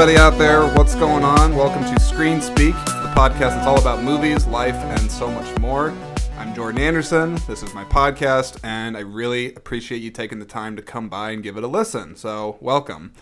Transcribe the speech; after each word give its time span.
everybody 0.00 0.16
out 0.16 0.38
there. 0.38 0.64
What's 0.76 0.94
going 0.94 1.24
on? 1.24 1.56
Welcome 1.56 1.82
to 1.82 2.00
Screen 2.00 2.40
Speak, 2.40 2.72
the 2.84 3.12
podcast 3.16 3.56
that's 3.56 3.66
all 3.66 3.80
about 3.80 4.00
movies, 4.00 4.46
life, 4.46 4.76
and 4.76 5.10
so 5.10 5.28
much 5.28 5.58
more. 5.58 5.92
I'm 6.36 6.54
Jordan 6.54 6.80
Anderson. 6.80 7.34
This 7.48 7.64
is 7.64 7.74
my 7.74 7.82
podcast, 7.82 8.60
and 8.62 8.96
I 8.96 9.00
really 9.00 9.52
appreciate 9.56 9.98
you 9.98 10.12
taking 10.12 10.38
the 10.38 10.44
time 10.44 10.76
to 10.76 10.82
come 10.82 11.08
by 11.08 11.32
and 11.32 11.42
give 11.42 11.56
it 11.56 11.64
a 11.64 11.66
listen. 11.66 12.14
So, 12.14 12.58
welcome. 12.60 13.12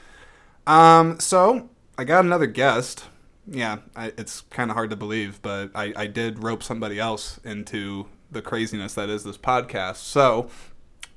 Um, 0.67 1.19
so 1.19 1.71
I 1.97 2.05
got 2.05 2.27
another 2.27 2.45
guest. 2.45 3.05
Yeah, 3.47 3.79
I, 3.97 4.13
it's 4.19 4.43
kind 4.43 4.71
of 4.71 4.75
hard 4.75 4.91
to 4.91 4.97
believe, 4.97 5.41
but 5.41 5.71
I, 5.75 5.95
I 5.97 6.07
did 6.07 6.43
rope 6.43 6.63
somebody 6.63 7.01
else 7.01 7.41
into 7.43 8.05
the 8.31 8.43
craziness 8.43 8.93
that 8.97 9.09
is 9.09 9.25
this 9.25 9.39
podcast. 9.39 9.97
So, 9.97 10.51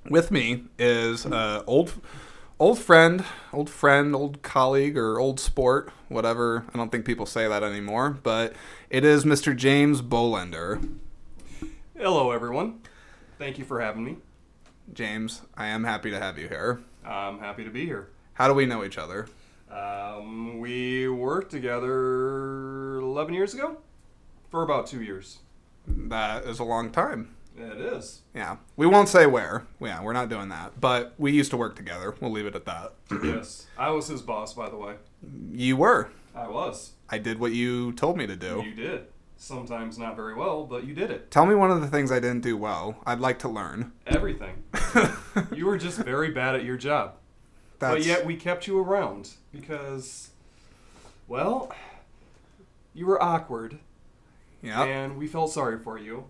with 0.09 0.31
me 0.31 0.63
is 0.77 1.25
uh, 1.25 1.63
old 1.67 1.95
old 2.59 2.77
friend, 2.77 3.23
old 3.53 3.69
friend, 3.69 4.13
old 4.13 4.41
colleague, 4.41 4.97
or 4.97 5.19
old 5.19 5.39
sport, 5.39 5.91
whatever. 6.09 6.65
I 6.73 6.77
don't 6.77 6.91
think 6.91 7.05
people 7.05 7.25
say 7.25 7.47
that 7.47 7.63
anymore, 7.63 8.11
but 8.21 8.53
it 8.89 9.05
is 9.05 9.23
Mr. 9.23 9.55
James 9.55 10.01
Bolender. 10.01 10.97
Hello, 11.97 12.31
everyone. 12.31 12.81
Thank 13.37 13.57
you 13.57 13.65
for 13.65 13.79
having 13.79 14.03
me. 14.03 14.17
James, 14.93 15.41
I 15.55 15.67
am 15.67 15.83
happy 15.83 16.11
to 16.11 16.19
have 16.19 16.37
you 16.37 16.47
here. 16.47 16.81
I'm 17.05 17.39
happy 17.39 17.63
to 17.63 17.69
be 17.69 17.85
here. 17.85 18.09
How 18.33 18.47
do 18.47 18.53
we 18.53 18.65
know 18.65 18.83
each 18.83 18.97
other? 18.97 19.27
Um, 19.71 20.59
we 20.59 21.07
worked 21.07 21.51
together 21.51 22.97
11 22.97 23.33
years 23.33 23.53
ago 23.53 23.77
for 24.49 24.63
about 24.63 24.87
two 24.87 25.01
years. 25.01 25.39
That 25.88 26.45
is 26.45 26.59
a 26.59 26.63
long 26.63 26.91
time. 26.91 27.35
It 27.59 27.79
is. 27.81 28.21
Yeah. 28.33 28.57
We 28.77 28.88
won't 28.88 29.09
say 29.09 29.25
where. 29.25 29.65
Yeah, 29.81 30.02
we're 30.02 30.13
not 30.13 30.29
doing 30.29 30.49
that. 30.49 30.79
But 30.79 31.13
we 31.17 31.31
used 31.31 31.52
to 31.52 31.57
work 31.57 31.75
together. 31.75 32.16
We'll 32.21 32.31
leave 32.31 32.45
it 32.45 32.55
at 32.55 32.66
that. 32.66 32.93
yes. 33.23 33.67
I 33.77 33.89
was 33.89 34.07
his 34.07 34.21
boss, 34.21 34.53
by 34.53 34.69
the 34.69 34.77
way. 34.77 34.95
You 35.51 35.75
were. 35.77 36.09
I 36.33 36.47
was. 36.47 36.91
I 37.09 37.17
did 37.17 37.39
what 37.39 37.51
you 37.51 37.91
told 37.93 38.17
me 38.17 38.27
to 38.27 38.35
do. 38.35 38.63
You 38.66 38.73
did. 38.73 39.07
Sometimes 39.35 39.97
not 39.97 40.16
very 40.16 40.35
well, 40.35 40.66
but 40.66 40.85
you 40.85 40.93
did 40.93 41.11
it. 41.11 41.31
Tell 41.31 41.45
me 41.45 41.55
one 41.55 41.71
of 41.71 41.81
the 41.81 41.88
things 41.88 42.11
I 42.11 42.19
didn't 42.19 42.41
do 42.41 42.57
well. 42.57 42.97
I'd 43.05 43.19
like 43.19 43.39
to 43.39 43.49
learn. 43.49 43.94
Everything. 44.05 44.63
you 45.53 45.66
were 45.66 45.77
just 45.77 45.97
very 45.99 46.31
bad 46.31 46.55
at 46.55 46.63
your 46.63 46.77
job. 46.77 47.16
That's, 47.79 47.95
But 47.95 48.05
yet 48.05 48.25
we 48.25 48.35
kept 48.35 48.67
you 48.67 48.79
around 48.79 49.31
because, 49.53 50.31
well, 51.27 51.73
you 52.94 53.05
were 53.05 53.21
awkward 53.23 53.79
yeah. 54.61 54.83
and 54.83 55.17
we 55.17 55.27
felt 55.27 55.51
sorry 55.51 55.79
for 55.79 55.97
you 55.97 56.25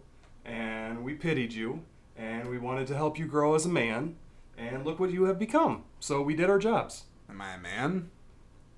and 0.50 1.04
we 1.04 1.14
pitied 1.14 1.54
you 1.54 1.82
and 2.18 2.50
we 2.50 2.58
wanted 2.58 2.88
to 2.88 2.96
help 2.96 3.18
you 3.20 3.26
grow 3.26 3.56
as 3.56 3.66
a 3.66 3.70
man 3.70 4.16
and 4.58 4.86
look 4.86 5.00
what 5.00 5.12
you 5.12 5.24
have 5.26 5.38
become 5.40 5.84
so 6.00 6.22
we 6.22 6.36
did 6.36 6.50
our 6.50 6.60
jobs 6.60 7.04
Am 7.30 7.40
I 7.42 7.54
a 7.54 7.58
man? 7.60 8.10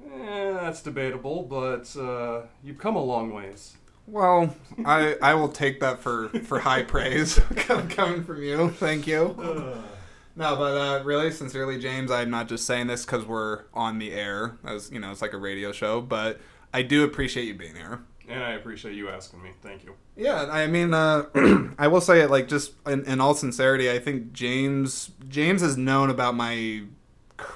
eh, 0.04 0.52
that's 0.52 0.82
debatable 0.82 1.44
but 1.44 1.96
uh, 1.98 2.42
you've 2.64 2.78
come 2.78 2.96
a 2.96 3.04
long 3.04 3.34
ways 3.34 3.78
Well, 4.08 4.56
I 4.86 5.16
I 5.22 5.34
will 5.36 5.50
take 5.50 5.80
that 5.80 6.00
for 6.00 6.30
for 6.44 6.60
high 6.60 6.84
praise 6.84 7.40
coming 7.90 8.24
from 8.24 8.44
you. 8.44 8.70
Thank 8.72 9.08
you. 9.08 9.36
No, 10.34 10.56
but 10.56 10.78
uh, 10.78 11.04
really, 11.04 11.30
sincerely, 11.30 11.78
James, 11.78 12.10
I'm 12.10 12.30
not 12.30 12.48
just 12.48 12.66
saying 12.66 12.88
this 12.88 13.06
because 13.06 13.26
we're 13.26 13.64
on 13.74 14.00
the 14.00 14.14
air, 14.14 14.58
as 14.64 14.90
you 14.90 14.98
know, 14.98 15.12
it's 15.12 15.22
like 15.22 15.34
a 15.34 15.38
radio 15.38 15.74
show. 15.74 16.00
But 16.00 16.40
I 16.74 16.84
do 16.84 17.04
appreciate 17.04 17.44
you 17.48 17.54
being 17.54 17.76
here. 17.76 18.00
And 18.28 18.44
i 18.44 18.52
appreciate 18.52 18.96
you 18.96 19.10
asking 19.10 19.42
me 19.42 19.52
thank 19.62 19.84
you 19.84 19.96
Yeah, 20.16 20.48
I 20.52 20.68
mean, 20.68 20.94
uh, 20.94 21.26
I 21.80 21.88
will 21.88 22.02
say 22.02 22.22
it 22.22 22.30
like 22.30 22.48
just 22.48 22.74
in, 22.86 23.06
in 23.06 23.22
all 23.22 23.34
sincerity. 23.34 23.90
I 23.90 23.98
think 24.00 24.34
James 24.34 25.12
James 25.28 25.62
has 25.62 25.78
known 25.78 26.10
about 26.10 26.36
my 26.36 26.84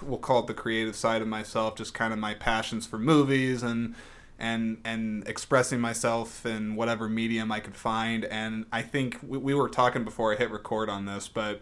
we'll 0.01 0.17
call 0.17 0.39
it 0.39 0.47
the 0.47 0.53
creative 0.53 0.95
side 0.95 1.21
of 1.21 1.27
myself, 1.27 1.75
just 1.75 1.93
kind 1.93 2.13
of 2.13 2.19
my 2.19 2.33
passions 2.33 2.87
for 2.87 2.97
movies 2.97 3.61
and 3.61 3.95
and 4.39 4.79
and 4.83 5.27
expressing 5.27 5.79
myself 5.79 6.45
in 6.45 6.75
whatever 6.75 7.07
medium 7.07 7.51
I 7.51 7.59
could 7.59 7.75
find. 7.75 8.25
And 8.25 8.65
I 8.71 8.81
think 8.81 9.19
we, 9.21 9.37
we 9.37 9.53
were 9.53 9.69
talking 9.69 10.03
before 10.03 10.33
I 10.33 10.37
hit 10.37 10.49
record 10.51 10.89
on 10.89 11.05
this, 11.05 11.27
but 11.27 11.61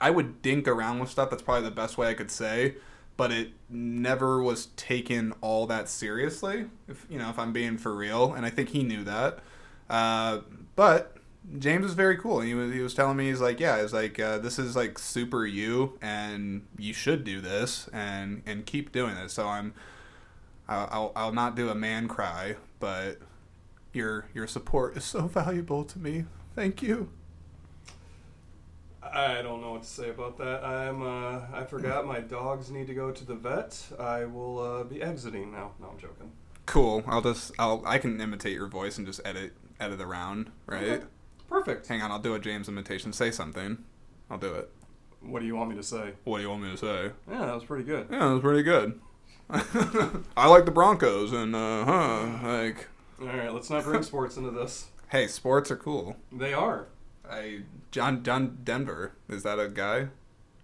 I 0.00 0.10
would 0.10 0.42
dink 0.42 0.66
around 0.66 0.98
with 0.98 1.10
stuff. 1.10 1.30
That's 1.30 1.42
probably 1.42 1.68
the 1.68 1.74
best 1.74 1.96
way 1.98 2.08
I 2.08 2.14
could 2.14 2.30
say. 2.30 2.76
But 3.16 3.32
it 3.32 3.52
never 3.70 4.42
was 4.42 4.66
taken 4.76 5.32
all 5.40 5.66
that 5.66 5.88
seriously. 5.88 6.66
If 6.86 7.06
you 7.08 7.18
know, 7.18 7.30
if 7.30 7.38
I'm 7.38 7.52
being 7.52 7.78
for 7.78 7.94
real, 7.94 8.34
and 8.34 8.44
I 8.44 8.50
think 8.50 8.70
he 8.70 8.82
knew 8.82 9.04
that. 9.04 9.38
Uh, 9.88 10.40
but 10.74 11.16
James 11.58 11.84
was 11.84 11.94
very 11.94 12.16
cool. 12.16 12.40
He 12.40 12.54
was 12.54 12.72
he 12.72 12.80
was 12.80 12.94
telling 12.94 13.16
me 13.16 13.28
he's 13.28 13.40
like, 13.40 13.60
yeah, 13.60 13.76
it's 13.76 13.92
like 13.92 14.18
uh, 14.18 14.38
this 14.38 14.58
is 14.58 14.74
like 14.74 14.98
super 14.98 15.46
you, 15.46 15.98
and 16.02 16.66
you 16.78 16.92
should 16.92 17.24
do 17.24 17.40
this 17.40 17.88
and 17.92 18.42
and 18.46 18.66
keep 18.66 18.92
doing 18.92 19.16
it. 19.16 19.30
So 19.30 19.46
I'm, 19.46 19.72
I'll, 20.68 21.12
I'll 21.14 21.32
not 21.32 21.54
do 21.54 21.68
a 21.68 21.74
man 21.74 22.08
cry, 22.08 22.56
but 22.80 23.18
your 23.92 24.26
your 24.34 24.46
support 24.46 24.96
is 24.96 25.04
so 25.04 25.22
valuable 25.28 25.84
to 25.84 25.98
me. 25.98 26.24
Thank 26.54 26.82
you. 26.82 27.10
I 29.16 29.40
don't 29.42 29.60
know 29.60 29.72
what 29.72 29.82
to 29.82 29.88
say 29.88 30.10
about 30.10 30.36
that 30.38 30.62
i'm 30.64 31.02
uh, 31.02 31.40
i 31.52 31.64
forgot 31.64 32.06
my 32.06 32.20
dogs 32.20 32.70
need 32.70 32.86
to 32.86 32.94
go 32.94 33.10
to 33.10 33.24
the 33.24 33.34
vet 33.34 33.82
i 33.98 34.24
will 34.24 34.58
uh, 34.58 34.84
be 34.84 35.02
exiting 35.02 35.50
now 35.52 35.72
no 35.80 35.88
i'm 35.88 35.98
joking 35.98 36.30
Cool. 36.66 37.04
I'll 37.06 37.22
just 37.22 37.52
I'll 37.60 37.80
I 37.86 37.98
can 37.98 38.20
imitate 38.20 38.52
your 38.52 38.66
voice 38.66 38.98
and 38.98 39.06
just 39.06 39.20
edit 39.24 39.52
edit 39.78 40.00
around, 40.00 40.50
right? 40.66 40.82
Okay. 40.82 41.04
perfect 41.48 41.86
Hang 41.86 42.02
on, 42.02 42.10
I'll 42.10 42.18
do 42.18 42.34
a 42.34 42.40
James 42.40 42.68
imitation. 42.68 43.12
Say 43.12 43.30
something. 43.30 43.84
I'll 44.28 44.36
do 44.38 44.52
it. 44.52 44.68
what 45.20 45.38
do 45.38 45.46
you 45.46 45.54
want 45.54 45.70
me 45.70 45.76
to 45.76 45.82
say 45.84 46.14
What 46.24 46.38
do 46.38 46.42
you 46.42 46.50
want 46.50 46.62
me 46.64 46.70
to 46.72 46.76
say? 46.76 47.12
yeah 47.30 47.46
that 47.46 47.54
was 47.54 47.62
pretty 47.62 47.84
good 47.84 48.08
Yeah, 48.10 48.18
that 48.18 48.32
was 48.32 48.40
pretty 48.42 48.64
good. 48.64 49.00
I 50.36 50.48
like 50.48 50.64
the 50.64 50.72
Broncos 50.72 51.32
and 51.32 51.54
uh 51.54 51.84
huh 51.84 52.26
like 52.42 52.88
all 53.20 53.28
right 53.28 53.54
let's 53.54 53.70
not 53.70 53.84
bring 53.84 54.02
sports 54.02 54.36
into 54.36 54.50
this 54.50 54.86
hey, 55.10 55.28
sports 55.28 55.70
are 55.70 55.76
cool. 55.76 56.16
they 56.32 56.52
are 56.52 56.88
I 57.30 57.60
John 57.90 58.22
John 58.22 58.58
Denver 58.64 59.12
is 59.28 59.42
that 59.42 59.58
a 59.58 59.68
guy? 59.68 60.08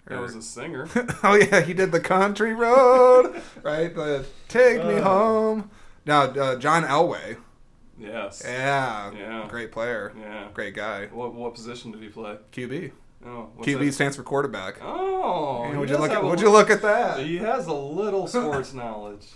That 0.06 0.19
Or- 0.19 0.23
was 0.23 0.34
a 0.34 0.43
singer. 0.43 0.89
oh 1.23 1.34
yeah, 1.34 1.61
he 1.61 1.75
did 1.75 1.93
the 1.93 2.00
country 2.00 2.53
road, 2.55 3.41
right? 3.62 3.95
The 3.95 4.25
take 4.49 4.84
me 4.84 4.95
Uh. 4.95 5.03
home. 5.03 5.71
Now 6.05 6.23
uh, 6.25 6.56
John 6.56 6.83
Elway. 6.84 7.37
yes. 7.99 8.43
Yeah, 8.45 9.12
Yeah. 9.17 9.47
great 9.49 9.71
player, 9.73 10.12
Yeah. 10.19 10.49
great 10.55 10.75
guy. 10.75 11.06
What 11.06 11.34
what 11.34 11.55
position 11.55 11.93
did 11.93 12.03
he 12.03 12.09
play? 12.09 12.37
QB. 12.53 12.93
Oh, 13.25 13.50
QB 13.61 13.79
that? 13.87 13.93
stands 13.93 14.17
for 14.17 14.25
quarterback. 14.25 14.79
Oh, 14.83 15.71
would 15.79 15.89
you 15.89 15.97
look 15.97 16.11
at 16.11 16.25
Would 16.25 16.41
you 16.41 16.50
look 16.50 16.71
at 16.71 16.83
that? 16.83 17.21
He 17.21 17.37
has 17.39 17.69
a 17.69 17.73
little 17.73 18.27
sports 18.37 18.75
knowledge. 18.75 19.27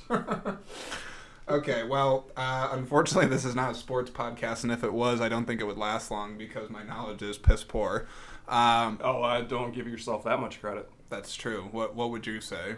Okay, 1.48 1.82
well, 1.84 2.30
uh, 2.36 2.68
unfortunately, 2.72 3.28
this 3.28 3.44
is 3.44 3.54
not 3.54 3.72
a 3.72 3.74
sports 3.74 4.10
podcast, 4.10 4.62
and 4.62 4.72
if 4.72 4.82
it 4.84 4.92
was, 4.92 5.20
I 5.20 5.28
don't 5.28 5.44
think 5.46 5.60
it 5.60 5.64
would 5.64 5.78
last 5.78 6.10
long 6.10 6.36
because 6.38 6.70
my 6.70 6.82
knowledge 6.82 7.22
is 7.22 7.38
piss 7.38 7.64
poor. 7.64 8.06
Um, 8.48 8.98
Oh, 9.02 9.22
I 9.22 9.42
don't 9.42 9.72
give 9.74 9.88
yourself 9.88 10.24
that 10.24 10.40
much 10.40 10.60
credit. 10.60 10.88
that's 11.10 11.34
true. 11.34 11.68
What 11.72 11.94
What 11.94 12.10
would 12.10 12.26
you 12.26 12.40
say? 12.40 12.76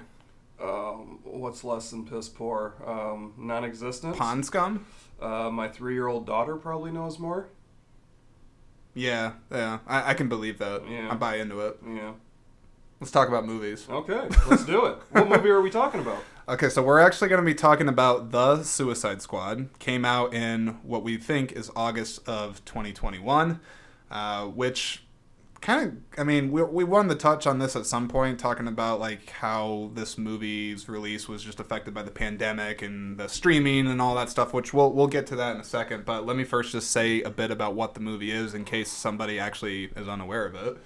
Um, 0.60 1.20
what's 1.24 1.62
less 1.62 1.90
than 1.90 2.04
piss 2.04 2.28
poor? 2.28 2.74
Um, 2.84 3.34
non-existent. 3.38 4.16
Pond 4.16 4.44
scum? 4.44 4.86
Uh, 5.20 5.50
my 5.50 5.68
three-year-old 5.68 6.26
daughter 6.26 6.56
probably 6.56 6.90
knows 6.90 7.18
more. 7.18 7.48
Yeah, 8.94 9.32
yeah, 9.52 9.78
I, 9.86 10.10
I 10.10 10.14
can 10.14 10.28
believe 10.28 10.58
that. 10.58 10.82
Yeah. 10.88 11.08
I 11.10 11.14
buy 11.14 11.36
into 11.36 11.60
it. 11.60 11.78
Yeah. 11.86 12.12
Let's 13.00 13.12
talk 13.12 13.28
about 13.28 13.46
movies. 13.46 13.86
Okay, 13.88 14.26
let's 14.48 14.64
do 14.64 14.86
it. 14.86 14.98
What 15.12 15.28
movie 15.36 15.50
are 15.50 15.60
we 15.60 15.70
talking 15.70 16.00
about? 16.00 16.24
Okay, 16.48 16.68
so 16.68 16.82
we're 16.82 16.98
actually 16.98 17.28
going 17.28 17.40
to 17.40 17.46
be 17.46 17.54
talking 17.54 17.86
about 17.86 18.32
The 18.32 18.64
Suicide 18.64 19.22
Squad. 19.22 19.68
Came 19.78 20.04
out 20.04 20.34
in 20.34 20.78
what 20.82 21.04
we 21.04 21.16
think 21.16 21.52
is 21.52 21.70
August 21.76 22.28
of 22.28 22.64
2021, 22.64 23.60
uh, 24.10 24.46
which 24.46 25.04
kind 25.60 25.86
of, 25.86 26.20
I 26.20 26.24
mean, 26.24 26.50
we, 26.50 26.60
we 26.64 26.82
wanted 26.82 27.10
to 27.10 27.14
touch 27.14 27.46
on 27.46 27.60
this 27.60 27.76
at 27.76 27.86
some 27.86 28.08
point, 28.08 28.40
talking 28.40 28.66
about 28.66 28.98
like 28.98 29.30
how 29.30 29.92
this 29.94 30.18
movie's 30.18 30.88
release 30.88 31.28
was 31.28 31.44
just 31.44 31.60
affected 31.60 31.94
by 31.94 32.02
the 32.02 32.10
pandemic 32.10 32.82
and 32.82 33.16
the 33.16 33.28
streaming 33.28 33.86
and 33.86 34.02
all 34.02 34.16
that 34.16 34.28
stuff, 34.28 34.52
which 34.52 34.74
we'll, 34.74 34.92
we'll 34.92 35.06
get 35.06 35.24
to 35.28 35.36
that 35.36 35.54
in 35.54 35.60
a 35.60 35.64
second. 35.64 36.04
But 36.04 36.26
let 36.26 36.36
me 36.36 36.42
first 36.42 36.72
just 36.72 36.90
say 36.90 37.22
a 37.22 37.30
bit 37.30 37.52
about 37.52 37.76
what 37.76 37.94
the 37.94 38.00
movie 38.00 38.32
is 38.32 38.54
in 38.54 38.64
case 38.64 38.90
somebody 38.90 39.38
actually 39.38 39.90
is 39.94 40.08
unaware 40.08 40.46
of 40.46 40.56
it. 40.56 40.78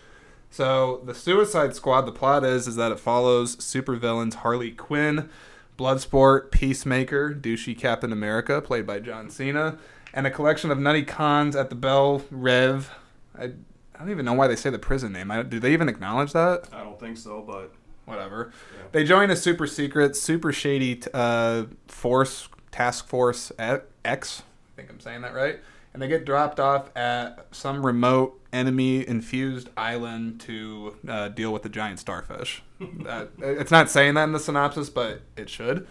So 0.52 1.00
the 1.04 1.14
Suicide 1.14 1.74
Squad, 1.74 2.02
the 2.02 2.12
plot 2.12 2.44
is 2.44 2.68
is 2.68 2.76
that 2.76 2.92
it 2.92 3.00
follows 3.00 3.56
supervillains 3.56 4.34
Harley 4.34 4.70
Quinn, 4.70 5.28
Bloodsport, 5.76 6.52
Peacemaker, 6.52 7.34
douchey 7.34 7.76
Captain 7.76 8.12
America, 8.12 8.60
played 8.60 8.86
by 8.86 9.00
John 9.00 9.30
Cena, 9.30 9.78
and 10.14 10.26
a 10.26 10.30
collection 10.30 10.70
of 10.70 10.78
nutty 10.78 11.02
cons 11.02 11.56
at 11.56 11.70
the 11.70 11.74
Belle 11.74 12.22
Reve. 12.30 12.90
I, 13.36 13.44
I 13.44 13.98
don't 13.98 14.10
even 14.10 14.24
know 14.24 14.34
why 14.34 14.46
they 14.46 14.54
say 14.54 14.70
the 14.70 14.78
prison 14.78 15.12
name. 15.12 15.30
I, 15.30 15.42
do 15.42 15.58
they 15.58 15.72
even 15.72 15.88
acknowledge 15.88 16.32
that? 16.32 16.68
I 16.72 16.84
don't 16.84 17.00
think 17.00 17.16
so, 17.16 17.40
but 17.40 17.72
Whatever. 18.04 18.52
Yeah. 18.76 18.82
They 18.92 19.04
join 19.04 19.30
a 19.30 19.36
super 19.36 19.66
secret, 19.66 20.16
super 20.16 20.52
shady 20.52 21.00
uh, 21.14 21.64
force, 21.86 22.48
Task 22.70 23.06
Force 23.06 23.52
X. 23.58 24.42
I 24.44 24.76
think 24.76 24.90
I'm 24.90 25.00
saying 25.00 25.22
that 25.22 25.34
right. 25.34 25.60
And 25.92 26.02
they 26.02 26.08
get 26.08 26.24
dropped 26.24 26.58
off 26.58 26.94
at 26.96 27.46
some 27.50 27.84
remote 27.84 28.40
enemy 28.52 29.06
infused 29.06 29.68
island 29.76 30.40
to 30.40 30.96
uh, 31.06 31.28
deal 31.28 31.52
with 31.52 31.62
the 31.62 31.68
giant 31.68 31.98
starfish. 31.98 32.62
that, 32.80 33.30
it's 33.38 33.70
not 33.70 33.90
saying 33.90 34.14
that 34.14 34.24
in 34.24 34.32
the 34.32 34.40
synopsis, 34.40 34.88
but 34.90 35.20
it 35.36 35.50
should. 35.50 35.86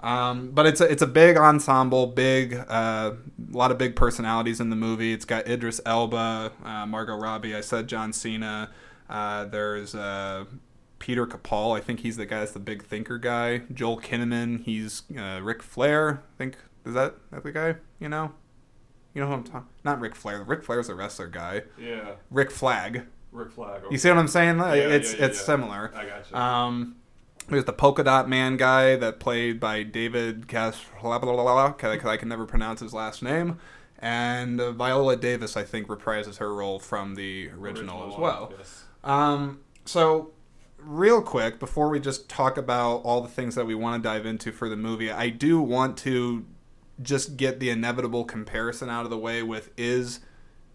Um, 0.00 0.50
but 0.50 0.66
it's 0.66 0.80
a, 0.80 0.84
it's 0.84 1.02
a 1.02 1.06
big 1.06 1.36
ensemble, 1.36 2.06
big 2.06 2.54
uh, 2.68 3.12
a 3.52 3.56
lot 3.56 3.70
of 3.70 3.78
big 3.78 3.96
personalities 3.96 4.60
in 4.60 4.70
the 4.70 4.76
movie. 4.76 5.12
It's 5.12 5.24
got 5.24 5.48
Idris 5.48 5.80
Elba, 5.86 6.52
uh, 6.64 6.86
Margot 6.86 7.16
Robbie. 7.16 7.54
I 7.54 7.60
said 7.60 7.88
John 7.88 8.12
Cena. 8.12 8.70
Uh, 9.08 9.46
there's 9.46 9.94
uh, 9.94 10.44
Peter 10.98 11.26
Capal. 11.26 11.76
I 11.76 11.80
think 11.80 12.00
he's 12.00 12.16
the 12.16 12.26
guy 12.26 12.40
that's 12.40 12.52
the 12.52 12.58
big 12.58 12.84
thinker 12.84 13.18
guy. 13.18 13.62
Joel 13.72 14.00
Kinnaman. 14.00 14.64
He's 14.64 15.02
uh, 15.18 15.40
Ric 15.42 15.62
Flair. 15.62 16.22
I 16.34 16.36
think 16.36 16.56
is 16.84 16.94
that 16.94 17.14
that 17.30 17.42
the 17.42 17.52
guy? 17.52 17.76
You 17.98 18.10
know, 18.10 18.32
you 19.16 19.22
know 19.22 19.28
who 19.28 19.32
I'm 19.32 19.44
talking. 19.44 19.68
Not 19.82 19.98
Ric 19.98 20.14
Flair. 20.14 20.44
Ric 20.44 20.62
Flair's 20.62 20.90
a 20.90 20.94
wrestler 20.94 21.26
guy. 21.26 21.62
Yeah. 21.80 22.16
Rick 22.30 22.50
Flag. 22.50 23.06
Rick 23.32 23.50
Flag. 23.50 23.80
You 23.90 23.96
see 23.96 24.10
what 24.10 24.18
I'm 24.18 24.28
saying? 24.28 24.58
Yeah, 24.58 24.74
it's 24.74 25.14
yeah, 25.14 25.20
yeah, 25.20 25.24
it's 25.24 25.40
similar. 25.40 25.90
I 25.96 26.04
got 26.04 26.30
you. 26.30 26.36
Um, 26.36 26.96
there's 27.48 27.64
the 27.64 27.72
polka 27.72 28.04
dot 28.04 28.28
man 28.28 28.58
guy 28.58 28.94
that 28.96 29.18
played 29.18 29.58
by 29.58 29.84
David 29.84 30.48
Cas 30.48 30.78
because 31.02 32.04
I 32.04 32.16
can 32.18 32.28
never 32.28 32.44
pronounce 32.44 32.80
his 32.80 32.92
last 32.92 33.22
name, 33.22 33.58
and 33.98 34.60
uh, 34.60 34.72
Viola 34.72 35.16
Davis 35.16 35.56
I 35.56 35.64
think 35.64 35.88
reprises 35.88 36.36
her 36.36 36.54
role 36.54 36.78
from 36.78 37.14
the 37.14 37.48
original, 37.50 38.12
as 38.12 38.18
well. 38.18 38.52
yes. 38.58 38.84
Um, 39.02 39.60
so 39.86 40.32
real 40.78 41.22
quick 41.22 41.58
before 41.58 41.88
we 41.88 42.00
just 42.00 42.28
talk 42.28 42.58
about 42.58 42.96
all 42.96 43.22
the 43.22 43.28
things 43.28 43.54
that 43.54 43.64
we 43.64 43.74
want 43.74 44.02
to 44.02 44.06
dive 44.06 44.26
into 44.26 44.52
for 44.52 44.68
the 44.68 44.76
movie, 44.76 45.10
I 45.10 45.30
do 45.30 45.62
want 45.62 45.96
to 45.98 46.44
just 47.02 47.36
get 47.36 47.60
the 47.60 47.70
inevitable 47.70 48.24
comparison 48.24 48.88
out 48.88 49.04
of 49.04 49.10
the 49.10 49.18
way 49.18 49.42
with 49.42 49.70
is 49.76 50.20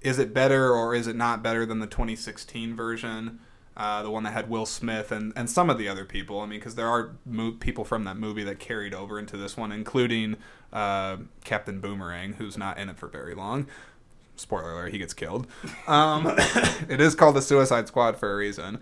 is 0.01 0.17
it 0.17 0.33
better 0.33 0.73
or 0.73 0.95
is 0.95 1.07
it 1.07 1.15
not 1.15 1.43
better 1.43 1.65
than 1.65 1.79
the 1.79 1.87
2016 1.87 2.75
version? 2.75 3.39
Uh, 3.77 4.03
the 4.03 4.11
one 4.11 4.23
that 4.23 4.33
had 4.33 4.49
Will 4.49 4.65
Smith 4.65 5.11
and, 5.11 5.31
and 5.35 5.49
some 5.49 5.69
of 5.69 5.77
the 5.77 5.87
other 5.87 6.03
people. 6.03 6.41
I 6.41 6.45
mean, 6.45 6.59
because 6.59 6.75
there 6.75 6.87
are 6.87 7.15
mo- 7.25 7.53
people 7.53 7.85
from 7.85 8.03
that 8.03 8.17
movie 8.17 8.43
that 8.43 8.59
carried 8.59 8.93
over 8.93 9.17
into 9.17 9.37
this 9.37 9.55
one, 9.55 9.71
including 9.71 10.35
uh, 10.73 11.17
Captain 11.45 11.79
Boomerang, 11.79 12.33
who's 12.33 12.57
not 12.57 12.77
in 12.77 12.89
it 12.89 12.97
for 12.97 13.07
very 13.07 13.33
long. 13.33 13.67
Spoiler 14.35 14.73
alert, 14.73 14.91
he 14.91 14.97
gets 14.97 15.13
killed. 15.13 15.47
Um, 15.87 16.27
it 16.89 16.99
is 16.99 17.15
called 17.15 17.35
the 17.35 17.41
Suicide 17.41 17.87
Squad 17.87 18.17
for 18.17 18.33
a 18.33 18.35
reason. 18.35 18.79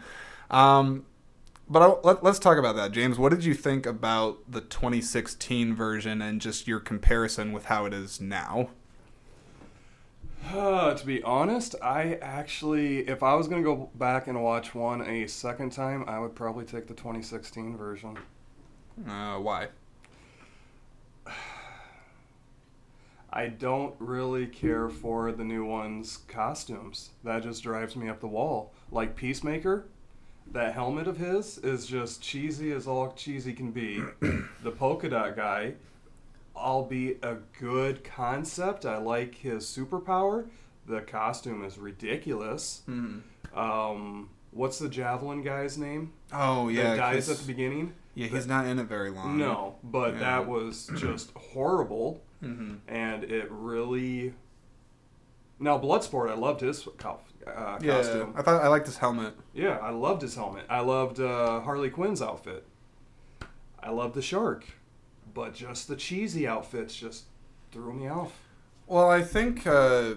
Um, 0.50 1.06
but 1.70 1.82
I, 1.82 1.88
let, 2.04 2.24
let's 2.24 2.40
talk 2.40 2.58
about 2.58 2.76
that, 2.78 2.92
James. 2.92 3.20
What 3.20 3.30
did 3.30 3.46
you 3.46 3.54
think 3.54 3.86
about 3.86 4.40
the 4.50 4.62
2016 4.62 5.76
version 5.76 6.22
and 6.22 6.42
just 6.42 6.68
your 6.68 6.80
comparison 6.80 7.52
with 7.52 7.66
how 7.66 7.86
it 7.86 7.94
is 7.94 8.20
now? 8.20 8.70
Uh, 10.52 10.94
to 10.96 11.06
be 11.06 11.22
honest, 11.22 11.76
I 11.82 12.16
actually, 12.22 13.08
if 13.08 13.22
I 13.22 13.36
was 13.36 13.48
going 13.48 13.62
to 13.64 13.76
go 13.76 13.90
back 13.96 14.28
and 14.28 14.42
watch 14.44 14.74
one 14.74 15.02
a 15.02 15.28
second 15.28 15.72
time, 15.72 16.06
I 16.08 16.18
would 16.20 16.34
probably 16.34 16.66
take 16.66 16.88
the 16.88 16.96
2016 16.96 17.78
version. 17.78 18.18
Uh, 19.08 19.36
why? 19.36 19.68
I 23.32 23.46
don't 23.46 23.94
really 24.00 24.48
care 24.48 24.90
for 24.90 25.32
the 25.32 25.44
new 25.44 25.64
one's 25.64 26.18
costumes. 26.28 27.12
That 27.24 27.44
just 27.44 27.62
drives 27.62 27.96
me 27.96 28.10
up 28.10 28.22
the 28.22 28.28
wall. 28.28 28.74
Like 28.92 29.16
Peacemaker, 29.16 29.86
that 30.52 30.74
helmet 30.74 31.08
of 31.08 31.18
his 31.18 31.58
is 31.60 31.86
just 31.86 32.22
cheesy 32.22 32.72
as 32.72 32.88
all 32.88 33.12
cheesy 33.14 33.54
can 33.54 33.72
be. 33.72 34.02
the 34.64 34.72
polka 34.72 35.10
dot 35.10 35.36
guy, 35.36 35.74
albeit 36.56 37.20
a 37.24 37.38
good 37.60 38.04
concept, 38.04 38.86
I 38.86 38.98
like 38.98 39.36
his 39.36 39.66
superpower. 39.66 40.48
The 40.88 41.02
costume 41.02 41.64
is 41.64 41.78
ridiculous. 41.78 42.82
Hmm. 42.86 43.20
Um, 43.56 44.30
what's 44.52 44.80
the 44.80 44.90
javelin 44.90 45.44
guy's 45.44 45.78
name? 45.78 46.14
Oh 46.34 46.70
yeah, 46.70 46.96
that 46.96 46.98
dies 46.98 47.30
at 47.30 47.38
the 47.38 47.48
beginning. 47.48 47.94
yeah, 48.16 48.28
he's 48.28 48.48
not 48.48 48.66
in 48.66 48.80
it 48.80 48.86
very 48.88 49.10
long. 49.12 49.38
No, 49.38 49.76
but 49.84 50.14
Yeah. 50.14 50.20
that 50.20 50.48
was 50.48 50.90
just 50.96 51.32
horrible, 51.32 52.22
hmm 52.42 52.76
and 52.88 53.24
it 53.24 53.48
really. 53.52 54.34
Now, 55.62 55.78
Bloodsport, 55.78 56.32
I 56.32 56.36
loved 56.36 56.62
his 56.62 56.88
uh, 57.56 57.80
Yeah, 57.82 57.98
costume. 57.98 58.34
I 58.36 58.42
thought 58.42 58.62
I 58.62 58.68
liked 58.68 58.86
his 58.86 58.98
helmet. 58.98 59.34
Yeah, 59.54 59.78
I 59.82 59.92
loved 59.92 60.22
his 60.22 60.36
helmet. 60.36 60.66
I 60.70 60.80
loved 60.82 61.20
uh, 61.20 61.62
Harley 61.62 61.90
Quinn's 61.90 62.22
outfit. 62.22 62.66
I 63.82 63.92
loved 63.92 64.16
the 64.16 64.22
shark, 64.22 64.66
but 65.34 65.54
just 65.54 65.88
the 65.88 65.96
cheesy 65.96 66.48
outfits 66.48 66.96
just 66.96 67.26
threw 67.72 67.94
me 67.94 68.08
off. 68.08 68.34
Well, 68.88 69.10
I 69.10 69.22
think, 69.22 69.66
uh, 69.68 70.16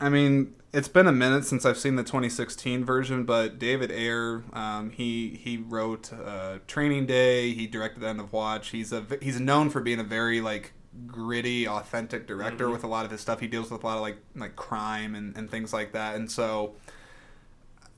I 0.00 0.08
mean, 0.08 0.54
it's 0.72 0.88
been 0.88 1.06
a 1.06 1.12
minute 1.12 1.44
since 1.44 1.64
I've 1.64 1.78
seen 1.78 1.96
the 1.96 2.02
2016 2.02 2.84
version, 2.84 3.24
but 3.24 3.58
David 3.58 3.90
Ayer, 3.90 4.44
um, 4.52 4.90
he 4.90 5.30
he 5.42 5.56
wrote 5.56 6.12
uh, 6.12 6.58
Training 6.66 7.06
Day. 7.06 7.52
He 7.52 7.66
directed 7.66 8.04
End 8.04 8.20
of 8.20 8.32
Watch. 8.32 8.68
He's 8.68 8.92
a 8.92 9.04
he's 9.22 9.40
known 9.40 9.70
for 9.70 9.80
being 9.80 9.98
a 9.98 10.04
very 10.04 10.40
like 10.40 10.72
gritty, 11.06 11.66
authentic 11.68 12.26
director 12.26 12.66
Mhm. 12.66 12.72
with 12.72 12.84
a 12.84 12.86
lot 12.88 13.04
of 13.04 13.10
his 13.10 13.20
stuff. 13.20 13.40
He 13.40 13.46
deals 13.46 13.70
with 13.70 13.82
a 13.82 13.86
lot 13.86 13.96
of 13.96 14.02
like 14.02 14.18
like 14.34 14.56
crime 14.56 15.14
and, 15.14 15.36
and 15.36 15.50
things 15.50 15.72
like 15.72 15.92
that, 15.92 16.16
and 16.16 16.30
so. 16.30 16.74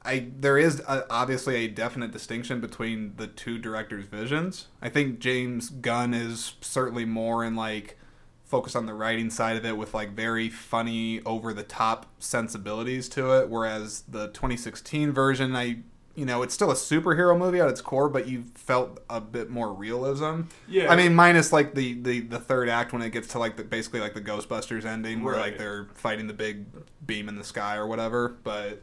I 0.02 0.28
there 0.38 0.56
is 0.56 0.80
a, 0.88 1.04
obviously 1.12 1.56
a 1.56 1.68
definite 1.68 2.10
distinction 2.10 2.58
between 2.60 3.16
the 3.16 3.26
two 3.26 3.58
directors' 3.58 4.06
visions. 4.06 4.68
I 4.80 4.88
think 4.88 5.18
James 5.18 5.68
Gunn 5.68 6.14
is 6.14 6.54
certainly 6.62 7.04
more 7.04 7.44
in 7.44 7.54
like 7.54 7.98
focus 8.46 8.74
on 8.74 8.86
the 8.86 8.94
writing 8.94 9.28
side 9.28 9.56
of 9.58 9.64
it 9.66 9.76
with 9.76 9.92
like 9.92 10.12
very 10.12 10.48
funny 10.48 11.20
over 11.26 11.52
the 11.52 11.62
top 11.62 12.06
sensibilities 12.18 13.08
to 13.10 13.30
it 13.38 13.48
whereas 13.50 14.02
the 14.08 14.28
2016 14.28 15.12
version 15.12 15.54
I 15.54 15.80
you 16.16 16.24
know 16.26 16.42
it's 16.42 16.52
still 16.52 16.70
a 16.70 16.74
superhero 16.74 17.36
movie 17.38 17.60
at 17.60 17.68
its 17.68 17.80
core 17.80 18.08
but 18.08 18.26
you 18.28 18.44
felt 18.54 19.00
a 19.08 19.20
bit 19.20 19.48
more 19.48 19.72
realism 19.72 20.42
Yeah. 20.68 20.90
I 20.90 20.96
mean 20.96 21.14
minus 21.14 21.52
like 21.52 21.74
the, 21.74 21.94
the 22.00 22.20
the 22.20 22.38
third 22.40 22.68
act 22.68 22.92
when 22.92 23.00
it 23.02 23.10
gets 23.10 23.28
to 23.28 23.38
like 23.38 23.56
the 23.56 23.64
basically 23.64 24.00
like 24.00 24.14
the 24.14 24.20
Ghostbusters 24.20 24.84
ending 24.84 25.22
where 25.22 25.36
like 25.36 25.56
they're 25.56 25.86
fighting 25.94 26.26
the 26.26 26.34
big 26.34 26.66
beam 27.06 27.28
in 27.28 27.36
the 27.36 27.44
sky 27.44 27.76
or 27.76 27.86
whatever 27.86 28.36
but 28.42 28.82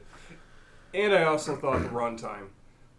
And 0.94 1.14
I 1.14 1.24
also 1.24 1.56
thought 1.58 1.82
the 1.84 1.90
runtime. 1.90 2.48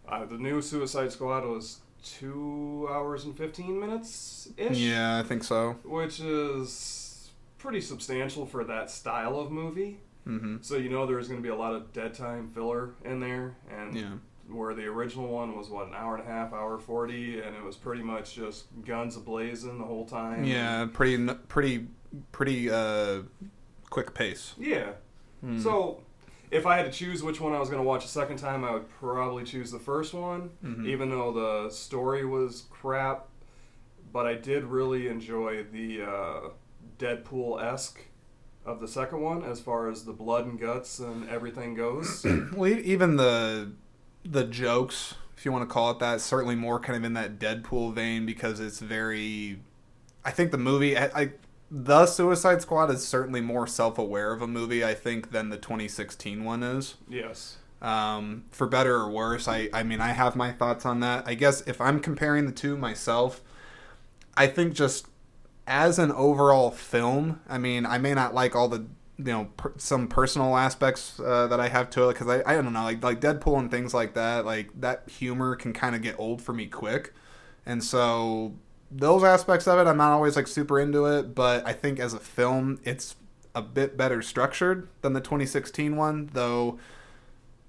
Uh, 0.07 0.25
the 0.25 0.37
new 0.37 0.61
Suicide 0.61 1.11
Squad 1.11 1.43
was 1.45 1.79
two 2.03 2.87
hours 2.89 3.25
and 3.25 3.35
15 3.37 3.79
minutes 3.79 4.49
ish. 4.57 4.77
yeah 4.77 5.19
I 5.19 5.23
think 5.23 5.43
so 5.43 5.75
Which 5.83 6.19
is 6.19 7.29
pretty 7.57 7.81
substantial 7.81 8.45
for 8.45 8.63
that 8.63 8.89
style 8.89 9.37
of 9.39 9.51
movie. 9.51 9.99
Hmm 10.25 10.57
So 10.61 10.75
you 10.77 10.89
know 10.89 11.05
there's 11.05 11.27
going 11.27 11.39
to 11.39 11.43
be 11.43 11.49
a 11.53 11.55
lot 11.55 11.73
of 11.73 11.91
dead 11.93 12.13
time 12.13 12.49
filler 12.49 12.91
in 13.05 13.19
there. 13.19 13.55
And 13.69 13.95
yeah 13.95 14.11
where 14.51 14.73
the 14.73 14.85
original 14.87 15.27
one 15.27 15.55
was, 15.55 15.69
what, 15.69 15.87
an 15.89 15.93
hour 15.93 16.15
and 16.17 16.27
a 16.27 16.27
half, 16.27 16.53
hour 16.53 16.79
40, 16.79 17.39
and 17.41 17.55
it 17.55 17.63
was 17.63 17.75
pretty 17.75 18.01
much 18.01 18.33
just 18.33 18.65
guns 18.83 19.15
ablazing 19.15 19.77
the 19.77 19.83
whole 19.85 20.07
time. 20.07 20.43
yeah 20.43 20.87
pretty 20.91 21.23
pretty 21.47 21.87
pretty 22.31 22.67
uh 22.71 23.21
quick 23.91 24.15
pace 24.15 24.55
Yeah. 24.57 24.93
Hmm. 25.41 25.59
So 25.59 26.01
if 26.49 26.65
I 26.65 26.77
had 26.77 26.91
to 26.91 26.91
choose 26.91 27.21
which 27.21 27.39
one 27.39 27.53
I 27.53 27.59
was 27.59 27.69
going 27.69 27.79
to 27.79 27.87
watch 27.87 28.03
a 28.05 28.07
second 28.07 28.37
time, 28.37 28.63
I 28.65 28.71
would 28.71 28.89
probably 28.89 29.43
choose 29.43 29.69
the 29.69 29.77
first 29.77 30.15
one, 30.15 30.49
Mhm. 30.65 30.87
even 30.87 31.11
though 31.11 31.31
the 31.31 31.69
story 31.69 32.25
was 32.25 32.65
crap. 32.71 33.27
But 34.11 34.25
I 34.25 34.33
did 34.33 34.63
really 34.63 35.07
enjoy 35.09 35.63
the 35.71 36.01
uh, 36.01 36.39
Deadpool 36.97 37.61
esque 37.63 37.99
of 38.69 38.79
the 38.79 38.87
second 38.87 39.19
one 39.21 39.43
as 39.43 39.59
far 39.59 39.89
as 39.89 40.05
the 40.05 40.13
blood 40.13 40.45
and 40.45 40.59
guts 40.59 40.99
and 40.99 41.27
everything 41.29 41.73
goes. 41.73 42.25
Well, 42.53 42.71
even 42.71 43.15
the 43.15 43.71
the 44.23 44.43
jokes, 44.43 45.15
if 45.37 45.45
you 45.45 45.51
want 45.51 45.67
to 45.67 45.73
call 45.73 45.91
it 45.91 45.99
that, 45.99 46.21
certainly 46.21 46.55
more 46.55 46.79
kind 46.79 46.97
of 46.97 47.03
in 47.03 47.13
that 47.13 47.39
Deadpool 47.39 47.93
vein 47.93 48.25
because 48.25 48.59
it's 48.59 48.79
very. 48.79 49.59
I 50.23 50.31
think 50.31 50.51
the 50.51 50.57
movie, 50.57 50.97
I, 50.97 51.05
I 51.15 51.31
the 51.71 52.05
Suicide 52.05 52.61
Squad 52.61 52.91
is 52.91 53.07
certainly 53.07 53.41
more 53.41 53.65
self 53.65 53.97
aware 53.97 54.33
of 54.33 54.41
a 54.41 54.47
movie, 54.47 54.83
I 54.83 54.93
think, 54.93 55.31
than 55.31 55.49
the 55.49 55.57
2016 55.57 56.43
one 56.43 56.63
is. 56.63 56.95
yes. 57.09 57.57
Um, 57.81 58.43
for 58.51 58.67
better 58.67 58.95
or 58.95 59.09
worse, 59.09 59.47
I 59.47 59.69
I 59.73 59.83
mean 59.83 60.01
I 60.01 60.09
have 60.09 60.35
my 60.35 60.51
thoughts 60.51 60.85
on 60.85 60.99
that. 60.99 61.25
I 61.25 61.33
guess 61.33 61.61
if 61.61 61.79
I'm 61.79 62.01
comparing 62.01 62.45
the 62.45 62.51
two 62.51 62.75
myself, 62.75 63.41
I 64.35 64.47
think 64.47 64.73
just 64.73 65.07
as 65.69 65.99
an 65.99 66.11
overall 66.11 66.71
film, 66.71 67.39
I 67.47 67.57
mean 67.57 67.85
I 67.85 67.97
may 67.99 68.13
not 68.13 68.33
like 68.33 68.55
all 68.55 68.67
the 68.67 68.87
you 69.17 69.25
know 69.25 69.49
per, 69.55 69.73
some 69.77 70.07
personal 70.07 70.57
aspects 70.57 71.19
uh, 71.19 71.47
that 71.47 71.59
I 71.59 71.69
have 71.69 71.89
to 71.91 72.09
it 72.09 72.13
because 72.13 72.27
I, 72.27 72.41
I 72.45 72.55
don't 72.55 72.73
know 72.73 72.83
like 72.83 73.03
like 73.03 73.21
Deadpool 73.21 73.59
and 73.59 73.71
things 73.71 73.93
like 73.93 74.15
that 74.15 74.45
like 74.45 74.69
that 74.81 75.07
humor 75.09 75.55
can 75.55 75.71
kind 75.71 75.95
of 75.95 76.01
get 76.01 76.19
old 76.19 76.41
for 76.41 76.53
me 76.53 76.65
quick, 76.65 77.13
and 77.65 77.83
so 77.83 78.55
those 78.91 79.23
aspects 79.23 79.67
of 79.67 79.79
it 79.79 79.87
I'm 79.87 79.97
not 79.97 80.11
always 80.11 80.35
like 80.35 80.47
super 80.47 80.79
into 80.79 81.05
it. 81.05 81.35
But 81.35 81.65
I 81.65 81.73
think 81.73 81.99
as 81.99 82.13
a 82.13 82.19
film, 82.19 82.79
it's 82.83 83.15
a 83.55 83.61
bit 83.61 83.95
better 83.95 84.21
structured 84.21 84.87
than 85.01 85.13
the 85.13 85.21
2016 85.21 85.95
one, 85.95 86.29
though 86.33 86.79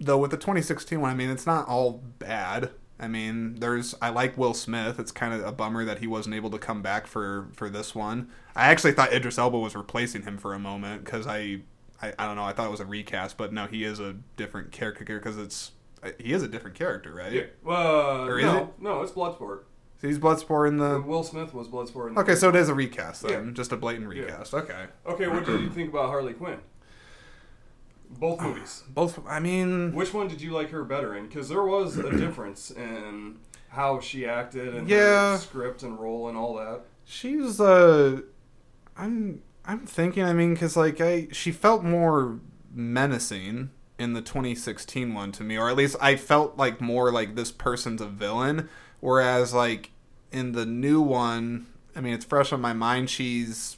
though 0.01 0.19
with 0.19 0.31
the 0.31 0.37
2016 0.37 1.01
one, 1.01 1.11
I 1.11 1.15
mean, 1.15 1.31
it's 1.31 1.47
not 1.47 1.69
all 1.69 2.03
bad. 2.19 2.71
I 3.01 3.09
mean, 3.09 3.55
there's 3.61 3.95
I 4.03 4.11
like 4.11 4.37
Will 4.37 4.53
Smith. 4.55 4.99
It's 5.01 5.11
kind 5.13 5.33
of 5.33 5.45
a 5.45 5.53
bummer 5.53 5.85
that 5.87 5.99
he 6.01 6.07
wasn't 6.07 6.35
able 6.35 6.51
to 6.51 6.59
come 6.59 6.83
back 6.83 7.07
for 7.07 7.49
for 7.55 7.71
this 7.71 7.95
one. 7.95 8.29
I 8.55 8.67
actually 8.67 8.93
thought 8.93 9.13
Idris 9.13 9.39
Elba 9.39 9.59
was 9.59 9.75
replacing 9.75 10.23
him 10.23 10.37
for 10.37 10.53
a 10.55 10.59
moment 10.59 11.05
because 11.05 11.27
I, 11.27 11.63
I 12.03 12.13
I 12.19 12.27
don't 12.27 12.37
know. 12.37 12.45
I 12.45 12.53
thought 12.53 12.67
it 12.67 12.71
was 12.71 12.81
a 12.81 12.85
recast, 12.85 13.37
but 13.39 13.53
no, 13.53 13.67
he 13.67 13.85
is 13.85 14.01
a 14.01 14.17
different 14.37 14.71
character 14.71 15.19
because 15.19 15.39
it's 15.39 15.73
uh, 16.03 16.11
he 16.19 16.33
is 16.33 16.43
a 16.43 16.49
different 16.49 16.77
character, 16.77 17.15
right? 17.15 17.33
Yeah. 17.33 17.41
Uh, 17.65 18.27
well, 18.27 18.29
is 18.37 18.45
no, 18.45 18.59
it? 18.59 18.69
no, 18.81 19.03
it's 19.03 19.13
Bloodsport. 19.13 19.61
He's 20.03 20.19
Bloodsport 20.19 20.69
in 20.69 20.77
the. 20.79 21.01
Will 21.01 21.23
Smith 21.23 21.53
was 21.55 21.69
Bloodsport. 21.69 22.09
In 22.09 22.15
the 22.15 22.21
Okay, 22.23 22.35
so 22.35 22.49
it 22.49 22.57
is 22.57 22.69
a 22.71 22.75
recast 22.75 23.23
then, 23.23 23.47
Yeah. 23.49 23.53
just 23.53 23.71
a 23.73 23.77
blatant 23.77 24.15
Yeah. 24.15 24.23
recast. 24.25 24.55
Okay. 24.55 24.87
Okay, 25.07 25.29
what 25.29 25.45
did 25.45 25.61
you 25.61 25.71
think 25.71 25.91
about 25.91 26.07
Harley 26.09 26.33
Quinn? 26.33 26.59
Both 28.19 28.41
movies. 28.41 28.83
Both. 28.89 29.21
I 29.27 29.41
mean, 29.41 29.93
Which 29.95 30.13
one 30.13 30.29
did 30.29 30.41
you 30.41 30.51
like 30.53 30.71
her 30.71 30.85
better 30.85 31.15
in? 31.17 31.27
Because 31.27 31.49
there 31.49 31.63
was 31.63 31.97
a 31.97 32.11
difference 32.17 32.71
in 32.71 33.39
how 33.69 34.01
she 34.01 34.27
acted 34.27 34.75
and 34.75 34.89
Yeah. 34.89 35.37
script 35.39 35.83
and 35.83 35.99
role 35.99 36.29
and 36.29 36.37
all 36.37 36.57
that. 36.57 36.83
she's 37.05 37.61
uh, 37.61 38.21
I'm 38.97 39.43
I'm 39.65 39.87
thinking. 39.87 40.25
I 40.25 40.33
mean, 40.33 40.55
because 40.55 40.77
like 40.77 41.01
I, 41.01 41.29
she 41.33 41.53
felt 41.53 41.85
more 41.85 42.41
menacing 42.73 43.71
in 43.99 44.13
the 44.15 44.23
2016 44.23 45.15
one 45.15 45.31
to 45.33 45.45
me, 45.45 45.57
or 45.57 45.71
at 45.71 45.77
least 45.77 45.97
I 46.01 46.17
felt 46.17 46.57
like 46.57 46.81
more 46.81 47.13
like 47.13 47.35
this 47.37 47.53
person's 47.53 48.01
a 48.01 48.07
villain, 48.07 48.69
whereas 49.01 49.55
like 49.55 49.93
in 50.33 50.53
the 50.53 50.67
new 50.67 51.01
one, 51.01 51.67
I 51.95 52.01
mean, 52.01 52.15
it's 52.15 52.25
fresh 52.25 52.53
on 52.53 52.61
my 52.61 52.73
mind. 52.73 53.09
She's, 53.11 53.77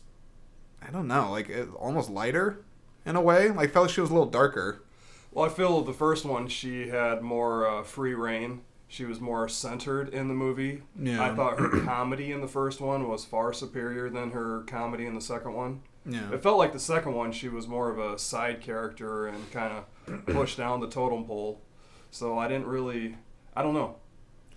I 0.87 0.91
don't 0.91 1.07
know, 1.09 1.31
like 1.31 1.49
it, 1.49 1.69
almost 1.77 2.11
lighter 2.11 2.65
in 3.05 3.17
a 3.17 3.21
way. 3.21 3.51
Like 3.51 3.73
felt 3.73 3.87
like 3.87 3.95
she 3.95 4.01
was 4.01 4.11
a 4.11 4.15
little 4.15 4.31
darker. 4.31 4.83
Well, 5.31 5.47
I 5.47 5.49
feel 5.49 5.81
the 5.83 5.93
first 5.95 6.25
one 6.25 6.49
she 6.49 6.89
had 6.89 7.23
more 7.23 7.67
uh, 7.67 7.83
free 7.83 8.15
reign. 8.15 8.63
She 8.87 9.07
was 9.07 9.21
more 9.21 9.49
centered 9.49 10.11
in 10.11 10.29
the 10.29 10.35
movie. 10.35 10.83
Yeah. 11.01 11.25
I 11.25 11.35
thought 11.35 11.59
her 11.59 11.81
comedy 11.85 12.31
in 12.31 12.43
the 12.43 12.49
first 12.49 12.81
one 12.81 13.09
was 13.09 13.25
far 13.25 13.55
superior 13.55 14.11
than 14.11 14.33
her 14.33 14.65
comedy 14.67 15.07
in 15.07 15.15
the 15.15 15.21
second 15.21 15.55
one. 15.55 15.81
Yeah. 16.05 16.33
It 16.33 16.43
felt 16.43 16.59
like 16.59 16.73
the 16.73 16.79
second 16.79 17.15
one 17.15 17.33
she 17.33 17.49
was 17.49 17.67
more 17.67 17.91
of 17.91 17.99
a 17.99 18.19
side 18.19 18.61
character 18.61 19.27
and 19.29 19.51
kind 19.51 19.73
of 20.07 20.27
pushed 20.27 20.59
down 20.59 20.81
the 20.81 20.89
totem 20.89 21.25
pole. 21.25 21.63
So 22.11 22.37
I 22.37 22.49
didn't 22.49 22.67
really, 22.67 23.17
I 23.57 23.63
don't 23.63 23.73
know, 23.73 23.97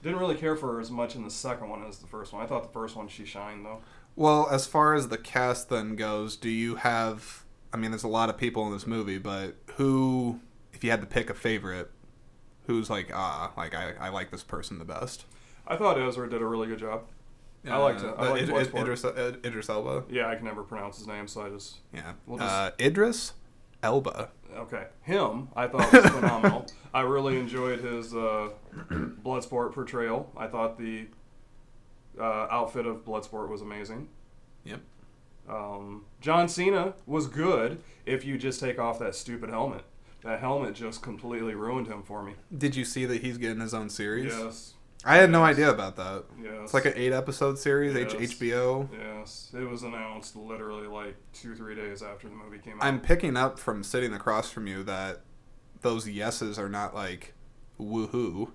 didn't 0.03 0.19
really 0.19 0.35
care 0.35 0.57
for 0.57 0.73
her 0.73 0.81
as 0.81 0.91
much 0.91 1.15
in 1.15 1.23
the 1.23 1.31
second 1.31 1.69
one 1.69 1.83
as 1.87 1.99
the 1.99 2.07
first 2.07 2.33
one. 2.33 2.43
I 2.43 2.45
thought 2.45 2.63
the 2.63 2.73
first 2.73 2.97
one 2.97 3.07
she 3.07 3.23
shined 3.23 3.65
though. 3.65 3.81
Well, 4.17 4.49
as 4.51 4.67
far 4.67 4.93
as 4.95 5.07
the 5.07 5.17
cast 5.17 5.69
then 5.69 5.95
goes, 5.95 6.35
do 6.35 6.49
you 6.49 6.75
have? 6.75 7.44
I 7.75 7.77
mean, 7.77 7.91
there's 7.91 8.05
a 8.05 8.07
lot 8.07 8.29
of 8.29 8.37
people 8.37 8.65
in 8.67 8.71
this 8.71 8.87
movie, 8.87 9.17
but 9.17 9.55
who, 9.75 10.39
if 10.71 10.81
you 10.81 10.91
had 10.91 11.01
to 11.01 11.05
pick 11.07 11.29
a 11.29 11.33
favorite, 11.33 11.91
who's 12.67 12.89
like, 12.89 13.11
ah, 13.13 13.51
like 13.57 13.75
I, 13.75 13.91
I 13.99 14.07
like 14.09 14.31
this 14.31 14.43
person 14.43 14.79
the 14.79 14.85
best? 14.85 15.25
I 15.67 15.75
thought 15.75 15.99
Ezra 15.99 16.29
did 16.29 16.41
a 16.41 16.45
really 16.45 16.67
good 16.67 16.79
job. 16.79 17.01
I 17.69 17.75
liked 17.75 18.01
it. 18.01 18.13
I 18.17 18.27
Uh, 18.27 18.29
liked 18.29 18.43
Id- 18.43 18.49
Bloodsport. 18.49 18.81
Idris, 18.81 19.03
uh, 19.03 19.33
Idris 19.43 19.67
Elba. 19.69 20.05
Yeah, 20.09 20.29
I 20.29 20.35
can 20.35 20.45
never 20.45 20.63
pronounce 20.63 20.99
his 20.99 21.07
name, 21.07 21.27
so 21.27 21.41
I 21.41 21.49
just 21.49 21.79
Yeah. 21.93 22.13
We'll 22.25 22.37
just- 22.37 22.49
uh, 22.49 22.71
Idris 22.79 23.33
Elba. 23.83 24.29
okay. 24.55 24.85
Him, 25.01 25.49
I 25.53 25.67
thought 25.67 25.91
was 25.91 26.05
phenomenal. 26.11 26.67
I 26.93 27.01
really 27.01 27.37
enjoyed 27.37 27.81
his 27.81 28.15
uh, 28.15 28.51
Bloodsport 28.89 29.73
portrayal. 29.73 30.31
I 30.37 30.47
thought 30.47 30.77
the 30.77 31.07
uh, 32.17 32.47
outfit 32.49 32.85
of 32.85 33.03
Bloodsport 33.03 33.49
was 33.49 33.61
amazing. 33.61 34.07
Yep. 34.63 34.79
Um, 35.49 36.05
John 36.21 36.47
Cena 36.49 36.93
was 37.05 37.27
good 37.27 37.81
if 38.05 38.25
you 38.25 38.37
just 38.37 38.59
take 38.59 38.79
off 38.79 38.99
that 38.99 39.15
stupid 39.15 39.49
helmet. 39.49 39.83
That 40.23 40.39
helmet 40.39 40.73
just 40.73 41.01
completely 41.03 41.53
ruined 41.53 41.87
him 41.87 42.01
for 42.03 42.23
me. 42.23 42.33
Did 42.57 42.75
you 42.75 42.83
see 42.83 43.05
that 43.05 43.21
he's 43.21 43.37
getting 43.37 43.59
his 43.59 43.73
own 43.75 43.89
series? 43.89 44.33
Yes. 44.35 44.73
I 45.07 45.17
had 45.17 45.29
no 45.29 45.43
idea 45.43 45.69
about 45.69 45.97
that. 45.97 46.23
Yes. 46.41 46.51
It's 46.63 46.73
like 46.73 46.85
an 46.85 46.93
eight 46.95 47.13
episode 47.13 47.59
series, 47.59 47.95
H- 47.95 48.15
Yes. 48.19 48.33
HBO. 48.33 48.89
Yes. 48.91 49.51
It 49.53 49.69
was 49.69 49.83
announced 49.83 50.35
literally 50.35 50.87
like 50.87 51.15
two, 51.31 51.53
three 51.55 51.75
days 51.75 52.01
after 52.01 52.27
the 52.27 52.33
movie 52.33 52.57
came 52.57 52.79
out. 52.81 52.85
I'm 52.87 52.99
picking 52.99 53.37
up 53.37 53.59
from 53.59 53.83
sitting 53.83 54.13
across 54.13 54.49
from 54.49 54.65
you 54.65 54.81
that 54.83 55.21
those 55.81 56.07
yeses 56.09 56.57
are 56.57 56.69
not 56.69 56.95
like 56.95 57.35
woohoo. 57.79 58.51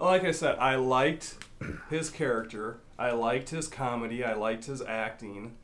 Like 0.00 0.24
I 0.24 0.32
said, 0.32 0.56
I 0.58 0.74
liked 0.74 1.36
his 1.90 2.10
character. 2.10 2.80
I 2.98 3.12
liked 3.12 3.50
his 3.50 3.68
comedy. 3.68 4.24
I 4.24 4.34
liked 4.34 4.64
his 4.64 4.82
acting. 4.82 5.54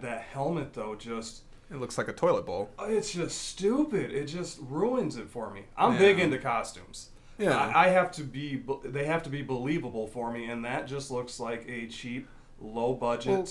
That 0.00 0.22
helmet, 0.22 0.72
though, 0.72 0.94
just. 0.94 1.42
It 1.70 1.76
looks 1.76 1.98
like 1.98 2.08
a 2.08 2.12
toilet 2.12 2.46
bowl. 2.46 2.70
Uh, 2.78 2.86
it's 2.88 3.12
just 3.12 3.48
stupid. 3.48 4.10
It 4.12 4.26
just 4.26 4.58
ruins 4.60 5.16
it 5.16 5.28
for 5.28 5.50
me. 5.52 5.62
I'm 5.76 5.92
Yeah. 5.92 5.98
big 5.98 6.18
into 6.18 6.38
costumes. 6.38 7.10
Yeah. 7.38 7.56
I, 7.56 7.86
I 7.86 7.88
have 7.88 8.10
to 8.12 8.22
be. 8.22 8.62
They 8.84 9.04
have 9.04 9.22
to 9.24 9.30
be 9.30 9.42
believable 9.42 10.06
for 10.06 10.32
me, 10.32 10.46
and 10.46 10.64
that 10.64 10.86
just 10.86 11.10
looks 11.10 11.40
like 11.40 11.64
a 11.68 11.86
cheap, 11.86 12.28
low 12.60 12.94
budget. 12.94 13.30
Well, 13.30 13.46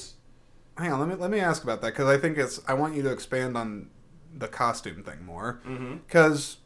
Hang 0.77 0.93
on, 0.93 0.99
let 0.99 1.09
me 1.09 1.15
let 1.15 1.29
me 1.29 1.39
ask 1.41 1.63
about 1.63 1.81
that 1.81 1.87
because 1.87 2.07
I 2.07 2.17
think 2.17 2.37
it's. 2.37 2.61
I 2.67 2.73
want 2.73 2.95
you 2.95 3.01
to 3.03 3.11
expand 3.11 3.57
on 3.57 3.89
the 4.33 4.47
costume 4.47 5.03
thing 5.03 5.25
more 5.25 5.59
mm-hmm. 5.65 5.97
because 5.97 6.57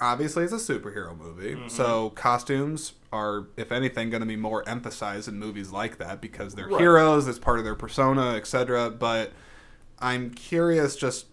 obviously 0.00 0.44
it's 0.44 0.52
a 0.52 0.56
superhero 0.56 1.16
movie, 1.16 1.54
Mhm. 1.56 1.70
so 1.70 2.10
costumes 2.10 2.92
are, 3.12 3.46
if 3.56 3.72
anything, 3.72 4.10
going 4.10 4.20
to 4.20 4.26
be 4.26 4.36
more 4.36 4.68
emphasized 4.68 5.28
in 5.28 5.38
movies 5.38 5.70
like 5.70 5.98
that 5.98 6.20
because 6.20 6.54
they're 6.54 6.68
Right. 6.68 6.80
heroes, 6.80 7.26
it's 7.26 7.38
part 7.38 7.58
of 7.58 7.64
their 7.64 7.74
persona, 7.74 8.32
etc. 8.34 8.90
But 8.90 9.32
I'm 9.98 10.30
curious, 10.30 10.94
just, 10.94 11.26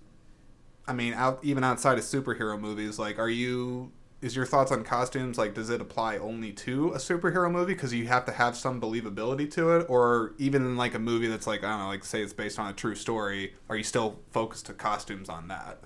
I 0.88 0.93
mean, 0.93 1.13
out 1.13 1.39
even 1.43 1.63
outside 1.63 1.98
of 1.98 2.03
superhero 2.03 2.60
movies, 2.60 2.98
like, 3.00 3.19
are 3.19 3.29
you? 3.29 3.91
Is 4.22 4.36
your 4.36 4.45
thoughts 4.45 4.72
on 4.72 4.84
costumes 4.84 5.38
like? 5.38 5.53
Does 5.53 5.69
it 5.69 5.81
apply 5.81 6.17
only 6.17 6.51
to 6.53 6.93
a 6.93 6.98
superhero 6.98 7.51
movie 7.51 7.74
because 7.74 7.93
you 7.93 8.07
have 8.07 8.25
to 8.25 8.31
have 8.31 8.55
some 8.57 8.81
believability 8.81 9.51
to 9.51 9.72
it, 9.75 9.86
or 9.88 10.34
even 10.39 10.63
in 10.65 10.77
like 10.77 10.95
a 10.95 11.00
movie 11.00 11.27
that's 11.27 11.45
like 11.45 11.63
I 11.63 11.69
don't 11.72 11.79
know, 11.79 11.88
like 11.88 12.03
say 12.05 12.24
it's 12.24 12.34
based 12.34 12.57
on 12.57 12.67
a 12.67 12.74
true 12.74 12.95
story, 12.95 13.53
are 13.69 13.75
you 13.75 13.84
still 13.84 14.19
focused 14.31 14.65
to 14.67 14.74
costumes 14.74 15.29
on 15.29 15.48
that? 15.50 15.81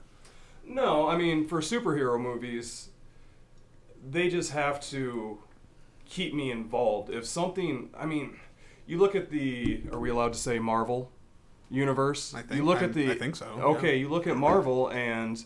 No, 0.69 1.09
I 1.09 1.17
mean 1.17 1.47
for 1.47 1.59
superhero 1.61 2.21
movies, 2.21 2.89
they 4.07 4.29
just 4.29 4.51
have 4.51 4.79
to 4.91 5.39
keep 6.05 6.33
me 6.33 6.51
involved. 6.51 7.09
If 7.09 7.25
something, 7.25 7.89
I 7.97 8.05
mean, 8.05 8.38
you 8.85 8.97
look 8.99 9.15
at 9.15 9.31
the. 9.31 9.81
Are 9.91 9.99
we 9.99 10.09
allowed 10.09 10.33
to 10.33 10.39
say 10.39 10.59
Marvel 10.59 11.11
universe? 11.69 12.33
I 12.33 12.43
think 12.43 12.53
you 12.59 12.63
look 12.63 12.77
I'm- 12.77 12.89
at 12.89 12.93
the. 12.93 13.11
I 13.11 13.15
think 13.15 13.35
so, 13.35 13.45
Okay, 13.45 13.97
you 13.97 14.09
look 14.09 14.27
at 14.27 14.38
Marvel 14.38 14.89
and 14.89 15.43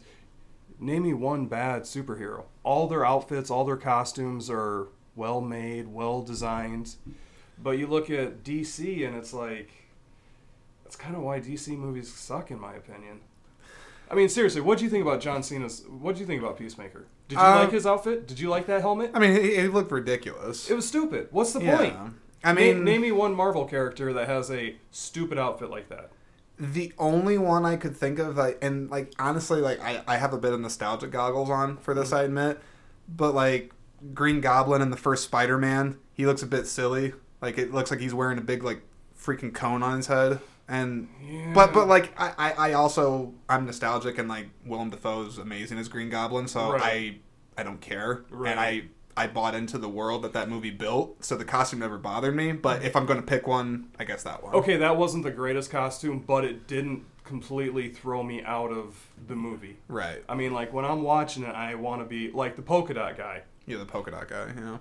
name 0.80 1.04
me 1.04 1.14
one 1.14 1.48
bad 1.48 1.84
superhero. 1.84 2.44
All 2.64 2.88
their 2.88 3.06
outfits, 3.06 3.50
all 3.50 3.64
their 3.64 3.78
costumes 3.78 4.50
are 4.50 4.88
well 5.16 5.40
made, 5.40 5.88
well 5.88 6.22
designed. 6.22 6.96
But 7.62 7.78
you 7.78 7.88
look 7.88 8.10
at 8.10 8.44
DC 8.44 9.08
and 9.08 9.16
it's 9.16 9.34
like 9.34 9.70
that's 10.84 10.98
kind 10.98 11.16
of 11.16 11.22
why 11.22 11.40
DC 11.40 11.78
movies 11.78 12.14
suck 12.14 12.52
in 12.52 12.60
my 12.60 12.74
opinion. 12.74 13.22
I 14.12 14.16
mean, 14.16 14.30
seriously, 14.30 14.62
what 14.62 14.78
do 14.78 14.84
you 14.84 14.90
think 14.90 15.02
about 15.06 15.22
John 15.22 15.42
Cena's? 15.44 15.84
What 15.88 16.16
do 16.16 16.22
you 16.22 16.28
think 16.28 16.42
about 16.42 16.58
Peacemaker? 16.58 17.06
Did 17.28 17.36
you 17.36 17.42
Uh, 17.44 17.60
like 17.62 17.72
his 17.72 17.86
outfit? 17.88 18.28
Did 18.28 18.40
you 18.40 18.50
like 18.50 18.68
that 18.68 18.82
helmet? 18.82 19.12
I 19.14 19.20
mean, 19.20 19.34
he, 19.42 19.56
he 19.56 19.68
looked 19.68 19.92
ridiculous. 19.92 20.70
It 20.70 20.76
was 20.76 20.88
stupid. 20.88 21.30
What's 21.32 21.54
the 21.54 21.62
Yeah. 21.62 21.78
point? 21.78 21.96
I 22.44 22.52
Na- 22.52 22.60
mean, 22.60 22.84
name 22.84 23.02
me 23.02 23.12
one 23.12 23.34
Marvel 23.34 23.66
character 23.66 24.12
that 24.14 24.28
has 24.28 24.52
a 24.52 24.76
stupid 24.92 25.38
outfit 25.38 25.70
like 25.70 25.90
that. 25.90 26.12
the 26.60 26.94
only 27.00 27.38
one 27.38 27.66
I 27.66 27.76
could 27.78 27.98
think 27.98 28.20
of, 28.20 28.38
like, 28.38 28.60
and 28.62 28.90
like 28.92 29.12
honestly, 29.18 29.60
like 29.62 29.80
I, 29.82 30.04
I 30.08 30.18
have 30.18 30.34
a 30.34 30.38
bit 30.38 30.54
of 30.54 30.60
nostalgic 30.60 31.10
goggles 31.10 31.50
on 31.50 31.78
for 31.78 31.94
this, 31.96 32.14
I 32.14 32.24
admit, 32.24 32.60
but 33.08 33.34
like 33.34 33.72
Green 34.14 34.40
Goblin 34.40 34.82
in 34.82 34.92
the 34.92 34.98
first 34.98 35.24
Spider-Man, 35.24 35.98
he 36.14 36.26
looks 36.28 36.44
a 36.44 36.46
bit 36.46 36.68
silly. 36.68 37.14
Like 37.42 37.58
it 37.58 37.74
looks 37.74 37.90
like 37.90 38.00
he's 38.02 38.14
wearing 38.14 38.38
a 38.38 38.42
big 38.42 38.64
like 38.64 38.82
freaking 39.20 39.52
cone 39.54 39.82
on 39.82 39.98
his 39.98 40.08
head, 40.08 40.40
and 40.68 41.08
Yeah. 41.22 41.52
but 41.54 41.74
but 41.74 41.88
like 41.88 42.14
I, 42.20 42.34
I, 42.38 42.52
I 42.70 42.74
also 42.74 43.34
I'm 43.50 43.66
nostalgic 43.66 44.18
and 44.18 44.28
like 44.30 44.48
Willem 44.66 44.90
Dafoe 44.90 45.26
is 45.26 45.38
amazing 45.38 45.78
as 45.78 45.88
Green 45.88 46.10
Goblin, 46.10 46.48
so 46.48 46.72
Right. 46.74 46.82
I 47.58 47.62
I 47.62 47.64
don't 47.64 47.82
care, 47.82 48.24
Right. 48.30 48.52
and 48.52 48.60
I. 48.60 48.84
I 49.16 49.28
bought 49.28 49.54
into 49.54 49.78
the 49.78 49.88
world 49.88 50.24
that 50.24 50.34
that 50.34 50.50
movie 50.50 50.72
built, 50.72 51.24
so 51.24 51.38
the 51.38 51.46
costume 51.46 51.78
never 51.82 52.00
bothered 52.00 52.36
me. 52.36 52.52
But 52.52 52.82
if 52.84 52.96
I'm 52.96 53.06
going 53.06 53.20
to 53.20 53.24
pick 53.26 53.46
one, 53.46 53.90
I 54.00 54.06
guess 54.06 54.24
that 54.24 54.42
one. 54.42 54.56
Okay, 54.56 54.76
that 54.78 54.98
wasn't 54.98 55.24
the 55.24 55.30
greatest 55.30 55.70
costume, 55.70 56.24
but 56.26 56.44
it 56.44 56.66
didn't 56.66 57.06
completely 57.24 57.90
throw 57.90 58.24
me 58.24 58.42
out 58.42 58.72
of 58.72 58.96
the 59.28 59.36
movie. 59.36 59.78
Right. 59.88 60.24
I 60.28 60.34
mean, 60.34 60.52
like 60.52 60.74
when 60.74 60.84
I'm 60.84 61.04
watching 61.04 61.44
it, 61.44 61.54
I 61.54 61.76
want 61.76 62.02
to 62.02 62.06
be 62.08 62.32
like 62.32 62.56
the 62.56 62.64
polka 62.64 62.96
dot 62.96 63.16
guy. 63.16 63.44
You're 63.68 63.78
the 63.78 63.86
polka 63.86 64.10
dot 64.10 64.28
guy, 64.30 64.48
you 64.56 64.62
know? 64.62 64.80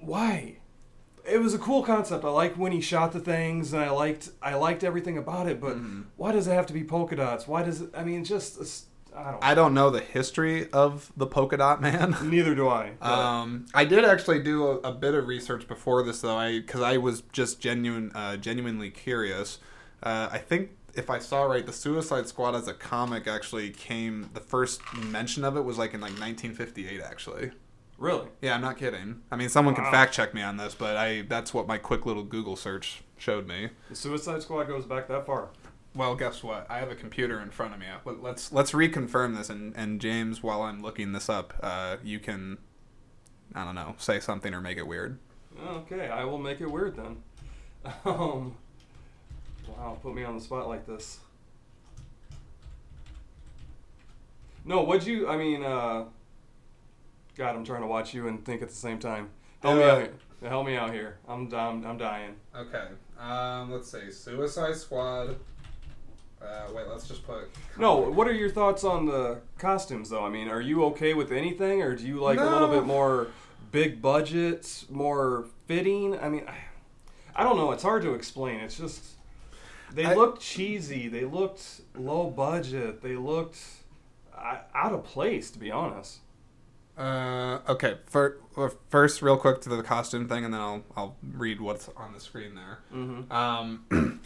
Why? 0.00 0.58
It 1.30 1.40
was 1.40 1.54
a 1.54 1.58
cool 1.58 1.82
concept. 1.82 2.24
I 2.24 2.28
liked 2.30 2.56
when 2.56 2.72
he 2.72 2.80
shot 2.80 3.12
the 3.12 3.20
things, 3.20 3.72
and 3.72 3.82
I 3.82 3.90
liked 3.90 4.30
I 4.42 4.54
liked 4.54 4.82
everything 4.84 5.18
about 5.18 5.46
it. 5.48 5.60
But 5.60 5.76
Mhm. 5.76 6.04
why 6.16 6.32
does 6.32 6.46
it 6.46 6.52
have 6.52 6.66
to 6.66 6.72
be 6.72 6.84
polka 6.84 7.16
dots? 7.16 7.46
Why 7.46 7.62
does 7.62 7.80
it? 7.82 7.90
I 7.94 8.04
mean, 8.04 8.24
just 8.24 8.86
I 9.16 9.30
don't. 9.32 9.44
I 9.44 9.54
don't 9.54 9.74
know 9.74 9.90
the 9.90 10.00
history 10.00 10.70
of 10.72 11.12
the 11.16 11.26
polka 11.26 11.56
dot 11.56 11.80
man. 11.82 12.16
Neither 12.22 12.54
do 12.54 12.68
I. 12.68 12.92
Um, 13.00 13.66
I 13.74 13.84
did 13.84 14.04
actually 14.04 14.42
do 14.42 14.66
a, 14.66 14.76
a 14.80 14.92
bit 14.92 15.14
of 15.14 15.26
research 15.26 15.66
before 15.66 16.02
this, 16.02 16.20
though, 16.20 16.36
I 16.36 16.60
because 16.60 16.82
I 16.82 16.98
was 16.98 17.22
just 17.32 17.60
genuine, 17.60 18.12
uh, 18.14 18.36
genuinely 18.36 18.90
curious. 18.90 19.58
Uh, 20.02 20.28
I 20.30 20.38
think 20.38 20.70
if 20.94 21.10
I 21.10 21.18
saw 21.18 21.42
right, 21.44 21.64
the 21.66 21.72
Suicide 21.72 22.28
Squad 22.28 22.54
as 22.54 22.68
a 22.68 22.74
comic 22.74 23.26
actually 23.26 23.70
came. 23.70 24.30
The 24.34 24.40
first 24.40 24.80
mention 24.96 25.44
of 25.44 25.56
it 25.56 25.64
was 25.64 25.78
like 25.78 25.94
in 25.94 26.00
like 26.00 26.12
1958, 26.18 27.00
actually. 27.00 27.50
Really? 27.98 28.28
Yeah, 28.40 28.54
I'm 28.54 28.60
not 28.62 28.78
kidding. 28.78 29.22
I 29.30 29.36
mean, 29.36 29.48
someone 29.50 29.74
can 29.74 29.84
Wow. 29.84 29.90
fact 29.90 30.14
check 30.14 30.32
me 30.34 30.42
on 30.42 30.56
this, 30.56 30.74
but 30.74 30.96
I 30.96 31.22
that's 31.22 31.52
what 31.52 31.66
my 31.66 31.76
quick 31.78 32.06
little 32.06 32.22
Google 32.24 32.56
search 32.56 33.02
showed 33.18 33.46
me. 33.46 33.70
The 33.90 33.96
Suicide 33.96 34.40
Squad 34.42 34.64
goes 34.64 34.86
back 34.86 35.08
that 35.08 35.26
far. 35.26 35.48
Well, 35.94 36.14
guess 36.14 36.42
what? 36.44 36.66
I 36.70 36.78
have 36.78 36.90
a 36.90 36.94
computer 36.94 37.40
in 37.40 37.50
front 37.50 37.74
of 37.74 37.80
me. 37.80 37.86
Let- 38.04 38.22
Let's 38.22 38.52
let's 38.52 38.72
reconfirm 38.72 39.36
this, 39.36 39.50
and, 39.50 39.74
and 39.76 40.00
James, 40.00 40.42
while 40.42 40.62
I'm 40.62 40.80
looking 40.80 41.12
this 41.12 41.28
up, 41.28 41.54
uh, 41.62 41.96
you 42.04 42.20
can, 42.20 42.58
I 43.54 43.64
don't 43.64 43.74
know, 43.74 43.94
say 43.98 44.20
something 44.20 44.54
or 44.54 44.60
make 44.60 44.78
it 44.78 44.86
weird. 44.86 45.18
Okay, 45.60 46.08
I 46.08 46.24
will 46.24 46.38
make 46.38 46.60
it 46.60 46.70
weird 46.70 46.96
then. 46.96 47.16
Um, 48.04 48.54
wow, 49.66 49.98
put 50.02 50.14
me 50.14 50.22
on 50.24 50.36
the 50.36 50.40
spot 50.42 50.68
like 50.68 50.86
this. 50.86 51.18
No, 54.64 54.82
what'd 54.82 55.06
you? 55.06 55.28
I 55.28 55.36
mean, 55.36 55.62
uh, 55.64 56.04
God, 57.38 57.54
I'm 57.54 57.64
trying 57.64 57.82
to 57.82 57.86
watch 57.86 58.12
you 58.12 58.26
and 58.26 58.44
think 58.44 58.62
at 58.62 58.68
the 58.68 58.74
same 58.74 58.98
time. 58.98 59.30
Help 59.62 59.76
me 59.78 59.84
out. 59.84 59.98
Here. 59.98 60.12
Help 60.42 60.66
me 60.66 60.76
out 60.76 60.92
here. 60.92 61.18
I'm 61.28 61.52
I'm, 61.54 61.86
I'm 61.86 61.96
dying. 61.96 62.34
Okay. 62.54 62.88
Um, 63.18 63.70
let's 63.70 63.90
see. 63.90 64.10
Suicide 64.10 64.74
Squad. 64.74 65.36
Uh, 66.42 66.66
wait, 66.74 66.88
let's 66.88 67.06
just 67.06 67.24
put. 67.24 67.48
No, 67.76 67.96
what 67.96 68.26
are 68.26 68.32
your 68.32 68.50
thoughts 68.50 68.82
on 68.82 69.06
the 69.06 69.38
costumes 69.56 70.10
though? 70.10 70.24
I 70.24 70.30
mean, 70.30 70.48
are 70.48 70.60
you 70.60 70.84
okay 70.86 71.14
with 71.14 71.30
anything, 71.30 71.80
or 71.80 71.94
do 71.94 72.06
you 72.06 72.20
like 72.20 72.40
a 72.40 72.44
little 72.44 72.68
bit 72.68 72.84
more 72.84 73.28
big 73.70 74.02
budget, 74.02 74.84
more 74.90 75.46
fitting? 75.66 76.18
I 76.18 76.28
mean, 76.28 76.44
I, 76.46 76.56
I 77.36 77.44
don't 77.44 77.56
know. 77.56 77.70
It's 77.70 77.82
hard 77.84 78.02
to 78.02 78.14
explain. 78.14 78.60
It's 78.60 78.78
just 78.78 79.02
they 79.92 80.06
I- 80.06 80.14
looked 80.14 80.42
cheesy. 80.42 81.06
They 81.06 81.24
looked 81.24 81.82
low 81.96 82.30
budget. 82.30 83.00
They 83.00 83.14
looked 83.14 83.58
uh, 84.36 84.58
out 84.74 84.92
of 84.92 85.04
place, 85.04 85.52
to 85.52 85.58
be 85.60 85.70
honest. 85.70 86.18
Uh, 86.98 87.60
okay. 87.68 87.98
For, 88.06 88.38
first, 88.88 89.22
real 89.22 89.36
quick 89.36 89.60
to 89.62 89.68
the 89.68 89.82
costume 89.82 90.28
thing, 90.28 90.44
and 90.44 90.52
then 90.52 90.60
I'll 90.60 90.84
I'll 90.96 91.16
read 91.22 91.60
what's 91.60 91.88
on 91.96 92.12
the 92.12 92.20
screen 92.20 92.54
there. 92.54 92.78
Mm-hmm. 92.92 93.32
Um, 93.32 94.20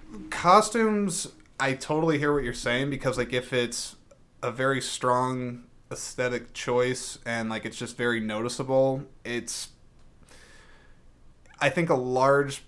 costumes, 0.30 1.28
I 1.58 1.72
totally 1.72 2.18
hear 2.18 2.34
what 2.34 2.44
you're 2.44 2.52
saying 2.52 2.90
because 2.90 3.16
like 3.16 3.32
if 3.32 3.52
it's 3.52 3.96
a 4.42 4.52
very 4.52 4.80
strong 4.80 5.64
aesthetic 5.90 6.52
choice 6.52 7.18
and 7.24 7.48
like 7.48 7.64
it's 7.64 7.78
just 7.78 7.96
very 7.96 8.20
noticeable, 8.20 9.04
it's 9.24 9.68
I 11.60 11.70
think 11.70 11.90
a 11.90 11.94
large 11.94 12.62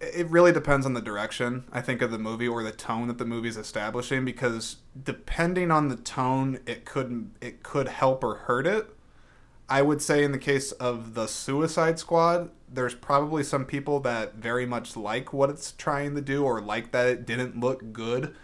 it 0.00 0.28
really 0.30 0.52
depends 0.52 0.84
on 0.84 0.92
the 0.92 1.00
direction 1.00 1.64
I 1.72 1.80
think 1.80 2.02
of 2.02 2.10
the 2.10 2.18
movie 2.18 2.48
or 2.48 2.62
the 2.62 2.72
tone 2.72 3.08
that 3.08 3.18
the 3.18 3.24
movie's 3.24 3.56
establishing 3.56 4.24
because 4.24 4.76
depending 5.00 5.70
on 5.70 5.88
the 5.88 5.96
tone 5.96 6.60
it 6.66 6.84
could 6.84 7.30
it 7.40 7.62
could 7.62 7.88
help 7.88 8.22
or 8.22 8.36
hurt 8.36 8.66
it. 8.66 8.90
I 9.68 9.82
would 9.82 10.00
say 10.00 10.22
in 10.22 10.30
the 10.30 10.38
case 10.38 10.70
of 10.72 11.14
the 11.14 11.26
Suicide 11.26 11.98
Squad, 11.98 12.50
there's 12.68 12.94
probably 12.94 13.42
some 13.42 13.64
people 13.64 13.98
that 14.00 14.34
very 14.34 14.64
much 14.64 14.96
like 14.96 15.32
what 15.32 15.50
it's 15.50 15.72
trying 15.72 16.14
to 16.14 16.20
do 16.20 16.44
or 16.44 16.60
like 16.60 16.92
that 16.92 17.08
it 17.08 17.26
didn't 17.26 17.58
look 17.58 17.92
good. 17.92 18.34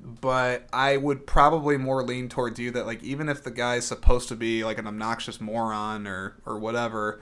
But 0.00 0.68
I 0.72 0.98
would 0.98 1.26
probably 1.26 1.78
more 1.78 2.04
lean 2.04 2.28
towards 2.28 2.60
you 2.60 2.70
that 2.72 2.86
like 2.86 3.02
even 3.02 3.28
if 3.28 3.42
the 3.42 3.50
guy's 3.50 3.86
supposed 3.86 4.28
to 4.28 4.36
be 4.36 4.62
like 4.62 4.78
an 4.78 4.86
obnoxious 4.86 5.40
moron 5.40 6.06
or 6.06 6.36
or 6.44 6.58
whatever, 6.58 7.20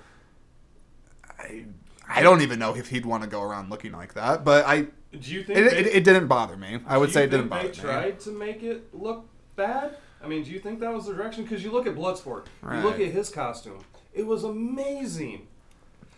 I 1.39 1.67
I 2.09 2.23
don't 2.23 2.43
even 2.43 2.59
know 2.59 2.75
if 2.77 2.89
he'd 2.89 3.07
want 3.07 3.23
to 3.23 3.29
go 3.29 3.43
around 3.43 3.71
looking 3.71 3.93
like 3.93 4.15
that. 4.15 4.45
But 4.45 4.67
I 4.67 4.83
Do 4.83 5.33
you 5.33 5.43
think 5.45 5.59
it, 5.59 5.71
they, 5.71 5.79
it, 5.79 5.87
it 5.87 6.05
didn't 6.05 6.27
bother 6.27 6.57
me. 6.57 6.79
I 6.87 6.99
would 6.99 7.11
say 7.13 7.25
it 7.25 7.31
didn't 7.31 7.49
bother 7.49 7.69
They 7.69 7.69
me. 7.69 7.75
tried 7.75 8.21
to 8.21 8.31
make 8.31 8.63
it 8.63 8.95
look 8.95 9.27
bad. 9.57 9.97
I 10.23 10.29
mean, 10.29 10.43
do 10.45 10.51
you 10.51 10.61
think 10.61 10.81
that 10.81 10.93
was 10.93 11.07
the 11.07 11.15
direction? 11.15 11.43
Because 11.45 11.65
you 11.65 11.71
look 11.73 11.87
at 11.87 11.95
Bloodsport, 11.95 12.47
you 12.63 12.79
look 12.81 13.01
at 13.01 13.09
his 13.09 13.29
costume. 13.31 13.81
It 14.15 14.27
was 14.27 14.45
amazing. 14.45 15.49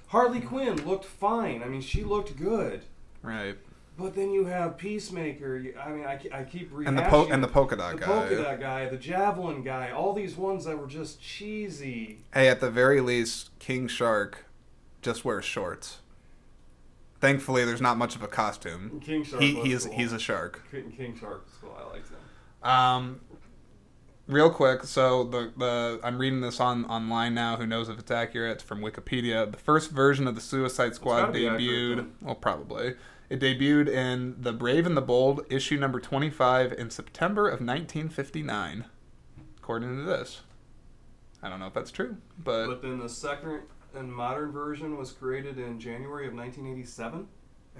Harley 0.09 0.41
Quinn 0.41 0.77
looked 0.87 1.05
fine. 1.05 1.63
I 1.63 1.67
mean, 1.67 1.81
she 1.81 2.05
looked 2.05 2.37
good. 2.37 2.83
Right. 3.23 3.57
But 3.97 4.15
then 4.15 4.33
you 4.33 4.45
have 4.47 4.77
Peacemaker. 4.77 5.57
you- 5.57 5.75
I 5.79 5.91
mean, 5.91 6.05
I, 6.05 6.21
I 6.33 6.43
keep 6.43 6.73
rehashing 6.73 6.89
And 6.89 6.99
the 6.99 7.03
po- 7.03 7.29
and 7.31 7.43
the 7.43 7.49
polka 7.49 7.77
dot 7.77 7.93
guy. 7.93 8.01
the 8.01 8.07
guy. 8.07 8.07
polka 8.29 8.43
dot 8.43 8.61
guy, 8.61 8.89
the 8.89 8.97
javelin 8.97 9.63
guy, 9.63 9.93
all 9.93 10.13
these 10.13 10.37
ones 10.37 10.65
that 10.65 10.77
were 10.79 10.87
just 10.89 11.21
cheesy. 11.23 12.19
Hey, 12.35 12.49
at 12.49 12.61
the 12.61 12.71
very 12.71 13.01
least, 13.01 13.51
King 13.61 13.87
Shark 13.87 14.44
just 15.05 15.25
wears 15.25 15.45
shorts. 15.45 15.99
Thankfully, 17.21 17.65
there's 17.65 17.81
not 17.81 17.97
much 17.97 18.17
of 18.17 18.23
a 18.23 18.29
costume. 18.29 19.01
King 19.05 19.25
Shark. 19.25 19.41
He, 19.41 19.55
he's 19.63 19.87
cool. 19.87 19.95
he's 19.95 20.13
a 20.13 20.19
shark. 20.19 20.63
King, 20.71 21.17
Shark 21.19 21.45
was 21.45 21.55
cool. 21.61 21.77
I 21.79 21.91
liked 21.93 22.09
him. 22.11 22.69
Um, 22.69 23.21
real 24.27 24.51
quick, 24.51 24.85
so 24.85 25.25
the 25.25 25.53
the 25.57 26.01
I'm 26.03 26.19
reading 26.19 26.41
this 26.41 26.61
on 26.61 26.85
online 26.87 27.35
now. 27.35 27.57
Who 27.57 27.67
knows 27.67 27.89
if 27.89 27.99
it's 27.99 28.11
accurate? 28.11 28.53
It's 28.57 28.63
from 28.63 28.81
Wikipedia. 28.81 29.51
The 29.51 29.59
first 29.59 29.91
version 29.91 30.27
of 30.27 30.35
the 30.35 30.41
Suicide 30.41 30.95
Squad 30.95 31.27
gotta 31.27 31.39
accurate, 31.47 31.61
debuted. 31.61 32.11
well, 32.21 32.35
probably. 32.35 32.95
It 33.31 33.41
debuted 33.41 33.89
in 33.89 34.37
The 34.39 34.53
Brave 34.53 34.85
and 34.87 34.97
the 34.97 35.01
Bold, 35.03 35.47
issue 35.49 35.79
number 35.79 35.99
25, 35.99 36.73
in 36.75 36.91
September 36.91 37.47
of 37.49 37.61
1959, 37.61 38.85
according 39.57 39.97
to 39.97 40.03
this. 40.03 40.43
I 41.43 41.49
don't 41.49 41.59
know 41.59 41.67
if 41.67 41.73
that's 41.73 41.91
true, 41.91 42.19
but 42.39 42.67
But 42.67 42.83
then 42.83 42.99
the 42.99 43.09
second 43.09 43.63
and 43.97 44.13
modern 44.13 44.53
version 44.53 44.97
was 44.97 45.13
created 45.13 45.59
in 45.59 45.79
January 45.81 46.27
of 46.27 46.35
1987. 46.35 47.27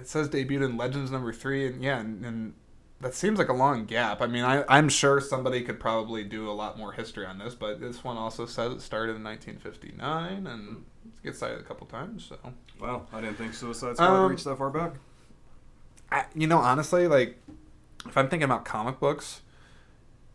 It 0.01 0.09
says 0.09 0.29
debuted 0.29 0.65
in 0.65 0.77
Legends 0.77 1.11
number 1.11 1.33
three, 1.33 1.67
and 1.67 1.83
yeah, 1.83 2.01
and, 2.01 2.25
and 2.25 2.55
that 3.01 3.15
seems 3.15 3.39
like 3.39 3.49
a 3.49 3.55
long 3.55 3.85
gap. 3.85 4.21
I 4.21 4.27
mean, 4.27 4.45
I, 4.45 4.65
I'm 4.69 4.89
sure 4.89 5.21
somebody 5.21 5.63
could 5.63 5.79
probably 5.79 6.25
do 6.25 6.49
a 6.49 6.53
lot 6.53 6.79
more 6.79 6.93
history 6.93 7.27
on 7.27 7.39
this, 7.39 7.55
but 7.55 7.81
this 7.81 8.03
one 8.03 8.17
also 8.17 8.47
says 8.47 8.73
it 8.73 8.81
started 8.81 9.17
in 9.17 9.23
1959 9.23 10.47
and 10.47 10.85
it 11.07 11.23
gets 11.23 11.39
cited 11.39 11.61
a 11.61 11.63
couple 11.63 11.87
times. 11.87 12.25
So, 12.29 12.39
Wow, 12.81 13.07
I 13.13 13.21
didn't 13.21 13.37
think 13.37 13.55
Suicide 13.55 13.97
Squad 13.97 14.25
Um, 14.25 14.31
reached 14.31 14.45
that 14.45 14.57
far 14.59 14.71
back. 14.71 14.95
I, 16.11 16.25
you 16.35 16.47
know, 16.47 16.59
honestly, 16.59 17.07
like 17.07 17.39
if 18.07 18.17
I'm 18.17 18.29
thinking 18.29 18.45
about 18.45 18.65
comic 18.65 18.99
books, 18.99 19.43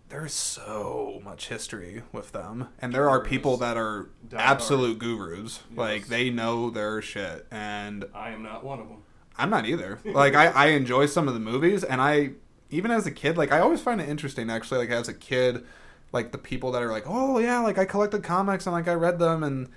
there's 0.09 0.33
so 0.33 1.21
much 1.23 1.47
history 1.47 2.01
with 2.11 2.31
them, 2.31 2.69
and 2.81 2.93
there 2.93 3.09
are 3.09 3.23
people 3.23 3.57
that 3.57 3.77
are 3.77 4.09
absolute 4.35 4.99
gurus. 4.99 5.61
Like 5.75 6.07
they 6.07 6.29
know 6.29 6.69
their 6.69 7.01
shit, 7.01 7.45
and 7.51 8.05
I 8.13 8.31
am 8.31 8.43
not 8.43 8.63
one 8.63 8.79
of 8.79 8.89
them. 8.89 9.03
I'm 9.37 9.49
not 9.49 9.65
either. 9.65 9.99
Like 10.03 10.35
I, 10.35 10.47
I 10.47 10.65
enjoy 10.67 11.05
some 11.05 11.27
of 11.27 11.33
the 11.33 11.39
movies 11.39 11.83
and 11.83 12.01
I 12.01 12.31
even 12.69 12.91
as 12.91 13.07
a 13.07 13.11
kid, 13.11 13.37
like 13.37 13.51
I 13.51 13.59
always 13.59 13.81
find 13.81 14.01
it 14.01 14.09
interesting 14.09 14.49
actually, 14.49 14.79
like 14.79 14.89
as 14.89 15.07
a 15.07 15.13
kid, 15.13 15.63
like 16.11 16.31
the 16.31 16.37
people 16.37 16.73
that 16.73 16.83
are 16.83 16.91
like, 16.91 17.05
Oh 17.07 17.39
yeah, 17.39 17.59
like 17.61 17.77
I 17.77 17.85
collected 17.85 18.21
comics 18.21 18.65
and 18.67 18.73
like 18.73 18.87
I 18.89 18.93
read 18.93 19.17
them 19.17 19.43
and 19.43 19.69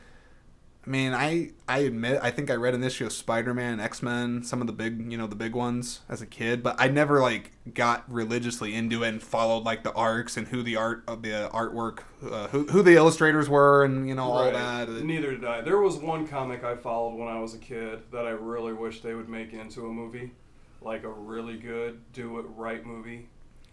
I 0.84 0.90
mean 0.90 1.12
I 1.14 1.50
I 1.68 1.78
admit 1.80 2.18
I 2.22 2.30
think 2.30 2.50
I 2.50 2.54
read 2.54 2.74
an 2.74 2.82
issue 2.82 3.06
of 3.06 3.12
Spider 3.12 3.54
Man, 3.54 3.78
X 3.78 4.02
Men, 4.02 4.42
some 4.42 4.60
of 4.60 4.66
the 4.66 4.72
big 4.72 5.10
you 5.10 5.16
know, 5.16 5.26
the 5.28 5.36
big 5.36 5.54
ones 5.54 6.00
as 6.08 6.20
a 6.22 6.26
kid, 6.26 6.62
but 6.62 6.74
I 6.78 6.88
never 6.88 7.20
like 7.20 7.52
got 7.72 8.10
religiously 8.12 8.74
into 8.74 9.04
it 9.04 9.08
and 9.08 9.22
followed 9.22 9.64
like 9.64 9.84
the 9.84 9.92
arcs 9.92 10.36
and 10.36 10.48
who 10.48 10.62
the 10.62 10.74
art 10.76 11.04
of 11.06 11.22
the 11.22 11.48
artwork 11.52 12.00
uh, 12.28 12.48
who 12.48 12.66
who 12.66 12.82
the 12.82 12.94
illustrators 12.96 13.48
were 13.48 13.84
and 13.84 14.08
you 14.08 14.14
know, 14.16 14.24
all 14.24 14.44
Right. 14.50 14.86
that. 14.86 15.04
Neither 15.04 15.30
did 15.32 15.44
I. 15.44 15.60
There 15.60 15.78
was 15.78 15.96
one 15.96 16.26
comic 16.26 16.64
I 16.64 16.74
followed 16.74 17.14
when 17.16 17.28
I 17.28 17.38
was 17.38 17.54
a 17.54 17.58
kid 17.58 18.00
that 18.10 18.26
I 18.26 18.30
really 18.30 18.72
wish 18.72 19.02
they 19.02 19.14
would 19.14 19.28
make 19.28 19.52
into 19.52 19.86
a 19.86 19.92
movie, 19.92 20.32
like 20.80 21.04
a 21.04 21.08
really 21.10 21.56
good 21.58 22.00
do 22.12 22.38
it 22.40 22.46
right 22.56 22.84
movie. 22.84 23.28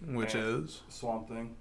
Which 0.06 0.36
is 0.36 0.82
Swamp 0.89 1.28
Thing. 1.28 1.56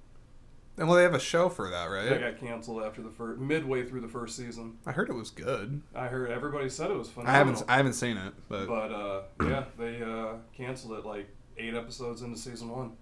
And 0.79 0.89
well 0.89 0.97
they 0.97 1.03
have 1.03 1.15
a 1.15 1.19
show 1.21 1.49
for 1.49 1.69
that, 1.71 1.89
That 1.89 2.11
right? 2.11 2.21
got 2.21 2.39
canceled 2.41 2.83
after 2.85 3.03
the 3.03 3.11
first 3.11 3.41
midway 3.41 3.85
through 3.85 4.01
the 4.01 4.09
first 4.09 4.37
season. 4.37 4.79
I 4.87 4.93
heard 4.93 5.11
it 5.11 5.15
was 5.15 5.31
good. 5.31 5.83
I 5.95 6.07
heard 6.07 6.31
everybody 6.31 6.69
said 6.69 6.91
it 6.91 6.97
was 6.97 7.11
I 7.25 7.33
haven't 7.33 7.63
I 7.69 7.77
haven't 7.77 7.95
seen 7.95 8.17
it, 8.17 8.33
but, 8.49 8.67
But 8.67 8.93
uh, 8.93 9.23
yeah, 9.43 9.65
they 9.79 10.03
uh, 10.03 10.35
canceled 10.57 10.99
it 10.99 11.05
like 11.05 11.29
eight 11.57 11.75
episodes 11.75 12.23
into 12.23 12.39
season 12.39 12.69
one. 12.71 12.93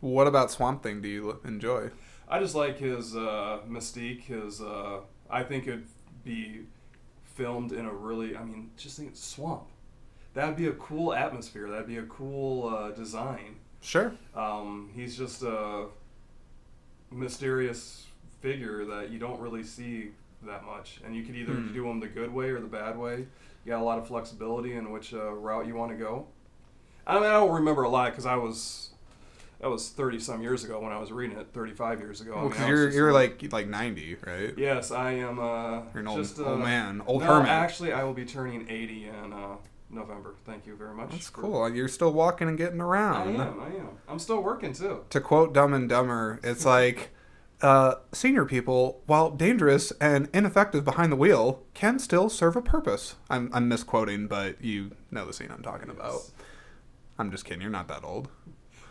what 0.00 0.26
about 0.26 0.50
Swamp 0.50 0.82
Thing? 0.82 1.00
Do 1.02 1.08
you 1.08 1.40
enjoy? 1.44 1.90
I 2.28 2.38
just 2.38 2.54
like 2.54 2.78
his 2.78 3.16
uh, 3.16 3.58
mystique. 3.68 4.22
His 4.24 4.60
uh, 4.60 5.00
I 5.28 5.42
think 5.42 5.66
it'd 5.66 5.86
be 6.24 6.60
filmed 7.24 7.72
in 7.72 7.86
a 7.86 7.92
really. 7.92 8.36
I 8.36 8.44
mean, 8.44 8.70
just 8.76 8.96
think 8.98 9.10
it's 9.10 9.24
swamp. 9.24 9.64
That'd 10.34 10.56
be 10.56 10.68
a 10.68 10.72
cool 10.74 11.12
atmosphere. 11.12 11.68
That'd 11.68 11.88
be 11.88 11.96
a 11.96 12.04
cool 12.04 12.68
uh, 12.68 12.90
design. 12.92 13.56
Sure. 13.80 14.12
Um, 14.36 14.90
he's 14.94 15.16
just 15.18 15.42
a 15.42 15.86
mysterious 17.10 18.06
figure 18.40 18.84
that 18.86 19.10
you 19.10 19.18
don't 19.18 19.40
really 19.40 19.62
see 19.62 20.10
that 20.42 20.64
much, 20.64 21.00
and 21.04 21.14
you 21.14 21.22
could 21.22 21.36
either 21.36 21.52
Hmm. 21.52 21.72
do 21.72 21.84
them 21.84 22.00
the 22.00 22.08
good 22.08 22.32
way 22.32 22.48
or 22.50 22.60
the 22.60 22.66
bad 22.66 22.98
way. 22.98 23.26
You 23.64 23.72
got 23.72 23.80
a 23.80 23.84
lot 23.84 23.98
of 23.98 24.06
flexibility 24.08 24.72
in 24.74 24.90
which 24.90 25.12
uh, 25.12 25.30
route 25.32 25.66
you 25.66 25.74
want 25.74 25.90
to 25.92 25.96
go. 25.98 26.26
I 27.06 27.14
mean, 27.14 27.24
I 27.24 27.32
don't 27.34 27.52
remember 27.52 27.82
a 27.82 27.88
lot 27.90 28.10
because 28.12 28.24
I 28.26 28.36
was 28.36 28.90
that 29.60 29.68
was 29.68 29.90
thirty 29.90 30.18
some 30.18 30.40
years 30.40 30.64
ago 30.64 30.80
when 30.80 30.92
I 30.92 30.98
was 30.98 31.12
reading 31.12 31.36
it. 31.36 31.48
Thirty 31.52 31.72
five 31.74 32.00
years 32.00 32.22
ago. 32.22 32.32
I 32.32 32.36
Well, 32.40 32.48
because 32.48 32.62
I 32.62 32.70
was 32.70 32.78
you're 32.78 32.86
just 32.86 32.96
you're 32.96 33.12
like 33.12 33.52
like 33.52 33.66
ninety, 33.68 34.16
right? 34.26 34.54
Yes, 34.56 34.90
I 34.90 35.12
am. 35.12 35.38
Uh, 35.38 35.82
You're 35.92 36.00
an 36.00 36.06
old 36.08 36.18
just, 36.20 36.38
uh, 36.40 36.44
old 36.44 36.60
man, 36.60 37.02
old 37.06 37.20
no, 37.22 37.26
hermit. 37.34 37.50
Actually, 37.50 37.92
I 37.92 38.02
will 38.04 38.14
be 38.14 38.24
turning 38.24 38.66
80 38.70 39.08
in 39.08 39.32
uh, 39.34 39.56
November. 39.90 40.34
Thank 40.44 40.66
you 40.66 40.76
very 40.76 40.94
much. 40.94 41.10
That's 41.10 41.28
for- 41.30 41.42
cool. 41.42 41.68
You're 41.74 41.88
still 41.88 42.12
walking 42.12 42.48
and 42.48 42.56
getting 42.58 42.80
around. 42.80 43.36
I 43.38 43.44
am. 43.44 43.60
I 43.60 43.66
am. 43.66 43.88
I'm 44.08 44.18
still 44.18 44.42
working 44.42 44.72
too. 44.72 45.04
To 45.10 45.20
quote 45.20 45.52
Dumb 45.52 45.74
and 45.74 45.88
Dumber, 45.88 46.38
it's 46.42 46.64
like 46.64 47.10
uh, 47.62 47.94
senior 48.12 48.44
people, 48.44 49.02
while 49.06 49.30
dangerous 49.30 49.92
and 50.00 50.28
ineffective 50.32 50.84
behind 50.84 51.12
the 51.12 51.16
wheel, 51.16 51.62
can 51.74 51.98
still 51.98 52.28
serve 52.28 52.56
a 52.56 52.62
purpose. 52.62 53.16
I'm 53.28 53.50
I'm 53.52 53.68
misquoting, 53.68 54.26
but 54.28 54.62
you 54.62 54.92
know 55.10 55.26
the 55.26 55.32
scene 55.32 55.50
I'm 55.50 55.62
talking 55.62 55.90
about. 55.90 56.20
I'm 57.18 57.30
just 57.30 57.44
kidding. 57.44 57.60
You're 57.60 57.70
not 57.70 57.88
that 57.88 58.02
old. 58.04 58.28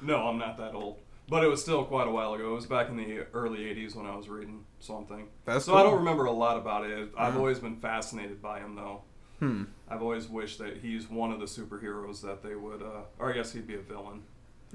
No, 0.02 0.28
I'm 0.28 0.38
not 0.38 0.58
that 0.58 0.74
old. 0.76 1.00
But 1.28 1.44
it 1.44 1.48
was 1.48 1.62
still 1.62 1.84
quite 1.86 2.08
a 2.08 2.12
while 2.12 2.34
ago. 2.34 2.52
It 2.52 2.56
was 2.56 2.66
back 2.66 2.90
in 2.90 2.98
the 2.98 3.26
early 3.34 3.60
'80s 3.60 3.96
when 3.96 4.06
I 4.06 4.16
was 4.16 4.30
reading 4.30 4.66
something. 4.80 5.28
That's 5.46 5.66
so 5.66 5.76
I 5.76 5.84
don't 5.84 5.98
remember 6.00 6.26
a 6.26 6.32
lot 6.32 6.58
about 6.58 6.86
it. 6.86 7.10
I've 7.18 7.34
Yeah. 7.34 7.40
always 7.40 7.60
been 7.60 7.76
fascinated 7.78 8.42
by 8.42 8.60
him, 8.60 8.76
though. 8.76 9.02
Hmm. 9.40 9.64
I've 9.88 10.02
always 10.02 10.28
wished 10.28 10.60
that 10.60 10.78
he's 10.78 11.10
one 11.10 11.32
of 11.32 11.40
the 11.40 11.46
superheroes 11.46 12.22
that 12.22 12.44
they 12.44 12.56
would, 12.56 12.82
uh, 12.82 13.02
or 13.20 13.32
I 13.32 13.34
guess 13.34 13.52
he'd 13.54 13.68
be 13.68 13.76
a 13.76 13.80
villain. 13.82 14.24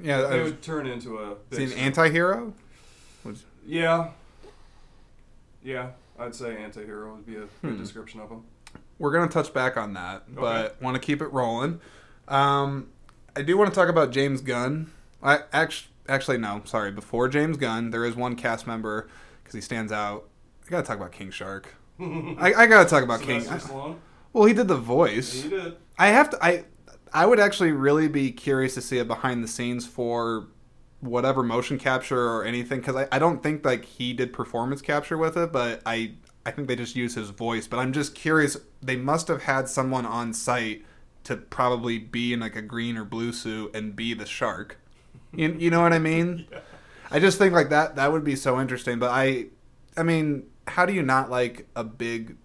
Yeah. 0.02 0.22
They 0.22 0.40
I- 0.40 0.42
would 0.44 0.62
turn 0.62 0.86
into 0.86 1.18
a. 1.18 1.36
Is 1.50 1.58
he 1.58 1.64
an 1.64 1.72
anti-hero? 1.72 2.52
Yeah. 3.66 4.10
Yeah, 5.62 5.90
I'd 6.18 6.34
say 6.34 6.56
anti-hero 6.62 7.14
would 7.14 7.26
be 7.26 7.36
a 7.36 7.40
good 7.40 7.48
Hmm. 7.62 7.78
description 7.78 8.20
of 8.20 8.28
him. 8.30 8.42
We're 8.98 9.12
gonna 9.12 9.30
touch 9.30 9.52
back 9.54 9.76
on 9.76 9.94
that, 9.94 10.34
but 10.34 10.66
Okay. 10.66 10.74
want 10.84 10.94
to 10.96 11.00
keep 11.00 11.22
it 11.22 11.28
rolling. 11.28 11.80
Um, 12.28 12.88
I 13.36 13.42
do 13.42 13.56
want 13.56 13.70
to 13.70 13.74
talk 13.74 13.88
about 13.88 14.10
James 14.10 14.40
Gunn. 14.40 14.90
I 15.22 15.40
actually, 15.52 15.90
actually 16.08 16.38
no, 16.38 16.60
sorry. 16.64 16.90
Before 16.92 17.28
James 17.28 17.56
Gunn, 17.56 17.90
there 17.90 18.04
is 18.04 18.14
one 18.14 18.36
cast 18.36 18.66
member 18.66 19.08
because 19.42 19.54
he 19.54 19.60
stands 19.60 19.90
out. 19.90 20.28
I 20.66 20.70
gotta 20.70 20.86
talk 20.86 20.96
about 20.96 21.12
King 21.12 21.30
Shark. 21.30 21.74
I, 22.00 22.52
I 22.56 22.66
gotta 22.66 22.88
talk 22.88 23.02
about 23.02 23.20
King. 23.22 23.40
Stallone. 23.42 23.96
Well, 24.34 24.44
he 24.44 24.52
did 24.52 24.68
the 24.68 24.76
voice. 24.76 25.44
He 25.44 25.48
did. 25.48 25.76
I 25.98 26.08
have 26.08 26.28
to. 26.30 26.44
I 26.44 26.64
I 27.14 27.24
would 27.24 27.40
actually 27.40 27.72
really 27.72 28.08
be 28.08 28.32
curious 28.32 28.74
to 28.74 28.82
see 28.82 28.98
a 28.98 29.04
behind 29.06 29.42
the 29.42 29.48
scenes 29.48 29.86
for 29.86 30.48
whatever 31.00 31.42
motion 31.42 31.78
capture 31.78 32.28
or 32.28 32.44
anything 32.44 32.80
because 32.80 32.96
I, 32.96 33.08
I 33.12 33.18
don't 33.18 33.42
think 33.42 33.64
like 33.64 33.84
he 33.84 34.12
did 34.12 34.32
performance 34.32 34.82
capture 34.82 35.16
with 35.16 35.36
it, 35.38 35.52
but 35.52 35.80
I 35.86 36.14
I 36.44 36.50
think 36.50 36.68
they 36.68 36.76
just 36.76 36.96
use 36.96 37.14
his 37.14 37.30
voice. 37.30 37.66
But 37.68 37.78
I'm 37.78 37.92
just 37.92 38.14
curious. 38.14 38.58
They 38.82 38.96
must 38.96 39.28
have 39.28 39.44
had 39.44 39.68
someone 39.68 40.04
on 40.06 40.34
site 40.34 40.84
to 41.24 41.36
probably 41.36 41.98
be 41.98 42.32
in 42.34 42.40
like 42.40 42.56
a 42.56 42.62
green 42.62 42.96
or 42.98 43.04
blue 43.04 43.32
suit 43.32 43.74
and 43.74 43.96
be 43.96 44.14
the 44.14 44.26
shark. 44.26 44.78
You, 45.32 45.56
you 45.58 45.70
know 45.70 45.80
what 45.82 45.92
I 45.94 45.98
mean? 45.98 46.46
Yeah. 46.52 46.60
I 47.10 47.20
just 47.20 47.38
think 47.38 47.52
like 47.54 47.68
that 47.70 47.96
that 47.96 48.10
would 48.12 48.24
be 48.24 48.34
so 48.34 48.60
interesting. 48.60 48.98
But 48.98 49.10
I 49.10 49.46
I 49.96 50.02
mean, 50.02 50.44
how 50.66 50.86
do 50.86 50.92
you 50.92 51.02
not 51.02 51.30
like 51.30 51.68
a 51.76 51.84
big 51.84 52.36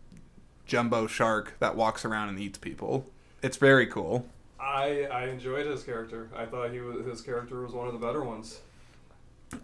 jumbo 0.70 1.08
shark 1.08 1.56
that 1.60 1.76
walks 1.76 2.06
around 2.06 2.30
and 2.30 2.40
eats 2.40 2.58
people? 2.58 3.06
It's 3.42 3.58
very 3.58 3.88
cool. 3.88 4.26
I 4.60 5.08
I 5.12 5.26
enjoyed 5.28 5.66
his 5.66 5.84
character. 5.84 6.30
I 6.36 6.46
thought 6.46 6.72
he 6.72 6.80
was 6.80 7.06
his 7.06 7.22
character 7.22 7.62
was 7.62 7.74
one 7.74 7.88
of 7.88 7.94
the 7.94 8.00
better 8.06 8.24
ones. 8.24 8.62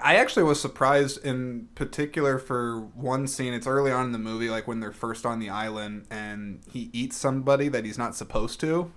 I 0.02 0.16
actually 0.16 0.44
was 0.44 0.60
surprised 0.60 1.24
in 1.24 1.68
particular 1.76 2.40
for 2.40 2.80
one 2.80 3.28
scene. 3.28 3.54
It's 3.54 3.68
early 3.68 3.92
on 3.92 4.08
in 4.08 4.12
the 4.14 4.18
movie, 4.18 4.50
like 4.50 4.68
when 4.68 4.80
they're 4.80 4.92
first 4.92 5.28
on 5.28 5.40
the 5.40 5.50
island 5.52 6.08
and 6.10 6.62
he 6.72 6.90
eats 6.92 7.16
somebody 7.18 7.68
that 7.68 7.86
he's 7.86 7.98
not 7.98 8.16
supposed 8.16 8.60
to. 8.62 8.92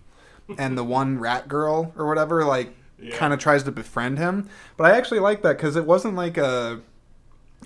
And 0.57 0.79
the 0.79 0.85
one 0.85 1.19
rat 1.29 1.47
girl 1.47 1.93
or 1.95 2.07
whatever, 2.07 2.43
like, 2.43 2.75
Yeah. 2.99 3.15
kind 3.19 3.35
of 3.35 3.39
tries 3.39 3.65
to 3.65 3.71
befriend 3.73 4.17
him. 4.19 4.49
But 4.79 4.91
I 4.91 4.97
actually 4.97 5.21
like 5.21 5.43
that 5.43 5.59
because 5.59 5.77
it 5.77 5.85
wasn't 5.85 6.15
like 6.15 6.39
a. 6.39 6.81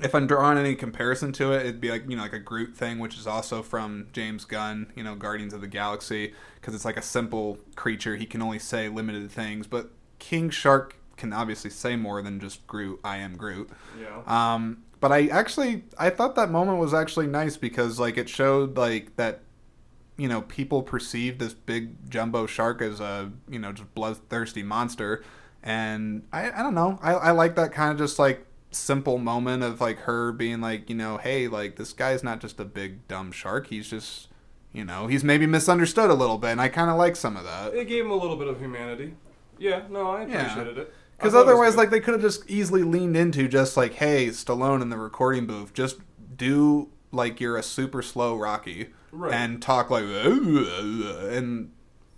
If 0.00 0.14
I'm 0.14 0.26
drawing 0.26 0.58
any 0.58 0.74
comparison 0.74 1.32
to 1.34 1.52
it, 1.52 1.60
it'd 1.60 1.80
be 1.80 1.90
like 1.90 2.08
you 2.08 2.16
know 2.16 2.22
like 2.22 2.32
a 2.32 2.38
Groot 2.38 2.76
thing, 2.76 2.98
which 2.98 3.16
is 3.16 3.26
also 3.26 3.62
from 3.62 4.08
James 4.12 4.44
Gunn, 4.44 4.92
you 4.96 5.04
know 5.04 5.14
Guardians 5.14 5.52
of 5.52 5.60
the 5.60 5.66
Galaxy, 5.66 6.34
because 6.56 6.74
it's 6.74 6.84
like 6.84 6.96
a 6.96 7.02
simple 7.02 7.58
creature. 7.76 8.16
He 8.16 8.26
can 8.26 8.42
only 8.42 8.58
say 8.58 8.88
limited 8.88 9.30
things, 9.30 9.66
but 9.66 9.90
King 10.18 10.50
Shark 10.50 10.96
can 11.16 11.32
obviously 11.32 11.70
say 11.70 11.96
more 11.96 12.22
than 12.22 12.40
just 12.40 12.66
Groot. 12.66 13.00
I 13.04 13.18
am 13.18 13.36
Groot. 13.36 13.70
Yeah. 14.00 14.22
Um, 14.26 14.84
but 15.02 15.12
I 15.12 15.26
actually 15.26 15.84
I 15.98 16.10
thought 16.10 16.36
that 16.36 16.50
moment 16.50 16.78
was 16.78 16.94
actually 16.94 17.26
nice 17.26 17.56
because 17.56 17.98
like 17.98 18.16
it 18.16 18.28
showed 18.28 18.76
like 18.78 19.16
that 19.16 19.40
you 20.16 20.28
know 20.28 20.42
people 20.42 20.82
perceive 20.82 21.38
this 21.38 21.52
big 21.52 22.08
jumbo 22.08 22.46
shark 22.46 22.80
as 22.80 23.00
a 23.00 23.32
you 23.48 23.58
know 23.58 23.72
just 23.72 23.92
bloodthirsty 23.94 24.62
monster 24.62 25.24
and 25.62 26.22
I, 26.32 26.52
I 26.52 26.62
don't 26.62 26.74
know 26.74 27.00
I, 27.02 27.14
I 27.14 27.30
like 27.32 27.56
that 27.56 27.72
kind 27.72 27.90
of 27.90 27.98
just 27.98 28.20
like 28.20 28.46
simple 28.72 29.18
moment 29.18 29.62
of 29.62 29.80
like 29.80 29.98
her 30.00 30.32
being 30.32 30.60
like 30.60 30.88
you 30.88 30.96
know 30.96 31.18
hey 31.18 31.46
like 31.48 31.76
this 31.76 31.92
guy's 31.92 32.22
not 32.24 32.40
just 32.40 32.58
a 32.58 32.64
big 32.64 33.06
dumb 33.06 33.30
shark 33.30 33.66
he's 33.68 33.88
just 33.88 34.28
you 34.72 34.84
know 34.84 35.06
he's 35.06 35.22
maybe 35.22 35.46
misunderstood 35.46 36.10
a 36.10 36.14
little 36.14 36.38
bit 36.38 36.50
and 36.50 36.60
I 36.60 36.68
kind 36.68 36.90
of 36.90 36.96
like 36.96 37.14
some 37.16 37.36
of 37.36 37.44
that 37.44 37.74
It 37.74 37.86
gave 37.88 38.04
him 38.04 38.10
a 38.10 38.16
little 38.16 38.36
bit 38.36 38.48
of 38.48 38.58
humanity. 38.58 39.14
Yeah, 39.58 39.82
no, 39.90 40.10
I 40.10 40.24
Yeah. 40.26 40.46
appreciated 40.50 40.78
it. 40.78 40.94
I 40.94 41.16
Because 41.18 41.34
it 41.34 41.38
otherwise, 41.38 41.76
like 41.76 41.90
they 41.90 42.00
could 42.00 42.14
have 42.14 42.22
just 42.22 42.48
easily 42.50 42.82
leaned 42.82 43.16
into 43.16 43.46
just 43.46 43.76
like, 43.76 43.94
hey, 43.94 44.28
Stallone 44.28 44.82
in 44.82 44.88
the 44.88 44.96
recording 44.96 45.46
booth, 45.46 45.72
just 45.72 45.98
do 46.36 46.88
like 47.12 47.38
you're 47.40 47.56
a 47.56 47.62
super 47.62 48.02
slow 48.02 48.36
Rocky 48.36 48.88
Right. 49.12 49.32
and 49.34 49.60
talk 49.62 49.90
like, 49.90 50.04
and 50.06 51.70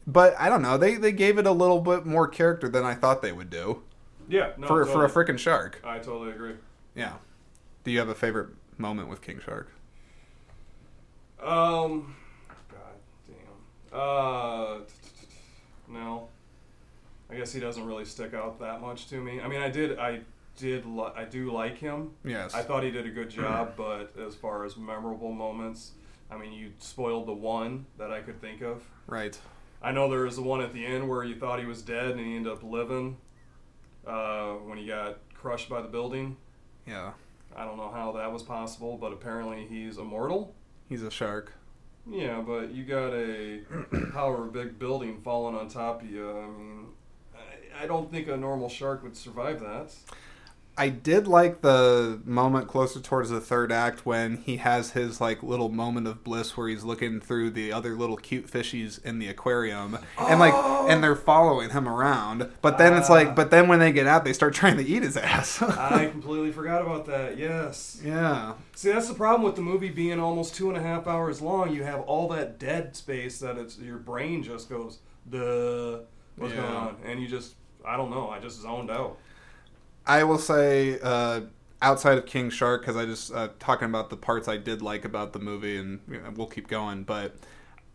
but 0.07 0.35
I 0.38 0.49
don't 0.49 0.62
know, 0.62 0.79
they 0.79 0.95
they 0.95 1.12
gave 1.12 1.38
it 1.38 1.47
a 1.47 1.53
little 1.53 1.81
bit 1.81 2.07
more 2.07 2.29
character 2.29 2.69
than 2.69 2.85
I 2.85 2.95
thought 2.95 3.21
they 3.23 3.33
would 3.33 3.51
do 3.51 3.83
yeah, 4.28 4.52
no, 4.58 4.66
for 4.66 4.84
for 4.87 5.04
a 5.04 5.08
totally. 5.08 5.34
freaking 5.34 5.38
shark. 5.38 5.80
I 5.84 5.98
totally 5.98 6.30
agree. 6.30 6.54
Yeah. 6.94 7.14
Do 7.84 7.90
you 7.90 7.98
have 7.98 8.08
a 8.08 8.14
favorite 8.14 8.50
moment 8.78 9.08
with 9.08 9.20
King 9.20 9.40
Shark? 9.44 9.70
Um, 11.42 12.16
God 12.70 12.96
damn. 13.26 13.98
Uh, 14.00 14.78
no. 15.88 16.28
I 17.30 17.37
guess 17.37 17.52
he 17.52 17.60
doesn't 17.60 17.84
really 17.84 18.04
stick 18.04 18.34
out 18.34 18.58
that 18.60 18.80
much 18.80 19.08
to 19.08 19.16
me. 19.20 19.40
I 19.40 19.48
mean, 19.48 19.60
I 19.60 19.68
did, 19.68 19.98
I 19.98 20.20
did, 20.56 20.87
li- 20.87 21.12
I 21.16 21.24
do 21.24 21.50
like 21.52 21.78
him. 21.78 22.12
Yes. 22.24 22.54
I 22.54 22.62
thought 22.62 22.84
he 22.84 22.90
did 22.90 23.06
a 23.06 23.10
good 23.10 23.28
job, 23.30 23.72
but 23.76 24.14
as 24.18 24.34
far 24.34 24.64
as 24.64 24.76
memorable 24.76 25.32
moments, 25.32 25.92
I 26.30 26.38
mean, 26.38 26.52
you 26.52 26.70
spoiled 26.78 27.26
the 27.26 27.32
one 27.34 27.87
that 27.98 28.10
I 28.10 28.20
could 28.20 28.40
think 28.40 28.62
of. 28.62 28.82
right. 29.06 29.38
I 29.82 29.92
know 29.92 30.08
there 30.08 30.20
was 30.20 30.37
the 30.37 30.42
one 30.42 30.62
at 30.62 30.72
the 30.72 30.87
end 30.87 31.06
where 31.10 31.22
you 31.24 31.34
thought 31.34 31.60
he 31.60 31.66
was 31.66 31.82
dead 31.82 32.12
and 32.12 32.20
he 32.20 32.37
ended 32.37 32.50
up 32.50 32.62
living 32.62 33.18
uh, 34.07 34.53
when 34.55 34.79
he 34.79 34.87
got 34.87 35.19
crushed 35.35 35.69
by 35.69 35.83
the 35.83 35.88
building. 35.88 36.37
Yeah. 36.87 37.12
I 37.57 37.64
don't 37.64 37.77
know 37.77 37.90
how 37.90 38.12
that 38.12 38.33
was 38.33 38.43
possible, 38.43 38.97
but 38.97 39.12
apparently 39.12 39.67
he's 39.67 39.99
immortal. 39.99 40.55
He's 40.88 41.03
a 41.03 41.11
shark. 41.11 41.53
Yeah, 42.11 42.40
but 42.40 42.73
you 42.73 42.85
got 42.85 43.14
a 43.14 43.61
power 44.12 44.45
big 44.47 44.79
building 44.79 45.21
falling 45.23 45.55
on 45.55 45.69
top 45.69 46.03
of 46.03 46.11
you. 46.11 46.31
I 46.31 46.47
mean, 46.47 46.87
I, 47.35 47.85
I 47.85 47.87
don't 47.87 48.11
think 48.11 48.29
a 48.29 48.37
normal 48.37 48.69
shark 48.69 49.03
would 49.03 49.17
survive 49.17 49.61
that. 49.61 49.95
I 50.76 50.88
did 50.88 51.28
like 51.28 51.60
the 51.60 52.20
moment 52.24 52.66
closer 52.66 52.98
towards 53.00 53.30
the 53.30 53.40
third 53.40 53.70
act 53.70 54.04
when 54.04 54.38
he 54.38 54.56
has 54.56 54.90
his 54.90 55.20
like 55.20 55.40
little 55.42 55.68
moment 55.68 56.08
of 56.08 56.24
bliss 56.24 56.56
where 56.56 56.66
he's 56.68 56.82
looking 56.82 57.20
through 57.20 57.50
the 57.50 57.72
other 57.72 57.94
little 57.94 58.16
cute 58.16 58.48
fishies 58.50 59.02
in 59.04 59.20
the 59.20 59.28
aquarium 59.28 59.98
and 60.18 60.40
like 60.40 60.52
and 60.90 61.02
they're 61.02 61.14
following 61.14 61.70
him 61.70 61.88
around. 61.88 62.50
But 62.60 62.78
then 62.78 62.92
it's 62.94 63.08
Ah. 63.08 63.12
like 63.14 63.37
but 63.37 63.52
then 63.52 63.68
when 63.68 63.78
they 63.78 63.92
get 63.92 64.08
out 64.08 64.24
they 64.24 64.32
start 64.32 64.52
trying 64.62 64.76
to 64.78 64.84
eat 64.84 65.04
his 65.04 65.16
ass. 65.16 65.62
I 65.62 66.06
completely 66.06 66.50
forgot 66.50 66.82
about 66.82 67.06
that. 67.06 67.38
Yes. 67.38 68.00
yeah. 68.04 68.54
See, 68.74 68.90
that's 68.90 69.06
the 69.08 69.14
problem 69.14 69.42
with 69.44 69.54
the 69.54 69.62
movie 69.62 69.90
being 69.90 70.18
almost 70.18 70.56
two 70.56 70.68
and 70.68 70.76
a 70.76 70.82
half 70.82 71.06
hours 71.06 71.40
long. 71.40 71.72
You 71.72 71.84
have 71.84 72.00
all 72.00 72.26
that 72.30 72.58
dead 72.58 72.96
space 72.96 73.38
that 73.38 73.56
it's 73.58 73.78
your 73.78 73.98
brain 73.98 74.42
just 74.42 74.68
goes, 74.68 74.98
the 75.30 76.04
what's 76.37 76.52
Yeah. 76.52 76.62
going 76.62 76.74
on?" 76.74 76.96
And 77.04 77.20
you 77.22 77.28
just, 77.28 77.54
I 77.84 77.96
don't 77.96 78.10
know, 78.10 78.28
I 78.28 78.40
just 78.40 78.60
zoned 78.60 78.90
out. 78.90 79.18
I 80.07 80.25
will 80.25 80.38
say 80.38 80.99
uh 81.03 81.43
outside 81.83 82.17
of 82.19 82.27
King 82.27 82.49
Shark 82.51 82.81
because 82.83 82.97
I 82.97 83.05
just 83.05 83.33
uh, 83.33 83.49
talking 83.59 83.87
about 83.88 84.09
the 84.11 84.17
parts 84.17 84.49
I 84.49 84.57
did 84.57 84.81
like 84.81 85.05
about 85.05 85.33
the 85.35 85.38
movie 85.38 85.77
and 85.77 86.01
you 86.09 86.19
know, 86.21 86.33
we'll 86.35 86.47
keep 86.47 86.67
going 86.69 87.03
but 87.05 87.37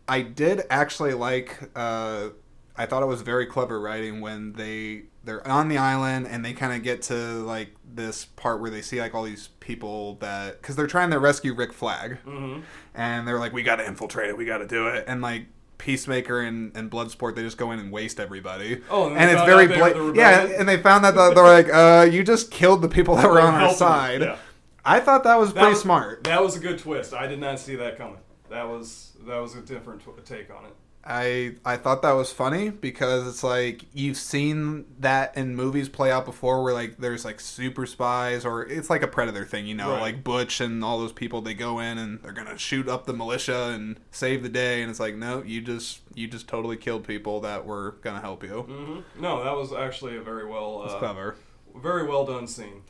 I 0.08 0.22
did 0.22 0.62
actually 0.70 1.14
like 1.14 1.58
uh 1.74 2.28
I 2.76 2.86
thought 2.86 3.02
it 3.02 3.06
was 3.06 3.22
very 3.22 3.46
clever 3.46 3.80
writing 3.80 4.20
when 4.20 4.52
they 4.54 5.02
they're 5.24 5.46
on 5.46 5.68
the 5.68 5.76
island 5.76 6.26
and 6.28 6.42
they 6.44 6.52
kind 6.54 6.72
of 6.72 6.82
get 6.82 7.02
to 7.02 7.14
like 7.14 7.70
this 7.84 8.24
part 8.24 8.60
where 8.60 8.70
they 8.70 8.80
see 8.80 9.00
like 9.00 9.14
all 9.14 9.24
these 9.24 9.48
people 9.60 10.14
that 10.16 10.60
because 10.62 10.76
they're 10.76 10.86
trying 10.86 11.10
to 11.10 11.18
rescue 11.18 11.52
Rick 11.54 11.72
Flag 11.72 12.18
Mm-hmm. 12.24 12.60
and 12.94 13.26
they're 13.28 13.38
like 13.40 13.52
we 13.52 13.62
got 13.62 13.76
to 13.76 13.86
infiltrate 13.86 14.30
it. 14.30 14.36
We 14.38 14.46
got 14.46 14.58
to 14.58 14.66
do 14.66 14.86
it. 14.86 15.04
And 15.08 15.20
like 15.20 15.46
Peacemaker 15.80 16.42
and, 16.42 16.76
and 16.76 16.90
Bloodsport 16.90 17.34
they 17.34 17.42
just 17.42 17.56
go 17.56 17.72
in 17.72 17.78
and 17.80 17.90
waste 17.90 18.20
everybody 18.20 18.82
Oh, 18.90 19.08
and, 19.08 19.16
and 19.18 19.30
it's 19.30 19.42
very 19.44 19.66
bla- 19.66 20.12
yeah 20.14 20.42
and 20.58 20.68
they 20.68 20.76
found 20.76 21.04
that 21.04 21.14
they're 21.14 21.34
like 21.42 21.68
uh 21.72 22.06
you 22.10 22.22
just 22.22 22.50
killed 22.50 22.82
the 22.82 22.88
people 22.88 23.16
that 23.16 23.28
were 23.28 23.40
on 23.40 23.54
our 23.54 23.72
side 23.72 24.20
Yeah. 24.20 24.36
I 24.84 25.00
thought 25.00 25.24
that 25.24 25.38
was 25.38 25.52
That 25.54 25.60
pretty 25.60 25.72
was- 25.72 25.80
smart 25.82 26.24
That 26.24 26.42
was 26.42 26.54
a 26.56 26.60
good 26.60 26.78
twist. 26.78 27.12
I 27.14 27.26
did 27.26 27.40
not 27.40 27.58
see 27.58 27.76
that 27.76 27.96
coming. 27.98 28.18
That 28.50 28.68
was 28.68 29.12
that 29.26 29.38
was 29.38 29.54
a 29.56 29.60
different 29.62 30.02
tw- 30.02 30.24
take 30.24 30.50
on 30.50 30.64
it. 30.66 30.72
I 31.02 31.54
I 31.64 31.76
thought 31.78 32.02
that 32.02 32.12
was 32.12 32.30
funny 32.30 32.68
because 32.68 33.26
it's 33.26 33.42
like 33.42 33.86
you've 33.94 34.18
seen 34.18 34.84
that 34.98 35.34
in 35.34 35.56
movies 35.56 35.88
play 35.88 36.12
out 36.12 36.26
before 36.26 36.62
where 36.62 36.74
like 36.74 36.98
there's 36.98 37.24
like 37.24 37.40
super 37.40 37.86
spies 37.86 38.44
or 38.44 38.66
it's 38.66 38.90
like 38.90 39.02
a 39.02 39.08
predator 39.08 39.46
thing, 39.46 39.66
you 39.66 39.74
know, 39.74 39.92
Right. 39.92 40.00
like 40.00 40.24
Dutch 40.24 40.60
and 40.60 40.84
all 40.84 40.98
those 40.98 41.12
people 41.12 41.40
they 41.40 41.54
go 41.54 41.78
in 41.78 41.96
and 41.96 42.20
they're 42.22 42.32
gonna 42.34 42.58
shoot 42.58 42.86
up 42.86 43.06
the 43.06 43.14
militia 43.14 43.70
and 43.74 43.98
save 44.10 44.42
the 44.42 44.50
day 44.50 44.82
and 44.82 44.90
it's 44.90 45.00
like 45.00 45.14
no, 45.14 45.42
you 45.42 45.62
just 45.62 46.00
you 46.14 46.28
just 46.28 46.46
totally 46.48 46.76
killed 46.76 47.04
people 47.06 47.40
that 47.40 47.64
were 47.64 47.96
gonna 48.02 48.20
help 48.20 48.42
you. 48.44 48.66
Mm-hmm. 48.68 49.22
No, 49.22 49.42
that 49.42 49.56
was 49.56 49.72
actually 49.72 50.16
a 50.18 50.22
very 50.22 50.44
well, 50.46 50.82
uh, 50.84 50.98
clever. 50.98 51.36
very 51.76 52.06
well 52.06 52.26
done 52.26 52.46
scene. 52.46 52.82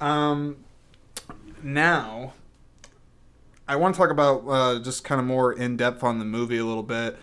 Um, 0.00 0.56
now, 1.62 2.32
I 3.68 3.76
want 3.76 3.94
to 3.94 3.98
talk 4.00 4.10
about 4.10 4.44
uh, 4.48 4.78
just 4.82 5.04
kind 5.04 5.20
of 5.20 5.26
more 5.26 5.52
in 5.52 5.76
depth 5.76 6.02
on 6.02 6.18
the 6.18 6.24
movie 6.24 6.58
a 6.58 6.64
little 6.64 6.82
bit. 6.82 7.16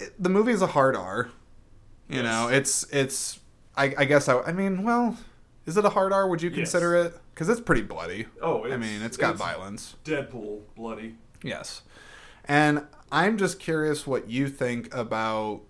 It, 0.00 0.22
the 0.22 0.28
movie 0.28 0.52
is 0.52 0.62
a 0.62 0.66
hard 0.68 0.96
R. 0.96 1.30
You 2.08 2.22
Yes. 2.22 2.24
know, 2.24 2.48
it's 2.48 2.84
it's. 2.92 3.38
I, 3.76 3.94
I 3.98 4.04
guess 4.04 4.28
I. 4.28 4.40
I 4.40 4.52
mean, 4.52 4.82
well, 4.82 5.16
Is 5.66 5.76
it 5.76 5.84
a 5.84 5.90
hard 5.90 6.12
R? 6.12 6.26
Would 6.28 6.42
you 6.42 6.48
Yes. 6.50 6.56
consider 6.56 6.96
it? 6.96 7.16
Because 7.34 7.48
it's 7.48 7.60
pretty 7.60 7.82
bloody. 7.82 8.26
Oh, 8.42 8.64
I 8.70 8.76
mean, 8.76 9.02
it's 9.02 9.16
got 9.16 9.36
violence. 9.36 9.94
Deadpool 10.04 10.60
bloody. 10.74 11.16
Yes. 11.42 11.82
And 12.46 12.84
I'm 13.12 13.36
just 13.38 13.60
curious 13.60 14.06
what 14.06 14.28
you 14.28 14.48
think 14.48 14.92
about, 14.94 15.60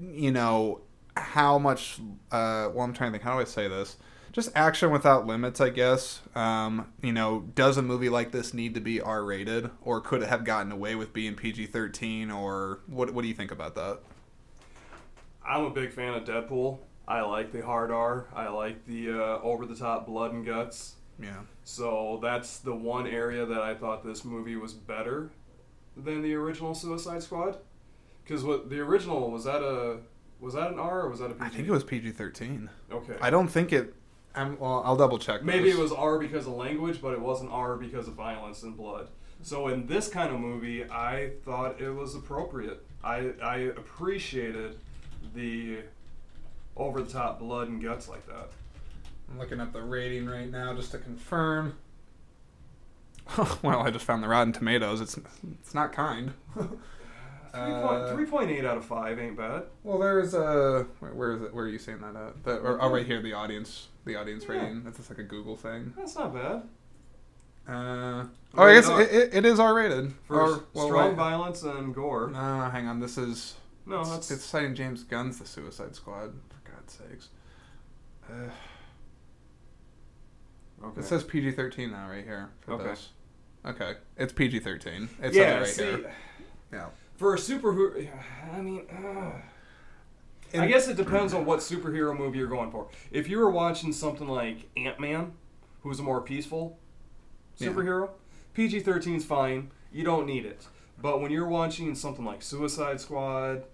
you 0.00 0.32
know, 0.32 0.80
how 1.16 1.58
much, 1.58 1.98
uh, 2.32 2.70
well, 2.72 2.80
I'm 2.80 2.92
trying 2.92 3.10
to 3.10 3.18
think, 3.18 3.22
how 3.22 3.34
do 3.36 3.40
I 3.40 3.44
say 3.44 3.68
this? 3.68 3.96
Just 4.32 4.50
action 4.54 4.90
without 4.90 5.26
limits, 5.26 5.60
I 5.60 5.70
guess. 5.70 6.22
Um, 6.34 6.92
you 7.02 7.12
know, 7.12 7.48
does 7.54 7.76
a 7.76 7.82
movie 7.82 8.08
like 8.08 8.30
this 8.30 8.54
need 8.54 8.74
to 8.74 8.80
be 8.80 9.00
R 9.00 9.24
rated, 9.24 9.70
or 9.82 10.00
could 10.00 10.22
it 10.22 10.28
have 10.28 10.44
gotten 10.44 10.70
away 10.70 10.94
with 10.94 11.12
being 11.12 11.34
PG 11.34 11.66
13, 11.66 12.30
or 12.30 12.80
what, 12.86 13.12
what 13.12 13.22
do 13.22 13.28
you 13.28 13.34
think 13.34 13.50
about 13.50 13.74
that? 13.74 14.00
I'm 15.44 15.64
a 15.64 15.70
big 15.70 15.92
fan 15.92 16.14
of 16.14 16.24
Deadpool. 16.24 16.78
I 17.08 17.22
like 17.22 17.50
the 17.50 17.64
hard 17.64 17.90
R. 17.90 18.26
I 18.32 18.48
like 18.48 18.86
the 18.86 19.10
uh, 19.10 19.40
over 19.42 19.66
the 19.66 19.74
top 19.74 20.06
blood 20.06 20.32
and 20.32 20.46
guts. 20.46 20.94
Yeah. 21.20 21.40
So 21.64 22.20
that's 22.22 22.58
the 22.58 22.74
one 22.74 23.06
area 23.06 23.44
that 23.44 23.60
I 23.60 23.74
thought 23.74 24.04
this 24.04 24.24
movie 24.24 24.56
was 24.56 24.72
better 24.72 25.30
than 25.96 26.22
the 26.22 26.34
original 26.34 26.74
Suicide 26.74 27.22
Squad. 27.22 27.58
Because 28.22 28.44
what 28.44 28.70
the 28.70 28.78
original 28.78 29.30
was 29.30 29.44
that 29.44 29.62
a 29.62 29.98
was 30.38 30.54
that 30.54 30.70
an 30.70 30.78
R 30.78 31.02
or 31.02 31.10
was 31.10 31.18
that 31.18 31.32
a 31.32 31.34
PG? 31.34 31.44
I 31.44 31.48
think 31.48 31.68
it 31.68 31.72
was 31.72 31.84
PG 31.84 32.12
13. 32.12 32.70
Okay. 32.92 33.16
I 33.20 33.30
don't 33.30 33.48
think 33.48 33.72
it. 33.72 33.94
I'm, 34.34 34.58
well, 34.58 34.82
I'll 34.84 34.96
double 34.96 35.18
check. 35.18 35.42
Maybe 35.42 35.70
this. 35.70 35.78
it 35.78 35.82
was 35.82 35.92
R 35.92 36.18
because 36.18 36.46
of 36.46 36.52
language, 36.52 37.00
but 37.02 37.12
it 37.12 37.20
wasn't 37.20 37.50
R 37.50 37.76
because 37.76 38.06
of 38.08 38.14
violence 38.14 38.62
and 38.62 38.76
blood. 38.76 39.08
So 39.42 39.68
in 39.68 39.86
this 39.86 40.08
kind 40.08 40.32
of 40.32 40.40
movie, 40.40 40.84
I 40.84 41.30
thought 41.44 41.80
it 41.80 41.90
was 41.90 42.14
appropriate. 42.14 42.84
I 43.02 43.32
I 43.42 43.56
appreciated 43.56 44.78
the 45.34 45.78
over 46.76 47.02
the 47.02 47.10
top 47.10 47.38
blood 47.40 47.68
and 47.68 47.82
guts 47.82 48.08
like 48.08 48.26
that. 48.26 48.50
I'm 49.30 49.38
looking 49.38 49.60
up 49.60 49.72
the 49.72 49.82
rating 49.82 50.26
right 50.26 50.50
now 50.50 50.74
just 50.74 50.90
to 50.92 50.98
confirm. 50.98 51.76
well, 53.62 53.80
I 53.80 53.90
just 53.90 54.04
found 54.04 54.22
the 54.22 54.28
Rotten 54.28 54.52
Tomatoes. 54.52 55.00
It's 55.00 55.18
it's 55.60 55.74
not 55.74 55.92
kind. 55.92 56.32
Uh, 57.52 58.14
Three 58.14 58.26
point 58.26 58.48
eight 58.48 58.64
out 58.64 58.76
of 58.76 58.84
five 58.84 59.18
ain't 59.18 59.36
bad. 59.36 59.64
well, 59.82 59.98
there's 59.98 60.34
a 60.34 60.86
where, 61.00 61.12
where 61.12 61.32
is 61.32 61.42
it? 61.42 61.52
Where 61.52 61.64
are 61.64 61.68
you 61.68 61.80
saying 61.80 61.98
that 62.00 62.14
at? 62.14 62.44
The, 62.44 62.58
or, 62.58 62.80
oh, 62.80 62.88
right 62.90 63.04
here, 63.04 63.20
the 63.20 63.32
audience, 63.32 63.88
the 64.04 64.16
audience 64.16 64.44
Yeah. 64.48 64.52
rating. 64.54 64.84
That's 64.84 64.96
just 64.98 65.10
like 65.10 65.18
a 65.18 65.22
Google 65.24 65.56
thing. 65.56 65.92
That's 65.96 66.14
not 66.16 66.32
bad. 66.34 66.62
Uh, 67.68 68.24
oh, 68.56 68.62
I 68.64 68.74
guess 68.74 68.88
it, 68.88 69.14
it, 69.14 69.34
it 69.34 69.44
is 69.44 69.60
R 69.60 69.74
rated. 69.74 70.12
For 70.26 70.40
Or 70.40 70.64
well, 70.74 70.86
strong 70.86 71.08
wait. 71.10 71.16
violence 71.16 71.62
and 71.62 71.94
gore. 71.94 72.30
No, 72.30 72.68
hang 72.70 72.86
on. 72.88 72.98
This 73.00 73.16
is 73.18 73.54
No, 73.86 74.00
it's, 74.00 74.10
that's 74.10 74.30
it's 74.30 74.44
citing 74.44 74.74
James 74.74 75.04
Gunn's 75.04 75.38
The 75.38 75.46
Suicide 75.46 75.94
Squad. 75.94 76.32
For 76.48 76.70
God's 76.70 76.92
sakes. 76.94 77.28
Uh, 78.28 78.50
okay. 80.84 81.00
It 81.00 81.04
says 81.04 81.22
PG 81.24 81.52
thirteen 81.52 81.90
now, 81.92 82.08
right 82.08 82.24
here. 82.24 82.50
For 82.62 82.72
Okay. 82.74 82.84
This. 82.84 83.08
Okay, 83.64 83.94
it's 84.16 84.32
PG 84.32 84.60
thirteen. 84.60 85.08
It's 85.22 85.36
yeah, 85.36 85.56
it 85.56 85.60
right 85.60 85.68
see, 85.68 85.84
here. 85.84 86.12
Yeah. 86.72 86.86
for 87.16 87.34
a 87.34 87.36
superhero, 87.38 88.08
I 88.54 88.60
mean, 88.62 88.86
uh, 88.90 89.32
I 90.54 90.66
guess 90.66 90.88
it 90.88 90.96
depends 90.96 91.32
on 91.34 91.44
what 91.44 91.60
superhero 91.60 92.16
movie 92.16 92.38
you're 92.38 92.48
going 92.48 92.70
for. 92.70 92.88
If 93.10 93.28
you 93.28 93.38
were 93.38 93.50
watching 93.50 93.92
something 93.92 94.28
like 94.28 94.68
Ant 94.76 94.98
Man, 95.00 95.32
who's 95.82 96.00
a 96.00 96.02
more 96.02 96.20
peaceful 96.20 96.78
Yeah. 97.58 97.68
superhero, 97.68 98.10
PG 98.54 98.80
13 98.80 99.16
is 99.16 99.24
fine. 99.24 99.70
You 99.92 100.04
don't 100.04 100.26
need 100.26 100.44
it. 100.46 100.66
But 101.00 101.20
when 101.20 101.30
you're 101.30 101.46
watching 101.48 101.94
something 101.94 102.24
like 102.24 102.42
Suicide 102.42 103.00
Squad, 103.00 103.64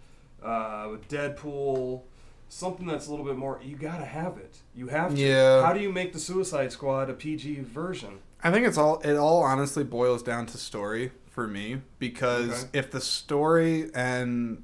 uh, 0.42 0.96
Deadpool, 1.08 2.02
something 2.48 2.86
that's 2.86 3.06
a 3.06 3.10
little 3.10 3.24
bit 3.26 3.36
more, 3.36 3.60
you 3.64 3.76
gotta 3.76 4.04
have 4.04 4.36
it. 4.38 4.58
You 4.74 4.88
have 4.88 5.14
to. 5.14 5.20
Yeah. 5.20 5.62
How 5.64 5.72
do 5.72 5.80
you 5.80 5.92
make 5.92 6.12
the 6.12 6.18
Suicide 6.20 6.72
Squad 6.72 7.10
a 7.10 7.14
PG 7.14 7.60
version? 7.60 8.18
I 8.44 8.50
think 8.52 8.66
it's 8.66 8.78
all 8.78 8.98
it 9.00 9.16
all 9.16 9.42
honestly 9.42 9.82
boils 9.82 10.22
down 10.22 10.46
to 10.46 10.58
story 10.58 11.10
for 11.30 11.48
me 11.48 11.82
because 11.98 12.64
Okay. 12.66 12.78
if 12.78 12.90
the 12.92 13.00
story 13.00 13.90
and 13.94 14.62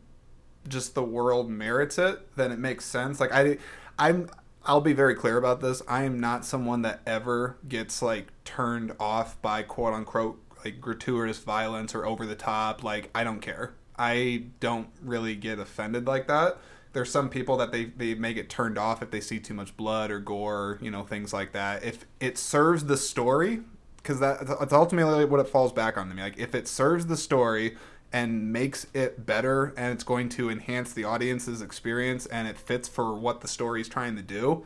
just 0.69 0.95
the 0.95 1.03
world 1.03 1.51
merits 1.51 1.99
it, 1.99 2.35
then 2.37 2.53
it 2.53 2.59
makes 2.59 2.85
sense. 2.85 3.21
Like 3.21 3.33
I 3.33 3.59
I'm 3.99 4.29
I'll 4.65 4.81
be 4.81 4.93
very 4.93 5.15
clear 5.15 5.37
about 5.37 5.61
this. 5.61 5.83
I 5.89 6.05
am 6.05 6.21
not 6.21 6.45
someone 6.45 6.83
that 6.83 7.01
ever 7.07 7.57
gets 7.69 8.01
like 8.01 8.29
turned 8.45 8.93
off 9.01 9.41
by 9.43 9.63
quote 9.63 9.95
unquote 9.95 10.41
like 10.65 10.81
gratuitous 10.81 11.39
violence 11.39 11.95
or 11.95 12.07
over 12.07 12.27
the 12.27 12.37
top. 12.37 12.85
Like 12.85 13.11
I 13.15 13.25
don't 13.25 13.41
care. 13.41 13.75
I 13.99 14.45
don't 14.61 14.89
really 15.03 15.35
get 15.35 15.59
offended 15.59 16.07
like 16.07 16.27
that. 16.29 16.59
There's 16.93 17.11
some 17.11 17.31
people 17.31 17.57
that 17.57 17.73
they, 17.73 17.87
they 17.87 18.15
may 18.15 18.35
get 18.35 18.51
turned 18.51 18.77
off 18.77 19.03
if 19.03 19.11
they 19.11 19.21
see 19.21 19.39
too 19.39 19.55
much 19.55 19.77
blood 19.77 20.11
or 20.11 20.19
gore, 20.19 20.79
you 20.83 20.91
know, 20.91 21.05
things 21.05 21.33
like 21.33 21.53
that. 21.53 21.83
If 21.83 22.05
it 22.21 22.37
serves 22.37 22.85
the 22.85 22.99
story, 22.99 23.61
because 23.97 24.21
that 24.21 24.39
it's 24.61 24.73
ultimately 24.73 25.25
what 25.25 25.41
it 25.41 25.49
falls 25.49 25.73
back 25.73 25.97
on 25.97 26.09
to 26.09 26.15
me. 26.15 26.23
Like 26.23 26.39
if 26.39 26.55
it 26.55 26.69
serves 26.69 27.07
the 27.07 27.17
story 27.17 27.77
and 28.13 28.53
makes 28.53 28.87
it 28.93 29.25
better 29.25 29.73
and 29.77 29.93
it's 29.93 30.05
going 30.05 30.29
to 30.29 30.51
enhance 30.51 30.93
the 30.93 31.05
audience's 31.05 31.63
experience 31.63 32.27
and 32.27 32.47
it 32.47 32.59
fits 32.59 32.87
for 32.87 33.15
what 33.15 33.41
the 33.41 33.49
story's 33.49 33.89
trying 33.89 34.17
to 34.17 34.23
do, 34.23 34.65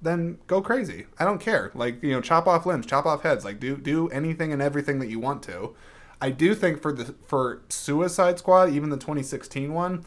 then 0.00 0.38
go 0.46 0.62
crazy. 0.62 1.06
I 1.18 1.24
don't 1.24 1.40
care. 1.40 1.72
Like, 1.74 2.02
you 2.02 2.12
know, 2.12 2.20
chop 2.20 2.46
off 2.46 2.66
limbs, 2.66 2.86
chop 2.86 3.04
off 3.06 3.22
heads, 3.22 3.44
like 3.44 3.58
do 3.58 3.76
do 3.76 4.08
anything 4.08 4.52
and 4.52 4.62
everything 4.62 5.00
that 5.00 5.08
you 5.08 5.18
want 5.18 5.42
to. 5.44 5.74
I 6.20 6.30
do 6.30 6.54
think 6.54 6.80
for 6.80 6.92
the 6.92 7.14
for 7.26 7.62
Suicide 7.68 8.38
Squad, 8.38 8.70
even 8.70 8.90
the 8.90 8.96
2016 8.96 9.72
one, 9.72 10.04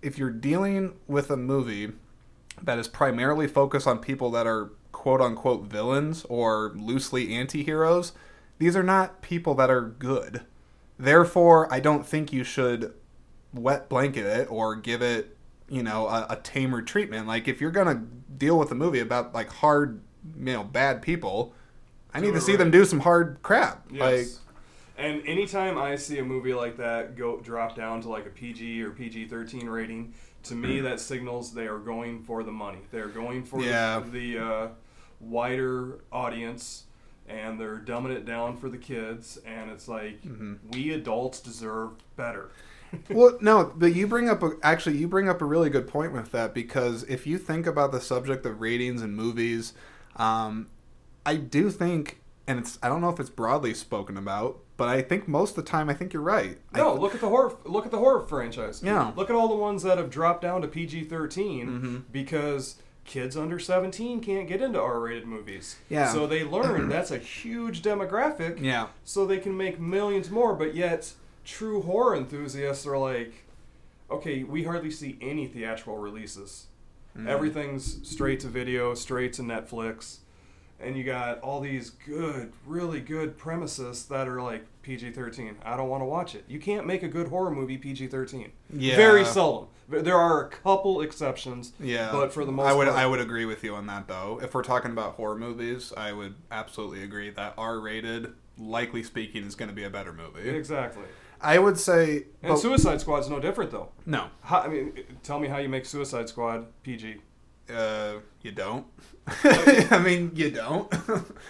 if 0.00 0.16
you're 0.16 0.30
dealing 0.30 0.94
with 1.08 1.30
a 1.30 1.36
movie 1.36 1.92
that 2.62 2.78
is 2.78 2.88
primarily 2.88 3.48
focused 3.48 3.86
on 3.86 3.98
people 3.98 4.30
that 4.30 4.46
are 4.46 4.70
quote 4.92 5.20
unquote 5.20 5.64
villains 5.64 6.24
or 6.28 6.72
loosely 6.76 7.34
anti-heroes, 7.34 8.12
these 8.58 8.76
are 8.76 8.82
not 8.82 9.22
people 9.22 9.54
that 9.54 9.70
are 9.70 9.82
good. 9.82 10.42
Therefore, 10.98 11.72
I 11.72 11.80
don't 11.80 12.04
think 12.06 12.32
you 12.32 12.44
should 12.44 12.92
wet 13.54 13.88
blanket 13.88 14.26
it 14.26 14.50
or 14.50 14.74
give 14.76 15.00
it, 15.02 15.36
you 15.68 15.82
know, 15.82 16.06
a, 16.08 16.26
a 16.30 16.36
tamer 16.36 16.82
treatment. 16.82 17.26
Like 17.26 17.48
if 17.48 17.60
you're 17.60 17.70
gonna 17.70 18.02
deal 18.36 18.58
with 18.58 18.70
a 18.72 18.74
movie 18.74 19.00
about 19.00 19.32
like 19.34 19.48
hard, 19.48 20.00
you 20.36 20.52
know, 20.52 20.64
bad 20.64 21.00
people, 21.02 21.54
I 22.12 22.20
need 22.20 22.34
to 22.34 22.40
see 22.40 22.52
right. 22.52 22.58
them 22.58 22.70
do 22.70 22.84
some 22.84 23.00
hard 23.00 23.38
crap. 23.42 23.86
Like 23.90 24.00
Yes. 24.26 24.40
and 24.96 25.22
anytime 25.26 25.78
I 25.78 25.94
see 25.96 26.18
a 26.18 26.24
movie 26.24 26.54
like 26.54 26.76
that 26.78 27.16
go 27.16 27.38
drop 27.40 27.76
down 27.76 28.00
to 28.02 28.08
like 28.08 28.26
a 28.26 28.30
PG 28.30 28.82
or 28.82 28.90
PG 28.90 29.28
thirteen 29.28 29.68
rating, 29.68 30.14
to 30.44 30.54
me 30.54 30.80
that 30.80 30.98
signals 31.00 31.54
they 31.54 31.66
are 31.68 31.78
going 31.78 32.22
for 32.24 32.42
the 32.42 32.52
money. 32.52 32.78
They're 32.90 33.08
going 33.08 33.44
for 33.44 33.60
Yeah. 33.62 34.00
the, 34.00 34.34
the 34.34 34.44
uh, 34.44 34.68
wider 35.20 35.98
audience, 36.12 36.84
and 37.28 37.60
they're 37.60 37.78
dumbing 37.78 38.10
it 38.16 38.24
down 38.24 38.56
for 38.56 38.68
the 38.68 38.78
kids. 38.78 39.38
And 39.46 39.70
it's 39.70 39.88
like 39.88 40.22
Mm-hmm. 40.22 40.54
we 40.72 40.92
adults 40.92 41.40
deserve 41.40 41.90
better. 42.16 42.50
well, 43.10 43.36
no, 43.40 43.72
but 43.76 43.94
you 43.94 44.06
bring 44.06 44.28
up 44.30 44.42
a, 44.42 44.52
actually 44.62 44.96
you 44.96 45.06
bring 45.08 45.28
up 45.28 45.42
a 45.42 45.44
really 45.44 45.68
good 45.70 45.86
point 45.86 46.12
with 46.12 46.32
that 46.32 46.54
because 46.54 47.02
if 47.04 47.26
you 47.26 47.36
think 47.38 47.66
about 47.66 47.92
the 47.92 48.00
subject 48.00 48.46
of 48.46 48.60
ratings 48.60 49.02
and 49.02 49.14
movies, 49.14 49.74
um, 50.16 50.68
I 51.26 51.36
do 51.36 51.70
think, 51.70 52.20
and 52.46 52.58
it's 52.58 52.78
I 52.82 52.88
don't 52.88 53.00
know 53.02 53.10
if 53.10 53.20
it's 53.20 53.28
broadly 53.30 53.74
spoken 53.74 54.16
about, 54.16 54.60
but 54.78 54.88
I 54.88 55.02
think 55.02 55.28
most 55.28 55.50
of 55.58 55.64
the 55.64 55.70
time 55.70 55.90
I 55.90 55.94
think 55.94 56.14
you're 56.14 56.22
right. 56.22 56.58
No, 56.74 56.92
th- 56.92 57.00
look 57.02 57.14
at 57.14 57.20
the 57.20 57.28
horror. 57.28 57.52
Look 57.64 57.84
at 57.84 57.90
the 57.90 57.98
horror 57.98 58.20
franchise. 58.26 58.82
Yeah. 58.82 59.12
Look 59.16 59.28
at 59.28 59.36
all 59.36 59.48
the 59.48 59.54
ones 59.56 59.82
that 59.82 59.98
have 59.98 60.08
dropped 60.08 60.40
down 60.40 60.62
to 60.62 60.68
PG 60.68 61.04
13 61.04 61.66
Mhm. 61.68 62.02
because 62.10 62.76
kids 63.08 63.36
under 63.36 63.58
seventeen 63.58 64.20
can't 64.20 64.46
get 64.46 64.62
into 64.62 64.80
R 64.80 65.00
rated 65.00 65.26
movies. 65.26 65.76
Yeah. 65.88 66.12
So 66.12 66.26
they 66.26 66.44
learn 66.44 66.88
that's 66.90 67.10
a 67.10 67.18
huge 67.18 67.82
demographic. 67.82 68.60
yeah, 68.60 68.88
So 69.04 69.26
they 69.26 69.38
can 69.38 69.56
make 69.56 69.80
millions 69.80 70.30
more, 70.30 70.54
but 70.54 70.74
yet 70.76 71.12
true 71.44 71.82
horror 71.82 72.14
enthusiasts 72.14 72.86
are 72.86 72.98
like, 72.98 73.44
okay, 74.10 74.44
we 74.44 74.62
hardly 74.64 74.90
see 74.90 75.18
any 75.20 75.46
theatrical 75.46 75.96
releases. 75.96 76.66
Mm. 77.16 77.26
Everything's 77.26 78.06
straight 78.08 78.38
to 78.40 78.46
video, 78.48 78.94
straight 78.94 79.32
to 79.34 79.42
Netflix. 79.42 80.18
And 80.80 80.96
you 80.96 81.02
got 81.02 81.40
all 81.40 81.60
these 81.60 81.90
good, 81.90 82.52
really 82.64 83.00
good 83.00 83.36
premises 83.36 84.04
that 84.04 84.28
are 84.28 84.40
like 84.40 84.64
PG 84.82 85.10
13. 85.10 85.56
I 85.64 85.76
don't 85.76 85.88
want 85.88 86.02
to 86.02 86.04
watch 86.04 86.36
it. 86.36 86.44
You 86.46 86.60
can't 86.60 86.86
make 86.86 87.02
a 87.02 87.08
good 87.08 87.28
horror 87.28 87.50
movie 87.50 87.76
PG 87.78 88.06
13. 88.06 88.52
Yeah. 88.72 88.94
Very 88.94 89.24
seldom. 89.24 89.66
There 89.88 90.16
are 90.16 90.44
a 90.44 90.48
couple 90.50 91.00
exceptions. 91.00 91.72
yeah. 91.80 92.12
But 92.12 92.32
for 92.32 92.44
the 92.44 92.52
most 92.52 92.66
I 92.66 92.74
would 92.74 92.88
part- 92.88 92.98
I 92.98 93.06
would 93.06 93.20
agree 93.20 93.44
with 93.46 93.64
you 93.64 93.74
on 93.74 93.86
that 93.86 94.06
though. 94.08 94.38
If 94.42 94.54
we're 94.54 94.62
talking 94.62 94.90
about 94.90 95.14
horror 95.14 95.36
movies, 95.38 95.92
I 95.96 96.12
would 96.12 96.34
absolutely 96.50 97.02
agree 97.02 97.30
that 97.30 97.54
R 97.56 97.80
rated, 97.80 98.32
likely 98.58 99.02
speaking, 99.02 99.44
is 99.44 99.54
going 99.54 99.70
to 99.70 99.74
be 99.74 99.84
a 99.84 99.90
better 99.90 100.12
movie. 100.12 100.48
Exactly. 100.50 101.04
I 101.40 101.58
would 101.58 101.78
say 101.78 102.24
And 102.42 102.52
but- 102.52 102.56
Suicide 102.58 103.00
Squad's 103.00 103.30
no 103.30 103.40
different, 103.40 103.70
though. 103.70 103.90
no. 104.04 104.26
How, 104.42 104.58
I 104.60 104.68
mean, 104.68 104.92
tell 105.22 105.38
me 105.38 105.48
how 105.48 105.58
you 105.58 105.68
make 105.68 105.86
Suicide 105.86 106.28
Squad 106.28 106.66
PG. 106.82 107.16
Uh, 107.72 108.14
you 108.42 108.50
don't. 108.52 108.86
I 109.44 110.00
mean, 110.02 110.32
you 110.34 110.50
don't. 110.50 110.92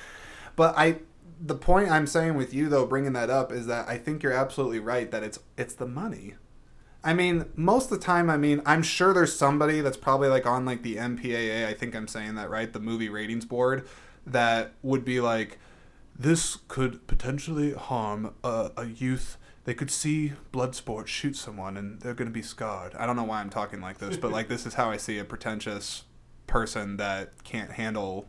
but 0.57 0.75
I, 0.77 0.97
the 1.41 1.55
point 1.55 1.91
I'm 1.91 2.07
saying 2.07 2.35
with 2.35 2.53
you 2.53 2.69
though, 2.69 2.87
bringing 2.87 3.13
that 3.15 3.31
up 3.31 3.53
is 3.53 3.67
that 3.67 3.89
I 3.89 3.99
think 3.99 4.23
you're 4.23 4.33
absolutely 4.33 4.81
right 4.81 5.11
that 5.11 5.23
it's 5.23 5.39
it's 5.57 5.75
the 5.75 5.87
money. 5.87 6.35
I 7.05 7.15
mean, 7.15 7.47
most 7.55 7.91
of 7.91 7.99
the 7.99 8.05
time, 8.05 8.29
I 8.29 8.37
mean, 8.37 8.61
I'm 8.67 8.83
sure 8.83 9.15
there's 9.15 9.35
somebody 9.35 9.81
that's 9.81 9.97
probably 9.97 10.29
like 10.29 10.47
on 10.47 10.65
like 10.65 10.83
the 10.83 10.97
MPAA. 10.97 11.67
I 11.67 11.75
think 11.75 11.95
I'm 11.95 12.09
saying 12.09 12.35
that 12.35 12.51
right, 12.51 12.73
the 12.73 12.81
movie 12.81 13.09
ratings 13.09 13.45
board, 13.45 13.87
that 14.27 14.73
would 14.83 15.05
be 15.05 15.21
like, 15.21 15.59
this 16.19 16.59
could 16.67 17.07
potentially 17.07 17.73
harm 17.73 18.35
a, 18.43 18.73
a 18.77 18.87
youth. 18.87 19.37
They 19.65 19.75
could 19.75 19.91
see 19.91 20.33
Bloodsport 20.53 21.07
shoot 21.07 21.37
someone 21.37 21.77
and 21.77 22.01
they're 22.01 22.15
going 22.15 22.29
to 22.29 22.35
be 22.35 22.43
scarred. 22.43 22.95
I 22.97 23.07
don't 23.07 23.17
know 23.17 23.25
why 23.25 23.41
I'm 23.41 23.51
talking 23.51 23.81
like 23.81 23.99
this, 23.99 24.17
but 24.17 24.33
like 24.33 24.49
this 24.49 24.67
is 24.67 24.75
how 24.75 24.91
I 24.91 24.97
see 24.97 25.19
a 25.19 25.25
pretentious 25.25 26.05
person 26.47 26.97
that 26.97 27.45
can't 27.45 27.73
handle 27.73 28.29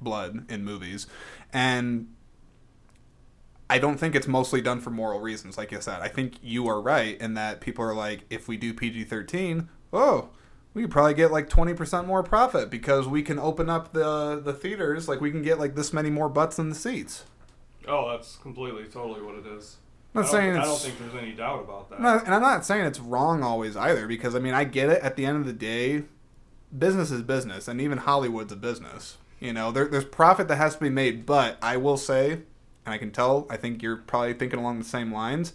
blood 0.00 0.50
in 0.50 0.64
movies. 0.64 1.06
And 1.52 2.08
I 3.72 3.78
don't 3.78 3.96
think 3.96 4.14
it's 4.14 4.28
mostly 4.28 4.60
done 4.60 4.80
for 4.80 4.90
moral 4.90 5.18
reasons, 5.18 5.56
like 5.56 5.72
you 5.72 5.80
said. 5.80 6.02
I 6.02 6.08
think 6.08 6.34
you 6.42 6.68
are 6.68 6.78
right 6.78 7.18
in 7.18 7.32
that 7.34 7.62
people 7.62 7.82
are 7.82 7.94
like, 7.94 8.24
if 8.28 8.46
we 8.46 8.58
do 8.58 8.74
PG 8.74 9.04
13, 9.04 9.66
oh, 9.94 10.28
we 10.74 10.82
could 10.82 10.90
probably 10.90 11.14
get 11.14 11.32
like 11.32 11.48
20% 11.48 12.06
more 12.06 12.22
profit 12.22 12.68
because 12.68 13.08
we 13.08 13.22
can 13.22 13.38
open 13.38 13.70
up 13.70 13.94
the, 13.94 14.38
the 14.44 14.52
theaters. 14.52 15.08
Like, 15.08 15.22
we 15.22 15.30
can 15.30 15.40
get 15.40 15.58
like 15.58 15.74
this 15.74 15.90
many 15.90 16.10
more 16.10 16.28
butts 16.28 16.58
in 16.58 16.68
the 16.68 16.74
seats. 16.74 17.24
Oh, 17.88 18.10
that's 18.10 18.36
completely, 18.36 18.84
totally 18.84 19.22
what 19.22 19.36
it 19.36 19.46
is. 19.46 19.78
I'm 20.14 20.20
not 20.20 20.28
I 20.28 20.32
saying 20.32 20.52
don't, 20.52 20.62
I 20.62 20.64
don't 20.66 20.78
think 20.78 20.98
there's 20.98 21.22
any 21.22 21.32
doubt 21.32 21.60
about 21.60 21.88
that. 21.88 22.00
No, 22.02 22.18
and 22.18 22.34
I'm 22.34 22.42
not 22.42 22.66
saying 22.66 22.84
it's 22.84 23.00
wrong 23.00 23.42
always 23.42 23.74
either, 23.74 24.06
because 24.06 24.34
I 24.34 24.38
mean 24.38 24.52
I 24.52 24.64
get 24.64 24.90
it. 24.90 25.02
At 25.02 25.16
the 25.16 25.24
end 25.24 25.38
of 25.38 25.46
the 25.46 25.54
day, 25.54 26.02
business 26.78 27.10
is 27.10 27.22
business, 27.22 27.68
and 27.68 27.80
even 27.80 27.96
Hollywood's 27.96 28.52
a 28.52 28.56
business. 28.56 29.16
You 29.40 29.54
know, 29.54 29.72
there, 29.72 29.86
there's 29.86 30.04
profit 30.04 30.48
that 30.48 30.56
has 30.56 30.74
to 30.74 30.80
be 30.82 30.90
made. 30.90 31.24
But 31.24 31.56
I 31.62 31.78
will 31.78 31.96
say, 31.96 32.42
and 32.84 32.94
I 32.94 32.98
can 32.98 33.10
tell, 33.10 33.46
I 33.48 33.56
think 33.56 33.82
you're 33.82 33.96
probably 33.96 34.34
thinking 34.34 34.58
along 34.58 34.78
the 34.78 34.84
same 34.84 35.12
lines. 35.12 35.52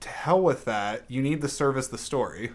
To 0.00 0.08
hell 0.08 0.40
with 0.40 0.64
that. 0.64 1.04
You 1.08 1.22
need 1.22 1.40
to 1.42 1.48
service 1.48 1.88
the 1.88 1.98
story. 1.98 2.50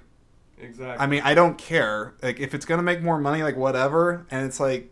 Exactly. 0.57 1.03
I 1.03 1.07
mean, 1.07 1.21
I 1.23 1.33
don't 1.33 1.57
care. 1.57 2.13
Like, 2.21 2.39
if 2.39 2.53
it's 2.53 2.65
gonna 2.65 2.83
make 2.83 3.01
more 3.01 3.19
money, 3.19 3.43
like 3.43 3.57
whatever. 3.57 4.25
And 4.31 4.45
it's 4.45 4.59
like, 4.59 4.91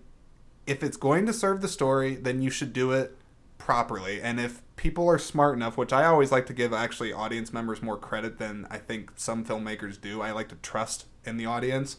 if 0.67 0.83
it's 0.83 0.97
going 0.97 1.25
to 1.25 1.33
serve 1.33 1.61
the 1.61 1.67
story, 1.67 2.15
then 2.15 2.41
you 2.41 2.49
should 2.49 2.73
do 2.73 2.91
it 2.91 3.17
properly. 3.57 4.21
And 4.21 4.39
if 4.39 4.61
people 4.75 5.07
are 5.07 5.19
smart 5.19 5.55
enough, 5.55 5.77
which 5.77 5.93
I 5.93 6.05
always 6.05 6.31
like 6.31 6.47
to 6.47 6.53
give 6.53 6.73
actually 6.73 7.13
audience 7.13 7.53
members 7.53 7.81
more 7.81 7.97
credit 7.97 8.39
than 8.39 8.67
I 8.69 8.79
think 8.79 9.11
some 9.15 9.45
filmmakers 9.45 10.01
do. 10.01 10.21
I 10.21 10.31
like 10.31 10.49
to 10.49 10.55
trust 10.55 11.05
in 11.23 11.37
the 11.37 11.45
audience. 11.45 11.97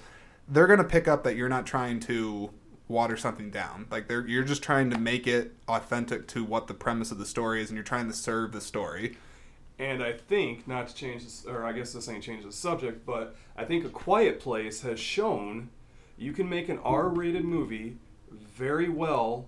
They're 0.49 0.66
gonna 0.66 0.85
pick 0.85 1.07
up 1.07 1.23
that 1.25 1.37
you're 1.37 1.49
not 1.49 1.64
trying 1.64 2.01
to 2.01 2.51
water 2.92 3.16
something 3.16 3.50
down. 3.50 3.87
Like 3.90 4.07
they're 4.07 4.26
you're 4.26 4.44
just 4.44 4.62
trying 4.62 4.90
to 4.90 4.98
make 4.98 5.26
it 5.26 5.52
authentic 5.66 6.28
to 6.28 6.44
what 6.44 6.68
the 6.68 6.74
premise 6.74 7.11
of 7.11 7.18
the 7.18 7.26
story 7.26 7.61
is, 7.62 7.70
and 7.70 7.76
you're 7.76 7.83
trying 7.85 8.07
to 8.07 8.12
serve 8.14 8.52
the 8.52 8.61
story. 8.61 9.16
And 9.78 10.02
I 10.02 10.12
think, 10.12 10.68
not 10.68 10.87
to 10.88 10.94
change 10.94 11.24
this, 11.24 11.44
or 11.44 11.64
I 11.64 11.72
guess 11.72 11.92
this 11.92 12.09
ain't 12.09 12.22
change 12.22 12.44
the 12.44 12.52
subject, 12.52 13.05
but 13.05 13.35
I 13.57 13.64
think 13.64 13.85
A 13.85 13.88
Quiet 13.88 14.38
Place 14.38 14.83
has 14.83 15.00
shown 15.00 15.70
you 16.16 16.33
can 16.33 16.48
make 16.48 16.68
an 16.68 16.78
R 16.85 17.09
rated 17.09 17.44
movie 17.44 17.96
very 18.31 18.88
well 18.88 19.46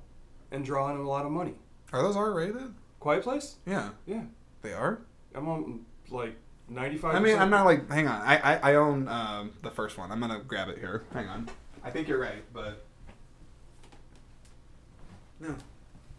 and 0.50 0.64
draw 0.64 0.90
in 0.90 0.96
a 0.96 1.02
lot 1.08 1.24
of 1.24 1.30
money. 1.30 1.54
Are 1.92 2.02
those 2.02 2.16
R 2.16 2.32
rated? 2.32 2.74
Quiet 2.98 3.22
Place? 3.22 3.56
Yeah, 3.66 3.90
Yeah. 4.06 4.22
they 4.62 4.72
are. 4.72 5.00
I'm 5.34 5.48
on 5.48 5.84
like 6.10 6.36
95 6.68 7.14
I 7.14 7.18
mean, 7.20 7.38
I'm 7.38 7.50
not 7.50 7.64
like. 7.66 7.88
Hang 7.90 8.08
on, 8.08 8.20
I 8.22 8.38
I, 8.38 8.72
I 8.72 8.74
own 8.76 9.06
um, 9.08 9.52
the 9.62 9.70
first 9.70 9.98
one. 9.98 10.10
I'm 10.10 10.20
gonna 10.20 10.40
grab 10.40 10.68
it 10.68 10.78
here. 10.78 11.04
Hang 11.12 11.28
on. 11.28 11.48
I 11.84 11.90
think 11.90 12.08
you're 12.08 12.20
right, 12.20 12.42
but 12.52 12.83
no. 15.48 15.54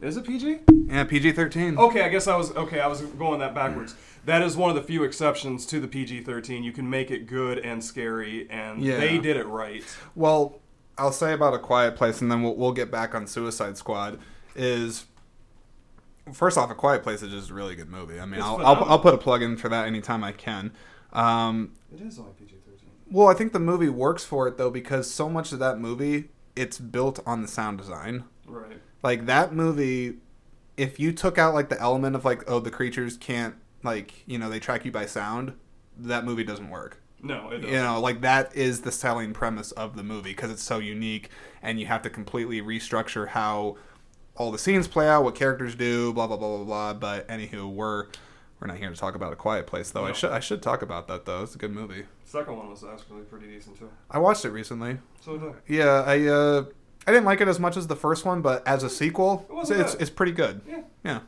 Is 0.01 0.17
it 0.17 0.25
PG? 0.25 0.59
Yeah, 0.87 1.05
PG-13. 1.05 1.77
Okay, 1.77 2.01
I 2.01 2.09
guess 2.09 2.27
I 2.27 2.35
was 2.35 2.51
okay. 2.55 2.79
I 2.81 2.87
was 2.87 3.01
going 3.01 3.39
that 3.39 3.55
backwards. 3.55 3.95
That 4.25 4.41
is 4.41 4.57
one 4.57 4.69
of 4.69 4.75
the 4.75 4.81
few 4.83 5.03
exceptions 5.03 5.65
to 5.67 5.79
the 5.79 5.87
PG-13. 5.87 6.63
You 6.63 6.71
can 6.73 6.89
make 6.89 7.11
it 7.11 7.27
good 7.27 7.59
and 7.59 7.83
scary, 7.83 8.49
and 8.49 8.81
Yeah. 8.83 8.99
they 8.99 9.17
did 9.17 9.37
it 9.37 9.45
right. 9.47 9.83
Well, 10.15 10.59
I'll 10.97 11.11
say 11.13 11.31
about 11.33 11.53
a 11.53 11.59
quiet 11.59 11.95
place, 11.95 12.21
and 12.21 12.29
then 12.31 12.43
we'll 12.43 12.55
we'll 12.55 12.73
get 12.73 12.91
back 12.91 13.15
on 13.15 13.25
Suicide 13.25 13.77
Squad. 13.77 14.19
Is 14.55 15.05
first 16.33 16.57
off, 16.57 16.69
a 16.71 16.75
quiet 16.75 17.03
place 17.03 17.21
is 17.21 17.31
just 17.31 17.49
a 17.49 17.53
really 17.53 17.75
good 17.75 17.89
movie. 17.89 18.19
I 18.19 18.25
mean, 18.25 18.35
It's 18.35 18.43
I'll, 18.43 18.51
I'll 18.57 18.57
phenomenal. 18.57 18.89
I'll 18.91 18.99
put 18.99 19.13
a 19.13 19.17
plug 19.17 19.41
in 19.43 19.57
for 19.57 19.69
that 19.69 19.87
anytime 19.87 20.23
I 20.23 20.31
can. 20.33 20.71
Um, 21.13 21.71
It 21.93 22.01
is 22.01 22.19
only 22.19 22.31
PG-13. 22.33 22.87
well, 23.11 23.27
I 23.27 23.33
think 23.33 23.53
the 23.53 23.59
movie 23.59 23.89
works 23.89 24.23
for 24.25 24.47
it 24.47 24.57
though 24.57 24.69
because 24.71 25.09
so 25.09 25.29
much 25.29 25.51
of 25.53 25.59
that 25.59 25.79
movie 25.79 26.29
it's 26.55 26.79
built 26.79 27.19
on 27.25 27.41
the 27.41 27.47
sound 27.47 27.77
design. 27.77 28.23
Right. 28.47 28.81
Like 29.05 29.27
that 29.27 29.53
movie 29.53 30.15
if 30.77 30.99
you 30.99 31.13
took 31.13 31.37
out 31.37 31.53
like 31.53 31.69
the 31.69 31.79
element 31.79 32.15
of 32.15 32.25
like 32.25 32.43
oh 32.49 32.59
the 32.59 32.71
creatures 32.71 33.15
can't 33.17 33.55
like 33.83 34.23
you 34.25 34.37
know 34.37 34.49
they 34.49 34.59
track 34.59 34.83
you 34.83 34.91
by 34.91 35.05
sound 35.05 35.53
that 35.97 36.25
movie 36.25 36.43
doesn't 36.43 36.69
work. 36.69 37.01
No, 37.21 37.49
it 37.49 37.57
doesn't. 37.59 37.69
you 37.73 37.77
know 37.81 38.01
like 38.01 38.21
that 38.21 38.53
is 38.55 38.81
the 38.81 38.91
selling 38.91 39.31
premise 39.31 39.71
of 39.71 39.95
the 39.95 40.03
movie 40.03 40.31
because 40.31 40.51
it's 40.51 40.63
so 40.63 40.79
unique 40.79 41.29
and 41.61 41.79
you 41.79 41.85
have 41.85 42.01
to 42.01 42.09
completely 42.09 42.61
restructure 42.61 43.29
how 43.29 43.77
all 44.35 44.51
the 44.51 44.57
scenes 44.57 44.87
play 44.87 45.07
out 45.07 45.23
what 45.23 45.35
characters 45.35 45.75
do 45.75 46.11
blah 46.11 46.27
blah 46.27 46.35
blah 46.37 46.57
blah 46.57 46.65
blah. 46.65 46.93
But 46.93 47.27
anywho 47.29 47.71
we're 47.71 48.07
we're 48.59 48.67
not 48.67 48.77
here 48.77 48.89
to 48.89 48.95
talk 48.95 49.15
about 49.15 49.31
a 49.31 49.35
quiet 49.35 49.67
place 49.67 49.91
though. 49.91 50.05
I 50.05 50.11
should 50.13 50.31
i 50.31 50.39
should 50.39 50.61
talk 50.61 50.81
about 50.81 51.07
that 51.07 51.25
though. 51.25 51.43
It's 51.43 51.55
a 51.55 51.57
good 51.59 51.73
movie. 51.73 52.05
Second 52.25 52.57
one 52.57 52.69
was 52.69 52.83
actually 52.83 53.21
pretty 53.21 53.47
decent 53.47 53.77
too. 53.79 53.89
i 54.09 54.17
watched 54.17 54.43
it 54.45 54.49
recently. 54.49 54.97
So 55.21 55.37
did 55.37 55.49
I. 55.49 55.53
yeah 55.67 56.03
i 56.05 56.21
uh 56.27 56.65
i 57.07 57.11
didn't 57.11 57.25
like 57.25 57.41
it 57.41 57.47
as 57.47 57.59
much 57.59 57.77
as 57.77 57.87
the 57.87 57.95
first 57.95 58.25
one 58.25 58.41
but 58.41 58.67
as 58.67 58.83
a 58.83 58.89
sequel 58.89 59.45
It 59.69 59.79
it's, 59.79 59.93
it's 59.95 60.09
pretty 60.09 60.31
good 60.31 60.61
Yeah. 60.67 60.81
yeah 61.03 61.19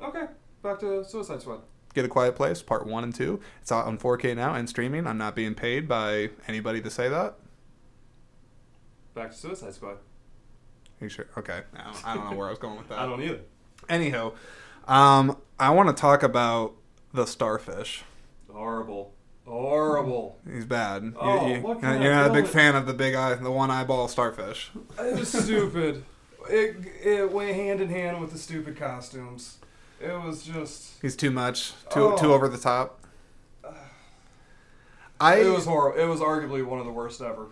Okay. 0.00 0.26
Back 0.62 0.78
to 0.80 1.04
Suicide 1.04 1.40
Squad. 1.40 1.60
Get 1.94 2.04
a 2.04 2.08
Quiet 2.08 2.36
Place, 2.36 2.62
part 2.62 2.86
one 2.86 3.02
and 3.02 3.12
two. 3.14 3.40
It's 3.60 3.72
out 3.72 3.86
on 3.86 3.98
4K 3.98 4.36
now 4.36 4.54
and 4.54 4.68
streaming. 4.68 5.06
I'm 5.08 5.18
not 5.18 5.34
being 5.34 5.54
paid 5.56 5.88
by 5.88 6.30
anybody 6.46 6.80
to 6.82 6.90
say 6.90 7.08
that. 7.08 7.34
Back 9.14 9.32
to 9.32 9.36
Suicide 9.36 9.74
Squad. 9.74 9.94
Are 9.94 9.98
you 11.00 11.08
sure? 11.08 11.26
Okay. 11.36 11.62
I 11.76 11.82
don't, 11.84 12.06
I 12.08 12.14
don't 12.14 12.30
know 12.30 12.36
where 12.36 12.46
I 12.46 12.50
was 12.50 12.58
going 12.60 12.76
with 12.78 12.88
that. 12.90 12.98
I 12.98 13.06
don't 13.06 13.20
either. 13.22 13.40
Anyhow, 13.88 14.32
um, 14.86 15.36
I 15.58 15.70
want 15.70 15.88
to 15.88 16.00
talk 16.00 16.22
about 16.22 16.74
the 17.12 17.26
starfish. 17.26 18.04
Horrible. 18.52 19.12
Horrible. 19.48 20.38
He's 20.50 20.66
bad. 20.66 21.14
Oh, 21.18 21.46
you, 21.46 21.66
are 21.66 21.74
not 21.82 22.30
a 22.30 22.32
big 22.32 22.46
fan 22.46 22.76
of 22.76 22.86
the 22.86 22.92
big 22.92 23.14
eye, 23.14 23.34
the 23.34 23.50
one 23.50 23.70
eyeball 23.70 24.06
starfish. 24.08 24.70
It 24.98 25.18
was 25.18 25.28
stupid. 25.44 26.04
It, 26.50 26.76
it 27.02 27.32
went 27.32 27.54
hand 27.54 27.80
in 27.80 27.88
hand 27.88 28.20
with 28.20 28.32
the 28.32 28.38
stupid 28.38 28.76
costumes. 28.76 29.58
It 30.00 30.12
was 30.22 30.44
just. 30.44 31.00
He's 31.00 31.16
too 31.16 31.30
much, 31.30 31.72
too 31.90 32.12
Oh. 32.12 32.16
too 32.18 32.32
over 32.32 32.48
the 32.48 32.58
top. 32.58 33.04
I 35.20 35.36
it 35.40 35.48
was 35.48 35.64
horrible. 35.64 35.98
It 36.00 36.06
was 36.06 36.20
arguably 36.20 36.64
one 36.64 36.78
of 36.78 36.84
the 36.86 36.92
worst 36.92 37.20
ever. 37.20 37.48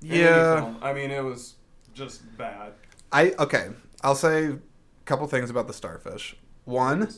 yeah. 0.00 0.74
I 0.82 0.92
mean, 0.92 1.10
it 1.10 1.24
was 1.24 1.54
just 1.94 2.36
bad. 2.36 2.72
I 3.10 3.32
okay. 3.38 3.68
I'll 4.02 4.14
say 4.14 4.46
a 4.46 4.58
couple 5.04 5.26
things 5.26 5.50
about 5.50 5.66
the 5.66 5.72
starfish. 5.74 6.36
One, 6.64 7.08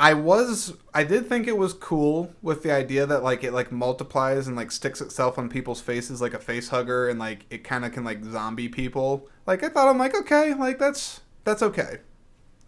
I 0.00 0.14
was 0.14 0.72
I 0.94 1.04
did 1.04 1.28
think 1.28 1.46
it 1.46 1.58
was 1.58 1.74
cool 1.74 2.34
with 2.40 2.62
the 2.62 2.72
idea 2.72 3.04
that 3.04 3.22
like 3.22 3.44
it 3.44 3.52
like 3.52 3.70
multiplies 3.70 4.46
and 4.46 4.56
like 4.56 4.72
sticks 4.72 5.02
itself 5.02 5.38
on 5.38 5.50
people's 5.50 5.82
faces 5.82 6.22
like 6.22 6.32
a 6.32 6.38
face 6.38 6.70
hugger 6.70 7.10
and 7.10 7.18
like 7.18 7.44
it 7.50 7.64
kind 7.64 7.84
of 7.84 7.92
can 7.92 8.02
like 8.02 8.24
zombie 8.24 8.70
people. 8.70 9.28
Like 9.46 9.62
I 9.62 9.68
thought 9.68 9.88
I'm 9.88 9.98
like 9.98 10.16
okay, 10.16 10.54
like 10.54 10.78
that's 10.78 11.20
that's 11.44 11.62
okay. 11.62 11.98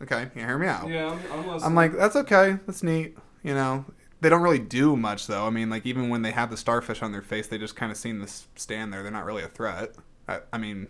Okay, 0.02 0.28
you 0.34 0.42
hear 0.42 0.58
me 0.58 0.66
out. 0.66 0.90
Yeah, 0.90 1.18
I'm, 1.32 1.48
I'm. 1.48 1.62
I'm 1.64 1.74
like 1.74 1.96
that's 1.96 2.16
okay. 2.16 2.58
That's 2.66 2.82
neat. 2.82 3.16
You 3.42 3.54
know, 3.54 3.86
they 4.20 4.28
don't 4.28 4.42
really 4.42 4.58
do 4.58 4.94
much 4.94 5.26
though. 5.26 5.46
I 5.46 5.50
mean, 5.50 5.70
like 5.70 5.86
even 5.86 6.10
when 6.10 6.20
they 6.20 6.32
have 6.32 6.50
the 6.50 6.58
starfish 6.58 7.00
on 7.00 7.12
their 7.12 7.22
face, 7.22 7.46
they 7.46 7.56
just 7.56 7.76
kind 7.76 7.90
of 7.90 7.96
seem 7.96 8.20
to 8.20 8.30
stand 8.56 8.92
there. 8.92 9.02
They're 9.02 9.10
not 9.10 9.24
really 9.24 9.42
a 9.42 9.48
threat. 9.48 9.94
I, 10.28 10.40
I 10.52 10.58
mean, 10.58 10.88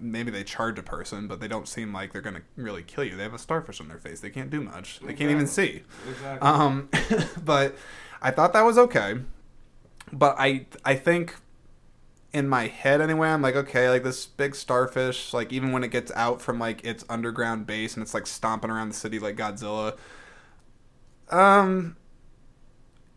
maybe 0.00 0.30
they 0.30 0.44
charge 0.44 0.78
a 0.78 0.82
person, 0.82 1.26
but 1.28 1.40
they 1.40 1.48
don't 1.48 1.68
seem 1.68 1.92
like 1.92 2.12
they're 2.12 2.22
gonna 2.22 2.42
really 2.56 2.82
kill 2.82 3.04
you. 3.04 3.16
They 3.16 3.22
have 3.22 3.34
a 3.34 3.38
starfish 3.38 3.80
on 3.80 3.88
their 3.88 3.98
face. 3.98 4.20
They 4.20 4.30
can't 4.30 4.50
do 4.50 4.60
much. 4.60 5.00
They 5.00 5.14
can't 5.14 5.30
even 5.30 5.46
see. 5.46 5.82
exactly. 6.08 6.48
Um, 6.48 6.88
but 7.44 7.76
I 8.22 8.30
thought 8.30 8.52
that 8.52 8.62
was 8.62 8.78
okay. 8.78 9.16
But 10.12 10.36
I 10.38 10.66
I 10.84 10.94
think 10.96 11.36
in 12.32 12.48
my 12.48 12.66
head 12.66 13.00
anyway, 13.00 13.28
I'm 13.28 13.42
like, 13.42 13.54
okay, 13.56 13.88
like 13.88 14.02
this 14.02 14.26
big 14.26 14.54
starfish, 14.54 15.32
like 15.32 15.52
even 15.52 15.70
when 15.72 15.84
it 15.84 15.88
gets 15.92 16.10
out 16.16 16.42
from 16.42 16.58
like 16.58 16.84
its 16.84 17.04
underground 17.08 17.66
base 17.66 17.94
and 17.94 18.02
it's 18.02 18.12
like 18.14 18.26
stomping 18.26 18.70
around 18.70 18.88
the 18.88 18.94
city 18.94 19.18
like 19.18 19.36
Godzilla. 19.36 19.96
Um 21.30 21.96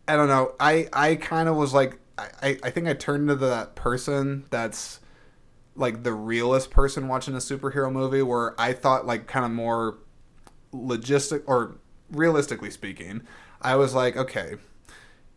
I 0.06 0.16
don't 0.16 0.28
know. 0.28 0.54
I 0.58 0.88
I 0.92 1.16
kind 1.16 1.48
of 1.48 1.56
was 1.56 1.74
like 1.74 1.98
I, 2.16 2.28
I- 2.42 2.58
I 2.64 2.70
think 2.70 2.86
I 2.88 2.94
turned 2.94 3.28
to 3.28 3.34
that 3.36 3.74
person 3.74 4.44
that's 4.50 5.00
like 5.78 6.02
the 6.02 6.12
realest 6.12 6.70
person 6.70 7.08
watching 7.08 7.34
a 7.34 7.38
superhero 7.38 7.90
movie 7.90 8.22
where 8.22 8.58
I 8.60 8.72
thought 8.72 9.06
like 9.06 9.26
kind 9.26 9.44
of 9.44 9.52
more 9.52 9.98
logistic 10.72 11.42
or 11.46 11.78
realistically 12.10 12.70
speaking, 12.70 13.22
I 13.62 13.76
was 13.76 13.94
like, 13.94 14.16
okay, 14.16 14.56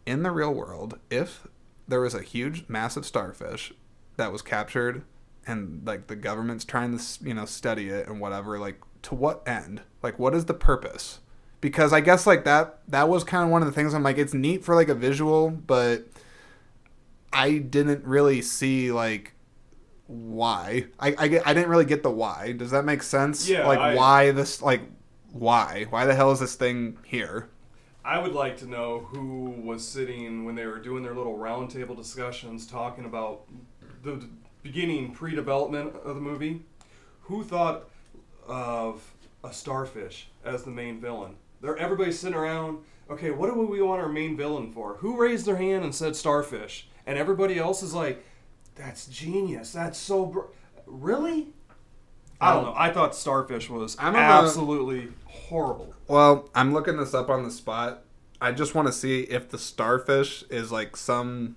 in 0.05 0.23
the 0.23 0.31
real 0.31 0.53
world, 0.53 0.99
if 1.09 1.47
there 1.87 2.01
was 2.01 2.13
a 2.13 2.21
huge, 2.21 2.65
massive 2.67 3.05
starfish 3.05 3.73
that 4.17 4.31
was 4.31 4.41
captured 4.41 5.03
and 5.47 5.81
like 5.85 6.07
the 6.07 6.15
government's 6.15 6.65
trying 6.65 6.97
to, 6.97 7.03
you 7.23 7.33
know, 7.33 7.45
study 7.45 7.89
it 7.89 8.07
and 8.07 8.19
whatever, 8.19 8.59
like 8.59 8.81
to 9.03 9.15
what 9.15 9.47
end? 9.47 9.81
Like, 10.03 10.19
what 10.19 10.33
is 10.33 10.45
the 10.45 10.53
purpose? 10.53 11.19
because 11.61 11.93
I 11.93 12.01
guess 12.01 12.27
like 12.27 12.43
that 12.43 12.79
that 12.87 13.07
was 13.07 13.23
kind 13.23 13.43
of 13.45 13.49
one 13.51 13.61
of 13.61 13.67
the 13.67 13.71
things 13.71 13.93
I'm 13.93 14.03
like 14.03 14.17
it's 14.17 14.33
neat 14.33 14.65
for 14.65 14.75
like 14.75 14.89
a 14.89 14.95
visual, 14.95 15.51
but 15.51 16.07
I 17.31 17.59
didn't 17.59 18.03
really 18.03 18.41
see 18.41 18.91
like 18.91 19.33
why. 20.11 20.85
I 20.99 21.15
I, 21.17 21.27
get, 21.27 21.47
I 21.47 21.53
didn't 21.53 21.69
really 21.69 21.85
get 21.85 22.03
the 22.03 22.11
why. 22.11 22.51
Does 22.51 22.71
that 22.71 22.85
make 22.85 23.01
sense? 23.03 23.47
Yeah, 23.49 23.65
Like 23.67 23.79
I- 23.79 23.95
why 23.95 24.31
this 24.31 24.61
like 24.61 24.81
why 25.31 25.85
why 25.89 26.05
the 26.05 26.13
hell 26.13 26.31
is 26.31 26.39
this 26.39 26.55
thing 26.55 26.97
here? 27.05 27.49
I 28.03 28.19
would 28.19 28.33
like 28.33 28.57
to 28.57 28.65
know 28.65 29.07
who 29.11 29.51
was 29.63 29.87
sitting 29.87 30.43
when 30.43 30.55
they 30.55 30.65
were 30.65 30.79
doing 30.79 31.03
their 31.03 31.13
little 31.13 31.37
roundtable 31.37 31.95
discussions 31.95 32.65
talking 32.65 33.05
about 33.05 33.43
the 34.03 34.27
beginning 34.63 35.11
pre-development 35.13 35.95
of 36.03 36.15
the 36.15 36.21
movie. 36.21 36.63
Who 37.21 37.43
thought 37.43 37.89
of 38.47 39.13
a 39.43 39.53
starfish 39.53 40.29
as 40.43 40.63
the 40.63 40.71
main 40.71 40.99
villain? 40.99 41.35
They're 41.61 41.77
everybody's 41.77 42.19
sitting 42.19 42.35
around. 42.37 42.79
Okay, 43.09 43.29
what 43.31 43.53
do 43.53 43.59
we 43.61 43.81
want 43.81 44.01
our 44.01 44.09
main 44.09 44.35
villain 44.35 44.71
for? 44.71 44.95
Who 44.95 45.17
raised 45.17 45.45
their 45.45 45.57
hand 45.57 45.83
and 45.83 45.93
said 45.93 46.15
starfish? 46.15 46.87
And 47.05 47.17
everybody 47.17 47.59
else 47.59 47.83
is 47.83 47.93
like, 47.93 48.23
"That's 48.81 49.07
genius. 49.07 49.73
That's 49.73 49.97
so 49.97 50.25
br- 50.25 50.39
really." 50.85 51.47
I 52.39 52.53
don't 52.53 52.63
oh. 52.63 52.67
know. 52.69 52.75
I 52.75 52.91
thought 52.91 53.15
starfish 53.15 53.69
was 53.69 53.95
I'm 53.99 54.07
on 54.07 54.13
the- 54.13 54.19
absolutely 54.19 55.09
horrible. 55.25 55.93
Well, 56.07 56.49
I'm 56.55 56.73
looking 56.73 56.97
this 56.97 57.13
up 57.13 57.29
on 57.29 57.43
the 57.43 57.51
spot. 57.51 58.03
I 58.41 58.51
just 58.51 58.73
want 58.73 58.87
to 58.87 58.91
see 58.91 59.21
if 59.21 59.49
the 59.49 59.59
starfish 59.59 60.43
is 60.49 60.71
like 60.71 60.97
some 60.97 61.55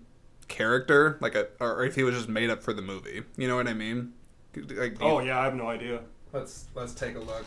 character, 0.49 1.17
like 1.21 1.35
a, 1.35 1.49
or 1.59 1.85
if 1.85 1.95
he 1.95 2.03
was 2.03 2.15
just 2.15 2.29
made 2.29 2.51
up 2.51 2.63
for 2.63 2.75
the 2.75 2.83
movie. 2.83 3.23
You 3.37 3.49
know 3.49 3.57
what 3.57 3.67
I 3.67 3.73
mean? 3.73 4.13
Like, 4.55 4.99
Oh 5.01 5.21
yeah, 5.21 5.41
I 5.41 5.45
have 5.45 5.55
no 5.55 5.69
idea. 5.69 6.01
let's 6.33 6.67
let's 6.75 6.93
take 6.93 7.17
a 7.17 7.21
look. 7.21 7.47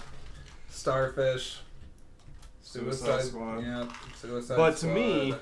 Starfish, 0.69 1.59
Suicide 2.61 3.21
Squad. 3.23 3.59
Yeah, 3.59 3.85
Suicide 4.15 4.57
But 4.57 4.77
to 4.77 4.77
Squad. 4.77 5.39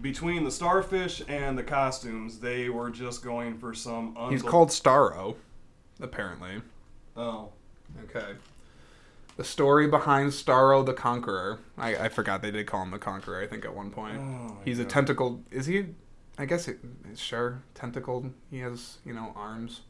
Between 0.00 0.44
the 0.44 0.50
starfish 0.50 1.22
and 1.28 1.56
the 1.56 1.62
costumes, 1.62 2.38
they 2.40 2.68
were 2.68 2.90
just 2.90 3.22
going 3.22 3.58
for 3.58 3.74
some. 3.74 4.16
he's 4.30 4.42
called 4.42 4.70
Starro, 4.70 5.36
apparently. 6.00 6.62
Oh, 7.16 7.50
Okay. 8.04 8.34
The 9.36 9.44
story 9.44 9.86
behind 9.88 10.30
Starro 10.30 10.84
the 10.84 10.92
Conqueror. 10.92 11.58
I, 11.78 11.96
I 11.96 12.08
forgot 12.10 12.42
they 12.42 12.50
did 12.50 12.66
call 12.66 12.82
him 12.82 12.90
the 12.90 12.98
Conqueror. 12.98 13.40
I 13.40 13.46
think 13.46 13.64
at 13.64 13.74
one 13.74 13.90
point. 13.90 14.18
Oh 14.18 14.58
he's 14.64 14.78
a 14.78 14.84
tentacled. 14.84 15.42
Is 15.50 15.66
he? 15.66 15.86
I 16.38 16.44
guess 16.44 16.68
it, 16.68 16.78
sure 17.16 17.62
tentacled. 17.74 18.32
He 18.50 18.58
has 18.60 18.98
you 19.04 19.14
know 19.14 19.32
arms. 19.34 19.80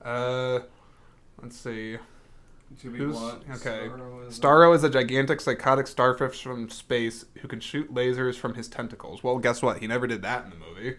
Uh, 0.00 0.60
let's 1.40 1.56
see. 1.56 1.98
To 2.80 2.90
be 2.90 2.98
Who's- 2.98 3.16
blunt, 3.18 3.42
okay. 3.56 3.88
Starro 3.88 4.26
is 4.28 4.38
a- 4.38 4.40
Starro 4.40 4.74
is 4.74 4.84
a 4.84 4.90
gigantic 4.90 5.40
psychotic 5.40 5.86
starfish 5.86 6.42
from 6.42 6.68
space 6.70 7.24
who 7.40 7.48
can 7.48 7.60
shoot 7.60 7.92
lasers 7.92 8.36
from 8.36 8.54
his 8.54 8.68
tentacles. 8.68 9.22
Well, 9.22 9.38
guess 9.38 9.62
what? 9.62 9.78
He 9.78 9.86
never 9.86 10.06
did 10.06 10.22
that 10.22 10.44
in 10.44 10.50
the 10.50 10.56
movie. 10.56 10.96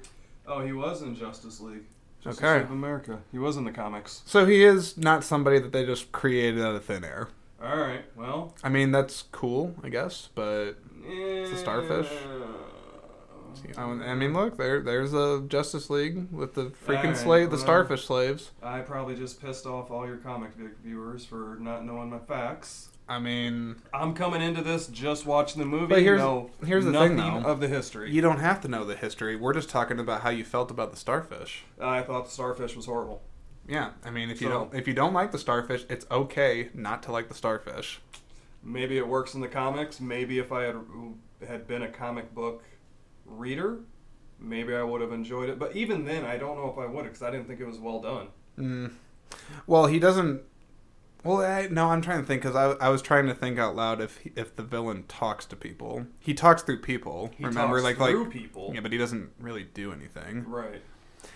Oh, 0.47 0.59
he 0.65 0.71
was 0.73 1.01
in 1.01 1.15
Justice 1.15 1.59
League. 1.61 1.83
Justice 2.21 2.43
Okay. 2.43 2.53
League 2.55 2.63
of 2.65 2.71
America. 2.71 3.19
He 3.31 3.39
was 3.39 3.57
in 3.57 3.63
the 3.65 3.71
comics. 3.71 4.21
So 4.25 4.45
he 4.45 4.63
is 4.63 4.97
not 4.97 5.23
somebody 5.23 5.59
that 5.59 5.71
they 5.73 5.85
just 5.85 6.11
created 6.11 6.61
out 6.63 6.75
of 6.75 6.85
thin 6.85 7.03
air. 7.03 7.29
All 7.61 7.77
right. 7.77 8.03
Well, 8.15 8.53
I 8.63 8.69
mean, 8.69 8.91
that's 8.91 9.23
cool, 9.31 9.75
I 9.83 9.89
guess, 9.89 10.29
but 10.35 10.73
it's 11.05 11.51
a 11.51 11.57
starfish? 11.57 12.09
I 13.77 14.13
mean- 14.15 14.33
look, 14.33 14.57
there, 14.57 14.81
there's 14.81 15.13
a 15.13 15.43
Justice 15.47 15.89
League 15.89 16.31
with 16.31 16.53
the 16.55 16.65
freaking 16.87 16.97
Alright, 16.97 17.17
slave, 17.17 17.49
the 17.49 17.55
well. 17.57 17.65
starfish 17.65 18.05
slaves. 18.05 18.51
I 18.61 18.79
probably 18.81 19.15
just 19.15 19.41
pissed 19.41 19.65
off 19.65 19.91
all 19.91 20.05
your 20.07 20.17
comic 20.17 20.51
vi- 20.55 20.69
viewers 20.83 21.25
for 21.25 21.57
not 21.59 21.85
knowing 21.85 22.09
my 22.09 22.19
facts. 22.19 22.89
I 23.09 23.19
mean, 23.19 23.75
I'm 23.93 24.13
coming 24.13 24.41
into 24.41 24.61
this 24.61 24.87
just 24.87 25.25
watching 25.25 25.59
the 25.59 25.65
movie. 25.67 25.87
But 25.87 26.01
here's- 26.03 26.19
know 26.21 26.49
here's 26.65 26.85
the 26.85 26.91
nothing 26.91 27.17
thing, 27.17 27.43
though. 27.43 27.49
of 27.49 27.59
the 27.59 27.67
history. 27.67 28.09
you 28.11 28.21
don't 28.21 28.39
have 28.39 28.61
to 28.61 28.67
know 28.69 28.85
the 28.85 28.95
history. 28.95 29.35
We're 29.35 29.53
just 29.53 29.69
talking 29.69 29.99
about 29.99 30.21
how 30.21 30.29
you 30.29 30.45
felt 30.45 30.71
about 30.71 30.91
the 30.91 30.97
starfish. 30.97 31.65
I 31.81 32.01
thought 32.01 32.25
the 32.25 32.31
starfish 32.31 32.75
was 32.77 32.85
horrible. 32.85 33.21
Yeah, 33.67 33.91
I 34.05 34.09
mean, 34.09 34.29
if 34.29 34.41
you 34.41 34.47
don't 34.49 34.73
if 34.73 34.87
you 34.87 34.93
don't 34.93 35.13
like 35.13 35.31
the 35.33 35.37
starfish, 35.37 35.85
it's 35.89 36.05
okay 36.09 36.69
not 36.73 37.03
to 37.03 37.11
like 37.11 37.27
the 37.27 37.33
starfish. 37.33 38.01
Maybe 38.63 38.97
it 38.97 39.07
works 39.07 39.33
in 39.35 39.41
the 39.41 39.47
comics. 39.49 39.99
Maybe 39.99 40.39
if 40.39 40.51
I 40.53 40.63
had 40.63 40.77
had 41.45 41.67
been 41.67 41.81
a 41.81 41.89
comic 41.89 42.33
book 42.33 42.63
reader, 43.25 43.79
maybe 44.39 44.75
I 44.75 44.83
would 44.83 45.01
have 45.01 45.11
enjoyed 45.11 45.49
it. 45.49 45.59
But 45.59 45.75
even 45.75 46.05
then, 46.05 46.25
I 46.25 46.37
don't 46.37 46.57
know 46.57 46.69
if 46.69 46.77
I 46.77 46.85
would 46.85 47.03
because 47.03 47.21
I 47.21 47.31
didn't 47.31 47.47
think 47.47 47.59
it 47.59 47.67
was 47.67 47.79
well 47.79 48.01
done. 48.01 48.27
Mm. 48.57 48.91
Well, 49.67 49.87
he 49.87 49.99
doesn't. 49.99 50.41
Well, 51.23 51.37
I, 51.41 51.67
no, 51.71 51.89
I'm 51.89 52.01
trying 52.01 52.19
to 52.19 52.27
think 52.27 52.41
because 52.41 52.55
I, 52.55 52.85
I 52.85 52.89
was 52.89 53.01
trying 53.01 53.27
to 53.27 53.33
think 53.33 53.57
out 53.57 53.75
loud 53.75 54.01
if 54.01 54.19
if 54.35 54.55
the 54.55 54.63
villain 54.63 55.05
talks 55.07 55.45
to 55.47 55.55
people. 55.55 56.05
He 56.19 56.33
talks 56.33 56.61
through 56.63 56.81
people. 56.81 57.31
He 57.37 57.45
remember, 57.45 57.77
talks 57.81 57.83
like 57.83 58.11
through 58.11 58.25
like 58.25 58.33
people, 58.33 58.71
yeah, 58.73 58.81
but 58.81 58.91
he 58.91 58.97
doesn't 58.97 59.31
really 59.39 59.63
do 59.63 59.93
anything. 59.93 60.45
right? 60.47 60.81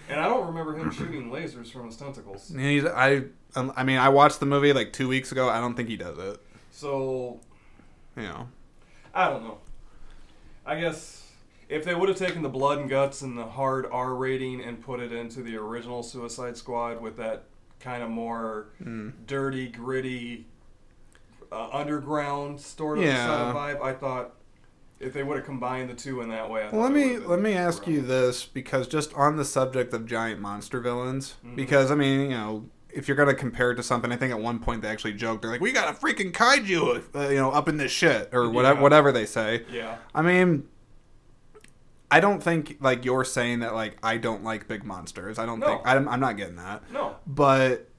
And 0.10 0.20
I 0.20 0.26
don't 0.26 0.48
remember 0.48 0.76
him 0.76 0.92
shooting 0.92 1.30
lasers 1.32 1.72
from 1.72 1.86
his 1.86 1.96
tentacles. 1.96 2.54
He's 2.56 2.86
I 2.86 3.24
um, 3.56 3.72
I 3.76 3.84
mean 3.84 3.98
I 3.98 4.10
watched 4.10 4.40
the 4.40 4.46
movie 4.46 4.74
like 4.74 4.92
two 4.92 5.08
weeks 5.08 5.32
ago. 5.32 5.50
I 5.50 5.60
don't 5.62 5.76
think 5.76 5.88
he 5.90 5.98
does 5.98 6.18
it. 6.18 6.42
So 6.72 7.40
You 8.16 8.24
know. 8.24 8.48
I 9.14 9.30
don't 9.30 9.44
know. 9.44 9.60
I 10.66 10.80
guess 10.80 11.27
if 11.70 11.84
they 11.84 11.93
would 11.95 12.09
have 12.09 12.18
taken 12.18 12.41
the 12.41 12.49
blood 12.49 12.80
and 12.80 12.89
guts 12.89 13.22
and 13.22 13.38
the 13.38 13.45
hard 13.45 13.86
R 13.91 14.15
rating 14.15 14.61
and 14.61 14.82
put 14.82 14.99
it 14.99 15.11
into 15.11 15.41
the 15.41 15.57
original 15.57 16.01
Suicide 16.03 16.55
Squad 16.57 17.01
with 17.01 17.18
that 17.18 17.43
kind 17.80 18.01
of 18.03 18.09
more 18.09 18.68
Mm. 18.84 19.13
dirty, 19.28 19.68
gritty, 19.68 20.45
uh, 21.51 21.70
underground 21.72 22.59
sort 22.59 22.97
of 22.97 23.03
Yeah. 23.03 23.26
sort 23.26 23.39
of 23.39 23.55
vibe, 23.55 23.82
I 23.82 23.93
thought 23.93 24.34
if 24.99 25.13
they 25.13 25.22
would 25.24 25.38
have 25.38 25.45
combined 25.45 25.89
the 25.89 25.93
two 25.93 26.22
in 26.22 26.30
that 26.30 26.49
way, 26.49 26.63
I 26.63 26.70
Well, 26.72 26.82
let 26.82 26.91
me 26.91 27.18
let 27.18 27.39
me 27.39 27.53
ask 27.53 27.86
you 27.88 28.01
this 28.01 28.45
because 28.45 28.88
just 28.88 29.13
on 29.13 29.36
the 29.38 29.45
subject 29.45 29.93
of 29.93 30.05
giant 30.07 30.41
monster 30.41 30.80
villains, 30.80 31.36
Mhm. 31.45 31.55
because 31.55 31.91
I 31.91 31.95
mean, 31.95 32.22
you 32.22 32.30
know, 32.30 32.65
if 32.89 33.07
you're 33.07 33.15
gonna 33.18 33.36
compare 33.36 33.72
it 33.72 33.76
to 33.76 33.84
something, 33.84 34.11
I 34.11 34.15
think 34.15 34.32
at 34.34 34.39
one 34.39 34.57
point 34.59 34.82
they 34.82 34.88
actually 34.88 35.13
joked, 35.13 35.43
they're 35.43 35.51
like, 35.51 35.61
"We 35.61 35.72
got 35.72 35.88
a 35.88 35.91
freaking 35.93 36.32
kaiju, 36.32 37.03
uh, 37.13 37.30
you 37.30 37.36
know, 37.36 37.51
up 37.51 37.70
in 37.70 37.78
this 37.78 37.91
shit," 37.91 38.30
or 38.34 38.49
whatever, 38.49 38.78
Yeah. 38.78 38.82
whatever 38.82 39.11
they 39.11 39.26
say. 39.28 39.63
Yeah. 39.72 39.97
I 40.15 40.24
mean, 40.24 40.68
I 42.10 42.20
don't 42.20 42.41
think 42.41 42.78
like 42.80 43.03
you're 43.05 43.26
saying 43.26 43.60
that 43.60 43.74
like 43.74 43.97
I 44.01 44.18
don't 44.18 44.43
like 44.43 44.68
big 44.68 44.84
monsters. 44.84 45.38
I 45.38 45.45
don't 45.45 45.60
No. 45.60 45.68
think 45.68 45.82
I'm, 45.86 46.08
I'm 46.08 46.20
not 46.20 46.38
getting 46.38 46.55
that, 46.55 46.84
No. 46.91 47.16
but 47.26 47.89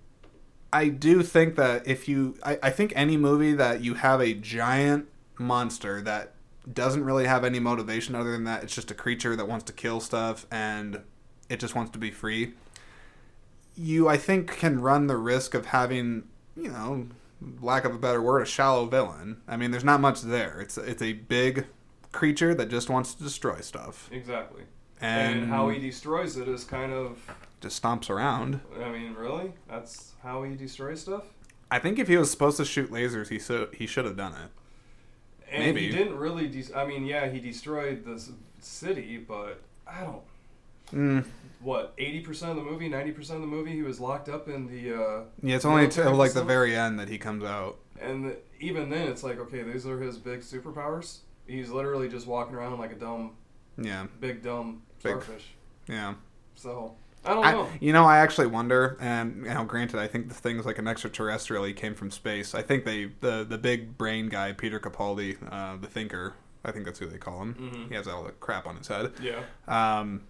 I 0.72 0.88
do 0.88 1.22
think 1.22 1.56
that 1.56 1.86
if 1.86 2.08
you, 2.08 2.36
I, 2.42 2.58
I 2.62 2.70
think 2.70 2.92
any 2.94 3.16
movie 3.16 3.54
that 3.54 3.80
you 3.82 3.94
have 3.94 4.20
a 4.20 4.34
giant 4.34 5.08
monster 5.38 6.00
that 6.02 6.34
doesn't 6.72 7.04
really 7.04 7.24
have 7.26 7.44
any 7.44 7.58
motivation 7.58 8.14
other 8.14 8.32
than 8.32 8.44
that 8.44 8.62
it's 8.62 8.74
just 8.74 8.90
a 8.90 8.94
creature 8.94 9.34
that 9.36 9.48
wants 9.48 9.64
to 9.64 9.72
kill 9.72 10.00
stuff 10.00 10.46
and 10.50 11.00
it 11.48 11.58
just 11.60 11.74
wants 11.74 11.90
to 11.92 11.98
be 11.98 12.10
free. 12.10 12.52
You, 13.74 14.08
I 14.08 14.16
think, 14.16 14.50
can 14.56 14.80
run 14.80 15.06
the 15.06 15.16
risk 15.16 15.54
of 15.54 15.66
having, 15.66 16.24
you 16.56 16.68
know, 16.70 17.06
lack 17.60 17.84
of 17.84 17.94
a 17.94 17.98
better 17.98 18.20
word, 18.20 18.42
a 18.42 18.44
shallow 18.46 18.86
villain. 18.86 19.40
I 19.46 19.56
mean, 19.56 19.70
there's 19.70 19.84
not 19.84 20.00
much 20.00 20.22
there. 20.22 20.60
It's 20.60 20.76
it's 20.76 21.00
a 21.00 21.12
big 21.12 21.66
creature 22.12 22.54
that 22.54 22.68
just 22.68 22.88
wants 22.88 23.14
to 23.14 23.22
destroy 23.22 23.60
stuff 23.60 24.08
Exactly. 24.12 24.62
and, 25.00 25.40
And, 25.40 25.48
how 25.50 25.68
he 25.68 25.78
destroys 25.78 26.36
it 26.36 26.48
is 26.48 26.64
kind 26.64 26.92
of. 26.92 27.18
just 27.60 27.82
stomps 27.82 28.08
around. 28.10 28.60
I 28.82 28.90
mean, 28.90 29.14
really? 29.14 29.52
That's 29.68 30.12
how 30.22 30.42
he 30.42 30.54
destroys 30.56 31.00
stuff? 31.02 31.24
I 31.70 31.78
think 31.78 31.98
if 31.98 32.08
he 32.08 32.16
was 32.16 32.30
supposed 32.30 32.56
to 32.56 32.64
shoot 32.64 32.90
lasers, 32.90 33.28
he 33.28 33.38
so, 33.38 33.68
he 33.74 33.86
should 33.86 34.04
have 34.06 34.16
done 34.16 34.32
it. 34.32 34.50
And 35.50 35.64
Maybe. 35.64 35.82
he 35.86 35.90
didn't 35.96 36.16
really. 36.16 36.46
De- 36.48 36.74
I 36.76 36.86
mean, 36.86 37.04
yeah, 37.04 37.28
he 37.28 37.40
destroyed 37.40 38.04
the 38.04 38.22
city, 38.60 39.16
but 39.18 39.60
I 39.86 40.00
don't. 40.02 40.22
Mm. 40.92 41.24
What 41.60 41.92
eighty 41.98 42.20
percent 42.20 42.50
of 42.52 42.56
the 42.56 42.62
movie, 42.70 42.88
ninety 42.88 43.12
percent 43.12 43.36
of 43.36 43.40
the 43.42 43.46
movie, 43.54 43.72
he 43.72 43.82
was 43.82 43.98
locked 44.00 44.28
up 44.28 44.48
in 44.48 44.66
the. 44.66 44.94
Uh, 44.94 45.20
Yeah, 45.42 45.56
it's 45.56 45.64
only 45.64 45.88
till 45.88 46.14
like 46.14 46.32
the 46.32 46.44
very 46.44 46.74
end 46.76 46.98
that 47.00 47.08
he 47.08 47.16
comes 47.18 47.44
out. 47.44 47.78
and 48.00 48.24
the, 48.26 48.36
even 48.60 48.88
then, 48.90 49.08
it's 49.08 49.22
like, 49.22 49.38
okay, 49.38 49.62
these 49.62 49.86
are 49.86 49.98
his 50.00 50.16
big 50.18 50.40
superpowers. 50.40 51.18
He's 51.48 51.70
literally 51.70 52.08
just 52.08 52.26
walking 52.26 52.54
around 52.54 52.78
like 52.78 52.92
a 52.92 52.96
dumb, 52.96 53.32
Yeah, 53.76 54.06
big 54.20 54.42
dumb 54.42 54.82
Big. 55.02 55.12
starfish. 55.22 55.46
yeah. 55.88 56.14
So 56.54 56.94
I 57.24 57.34
don't 57.34 57.42
know. 57.42 57.62
I, 57.64 57.78
you 57.80 57.92
know, 57.92 58.04
I 58.04 58.18
actually 58.18 58.46
wonder, 58.46 58.96
and 59.00 59.44
you 59.44 59.52
know, 59.54 59.64
granted, 59.64 59.98
I 59.98 60.06
think 60.06 60.28
the 60.28 60.34
thing's 60.34 60.64
like 60.66 60.78
an 60.78 60.86
extraterrestrial. 60.86 61.64
He 61.64 61.72
came 61.72 61.94
from 61.94 62.10
space. 62.10 62.54
I 62.54 62.62
think 62.62 62.84
they 62.84 63.06
the 63.20 63.44
the 63.48 63.58
big 63.58 63.96
brain 63.98 64.28
guy, 64.28 64.52
Peter 64.52 64.78
Capaldi, 64.78 65.36
uh, 65.50 65.76
the 65.80 65.88
thinker. 65.88 66.34
I 66.64 66.72
think 66.72 66.84
that's 66.84 66.98
who 66.98 67.06
they 67.06 67.18
call 67.18 67.40
him. 67.42 67.54
Mhm. 67.54 67.88
He 67.88 67.94
has 67.94 68.06
all 68.08 68.24
the 68.24 68.32
crap 68.32 68.66
on 68.66 68.76
his 68.76 68.88
head. 68.88 69.12
Yeah. 69.22 69.42
Um, 69.68 70.22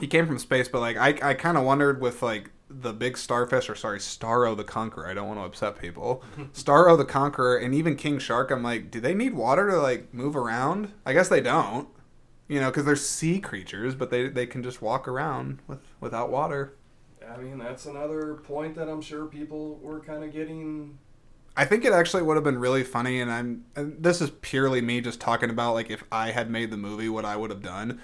he 0.00 0.06
came 0.06 0.26
from 0.26 0.38
space, 0.38 0.68
but 0.68 0.80
like 0.80 0.96
I, 0.96 1.30
I 1.30 1.34
kind 1.34 1.58
of 1.58 1.64
wondered 1.64 2.00
with 2.00 2.22
like 2.22 2.50
the 2.70 2.92
big 2.92 3.16
starfish, 3.16 3.68
or 3.68 3.74
sorry, 3.74 3.98
Starro 3.98 4.56
the 4.56 4.64
Conqueror. 4.64 5.08
I 5.08 5.14
don't 5.14 5.28
want 5.28 5.40
to 5.40 5.44
upset 5.44 5.78
people. 5.78 6.22
Starro 6.52 6.96
the 6.96 7.04
Conqueror, 7.04 7.56
and 7.56 7.74
even 7.74 7.96
King 7.96 8.18
Shark. 8.18 8.50
I'm 8.50 8.62
like, 8.62 8.90
do 8.90 9.00
they 9.00 9.14
need 9.14 9.34
water 9.34 9.70
to 9.70 9.78
like 9.78 10.12
move 10.12 10.36
around? 10.36 10.92
I 11.06 11.12
guess 11.12 11.28
they 11.28 11.40
don't. 11.40 11.88
You 12.48 12.60
know, 12.60 12.70
because 12.70 12.86
they're 12.86 12.96
sea 12.96 13.40
creatures, 13.40 13.94
but 13.94 14.10
they 14.10 14.28
they 14.28 14.46
can 14.46 14.62
just 14.62 14.80
walk 14.80 15.06
around 15.06 15.60
with 15.66 15.80
without 16.00 16.30
water. 16.30 16.74
I 17.28 17.36
mean, 17.36 17.58
that's 17.58 17.86
another 17.86 18.34
point 18.34 18.74
that 18.76 18.88
I'm 18.88 19.02
sure 19.02 19.26
people 19.26 19.78
were 19.82 20.00
kind 20.00 20.24
of 20.24 20.32
getting. 20.32 20.98
I 21.56 21.64
think 21.64 21.84
it 21.84 21.92
actually 21.92 22.22
would 22.22 22.36
have 22.36 22.44
been 22.44 22.58
really 22.58 22.84
funny, 22.84 23.20
and 23.20 23.30
I'm. 23.30 23.64
And 23.76 24.02
this 24.02 24.20
is 24.20 24.30
purely 24.40 24.80
me 24.80 25.00
just 25.00 25.20
talking 25.20 25.50
about 25.50 25.74
like 25.74 25.90
if 25.90 26.04
I 26.10 26.30
had 26.30 26.50
made 26.50 26.70
the 26.70 26.76
movie, 26.76 27.08
what 27.08 27.24
I 27.24 27.36
would 27.36 27.50
have 27.50 27.62
done. 27.62 28.00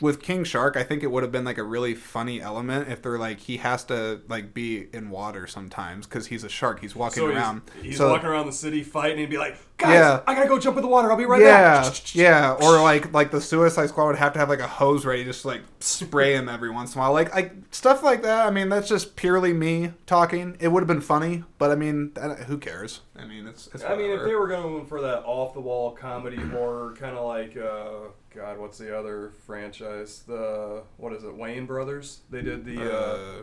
With 0.00 0.20
King 0.22 0.44
Shark, 0.44 0.76
I 0.76 0.82
think 0.82 1.02
it 1.02 1.10
would 1.10 1.22
have 1.22 1.32
been 1.32 1.44
like 1.44 1.58
a 1.58 1.62
really 1.62 1.94
funny 1.94 2.40
element 2.40 2.88
if 2.88 3.02
they're 3.02 3.18
like 3.18 3.40
he 3.40 3.58
has 3.58 3.84
to 3.84 4.20
like 4.28 4.52
be 4.54 4.88
in 4.92 5.10
water 5.10 5.46
sometimes 5.46 6.06
because 6.06 6.26
he's 6.26 6.44
a 6.44 6.48
shark. 6.48 6.80
He's 6.80 6.94
walking 6.96 7.22
So 7.22 7.26
around. 7.26 7.62
he's, 7.76 7.84
he's 7.84 7.96
So- 7.98 8.10
walking 8.10 8.28
around 8.28 8.46
the 8.46 8.52
city 8.52 8.82
fighting, 8.82 9.12
and 9.12 9.20
he'd 9.20 9.30
be 9.30 9.38
like, 9.38 9.56
"Guys, 9.78 9.94
Yeah. 9.94 10.20
I 10.26 10.34
gotta 10.34 10.48
go 10.48 10.58
jump 10.58 10.76
in 10.76 10.82
the 10.82 10.88
water. 10.88 11.10
I'll 11.10 11.16
be 11.16 11.24
right 11.24 11.40
yeah, 11.40 11.82
back." 11.82 12.14
yeah, 12.14 12.52
or 12.62 12.80
like 12.82 13.12
like 13.12 13.30
the 13.30 13.40
Suicide 13.40 13.88
Squad 13.88 14.06
would 14.06 14.16
have 14.16 14.32
to 14.34 14.38
have 14.38 14.48
like 14.48 14.60
a 14.60 14.66
hose 14.68 15.04
ready, 15.06 15.24
just 15.24 15.42
to, 15.42 15.48
like 15.48 15.62
spray 15.80 16.34
him 16.34 16.48
every 16.48 16.70
once 16.70 16.94
in 16.94 17.00
a 17.00 17.02
while, 17.04 17.12
like 17.12 17.34
like 17.34 17.52
stuff 17.70 18.02
like 18.02 18.22
that. 18.22 18.46
I 18.46 18.50
mean, 18.50 18.68
that's 18.68 18.88
just 18.88 19.16
purely 19.16 19.52
me 19.52 19.92
talking. 20.06 20.56
It 20.60 20.68
would 20.68 20.80
have 20.80 20.88
been 20.88 21.00
funny, 21.00 21.44
but 21.58 21.70
I 21.70 21.74
mean, 21.76 22.12
that, 22.14 22.40
who 22.40 22.58
cares? 22.58 23.00
I 23.16 23.24
mean, 23.26 23.46
it's. 23.46 23.68
it's 23.74 23.84
I 23.84 23.94
mean, 23.96 24.10
if 24.10 24.24
they 24.24 24.34
were 24.34 24.48
going 24.48 24.86
for 24.86 25.00
that 25.02 25.22
off 25.24 25.54
the 25.54 25.60
wall 25.60 25.92
comedy 25.92 26.36
horror, 26.36 26.94
kind 26.98 27.16
of 27.16 27.24
like, 27.24 27.56
uh, 27.56 28.08
God, 28.34 28.58
what's 28.58 28.78
the 28.78 28.96
other 28.98 29.32
franchise? 29.46 30.24
The 30.26 30.82
what 30.96 31.12
is 31.12 31.22
it? 31.24 31.36
Wayans 31.36 31.66
Brothers. 31.66 32.20
They 32.30 32.42
did 32.42 32.64
the 32.64 32.80
uh, 32.92 32.96
uh, 32.96 33.42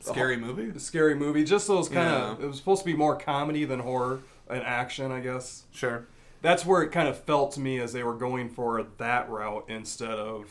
scary 0.00 0.36
movie. 0.36 0.70
the 0.70 0.80
scary 0.80 1.14
movie. 1.14 1.44
Just 1.44 1.68
those 1.68 1.88
kind 1.88 2.08
of. 2.08 2.38
Yeah. 2.38 2.44
It 2.44 2.48
was 2.48 2.56
supposed 2.56 2.80
to 2.82 2.86
be 2.86 2.94
more 2.96 3.16
comedy 3.16 3.64
than 3.64 3.80
horror 3.80 4.20
and 4.48 4.62
action, 4.62 5.12
I 5.12 5.20
guess. 5.20 5.64
Sure. 5.72 6.06
That's 6.42 6.66
where 6.66 6.82
it 6.82 6.90
kind 6.90 7.08
of 7.08 7.16
felt 7.18 7.52
to 7.52 7.60
me 7.60 7.78
as 7.80 7.92
they 7.92 8.02
were 8.02 8.14
going 8.14 8.50
for 8.50 8.84
that 8.98 9.30
route 9.30 9.64
instead 9.68 10.10
of 10.18 10.50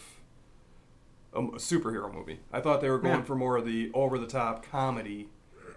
a, 1.33 1.39
a 1.39 1.51
superhero 1.57 2.11
movie. 2.11 2.39
I 2.51 2.61
thought 2.61 2.81
they 2.81 2.89
were 2.89 2.97
going 2.99 3.19
Yeah. 3.19 3.25
for 3.25 3.35
more 3.35 3.57
of 3.57 3.65
the 3.65 3.91
over 3.93 4.17
the 4.17 4.25
top 4.27 4.65
comedy 4.65 5.29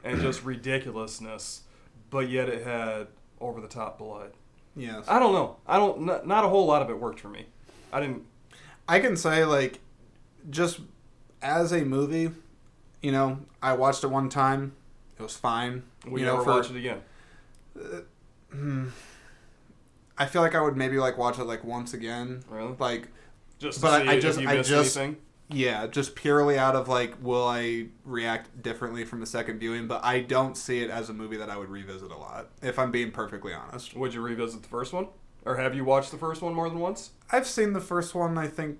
and 0.04 0.20
just 0.20 0.44
ridiculousness, 0.44 1.62
but 2.08 2.30
yet 2.30 2.48
it 2.48 2.64
had 2.64 3.08
over 3.40 3.60
the 3.60 3.68
top 3.68 3.98
blood. 3.98 4.32
Yes. 4.76 5.06
I 5.08 5.18
don't 5.18 5.32
know. 5.32 5.56
I 5.66 5.78
don't. 5.78 6.02
Not, 6.02 6.26
not 6.26 6.44
a 6.44 6.48
whole 6.48 6.66
lot 6.66 6.82
of 6.82 6.90
it 6.90 6.98
worked 7.00 7.18
for 7.20 7.28
me. 7.28 7.46
I 7.92 8.00
didn't. 8.00 8.22
I 8.88 9.00
can 9.00 9.16
say 9.16 9.44
like, 9.44 9.80
just 10.50 10.80
as 11.42 11.72
a 11.72 11.84
movie, 11.84 12.30
you 13.02 13.10
know, 13.12 13.38
I 13.62 13.72
watched 13.72 14.04
it 14.04 14.08
one 14.08 14.28
time. 14.28 14.74
It 15.18 15.22
was 15.22 15.34
fine. 15.36 15.82
We 16.06 16.20
you 16.20 16.26
know, 16.26 16.42
for- 16.44 16.50
watch 16.50 16.70
it 16.70 16.76
again. 16.76 17.00
Uh, 17.78 18.00
hmm. 18.52 18.88
I 20.18 20.26
feel 20.26 20.42
like 20.42 20.54
I 20.54 20.60
would 20.60 20.76
maybe 20.76 20.98
like 20.98 21.16
watch 21.18 21.38
it 21.38 21.44
like 21.44 21.64
once 21.64 21.94
again. 21.94 22.42
Really? 22.48 22.74
Like, 22.78 23.08
Just. 23.58 23.78
To 23.78 23.82
but 23.82 24.02
I- 24.02 24.04
see 24.04 24.10
I 24.10 24.20
just- 24.20 24.40
you 24.40 24.48
I 24.48 24.56
just- 24.62 24.96
anything. 24.96 25.16
Yeah, 25.48 25.86
just 25.86 26.14
purely 26.16 26.58
out 26.58 26.74
of 26.74 26.88
like, 26.88 27.14
will 27.22 27.46
I 27.46 27.86
react 28.04 28.62
differently 28.62 29.04
from 29.04 29.20
the 29.20 29.26
second 29.26 29.58
viewing? 29.58 29.86
But 29.86 30.04
I 30.04 30.20
don't 30.20 30.56
see 30.56 30.80
it 30.80 30.90
as 30.90 31.08
a 31.08 31.12
movie 31.14 31.36
that 31.36 31.48
I 31.50 31.56
would 31.56 31.68
revisit 31.68 32.10
a 32.10 32.16
lot. 32.16 32.48
If 32.62 32.78
I'm 32.78 32.90
being 32.90 33.10
perfectly 33.12 33.52
honest, 33.54 33.96
Would 33.96 34.14
you 34.14 34.20
revisit 34.22 34.62
the 34.62 34.68
first 34.68 34.92
one, 34.92 35.08
or 35.44 35.56
have 35.56 35.74
you 35.74 35.84
watched 35.84 36.10
the 36.10 36.18
first 36.18 36.42
one 36.42 36.54
more 36.54 36.68
than 36.68 36.78
once? 36.80 37.10
I've 37.30 37.46
seen 37.46 37.72
the 37.72 37.80
first 37.80 38.14
one. 38.14 38.36
I 38.38 38.48
think 38.48 38.78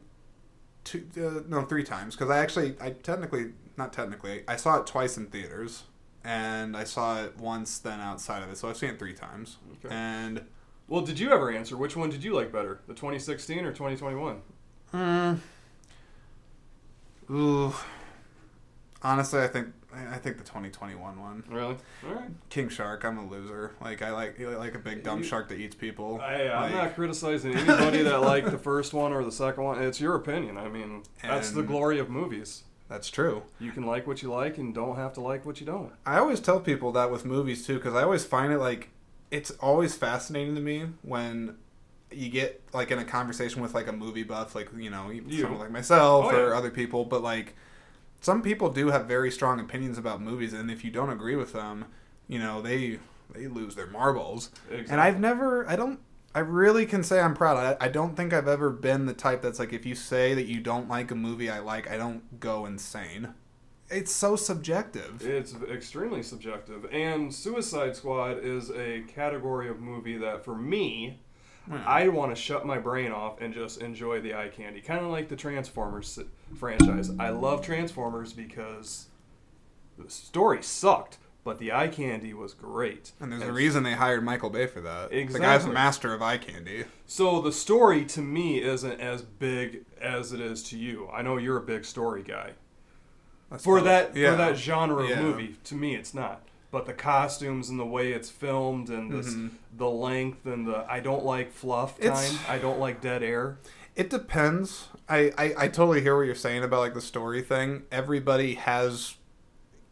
two, 0.85 1.07
uh, 1.17 1.43
no, 1.49 1.63
three 1.63 1.85
times 1.85 2.15
because 2.17 2.31
I 2.31 2.39
actually, 2.39 2.75
I 2.81 2.91
technically, 2.91 3.53
not 3.77 3.93
technically, 3.93 4.43
I 4.49 4.57
saw 4.57 4.79
it 4.81 4.87
twice 4.87 5.17
in 5.17 5.27
theaters, 5.27 5.85
and 6.25 6.77
I 6.77 6.83
saw 6.85 7.23
it 7.23 7.37
once 7.39 7.79
then 7.79 8.01
outside 8.01 8.43
of 8.43 8.51
it. 8.51 8.57
So 8.59 8.69
I've 8.69 8.77
seen 8.77 8.91
it 8.91 8.99
three 8.99 9.15
times, 9.15 9.59
Okay. 9.85 9.95
and. 9.95 10.45
Well, 10.89 11.01
did 11.01 11.19
you 11.19 11.33
ever 11.33 11.51
answer? 11.51 11.77
Which 11.77 11.97
one 11.97 12.11
did 12.11 12.23
you 12.23 12.33
like 12.33 12.53
better, 12.53 12.81
the 12.87 12.95
2016 12.95 13.65
or 13.65 13.73
2021? 13.73 14.41
Mm. 14.95 15.39
Ooh. 17.31 17.73
Honestly, 19.03 19.41
I 19.43 19.47
think 19.49 19.69
I 19.95 20.17
think 20.19 20.37
the 20.39 20.45
2021 20.45 21.21
one. 21.21 21.45
Really? 21.49 21.77
All 22.07 22.15
right. 22.15 22.29
King 22.51 22.69
Shark. 22.69 23.05
I'm 23.05 23.19
a 23.19 23.27
loser. 23.27 23.75
Like 23.81 24.03
I 24.03 24.11
like 24.11 24.41
I 24.41 24.57
like 24.57 24.75
a 24.75 24.79
big 24.79 25.03
dumb 25.03 25.19
You- 25.21 25.25
shark 25.25 25.49
that 25.49 25.59
eats 25.59 25.75
people. 25.75 26.21
I, 26.23 26.49
I'm 26.49 26.63
Like, 26.63 26.73
not 26.73 26.95
criticizing 26.95 27.55
anybody 27.55 28.03
that 28.03 28.21
liked 28.23 28.51
the 28.51 28.59
first 28.59 28.93
one 28.93 29.13
or 29.13 29.25
the 29.25 29.33
second 29.33 29.65
one. 29.65 29.83
It's 29.83 30.01
your 30.01 30.15
opinion. 30.17 30.57
I 30.59 30.69
mean, 30.69 31.03
that's 31.23 31.51
the 31.53 31.63
glory 31.63 31.99
of 31.99 32.11
movies. 32.11 32.65
That's 32.89 33.09
true. 33.11 33.43
You 33.59 33.73
can 33.73 33.85
like 33.85 34.07
what 34.07 34.23
you 34.23 34.31
like 34.31 34.59
and 34.59 34.75
don't 34.75 34.97
have 34.97 35.13
to 35.15 35.21
like 35.21 35.45
what 35.45 35.61
you 35.61 35.67
don't. 35.67 35.93
I 36.05 36.19
always 36.19 36.41
tell 36.41 36.61
people 36.61 36.93
that 36.93 37.11
with 37.11 37.25
movies 37.25 37.67
too, 37.67 37.75
because 37.77 37.95
I 37.95 38.03
always 38.03 38.25
find 38.25 38.53
it 38.53 38.59
like 38.59 38.91
it's 39.31 39.51
always 39.53 39.95
fascinating 39.97 40.55
to 40.55 40.61
me 40.61 40.87
when 41.03 41.57
you 42.11 42.29
get 42.29 42.63
like 42.73 42.91
in 42.91 42.99
a 42.99 43.05
conversation 43.05 43.63
with 43.63 43.75
like 43.75 43.89
a 43.89 43.93
movie 43.93 44.23
buff, 44.23 44.55
like 44.55 44.69
you 44.77 44.91
know, 44.91 45.11
You. 45.11 45.43
someone 45.43 45.61
like 45.61 45.71
myself 45.71 46.27
Oh, 46.27 46.37
or 46.37 46.49
yeah. 46.51 46.57
other 46.57 46.71
people, 46.71 47.05
but 47.05 47.23
like 47.23 47.55
some 48.21 48.43
people 48.43 48.71
do 48.71 48.89
have 48.89 49.07
very 49.07 49.31
strong 49.31 49.61
opinions 49.61 49.99
about 49.99 50.21
movies, 50.21 50.53
and 50.53 50.71
if 50.71 50.85
you 50.85 50.91
don't 50.91 51.11
agree 51.11 51.37
with 51.37 51.53
them, 51.53 51.87
you 52.29 52.39
know, 52.39 52.61
they 52.63 52.99
they 53.35 53.47
lose 53.49 53.75
their 53.75 53.87
marbles. 53.89 54.51
Exactly. 54.71 54.93
And 54.93 55.01
I've 55.01 55.19
never, 55.19 55.69
I 55.69 55.75
don't, 55.77 55.99
I 56.35 56.39
really 56.41 56.87
can 56.87 57.03
say 57.03 57.21
I'm 57.21 57.35
proud. 57.35 57.77
I, 57.81 57.87
I 57.87 57.89
don't 57.89 58.17
think 58.17 58.33
I've 58.33 58.47
ever 58.49 58.71
been 58.71 59.07
the 59.07 59.13
type 59.15 59.43
that's 59.43 59.59
like, 59.59 59.73
if 59.73 59.85
you 59.85 59.97
say 59.97 60.33
that 60.35 60.47
you 60.47 60.61
don't 60.61 60.89
like 60.89 61.11
a 61.11 61.17
movie 61.17 61.51
I 61.51 61.59
like, 61.59 61.91
I 61.91 61.97
don't 61.97 62.39
go 62.39 62.67
insane. 62.67 63.35
It's 63.91 64.13
so 64.13 64.37
subjective. 64.37 65.25
It's 65.27 65.55
extremely 65.71 66.23
subjective. 66.23 66.87
And 66.93 67.33
Suicide 67.35 67.97
Squad 67.97 68.39
is 68.45 68.71
a 68.71 69.03
category 69.09 69.69
of 69.69 69.81
movie 69.81 70.19
that, 70.19 70.45
for 70.45 70.57
me, 70.57 71.21
Yeah. 71.71 71.83
I 71.87 72.09
want 72.09 72.35
to 72.35 72.41
shut 72.41 72.65
my 72.67 72.79
brain 72.79 73.13
off 73.13 73.41
and 73.41 73.53
just 73.53 73.81
enjoy 73.81 74.21
the 74.21 74.35
eye 74.35 74.49
candy. 74.49 74.81
Kind 74.81 75.05
of 75.05 75.11
like 75.11 75.29
the 75.29 75.37
Transformers 75.37 76.19
franchise. 76.57 77.11
I 77.19 77.31
love 77.31 77.63
Transformers 77.63 78.33
because 78.33 79.07
the 79.99 80.09
story 80.11 80.63
sucked, 80.63 81.19
but 81.43 81.59
the 81.59 81.73
eye 81.73 81.89
candy 81.89 82.35
was 82.35 82.55
great. 82.55 83.13
And 83.21 83.33
there's 83.33 83.43
a 83.43 83.53
reason 83.53 83.83
they 83.83 83.95
hired 83.95 84.23
Michael 84.25 84.51
Bay 84.51 84.67
for 84.67 84.81
that. 84.83 85.13
Exactly. 85.13 85.33
The 85.33 85.39
guy's 85.41 85.65
a 85.65 85.73
master 85.73 86.15
of 86.15 86.23
eye 86.23 86.39
candy. 86.39 86.85
So 87.07 87.41
the 87.41 87.53
story 87.53 88.05
to 88.07 88.21
me 88.21 88.63
isn't 88.63 89.01
as 89.01 89.23
big 89.23 89.85
as 90.01 90.33
it 90.33 90.41
is 90.41 90.63
to 90.65 90.79
you. 90.79 91.09
I 91.13 91.23
know 91.23 91.37
you're 91.37 91.57
a 91.57 91.63
big 91.63 91.85
story 91.85 92.23
guy. 92.23 92.53
That's 93.51 93.63
For 93.65 93.81
that 93.81 94.15
Yeah. 94.17 94.33
for 94.33 94.37
that 94.39 94.57
genre 94.57 95.05
of 95.11 95.19
movie, 95.19 95.57
to 95.65 95.75
me 95.75 95.95
it's 95.95 96.13
not. 96.15 96.43
But 96.71 96.87
the 96.87 96.93
costumes 96.93 97.69
and 97.71 97.79
the 97.79 97.87
way 97.87 98.13
it's 98.13 98.29
filmed 98.29 98.89
and 98.91 99.11
the, 99.11 99.19
Mhm. 99.19 99.51
the 99.77 99.89
length 99.89 100.45
and 100.47 100.67
the 100.67 100.85
I 100.91 101.01
don't 101.01 101.25
like 101.25 101.53
fluff 101.53 101.99
It's- 101.99 102.39
I 102.49 102.59
don't 102.59 102.81
like 102.81 103.01
dead 103.01 103.23
air. 103.23 103.59
It 103.95 104.11
depends. 104.11 104.89
I, 105.09 105.33
I, 105.39 105.55
I 105.57 105.69
totally 105.69 106.03
hear 106.03 106.17
what 106.17 106.27
you're 106.27 106.35
saying 106.35 106.65
about 106.65 106.81
like 106.81 106.93
the 106.95 107.01
story 107.01 107.41
thing. 107.41 107.85
Everybody 107.91 108.55
has 108.55 109.15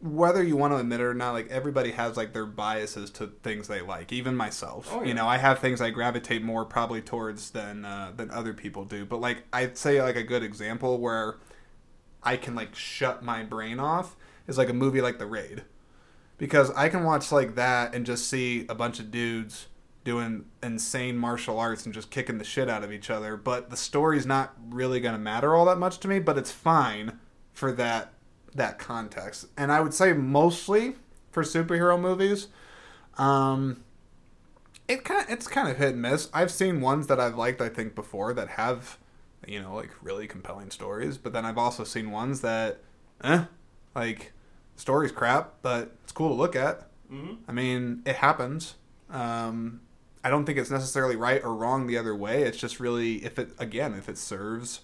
whether 0.01 0.43
you 0.43 0.55
want 0.55 0.71
to 0.73 0.77
admit 0.77 0.99
it 0.99 1.03
or 1.03 1.13
not, 1.15 1.31
like 1.31 1.49
everybody 1.49 1.91
has 1.91 2.15
like 2.17 2.33
their 2.33 2.45
biases 2.45 3.09
to 3.09 3.27
things 3.41 3.67
they 3.67 3.81
like. 3.81 4.11
Even 4.11 4.35
myself. 4.35 4.89
Oh, 4.91 5.01
yeah. 5.01 5.07
You 5.07 5.13
know, 5.15 5.25
I 5.27 5.37
have 5.37 5.57
things 5.59 5.81
I 5.81 5.89
gravitate 5.89 6.43
more 6.43 6.65
probably 6.65 7.01
towards 7.01 7.49
than 7.51 7.85
uh, 7.85 8.11
than 8.15 8.29
other 8.29 8.53
people 8.53 8.85
do. 8.85 9.05
But 9.05 9.21
like 9.21 9.43
I'd 9.51 9.77
say 9.77 9.99
like 10.01 10.17
a 10.17 10.23
good 10.23 10.43
example 10.43 10.99
where 10.99 11.37
I 12.21 12.37
can 12.37 12.53
like 12.53 12.75
shut 12.75 13.23
my 13.23 13.41
brain 13.43 13.79
off 13.79 14.15
is 14.47 14.57
like 14.59 14.69
a 14.69 14.73
movie 14.73 15.01
like 15.01 15.17
The 15.17 15.25
Raid. 15.25 15.63
Because 16.37 16.69
I 16.71 16.89
can 16.89 17.03
watch 17.03 17.31
like 17.31 17.55
that 17.55 17.95
and 17.95 18.05
just 18.05 18.29
see 18.29 18.65
a 18.67 18.75
bunch 18.75 18.99
of 18.99 19.09
dudes 19.09 19.67
doing 20.05 20.45
insane 20.61 21.17
martial 21.17 21.59
arts 21.59 21.83
and 21.85 21.93
just 21.93 22.11
kicking 22.11 22.37
the 22.37 22.43
shit 22.43 22.69
out 22.69 22.83
of 22.83 22.91
each 22.91 23.09
other, 23.09 23.35
but 23.35 23.69
the 23.69 23.75
story's 23.77 24.25
not 24.25 24.53
really 24.69 24.99
going 24.99 25.15
to 25.15 25.19
matter 25.19 25.55
all 25.55 25.65
that 25.65 25.77
much 25.77 25.99
to 25.99 26.07
me, 26.07 26.19
but 26.19 26.37
it's 26.37 26.51
fine 26.51 27.19
for 27.51 27.71
that 27.73 28.13
that 28.53 28.79
context. 28.79 29.47
And 29.57 29.69
I 29.69 29.81
would 29.81 29.93
say 29.93 30.13
mostly 30.13 30.95
for 31.31 31.43
superhero 31.43 31.99
movies, 31.99 32.47
um 33.17 33.83
it 34.87 35.03
kind 35.03 35.23
of, 35.23 35.29
it's 35.31 35.47
kind 35.47 35.67
of 35.67 35.77
hit 35.77 35.93
and 35.93 36.01
miss. 36.01 36.29
I've 36.31 36.51
seen 36.51 36.79
ones 36.79 37.07
that 37.07 37.19
I've 37.19 37.35
liked 37.35 37.59
I 37.59 37.69
think 37.69 37.95
before 37.95 38.33
that 38.33 38.49
have 38.49 38.97
you 39.47 39.59
know 39.61 39.75
like 39.75 39.89
really 40.01 40.27
compelling 40.27 40.69
stories, 40.69 41.17
but 41.17 41.33
then 41.33 41.45
I've 41.45 41.57
also 41.57 41.83
seen 41.83 42.11
ones 42.11 42.41
that 42.41 42.81
eh 43.23 43.45
like 43.95 44.33
story's 44.75 45.11
crap, 45.11 45.53
but 45.61 45.95
it's 46.03 46.11
cool 46.11 46.29
to 46.29 46.35
look 46.35 46.55
at. 46.55 46.87
Mm-hmm. 47.11 47.33
I 47.47 47.51
mean, 47.51 48.01
it 48.05 48.15
happens. 48.17 48.75
Um, 49.09 49.81
I 50.23 50.29
don't 50.29 50.45
think 50.45 50.57
it's 50.57 50.71
necessarily 50.71 51.15
right 51.15 51.43
or 51.43 51.53
wrong 51.53 51.85
the 51.87 51.97
other 51.97 52.15
way. 52.15 52.43
It's 52.43 52.57
just 52.57 52.79
really 52.79 53.23
if 53.23 53.37
it 53.37 53.51
again 53.59 53.93
if 53.93 54.09
it 54.09 54.17
serves 54.17 54.81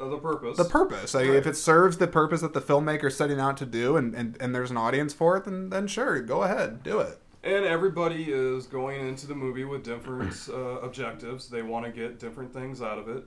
Uh, 0.00 0.08
the 0.08 0.18
purpose. 0.18 0.56
the 0.56 0.64
purpose. 0.64 1.14
Like, 1.14 1.26
Right. 1.28 1.34
If 1.36 1.46
it 1.46 1.56
serves 1.56 1.96
the 1.98 2.06
purpose 2.06 2.40
that 2.42 2.52
the 2.54 2.60
filmmaker's 2.60 3.16
setting 3.16 3.40
out 3.40 3.56
to 3.58 3.66
do, 3.66 3.96
and, 3.96 4.14
and, 4.14 4.36
and 4.40 4.54
there's 4.54 4.70
an 4.70 4.76
audience 4.76 5.12
for 5.12 5.36
it, 5.36 5.44
then 5.44 5.70
then 5.70 5.86
sure, 5.88 6.20
go 6.22 6.42
ahead, 6.44 6.82
do 6.84 7.00
it. 7.00 7.18
and 7.42 7.64
everybody 7.64 8.30
is 8.30 8.66
going 8.66 9.06
into 9.08 9.26
the 9.26 9.34
movie 9.34 9.64
with 9.64 9.82
different 9.82 10.48
uh, 10.48 10.78
objectives. 10.80 11.48
They 11.48 11.62
want 11.62 11.84
to 11.86 11.90
get 11.90 12.20
different 12.20 12.52
things 12.54 12.80
out 12.80 12.98
of 12.98 13.08
it. 13.08 13.24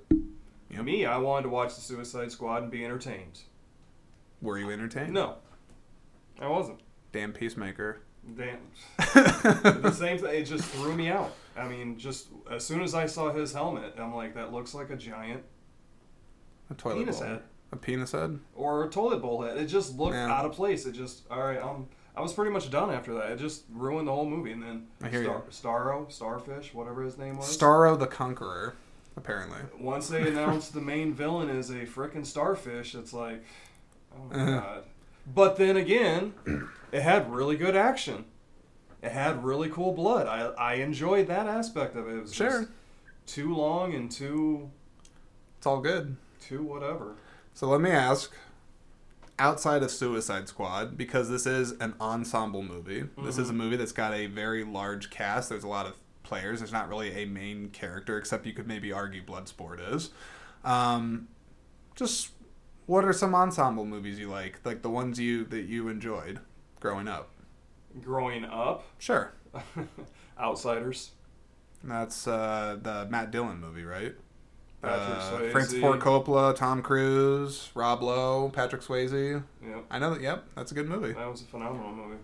Yep. 0.69 0.83
Me, 0.85 1.05
I 1.05 1.17
wanted 1.17 1.43
to 1.43 1.49
watch 1.49 1.75
the 1.75 1.81
Suicide 1.81 2.31
Squad 2.31 2.63
and 2.63 2.71
be 2.71 2.83
entertained. 2.85 3.41
Were 4.41 4.57
you 4.57 4.71
entertained? 4.71 5.13
No, 5.13 5.35
I 6.39 6.47
wasn't. 6.47 6.79
Damn 7.11 7.33
peacemaker. 7.33 7.99
Damn. 8.35 8.59
the 8.97 9.91
same 9.95 10.17
thing. 10.17 10.33
It 10.41 10.43
just 10.45 10.65
threw 10.65 10.93
me 10.95 11.09
out. 11.09 11.33
I 11.55 11.67
mean, 11.67 11.97
just 11.97 12.27
as 12.51 12.65
soon 12.65 12.81
as 12.81 12.93
I 12.95 13.05
saw 13.05 13.31
his 13.31 13.53
helmet, 13.53 13.95
I'm 13.97 14.13
like, 14.13 14.33
that 14.35 14.51
looks 14.51 14.73
like 14.73 14.89
a 14.89 14.95
giant 14.95 15.43
A 16.69 16.73
toilet 16.73 16.99
penis 16.99 17.19
bowl. 17.19 17.27
head 17.29 17.41
A 17.71 17.75
penis 17.77 18.11
head. 18.11 18.39
or 18.55 18.83
a 18.85 18.89
toilet 18.89 19.21
bowl 19.21 19.43
head. 19.43 19.57
It 19.57 19.67
just 19.67 19.95
looked 19.97 20.15
Yeah. 20.15 20.31
out 20.31 20.45
of 20.45 20.51
place. 20.53 20.85
It 20.85 20.93
just 20.93 21.23
all 21.31 21.39
right. 21.43 21.59
I'm 21.63 21.87
I 22.17 22.21
was 22.21 22.31
pretty 22.33 22.51
much 22.51 22.71
done 22.71 22.91
after 22.91 23.13
that. 23.15 23.31
It 23.31 23.39
just 23.39 23.63
ruined 23.71 24.07
the 24.07 24.11
whole 24.13 24.25
movie. 24.29 24.51
And 24.53 24.63
then 24.63 24.87
I 25.01 25.09
hear 25.09 25.21
you. 25.23 25.41
Starro, 25.51 26.09
Starfish, 26.11 26.73
whatever 26.73 27.03
his 27.03 27.17
name 27.17 27.37
was. 27.37 27.57
Starro 27.57 27.99
the 27.99 28.07
Conqueror, 28.07 28.73
apparently. 29.17 29.59
Once 29.77 30.07
they 30.07 30.25
announced 30.27 30.73
the 30.73 30.79
main 30.81 31.13
villain 31.13 31.49
is 31.49 31.69
a 31.71 31.85
frickin' 31.85 32.25
starfish, 32.25 32.95
it's 32.95 33.11
like, 33.13 33.43
oh 34.17 34.23
my 34.31 34.35
Uh-huh. 34.41 34.59
god. 34.61 34.83
But 35.27 35.55
then 35.57 35.75
again, 35.77 36.33
it 36.91 37.01
had 37.01 37.31
really 37.31 37.55
good 37.57 37.75
action. 37.75 38.25
It 39.01 39.11
had 39.11 39.43
really 39.43 39.69
cool 39.69 39.93
blood. 39.93 40.27
I 40.27 40.47
I 40.61 40.73
enjoyed 40.75 41.27
that 41.27 41.47
aspect 41.47 41.95
of 41.95 42.07
it. 42.07 42.15
It 42.15 42.21
was 42.21 42.33
Sure. 42.33 42.49
just 42.61 42.69
too 43.25 43.53
long 43.55 43.93
and 43.93 44.09
too 44.11 44.69
It's 45.57 45.65
all 45.67 45.79
good. 45.81 46.17
too 46.39 46.63
whatever. 46.63 47.15
So 47.53 47.67
let 47.67 47.81
me 47.81 47.89
ask 47.91 48.31
outside 49.37 49.83
of 49.83 49.91
Suicide 49.91 50.47
Squad, 50.47 50.95
because 50.97 51.29
this 51.29 51.45
is 51.45 51.71
an 51.81 51.93
ensemble 51.99 52.63
movie, 52.63 53.03
this 53.23 53.37
is 53.37 53.49
a 53.49 53.53
movie 53.53 53.75
that's 53.75 53.91
got 53.91 54.13
a 54.13 54.27
very 54.27 54.63
large 54.63 55.09
cast. 55.09 55.49
There's 55.49 55.63
a 55.63 55.67
lot 55.67 55.85
of 55.87 55.93
players. 56.23 56.59
There's 56.59 56.71
not 56.71 56.87
really 56.87 57.11
a 57.11 57.25
main 57.25 57.69
character, 57.69 58.17
except 58.17 58.45
you 58.45 58.53
could 58.53 58.67
maybe 58.67 58.91
argue 58.93 59.23
Bloodsport 59.23 59.93
is. 59.93 60.11
Um, 60.63 61.27
just 61.95 62.29
what 62.85 63.05
are 63.05 63.13
some 63.13 63.33
ensemble 63.35 63.85
movies 63.85 64.19
you 64.19 64.29
like? 64.29 64.59
Like 64.63 64.81
the 64.81 64.89
ones 64.89 65.19
you 65.19 65.45
that 65.45 65.63
you 65.65 65.87
enjoyed 65.87 66.39
growing 66.79 67.07
up? 67.07 67.29
Growing 68.01 68.43
up, 68.45 68.83
Sure. 68.97 69.33
Outsiders. 70.39 71.11
That's 71.83 72.27
uh, 72.27 72.77
the 72.81 73.07
Matt 73.09 73.31
Dillon 73.31 73.59
movie, 73.59 73.83
right? 73.85 74.13
Patrick 74.81 75.17
Uh, 75.17 75.31
Swayze. 75.31 75.51
Francis 75.51 75.79
Ford 75.79 75.99
Coppola, 75.99 76.55
Tom 76.55 76.81
Cruise, 76.81 77.69
Rob 77.73 78.01
Lowe, 78.03 78.49
Patrick 78.49 78.81
Swayze. 78.81 79.41
Yep, 79.65 79.85
I 79.89 79.99
know 79.99 80.13
that. 80.13 80.21
Yep, 80.21 80.43
that's 80.55 80.71
a 80.71 80.75
good 80.75 80.87
movie. 80.89 81.13
that 81.13 81.31
was 81.31 81.41
a 81.41 81.45
phenomenal 81.45 81.91
movie. 81.93 82.17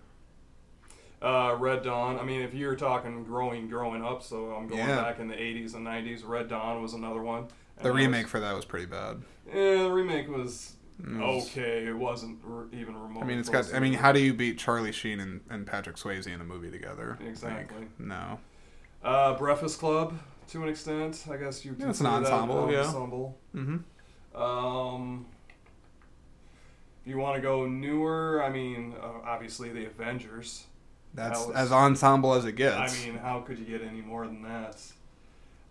Uh, 1.21 1.55
Red 1.59 1.83
Dawn. 1.83 2.19
I 2.19 2.23
mean, 2.23 2.41
if 2.41 2.53
you're 2.53 2.75
talking 2.75 3.23
growing, 3.23 3.67
growing 3.69 4.03
up, 4.03 4.23
so 4.23 4.51
I'm 4.55 4.67
going 4.67 4.79
Yeah. 4.81 4.95
back 5.03 5.19
in 5.19 5.27
the 5.27 5.35
'80s 5.35 5.75
and 5.75 5.85
'90s. 5.85 6.27
Red 6.27 6.49
Dawn 6.49 6.81
was 6.81 6.93
another 6.93 7.21
one. 7.21 7.47
And 7.81 7.85
The 7.85 7.89
that 7.93 7.95
remake 7.95 8.23
was- 8.25 8.31
for 8.31 8.39
that 8.39 8.55
was 8.55 8.65
pretty 8.65 8.85
bad. 8.85 9.21
Yeah, 9.47 9.83
the 9.83 9.91
remake 9.91 10.29
was 10.29 10.73
okay. 11.03 11.87
It 11.87 11.97
wasn't 11.97 12.39
r- 12.47 12.67
even 12.71 12.95
remotely. 12.95 13.21
I 13.23 13.25
mean, 13.25 13.39
it's 13.39 13.49
got. 13.49 13.73
I 13.73 13.79
mean, 13.79 13.93
how 13.93 14.11
do 14.11 14.19
you 14.19 14.33
beat 14.33 14.57
Charlie 14.59 14.91
Sheen 14.91 15.19
and, 15.19 15.41
and 15.49 15.65
Patrick 15.65 15.95
Swayze 15.95 16.27
in 16.27 16.39
a 16.39 16.43
movie 16.43 16.69
together? 16.71 17.17
Like, 17.19 17.29
Exactly. 17.29 17.87
no. 17.97 18.39
Uh, 19.03 19.35
Breakfast 19.35 19.79
Club, 19.79 20.13
to 20.49 20.61
an 20.63 20.69
extent, 20.69 21.25
I 21.31 21.37
guess 21.37 21.65
you. 21.65 21.75
Yeah, 21.79 21.89
it's 21.89 21.99
an 22.01 22.03
that 22.05 22.13
ensemble, 22.23 22.65
an 22.65 22.71
yeah. 22.73 22.79
Ensemble. 22.85 23.37
Mm-hmm. 23.55 24.41
Um, 24.41 25.25
you 27.03 27.17
want 27.17 27.35
to 27.35 27.41
go 27.41 27.65
newer? 27.65 28.43
I 28.43 28.49
mean, 28.49 28.93
uh, 29.01 29.07
obviously 29.25 29.69
the 29.69 29.85
Avengers. 29.87 30.67
That's 31.15 31.39
That 31.41 31.47
was- 31.47 31.57
as 31.57 31.71
ensemble 31.71 32.35
as 32.35 32.45
it 32.45 32.53
gets. 32.53 33.03
I 33.03 33.05
mean, 33.07 33.17
how 33.17 33.39
could 33.41 33.57
you 33.57 33.65
get 33.65 33.81
any 33.81 34.01
more 34.01 34.25
than 34.27 34.43
that? 34.43 34.79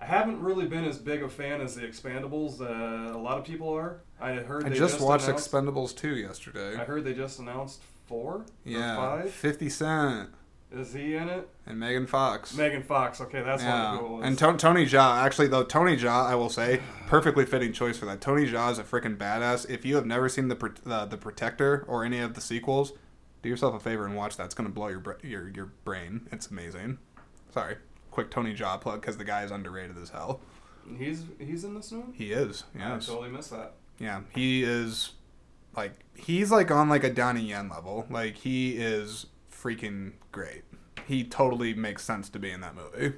I 0.01 0.07
haven't 0.07 0.40
really 0.40 0.66
been 0.66 0.84
as 0.84 0.98
big 0.98 1.22
a 1.22 1.28
fan 1.28 1.61
as 1.61 1.74
the 1.74 1.82
Expendables. 1.82 2.61
Uh, 2.61 3.16
a 3.16 3.18
lot 3.18 3.38
of 3.38 3.44
people 3.44 3.68
are. 3.68 4.01
I 4.20 4.32
heard. 4.34 4.64
I 4.64 4.70
they 4.70 4.76
just, 4.78 5.01
watched 5.01 5.26
Expendables 5.26 5.94
2 5.94 6.16
yesterday. 6.16 6.74
I 6.76 6.84
heard 6.84 7.05
they 7.05 7.12
just 7.14 7.38
announced 7.38 7.82
four. 8.07 8.34
or 8.36 8.44
yeah, 8.64 8.96
five. 8.96 9.30
50 9.30 9.68
Cent 9.68 10.30
Is 10.72 10.94
he 10.94 11.14
in 11.16 11.28
it? 11.28 11.48
and 11.66 11.78
Megan 11.78 12.07
Fox. 12.07 12.57
Megan 12.57 12.82
Fox. 12.82 13.20
Okay, 13.20 13.42
that's 13.42 13.62
yeah, 13.62 14.01
one 14.01 14.12
was. 14.12 14.24
and 14.24 14.38
to- 14.38 14.57
Tony 14.57 14.86
Jaa. 14.86 15.18
Actually, 15.22 15.48
though, 15.48 15.64
Tony 15.64 15.96
Jaa, 15.96 16.26
I 16.26 16.34
will 16.34 16.48
say, 16.48 16.80
perfectly 17.07 17.44
fitting 17.44 17.72
choice 17.72 17.98
for 17.98 18.07
that. 18.07 18.20
Tony 18.22 18.46
Jaa 18.46 18.72
is 18.72 18.78
a 18.78 18.84
freaking 18.84 19.16
badass. 19.18 19.68
If 19.68 19.84
you 19.84 19.96
have 19.96 20.07
never 20.07 20.28
seen 20.30 20.48
the 20.48 20.57
Pro- 20.57 20.92
uh, 20.92 21.05
the 21.05 21.18
Protector 21.18 21.84
or 21.86 22.05
any 22.05 22.20
of 22.20 22.34
the 22.34 22.40
sequels, 22.40 22.92
do 23.42 23.48
yourself 23.51 23.74
a 23.74 23.80
favor 23.80 24.07
and 24.07 24.16
watch 24.16 24.36
that. 24.38 24.44
It's 24.46 24.55
gonna 24.55 24.70
blow 24.70 24.88
your 24.88 25.01
bra- 25.01 25.14
your 25.22 25.48
your 25.51 25.66
brain. 25.84 26.26
It's 26.32 26.48
amazing. 26.48 26.98
Sorry, 27.53 27.76
quick 28.11 28.30
Tony 28.30 28.54
Jaa 28.54 28.80
plug 28.80 29.00
because 29.00 29.16
the 29.16 29.24
guy 29.24 29.44
is 29.44 29.50
underrated 29.50 29.96
as 29.98 30.11
hell. 30.11 30.40
he's 30.98 31.24
he's 31.38 31.64
in 31.64 31.74
this 31.74 31.92
one. 31.92 32.12
He 32.14 32.32
is. 32.32 32.64
I 32.78 32.90
totally 32.98 33.28
missed 33.30 33.50
that. 33.50 33.74
Yeah, 33.98 34.22
he 34.34 34.62
is 34.62 35.12
like 35.76 35.92
he's 36.14 36.50
like 36.50 36.70
on 36.70 36.88
like 36.88 37.04
a 37.04 37.11
Donnie 37.12 37.42
Yen 37.42 37.68
level. 37.68 38.06
Like 38.11 38.36
he 38.36 38.76
is 38.76 39.26
freaking 39.52 40.12
great. 40.32 40.62
He 41.06 41.24
totally 41.24 41.74
makes 41.74 42.04
sense 42.04 42.28
to 42.30 42.38
be 42.38 42.50
in 42.50 42.61
that 42.61 42.74
movie. 42.74 43.16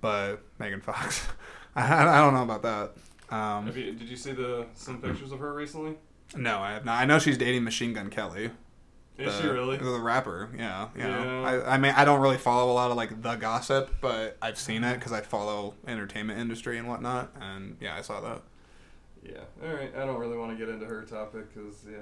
But 0.00 0.36
Megan 0.58 0.80
Fox, 0.80 1.26
I, 1.76 2.06
I 2.06 2.18
don't 2.20 2.34
know 2.34 2.42
about 2.42 2.62
that. 2.62 3.34
Um, 3.34 3.66
Have 3.66 3.76
you, 3.76 3.92
did 3.92 4.08
you 4.08 4.16
see 4.16 4.32
the 4.32 4.66
some 4.74 5.00
pictures 5.00 5.30
of 5.32 5.38
her 5.40 5.52
recently? 5.54 5.96
no, 6.36 6.60
I 6.60 6.72
have 6.72 6.84
not. 6.84 7.00
I 7.00 7.04
know 7.06 7.18
she's 7.18 7.36
dating 7.38 7.64
Machine 7.64 7.92
Gun 7.92 8.08
Kelly. 8.08 8.50
Is 9.20 9.36
the, 9.36 9.42
she 9.42 9.48
really? 9.48 9.76
The 9.76 10.00
rapper, 10.00 10.48
yeah, 10.56 10.88
yeah. 10.96 11.24
Yeah. 11.24 11.40
I, 11.42 11.74
I 11.74 11.78
mean, 11.78 11.92
I 11.96 12.04
don't 12.04 12.20
really 12.20 12.38
follow 12.38 12.70
a 12.70 12.74
lot 12.74 12.90
of 12.90 12.96
like 12.96 13.22
the 13.22 13.36
gossip, 13.36 13.94
but 14.00 14.36
I've 14.40 14.58
seen 14.58 14.82
it 14.84 14.94
because 14.94 15.12
I 15.12 15.20
follow 15.20 15.74
entertainment 15.86 16.40
industry 16.40 16.78
and 16.78 16.88
whatnot, 16.88 17.30
and 17.40 17.76
yeah, 17.80 17.96
I 17.96 18.00
saw 18.02 18.20
that. 18.20 18.42
Yeah. 19.22 19.40
All 19.62 19.74
right. 19.74 19.92
I 19.94 20.06
don't 20.06 20.18
really 20.18 20.38
want 20.38 20.56
to 20.56 20.56
get 20.56 20.72
into 20.72 20.86
her 20.86 21.02
topic 21.02 21.54
because 21.54 21.84
yeah, 21.90 21.98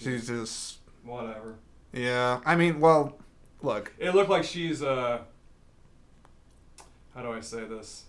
She's 0.00 0.28
just, 0.28 0.78
whatever. 1.04 1.56
yeah. 1.92 2.40
I 2.46 2.54
mean, 2.56 2.78
well, 2.80 3.18
look, 3.62 3.92
It 3.98 4.14
looked 4.14 4.30
like 4.30 4.44
she's 4.44 4.82
uh. 4.82 5.18
How 7.14 7.22
do 7.22 7.32
I 7.32 7.40
say 7.40 7.64
this? 7.64 8.04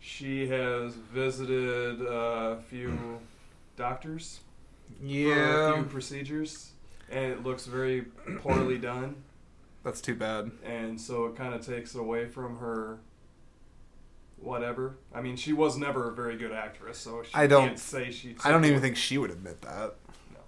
She 0.00 0.48
has 0.48 0.94
visited 0.94 2.00
a 2.02 2.58
few 2.68 3.20
doctors 3.76 4.40
for 4.98 5.04
a 5.04 5.08
yeah, 5.08 5.74
few 5.74 5.84
procedures, 5.84 6.71
and 7.12 7.26
it 7.32 7.42
looks 7.42 7.66
very 7.66 8.02
poorly 8.40 8.78
done. 8.78 9.16
that's 9.84 10.00
too 10.00 10.14
bad. 10.14 10.50
and 10.64 11.00
so 11.00 11.26
it 11.26 11.36
kind 11.36 11.54
of 11.54 11.64
takes 11.64 11.94
it 11.94 11.98
away 12.00 12.26
from 12.26 12.58
her 12.58 12.98
whatever 14.36 14.96
i 15.14 15.20
mean 15.20 15.36
she 15.36 15.52
was 15.52 15.76
never 15.76 16.08
a 16.10 16.12
very 16.12 16.36
good 16.36 16.50
actress 16.50 16.98
so 16.98 17.22
she 17.22 17.30
I 17.32 17.46
don't- 17.46 17.68
can't 17.68 17.78
say 17.78 18.10
she 18.10 18.34
I 18.44 18.50
don't 18.50 18.64
even 18.64 18.80
think 18.80 18.96
she 18.96 19.16
would 19.18 19.30
admit 19.30 19.62
that. 19.62 19.94
No. 20.32 20.40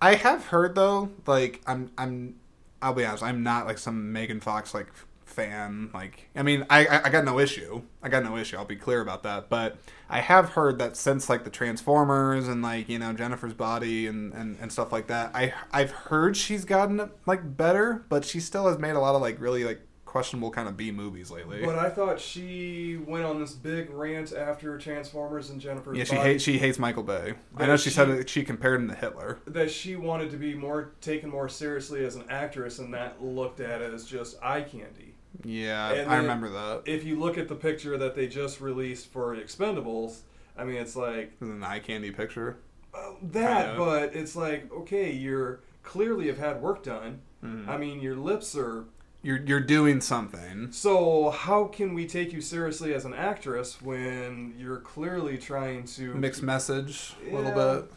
I 0.00 0.14
have 0.14 0.46
heard 0.46 0.74
though, 0.74 1.10
like 1.26 1.60
I'm 1.66 1.90
I'm 1.98 2.36
I'll 2.80 2.94
be 2.94 3.04
honest, 3.04 3.22
I'm 3.22 3.42
not 3.42 3.66
like 3.66 3.76
some 3.78 4.12
Megan 4.12 4.40
Fox 4.40 4.72
like 4.74 4.86
fan. 5.34 5.90
Like 5.92 6.28
I 6.34 6.42
mean, 6.42 6.64
I, 6.70 7.00
I 7.04 7.08
got 7.10 7.24
no 7.24 7.38
issue. 7.38 7.82
I 8.02 8.08
got 8.08 8.24
no 8.24 8.36
issue. 8.36 8.56
I'll 8.56 8.64
be 8.64 8.76
clear 8.76 9.00
about 9.00 9.22
that. 9.24 9.48
But 9.48 9.76
I 10.08 10.20
have 10.20 10.50
heard 10.50 10.78
that 10.78 10.96
since 10.96 11.28
like 11.28 11.44
the 11.44 11.50
Transformers 11.50 12.48
and 12.48 12.62
like 12.62 12.88
you 12.88 12.98
know 12.98 13.12
Jennifer's 13.12 13.54
Body 13.54 14.06
and 14.06 14.32
and, 14.32 14.56
and 14.60 14.72
stuff 14.72 14.92
like 14.92 15.08
that, 15.08 15.32
I 15.34 15.52
I've 15.72 15.90
heard 15.90 16.36
she's 16.36 16.64
gotten 16.64 17.10
like 17.26 17.56
better, 17.56 18.04
but 18.08 18.24
she 18.24 18.40
still 18.40 18.68
has 18.68 18.78
made 18.78 18.92
a 18.92 19.00
lot 19.00 19.14
of 19.14 19.20
like 19.20 19.40
really 19.40 19.64
like 19.64 19.80
questionable 20.14 20.52
kind 20.52 20.68
of 20.68 20.76
B 20.76 20.92
movies 20.92 21.28
lately. 21.28 21.64
but 21.64 21.76
i 21.76 21.90
thought 21.90 22.20
she 22.20 22.96
went 23.04 23.24
on 23.24 23.40
this 23.40 23.50
big 23.50 23.90
rant 23.90 24.32
after 24.32 24.78
transformers 24.78 25.50
and 25.50 25.60
jennifer's 25.60 25.98
yeah, 25.98 26.04
she 26.04 26.14
Body 26.14 26.28
hates 26.28 26.44
she 26.44 26.56
hates 26.56 26.78
Michael 26.78 27.02
Bay. 27.02 27.34
I 27.56 27.66
know 27.66 27.76
she, 27.76 27.90
said 27.90 28.08
that 28.10 28.30
she 28.30 28.44
compared 28.44 28.80
him 28.80 28.88
to 28.90 28.94
Hitler. 28.94 29.40
that 29.48 29.72
she 29.72 29.96
wanted 29.96 30.30
to 30.30 30.36
be 30.36 30.54
more 30.54 30.92
taken 31.00 31.30
more 31.30 31.48
seriously 31.48 32.04
as 32.04 32.14
an 32.14 32.26
actress 32.30 32.78
and 32.78 32.94
that 32.94 33.24
looked 33.24 33.58
at 33.58 33.82
as 33.82 34.04
just 34.04 34.36
eye 34.40 34.60
candy 34.60 35.13
Yeah, 35.42 35.92
And 35.92 36.10
I 36.10 36.16
remember 36.18 36.48
that. 36.50 36.82
if 36.86 37.04
you 37.04 37.18
look 37.18 37.36
at 37.38 37.48
the 37.48 37.54
picture 37.56 37.98
that 37.98 38.14
they 38.14 38.28
just 38.28 38.60
released 38.60 39.10
for 39.10 39.34
expendables 39.36 40.20
i 40.56 40.62
mean 40.64 40.76
it's 40.76 40.94
like 40.94 41.32
It 41.40 41.44
an 41.46 41.64
eye 41.64 41.80
candy 41.80 42.10
picture. 42.12 42.58
Uh, 42.94 43.14
that, 43.32 43.70
Kinda. 43.74 43.78
but 43.84 44.14
it's 44.14 44.36
like 44.36 44.70
okay, 44.72 45.10
you're 45.10 45.60
clearly 45.82 46.28
have 46.28 46.38
had 46.38 46.62
work 46.62 46.84
done. 46.84 47.20
Mhm. 47.44 47.66
I 47.68 47.76
mean, 47.76 48.00
your 48.00 48.14
lips 48.14 48.54
are. 48.56 48.84
You're 49.22 49.40
you're 49.44 49.58
doing 49.60 50.00
something. 50.00 50.70
So 50.70 51.30
how 51.30 51.64
can 51.64 51.92
we 51.94 52.06
take 52.06 52.32
you 52.32 52.40
seriously 52.40 52.94
as 52.94 53.04
an 53.04 53.12
actress 53.14 53.82
when 53.82 54.54
you're 54.56 54.78
clearly 54.78 55.36
trying 55.38 55.84
to 55.96 56.14
Mixed 56.14 56.42
message 56.44 57.14
a 57.28 57.34
little 57.34 57.50
Yeah. 57.50 57.74
bit. 57.80 57.92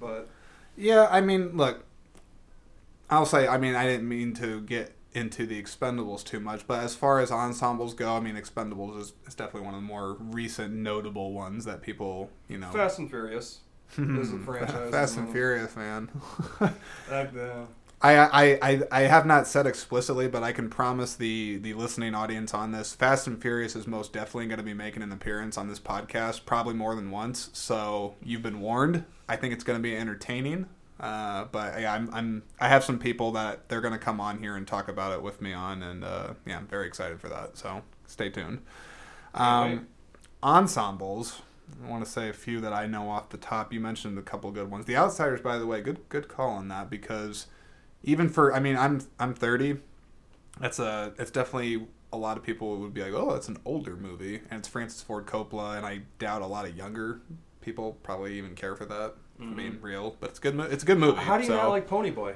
But 0.00 0.28
Yeah, 0.76 1.06
I 1.10 1.20
mean, 1.20 1.54
look. 1.58 1.84
I'll 3.10 3.26
say, 3.26 3.46
I 3.46 3.58
mean, 3.58 3.74
I 3.74 3.84
didn't 3.86 4.08
mean 4.08 4.32
to 4.36 4.60
get 4.62 4.94
into 5.12 5.46
the 5.46 5.60
Expendables 5.60 6.24
too 6.24 6.40
much, 6.40 6.66
but 6.66 6.82
as 6.82 6.94
far 6.94 7.20
as 7.20 7.30
ensembles 7.30 7.94
go, 7.94 8.16
I 8.16 8.20
mean, 8.20 8.36
Expendables 8.36 9.00
is, 9.00 9.12
is 9.26 9.34
definitely 9.34 9.62
one 9.62 9.74
of 9.74 9.80
the 9.80 9.86
more 9.86 10.16
recent 10.20 10.74
notable 10.74 11.32
ones 11.32 11.64
that 11.64 11.82
people, 11.82 12.30
you 12.48 12.58
know. 12.58 12.70
Fast 12.70 12.98
and 12.98 13.10
Furious. 13.10 13.60
is 13.98 14.32
a 14.32 14.38
franchise, 14.38 14.90
Fast 14.90 15.16
and. 15.16 15.30
Furious, 15.30 15.74
man. 15.76 16.08
Like 17.10 17.34
the, 17.34 17.66
I, 18.02 18.16
I, 18.16 18.58
I, 18.62 18.82
I 18.90 19.00
have 19.02 19.26
not 19.26 19.46
said 19.46 19.66
explicitly, 19.66 20.26
but 20.26 20.42
I 20.42 20.52
can 20.52 20.70
promise 20.70 21.14
the, 21.14 21.58
the 21.58 21.74
listening 21.74 22.14
audience 22.14 22.54
on 22.54 22.72
this 22.72 22.94
Fast 22.94 23.26
and 23.26 23.40
Furious 23.40 23.76
is 23.76 23.86
most 23.86 24.14
definitely 24.14 24.46
going 24.46 24.58
to 24.58 24.64
be 24.64 24.72
making 24.72 25.02
an 25.02 25.12
appearance 25.12 25.58
on 25.58 25.68
this 25.68 25.78
podcast, 25.78 26.46
probably 26.46 26.72
more 26.72 26.94
than 26.94 27.10
once. 27.10 27.50
So 27.52 28.14
you've 28.22 28.42
been 28.42 28.60
warned. 28.60 29.04
I 29.28 29.36
think 29.36 29.52
it's 29.52 29.64
going 29.64 29.78
to 29.78 29.82
be 29.82 29.94
entertaining. 29.94 30.66
Uh, 31.00 31.44
but 31.50 31.80
yeah, 31.80 31.94
I'm, 31.94 32.12
I'm 32.12 32.42
I 32.60 32.68
have 32.68 32.84
some 32.84 32.98
people 32.98 33.32
that 33.32 33.68
they're 33.68 33.80
going 33.80 33.94
to 33.94 33.98
come 33.98 34.20
on 34.20 34.38
here 34.38 34.56
and 34.56 34.66
talk 34.66 34.88
about 34.88 35.12
it 35.12 35.22
with 35.22 35.40
me 35.40 35.52
on, 35.54 35.82
and 35.82 36.04
uh, 36.04 36.34
yeah, 36.46 36.58
I'm 36.58 36.66
very 36.66 36.86
excited 36.86 37.20
for 37.20 37.28
that. 37.30 37.56
So 37.56 37.82
stay 38.06 38.28
tuned. 38.28 38.60
Um, 39.34 39.88
ensembles. 40.42 41.40
I 41.82 41.88
want 41.88 42.04
to 42.04 42.10
say 42.10 42.28
a 42.28 42.32
few 42.32 42.60
that 42.60 42.72
I 42.72 42.86
know 42.86 43.08
off 43.08 43.30
the 43.30 43.38
top. 43.38 43.72
You 43.72 43.80
mentioned 43.80 44.18
a 44.18 44.22
couple 44.22 44.50
good 44.50 44.70
ones. 44.70 44.84
The 44.86 44.96
Outsiders, 44.96 45.40
by 45.40 45.56
the 45.56 45.66
way, 45.66 45.80
good 45.80 46.06
good 46.10 46.28
call 46.28 46.50
on 46.50 46.68
that 46.68 46.90
because 46.90 47.46
even 48.02 48.28
for 48.28 48.54
I 48.54 48.60
mean 48.60 48.76
I'm 48.76 49.00
I'm 49.18 49.34
30. 49.34 49.78
That's 50.60 50.78
a 50.78 51.14
it's 51.18 51.30
definitely 51.30 51.86
a 52.12 52.16
lot 52.16 52.36
of 52.36 52.42
people 52.42 52.76
would 52.76 52.92
be 52.92 53.02
like, 53.02 53.14
oh, 53.14 53.32
that's 53.32 53.48
an 53.48 53.58
older 53.64 53.96
movie, 53.96 54.40
and 54.50 54.58
it's 54.58 54.68
Francis 54.68 55.00
Ford 55.00 55.26
Coppola, 55.26 55.76
and 55.76 55.86
I 55.86 56.02
doubt 56.18 56.42
a 56.42 56.46
lot 56.46 56.66
of 56.66 56.76
younger 56.76 57.20
people 57.60 57.98
probably 58.02 58.36
even 58.36 58.54
care 58.54 58.74
for 58.74 58.84
that. 58.86 59.14
I 59.40 59.44
mean, 59.44 59.78
real, 59.80 60.16
but 60.20 60.30
it's 60.30 60.38
good. 60.38 60.54
mo- 60.54 60.64
It's 60.70 60.82
a 60.82 60.86
good 60.86 60.98
movie. 60.98 61.18
Mm-hmm. 61.18 61.26
How 61.26 61.36
do 61.38 61.42
you 61.44 61.48
so, 61.48 61.56
not 61.56 61.68
like 61.70 61.88
Ponyboy? 61.88 62.34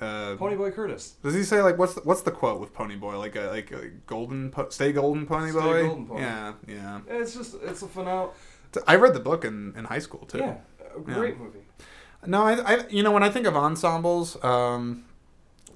Uh, 0.00 0.36
Ponyboy 0.36 0.74
Curtis. 0.74 1.16
does 1.22 1.34
he 1.34 1.42
say 1.44 1.60
like 1.60 1.76
what's 1.76 1.94
the, 1.94 2.00
what's 2.00 2.22
the 2.22 2.30
quote 2.30 2.58
with 2.60 2.72
Ponyboy? 2.74 3.18
Like 3.18 3.36
a 3.36 3.48
like 3.48 3.70
a 3.72 3.88
golden 4.06 4.50
po- 4.50 4.70
stay 4.70 4.90
golden 4.90 5.26
Pony 5.26 5.50
Stay 5.50 5.60
Boy. 5.60 5.82
golden 5.86 6.06
pony. 6.06 6.20
Yeah, 6.22 6.52
yeah. 6.66 7.00
It's 7.06 7.34
just 7.34 7.56
it's 7.62 7.82
a 7.82 7.86
phenomenal. 7.86 8.32
I 8.86 8.96
read 8.96 9.12
the 9.12 9.20
book 9.20 9.44
in, 9.44 9.74
in 9.76 9.84
high 9.84 9.98
school 9.98 10.24
too. 10.24 10.38
Yeah, 10.38 10.56
a 10.96 11.00
great 11.00 11.38
movie. 11.38 11.58
No, 12.26 12.42
I, 12.42 12.54
I 12.54 12.88
you 12.88 13.02
know 13.02 13.12
when 13.12 13.22
I 13.22 13.28
think 13.28 13.46
of 13.46 13.54
ensembles, 13.54 14.42
um, 14.42 15.04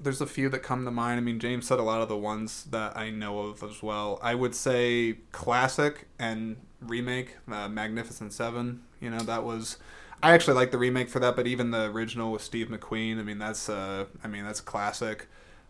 there's 0.01 0.19
a 0.19 0.25
few 0.25 0.49
that 0.49 0.63
come 0.63 0.83
to 0.85 0.91
mind. 0.91 1.19
I 1.19 1.21
mean, 1.21 1.39
James 1.39 1.67
said 1.67 1.77
a 1.77 1.83
lot 1.83 2.01
of 2.01 2.09
the 2.09 2.17
ones 2.17 2.63
that 2.71 2.97
I 2.97 3.11
know 3.11 3.37
of 3.39 3.61
as 3.61 3.83
well. 3.83 4.19
I 4.23 4.33
would 4.33 4.55
say 4.55 5.19
classic 5.31 6.07
and 6.17 6.57
remake, 6.81 7.35
uh, 7.51 7.69
Magnificent 7.69 8.33
Seven. 8.33 8.81
You 8.99 9.11
know 9.11 9.19
that 9.19 9.43
was. 9.43 9.77
I 10.23 10.31
actually 10.33 10.55
like 10.55 10.71
the 10.71 10.77
remake 10.77 11.09
for 11.09 11.19
that, 11.19 11.35
but 11.35 11.45
even 11.47 11.71
the 11.71 11.85
original 11.91 12.31
with 12.31 12.41
Steve 12.41 12.67
McQueen. 12.69 13.19
I 13.19 13.23
mean, 13.23 13.37
that's 13.39 13.69
uh, 13.69 14.05
I 14.23 14.27
mean 14.27 14.43
that's 14.45 14.61
classic. 14.61 15.27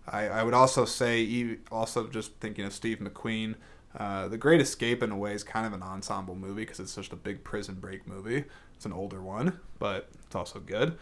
I, 0.10 0.28
I 0.30 0.43
would 0.43 0.54
also 0.54 0.86
say, 0.86 1.58
also 1.70 2.08
just 2.08 2.34
thinking 2.36 2.64
of 2.64 2.72
Steve 2.72 3.00
McQueen, 3.00 3.56
uh, 3.98 4.30
The 4.30 4.38
Great 4.38 4.62
Escape 4.62 5.04
in 5.04 5.12
a 5.12 5.18
way 5.18 5.34
is 5.34 5.43
kind 5.43 5.66
of 5.68 5.74
an 5.74 5.84
ensemble 5.84 6.34
movie 6.34 6.62
because 6.62 6.80
it's 6.80 6.95
just 6.95 7.12
a 7.12 7.18
big 7.18 7.43
prison 7.43 7.76
break 7.76 8.08
movie. 8.08 8.45
It's 8.76 8.86
an 8.86 8.93
older 8.93 9.22
one, 9.22 9.60
but 9.80 10.08
it's 10.26 10.34
also 10.36 10.60
good. 10.60 10.98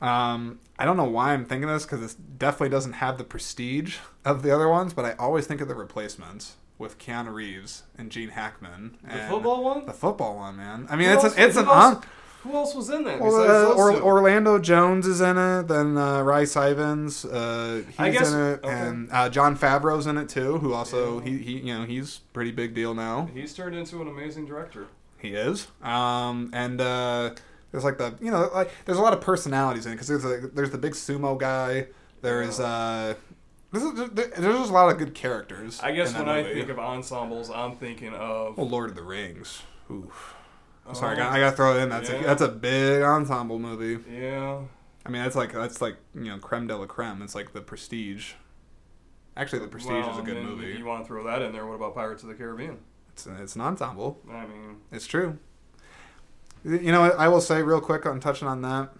Um, 0.00 0.58
I 0.78 0.86
don't 0.86 0.96
know 0.96 1.04
why 1.04 1.32
I'm 1.34 1.44
thinking 1.44 1.68
this 1.68 1.84
because 1.84 2.14
it 2.14 2.38
definitely 2.38 2.70
doesn't 2.70 2.94
have 2.94 3.18
the 3.18 3.24
prestige 3.24 3.98
of 4.24 4.42
the 4.42 4.54
other 4.54 4.68
ones, 4.68 4.94
but 4.94 5.04
I 5.04 5.12
always 5.18 5.46
think 5.46 5.60
of 5.60 5.68
the 5.68 5.74
replacements 5.74 6.56
with 6.78 6.98
Keanu 6.98 7.34
Reeves 7.34 7.82
and 7.98 8.10
Gene 8.10 8.30
Hackman. 8.30 8.96
The 9.02 9.18
football 9.28 9.64
one. 9.64 9.84
The 9.86 9.92
football 9.92 10.36
one, 10.36 10.56
man. 10.56 10.86
I 10.88 10.96
mean, 10.96 11.08
Who 11.08 11.14
it's 11.14 11.24
else- 11.24 11.36
an, 11.36 11.42
it's 11.42 11.56
an 11.56 11.66
else- 11.66 11.96
on. 11.96 12.02
Who 12.46 12.54
else 12.54 12.74
was 12.74 12.90
in 12.90 13.04
that? 13.04 13.20
Well, 13.20 13.34
uh, 13.34 13.74
or. 13.74 13.92
Orlando 14.00 14.58
Jones 14.58 15.06
is 15.06 15.20
in 15.20 15.36
it. 15.36 15.68
Then 15.68 15.96
uh, 15.96 16.22
Rhys 16.22 16.54
Ifans, 16.54 17.24
uh, 17.24 17.82
he's 18.04 18.18
guess- 18.18 18.32
in 18.32 18.38
it, 18.40 18.64
okay. 18.64 18.68
and 18.70 19.08
uh, 19.12 19.28
Jon 19.28 19.56
Favreau's 19.56 20.06
in 20.06 20.16
it 20.18 20.28
too. 20.28 20.58
Who 20.58 20.72
also 20.72 21.18
Yeah. 21.20 21.24
he, 21.30 21.38
he 21.38 21.52
you 21.58 21.74
know 21.78 21.84
he's 21.84 22.18
pretty 22.32 22.52
big 22.52 22.74
deal 22.74 22.94
now. 22.94 23.28
He's 23.34 23.52
turned 23.54 23.74
into 23.74 24.00
an 24.00 24.08
amazing 24.08 24.46
director. 24.46 24.86
He 25.18 25.30
is. 25.34 25.66
Um, 25.82 26.50
and 26.52 26.80
uh, 26.80 27.30
there's 27.72 27.84
like 27.84 27.98
the 27.98 28.14
you 28.20 28.30
know 28.30 28.48
like 28.54 28.70
there's 28.84 28.98
a 28.98 29.02
lot 29.02 29.12
of 29.12 29.20
personalities 29.20 29.86
in 29.86 29.92
it 29.92 29.94
because 29.96 30.08
there's 30.08 30.24
a, 30.24 30.46
there's 30.48 30.70
the 30.70 30.78
big 30.78 30.92
sumo 30.92 31.36
guy. 31.38 31.86
There's 32.22 32.60
uh, 32.60 33.14
there's, 33.72 34.10
there's 34.10 34.56
just 34.56 34.70
a 34.70 34.72
lot 34.72 34.90
of 34.90 34.98
good 34.98 35.14
characters. 35.14 35.80
I 35.80 35.92
guess 35.92 36.14
when 36.14 36.28
I 36.28 36.42
think 36.44 36.68
of 36.68 36.78
ensembles, 36.78 37.50
I'm 37.50 37.76
thinking 37.76 38.14
of. 38.14 38.56
well, 38.56 38.68
Lord 38.68 38.90
of 38.90 38.96
the 38.96 39.02
Rings. 39.02 39.62
Oof. 39.90 40.35
Oh, 40.88 40.92
Sorry, 40.94 41.14
I 41.14 41.16
got, 41.16 41.32
I 41.32 41.40
got 41.40 41.50
to 41.50 41.56
throw 41.56 41.76
it 41.76 41.82
in. 41.82 41.88
That's 41.88 42.10
a, 42.10 42.18
that's 42.18 42.42
a 42.42 42.48
big 42.48 43.02
ensemble 43.02 43.58
movie. 43.58 43.98
Yeah. 44.10 44.60
I 45.04 45.08
mean, 45.08 45.22
that's 45.22 45.36
like 45.36 45.52
that's 45.52 45.80
like 45.80 45.96
you 46.14 46.24
know 46.24 46.38
creme 46.38 46.66
de 46.66 46.76
la 46.76 46.86
creme. 46.86 47.22
It's 47.22 47.34
like 47.34 47.52
the 47.52 47.60
Prestige. 47.60 48.32
Actually, 49.36 49.60
the 49.60 49.68
Prestige 49.68 49.90
Well, 50.04 50.12
is 50.12 50.18
a 50.18 50.22
good 50.22 50.42
movie. 50.42 50.72
If 50.72 50.78
you 50.78 50.84
want 50.84 51.04
to 51.04 51.06
throw 51.06 51.24
that 51.24 51.42
in 51.42 51.52
there, 51.52 51.66
what 51.66 51.74
about 51.74 51.94
Pirates 51.94 52.22
of 52.22 52.28
the 52.28 52.34
Caribbean? 52.34 52.78
It's 53.12 53.26
it's 53.26 53.54
an 53.54 53.60
ensemble. 53.60 54.18
I 54.30 54.46
mean, 54.46 54.76
It's 54.90 55.06
true. 55.06 55.38
You 56.64 56.90
know, 56.90 57.02
what 57.02 57.18
I 57.18 57.28
will 57.28 57.40
say 57.40 57.62
real 57.62 57.80
quick 57.80 58.06
on 58.06 58.18
touching 58.18 58.48
on 58.48 58.62
that. 58.62 58.90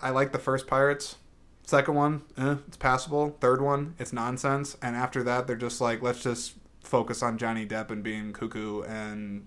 I 0.00 0.10
like 0.10 0.32
the 0.32 0.38
first 0.38 0.66
Pirates. 0.66 1.16
Second 1.64 1.94
one, 1.94 2.22
eh, 2.38 2.56
it's 2.66 2.78
passable. 2.78 3.36
Third 3.40 3.60
one, 3.60 3.94
it's 3.98 4.12
nonsense. 4.12 4.76
And 4.80 4.96
after 4.96 5.22
that, 5.24 5.46
they're 5.46 5.54
just 5.56 5.80
like, 5.80 6.00
let's 6.02 6.22
just 6.22 6.54
focus 6.82 7.22
on 7.22 7.36
Johnny 7.36 7.66
Depp 7.66 7.90
and 7.90 8.02
being 8.02 8.32
cuckoo. 8.32 8.82
And 8.82 9.46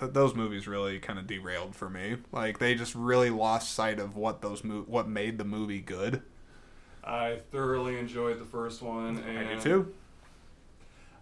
th- 0.00 0.12
those 0.12 0.34
movies 0.34 0.66
really 0.66 0.98
kind 0.98 1.18
of 1.18 1.26
derailed 1.26 1.76
for 1.76 1.88
me. 1.88 2.16
Like 2.32 2.58
they 2.58 2.74
just 2.74 2.94
really 2.94 3.30
lost 3.30 3.74
sight 3.74 4.00
of 4.00 4.16
what 4.16 4.42
those 4.42 4.64
mo- 4.64 4.84
what 4.86 5.08
made 5.08 5.38
the 5.38 5.44
movie 5.44 5.80
good. 5.80 6.22
I 7.04 7.38
thoroughly 7.52 7.98
enjoyed 7.98 8.38
the 8.40 8.44
first 8.44 8.82
one, 8.82 9.18
and 9.18 9.38
I 9.38 9.54
do 9.54 9.60
too. 9.60 9.94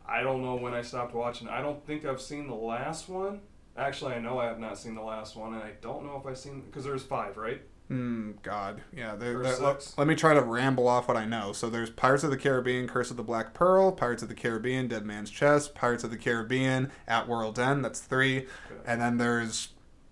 I 0.07 0.23
don't 0.23 0.43
know 0.43 0.55
when 0.55 0.73
I 0.73 0.83
stopped 0.83 1.15
watching. 1.15 1.49
I 1.49 1.61
don't 1.61 1.85
think 1.87 2.05
I've 2.07 2.21
seen 2.21 2.49
the 2.49 2.55
last 2.55 3.09
one. 3.09 3.41
Actually, 3.77 4.15
I 4.15 4.21
know 4.21 4.39
I 4.39 4.47
have 4.47 4.59
not 4.59 4.79
seen 4.79 4.95
the 4.95 5.03
last 5.03 5.37
one, 5.37 5.55
and 5.55 5.63
I 5.63 5.73
don't 5.81 6.05
know 6.05 6.19
if 6.19 6.27
I've 6.27 6.39
seen 6.39 6.63
because 6.63 6.85
there's 6.85 7.03
five, 7.03 7.37
right? 7.37 7.61
Hmm. 7.89 8.33
God, 8.43 8.83
yeah. 8.95 9.17
There, 9.17 9.41
Or 9.41 9.43
there- 9.43 9.57
let, 9.59 9.95
let 9.97 10.07
me 10.07 10.15
try 10.15 10.35
to 10.35 10.43
ramble 10.43 10.87
off 10.87 11.09
what 11.09 11.17
I 11.17 11.25
know. 11.25 11.53
So 11.53 11.71
there's 11.71 11.89
Pirates 11.89 12.23
of 12.23 12.31
the 12.31 12.37
Caribbean, 12.37 12.87
Curse 12.87 13.11
of 13.11 13.17
the 13.17 13.23
Black 13.23 13.55
Pearl, 13.55 13.93
Pirates 13.93 14.23
of 14.23 14.29
the 14.29 14.35
Caribbean, 14.35 14.89
Dead 14.89 15.07
Man's 15.07 15.31
Chest, 15.31 15.75
Pirates 15.75 16.05
of 16.05 16.11
the 16.11 16.19
Caribbean, 16.19 16.91
At 17.07 17.27
World's 17.29 17.59
End. 17.59 17.83
That's 17.85 18.01
three, 18.01 18.39
Okay. 18.41 18.47
and 18.87 19.01
then 19.01 19.17
there's 19.17 19.69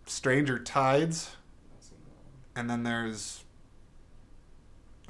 Stranger 0.06 0.58
Tides, 0.58 1.36
Not 1.74 1.82
seen 1.84 1.98
that 2.04 2.14
one. 2.14 2.60
and 2.62 2.70
then 2.70 2.82
there's 2.82 3.44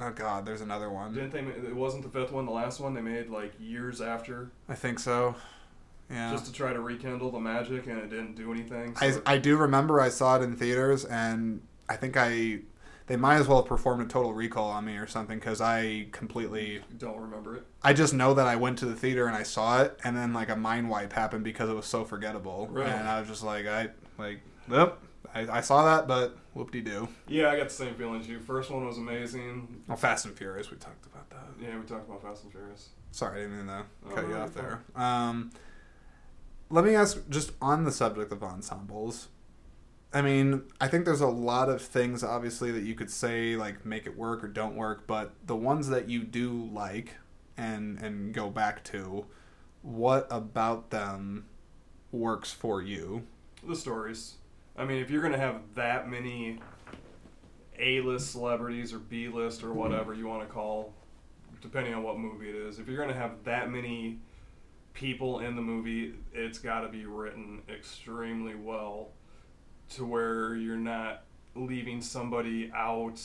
oh 0.00 0.10
God, 0.10 0.44
there's 0.44 0.60
another 0.60 0.90
one. 0.90 1.14
Didn't 1.14 1.30
they? 1.30 1.40
It 1.68 1.74
wasn't 1.76 2.02
the 2.02 2.08
fifth 2.10 2.32
one. 2.32 2.46
The 2.46 2.52
last 2.52 2.80
one 2.80 2.94
they 2.94 3.00
made 3.00 3.28
like 3.30 3.52
years 3.60 4.00
after, 4.00 4.50
I 4.68 4.74
think 4.74 4.98
so. 4.98 5.34
Yeah. 6.10 6.30
just 6.32 6.46
to 6.46 6.52
try 6.52 6.72
to 6.72 6.80
rekindle 6.80 7.30
the 7.32 7.40
magic, 7.40 7.86
and 7.88 7.98
it 7.98 8.10
didn't 8.10 8.34
do 8.36 8.52
anything. 8.52 8.96
I, 9.00 9.10
so- 9.12 9.22
I 9.26 9.38
do 9.38 9.56
remember 9.56 10.00
I 10.00 10.08
saw 10.08 10.36
it 10.36 10.42
in 10.42 10.54
theaters, 10.56 11.04
and 11.04 11.62
I 11.88 11.96
think 11.96 12.16
I 12.16 12.60
they 13.06 13.16
might 13.16 13.36
as 13.36 13.46
well 13.46 13.58
have 13.58 13.66
performed 13.66 14.02
a 14.02 14.06
total 14.06 14.34
recall 14.34 14.68
on 14.70 14.84
me 14.84 14.96
or 14.96 15.06
something 15.06 15.38
because 15.38 15.60
I 15.60 16.08
completely 16.10 16.80
don't 16.98 17.20
remember 17.20 17.54
it. 17.56 17.64
I 17.82 17.92
just 17.92 18.12
know 18.12 18.34
that 18.34 18.46
I 18.48 18.56
went 18.56 18.78
to 18.78 18.86
the 18.86 18.96
theater 18.96 19.26
and 19.28 19.36
I 19.36 19.44
saw 19.44 19.82
it, 19.82 19.96
and 20.02 20.16
then 20.16 20.32
like 20.32 20.48
a 20.48 20.56
mind 20.56 20.90
wipe 20.90 21.12
happened 21.12 21.44
because 21.44 21.70
it 21.70 21.74
was 21.74 21.86
so 21.86 22.04
forgettable, 22.04 22.66
Right. 22.68 22.88
and 22.88 23.08
I 23.08 23.20
was 23.20 23.28
just 23.28 23.44
like, 23.44 23.66
I 23.68 23.90
like, 24.18 24.40
yep, 24.68 24.98
I, 25.32 25.58
I 25.58 25.60
saw 25.60 25.84
that, 25.84 26.08
but 26.08 26.36
whoop 26.54 26.72
de 26.72 26.80
doo. 26.80 27.06
Yeah, 27.28 27.50
I 27.50 27.56
got 27.56 27.68
the 27.68 27.74
same 27.74 27.94
feeling 27.94 28.20
as 28.20 28.28
you. 28.28 28.40
First 28.40 28.72
one 28.72 28.84
was 28.84 28.98
amazing. 28.98 29.84
Well, 29.86 29.96
Fast 29.96 30.24
and 30.24 30.36
Furious, 30.36 30.72
we 30.72 30.76
talked 30.76 31.06
about 31.06 31.30
that. 31.30 31.46
Yeah, 31.62 31.78
we 31.78 31.86
talked 31.86 32.08
about 32.08 32.22
Fast 32.22 32.42
and 32.42 32.50
Furious. 32.50 32.88
Sorry, 33.12 33.38
I 33.38 33.42
didn't 33.44 33.58
mean 33.58 33.66
to 33.68 33.84
cut 34.12 34.24
Oh, 34.24 34.28
you 34.28 34.34
off 34.34 34.52
there. 34.52 34.82
Um, 34.96 35.52
let 36.70 36.84
me 36.84 36.96
ask, 36.96 37.20
just 37.30 37.52
on 37.62 37.84
the 37.84 37.92
subject 37.92 38.32
of 38.32 38.42
ensembles. 38.42 39.28
I 40.12 40.22
mean, 40.22 40.62
I 40.80 40.88
think 40.88 41.04
there's 41.04 41.20
a 41.20 41.26
lot 41.26 41.68
of 41.68 41.82
things, 41.82 42.22
obviously, 42.22 42.70
that 42.72 42.84
you 42.84 42.94
could 42.94 43.10
say 43.10 43.56
like 43.56 43.84
make 43.84 44.06
it 44.06 44.16
work 44.16 44.42
or 44.42 44.48
don't 44.48 44.76
work, 44.76 45.06
but 45.06 45.32
the 45.44 45.56
ones 45.56 45.88
that 45.88 46.08
you 46.08 46.22
do 46.22 46.70
like 46.72 47.16
and 47.56 47.98
and 48.02 48.32
go 48.32 48.48
back 48.48 48.84
to, 48.84 49.26
what 49.82 50.26
about 50.30 50.90
them 50.90 51.46
works 52.12 52.52
for 52.52 52.80
you? 52.80 53.24
The 53.66 53.76
stories. 53.76 54.34
I 54.76 54.84
mean, 54.84 55.02
if 55.02 55.10
you're 55.10 55.22
gonna 55.22 55.38
have 55.38 55.60
that 55.74 56.08
many 56.08 56.60
A-list 57.78 58.30
celebrities 58.30 58.92
or 58.92 58.98
B-list 58.98 59.62
or 59.62 59.72
whatever 59.72 60.14
you 60.14 60.26
want 60.26 60.42
to 60.42 60.52
call, 60.52 60.92
depending 61.60 61.94
on 61.94 62.02
what 62.02 62.18
movie 62.18 62.48
it 62.48 62.56
is, 62.56 62.78
if 62.78 62.88
you're 62.88 62.98
gonna 62.98 63.18
have 63.18 63.42
that 63.44 63.70
many 63.70 64.18
people 64.94 65.40
in 65.40 65.56
the 65.56 65.62
movie, 65.62 66.14
it's 66.32 66.58
got 66.58 66.80
to 66.80 66.88
be 66.88 67.04
written 67.04 67.60
extremely 67.68 68.54
well 68.54 69.10
to 69.90 70.04
where 70.04 70.54
you're 70.54 70.76
not 70.76 71.22
leaving 71.54 72.00
somebody 72.02 72.70
out 72.74 73.20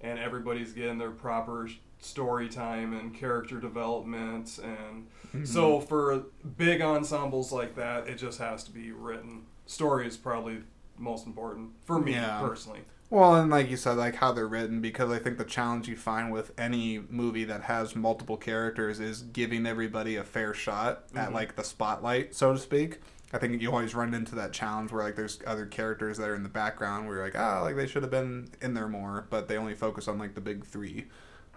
and 0.00 0.18
everybody's 0.18 0.72
getting 0.72 0.98
their 0.98 1.10
proper 1.10 1.68
story 2.00 2.48
time 2.48 2.92
and 2.92 3.14
character 3.14 3.60
development 3.60 4.58
and 4.62 5.46
so 5.46 5.78
for 5.80 6.24
big 6.56 6.80
ensembles 6.82 7.52
like 7.52 7.76
that 7.76 8.08
it 8.08 8.16
just 8.16 8.38
has 8.40 8.64
to 8.64 8.72
be 8.72 8.90
written 8.90 9.42
story 9.66 10.06
is 10.06 10.16
probably 10.16 10.58
most 10.98 11.26
important 11.26 11.70
for 11.84 12.00
me 12.00 12.12
Yeah. 12.12 12.40
personally 12.40 12.80
Well, 13.10 13.34
and 13.34 13.50
like 13.50 13.68
you 13.68 13.76
said, 13.76 13.98
like 13.98 14.14
how 14.16 14.32
they're 14.32 14.48
written, 14.48 14.80
because 14.80 15.10
I 15.10 15.18
think 15.18 15.36
the 15.36 15.44
challenge 15.44 15.86
you 15.86 15.96
find 15.98 16.32
with 16.32 16.50
any 16.58 16.98
movie 17.10 17.44
that 17.44 17.64
has 17.64 17.94
multiple 17.94 18.38
characters 18.38 19.00
is 19.00 19.20
giving 19.20 19.66
everybody 19.66 20.16
a 20.16 20.24
fair 20.24 20.54
shot 20.54 21.04
at 21.14 21.28
Mhm. 21.28 21.34
like 21.34 21.54
the 21.56 21.62
spotlight, 21.62 22.34
so 22.34 22.54
to 22.54 22.58
speak. 22.58 23.00
I 23.32 23.38
think 23.38 23.60
you 23.62 23.70
always 23.70 23.94
run 23.94 24.12
into 24.12 24.34
that 24.34 24.52
challenge 24.52 24.92
where 24.92 25.02
like 25.04 25.16
there's 25.16 25.38
other 25.46 25.64
characters 25.66 26.18
that 26.18 26.28
are 26.28 26.34
in 26.34 26.42
the 26.42 26.48
background 26.50 27.06
where 27.06 27.16
you're 27.16 27.24
like, 27.24 27.38
ah, 27.38 27.62
like 27.62 27.76
they 27.76 27.86
should 27.86 28.02
have 28.02 28.10
been 28.10 28.48
in 28.60 28.74
there 28.74 28.88
more, 28.88 29.26
but 29.30 29.48
they 29.48 29.56
only 29.56 29.74
focus 29.74 30.06
on 30.06 30.18
like 30.18 30.34
the 30.34 30.40
big 30.40 30.64
three. 30.66 31.06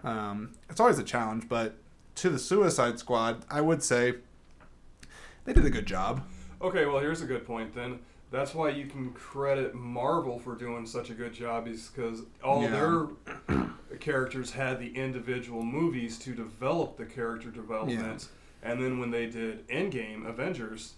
Um, 0.02 0.52
it's 0.70 0.80
always 0.80 0.98
a 0.98 1.02
challenge, 1.04 1.48
but 1.48 1.76
to 2.16 2.30
the 2.30 2.38
Suicide 2.38 2.98
Squad, 2.98 3.44
I 3.50 3.60
would 3.60 3.82
say 3.82 4.14
they 5.44 5.52
did 5.52 5.66
a 5.66 5.70
good 5.70 5.86
job. 5.86 6.22
Okay, 6.62 6.86
well, 6.86 6.98
here's 6.98 7.20
a 7.20 7.26
good 7.26 7.46
point 7.46 7.74
then. 7.74 7.98
That's 8.30 8.54
why 8.54 8.70
you 8.70 8.86
can 8.86 9.12
credit 9.12 9.74
Marvel 9.74 10.38
for 10.38 10.56
doing 10.56 10.84
such 10.86 11.10
a 11.10 11.14
good 11.14 11.32
job, 11.32 11.68
is 11.68 11.88
because 11.94 12.22
all 12.42 12.62
Yeah. 12.62 12.70
their 13.48 13.66
characters 14.00 14.50
had 14.50 14.80
the 14.80 14.88
individual 14.96 15.62
movies 15.62 16.18
to 16.20 16.34
develop 16.34 16.96
the 16.96 17.04
character 17.04 17.50
development, 17.50 18.28
and 18.62 18.82
then 18.82 18.98
when 18.98 19.10
they 19.10 19.26
did 19.26 19.66
Endgame 19.68 20.26
Avengers, 20.26 20.94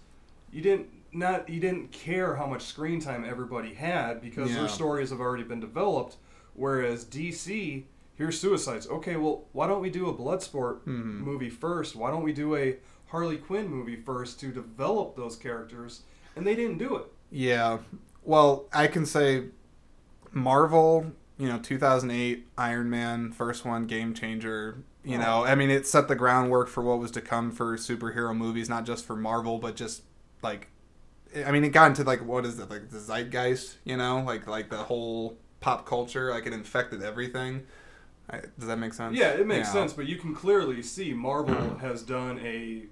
you 0.51 0.61
didn't 0.61 0.87
not 1.11 1.49
you 1.49 1.59
didn't 1.59 1.91
care 1.91 2.35
how 2.35 2.45
much 2.45 2.63
screen 2.63 2.99
time 2.99 3.25
everybody 3.25 3.73
had 3.73 4.21
because 4.21 4.49
Yeah. 4.51 4.59
their 4.59 4.67
stories 4.69 5.09
have 5.09 5.19
already 5.19 5.43
been 5.43 5.59
developed. 5.59 6.17
Whereas 6.53 7.03
DC, 7.05 7.85
here's 8.15 8.39
Suicides. 8.39 8.87
Okay, 8.87 9.15
well, 9.15 9.45
why 9.53 9.65
don't 9.67 9.81
we 9.81 9.89
do 9.89 10.07
a 10.07 10.13
Bloodsport 10.13 10.81
Mhm. 10.85 11.19
movie 11.21 11.49
first? 11.49 11.95
Why 11.95 12.11
don't 12.11 12.23
we 12.23 12.33
do 12.33 12.55
a 12.55 12.77
Harley 13.07 13.37
Quinn 13.37 13.67
movie 13.69 13.95
first 13.95 14.39
to 14.41 14.51
develop 14.51 15.15
those 15.15 15.35
characters? 15.35 16.01
And 16.35 16.45
they 16.45 16.55
didn't 16.55 16.77
do 16.77 16.95
it. 16.97 17.05
Yeah. 17.31 17.79
Well, 18.23 18.65
I 18.73 18.87
can 18.87 19.05
say 19.05 19.45
Marvel, 20.31 21.11
you 21.37 21.47
know, 21.47 21.59
2008 21.59 22.47
Iron 22.57 22.89
Man, 22.89 23.31
first 23.31 23.65
one, 23.65 23.85
game 23.87 24.13
changer. 24.13 24.83
You 25.03 25.17
Oh. 25.17 25.21
know, 25.21 25.43
I 25.45 25.55
mean, 25.55 25.69
it 25.69 25.87
set 25.87 26.07
the 26.07 26.15
groundwork 26.15 26.67
for 26.67 26.83
what 26.83 26.99
was 26.99 27.11
to 27.11 27.21
come 27.21 27.51
for 27.51 27.77
superhero 27.77 28.35
movies, 28.35 28.69
not 28.69 28.85
just 28.85 29.05
for 29.05 29.15
Marvel, 29.15 29.57
but 29.57 29.75
just 29.75 30.03
like, 30.41 30.67
I 31.45 31.51
mean, 31.51 31.63
it 31.63 31.69
got 31.69 31.87
into 31.87 32.03
like 32.03 32.25
what 32.25 32.45
is 32.45 32.59
it, 32.59 32.69
like 32.69 32.89
the 32.89 32.99
zeitgeist? 32.99 33.75
You 33.83 33.97
know, 33.97 34.23
like 34.25 34.47
like 34.47 34.69
the 34.69 34.77
whole 34.77 35.37
pop 35.59 35.85
culture, 35.85 36.31
like 36.31 36.45
it 36.45 36.53
infected 36.53 37.03
everything. 37.03 37.63
I, 38.29 38.41
does 38.59 38.67
that 38.67 38.77
make 38.77 38.93
sense? 38.93 39.17
Yeah, 39.17 39.29
it 39.31 39.47
makes 39.47 39.67
Yeah. 39.67 39.73
sense, 39.73 39.93
but 39.93 40.05
you 40.07 40.15
can 40.17 40.35
clearly 40.35 40.81
see 40.83 41.13
Marvel 41.13 41.77
has 41.79 42.03
done 42.03 42.39
a 42.43 42.83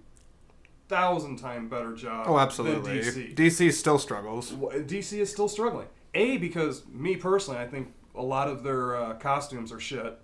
thousand 0.89 1.37
time 1.37 1.67
better 1.67 1.93
job 1.95 2.25
Oh, 2.27 2.39
absolutely. 2.39 2.99
DC. 2.99 3.35
DC 3.35 3.71
still 3.73 3.99
struggles. 3.99 4.51
DC 4.51 5.19
is 5.19 5.31
still 5.31 5.47
struggling. 5.49 5.87
A 6.13 6.37
because 6.37 6.87
me 6.87 7.15
personally, 7.17 7.59
I 7.59 7.67
think 7.67 7.93
a 8.15 8.21
lot 8.23 8.47
of 8.47 8.63
their 8.63 8.95
uh, 8.95 9.13
costumes 9.15 9.71
are 9.71 9.79
shit. 9.79 10.17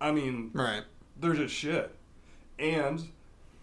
I 0.00 0.10
mean, 0.10 0.50
Right. 0.52 0.82
they're 1.20 1.34
just 1.34 1.54
shit, 1.54 1.94
and 2.58 3.00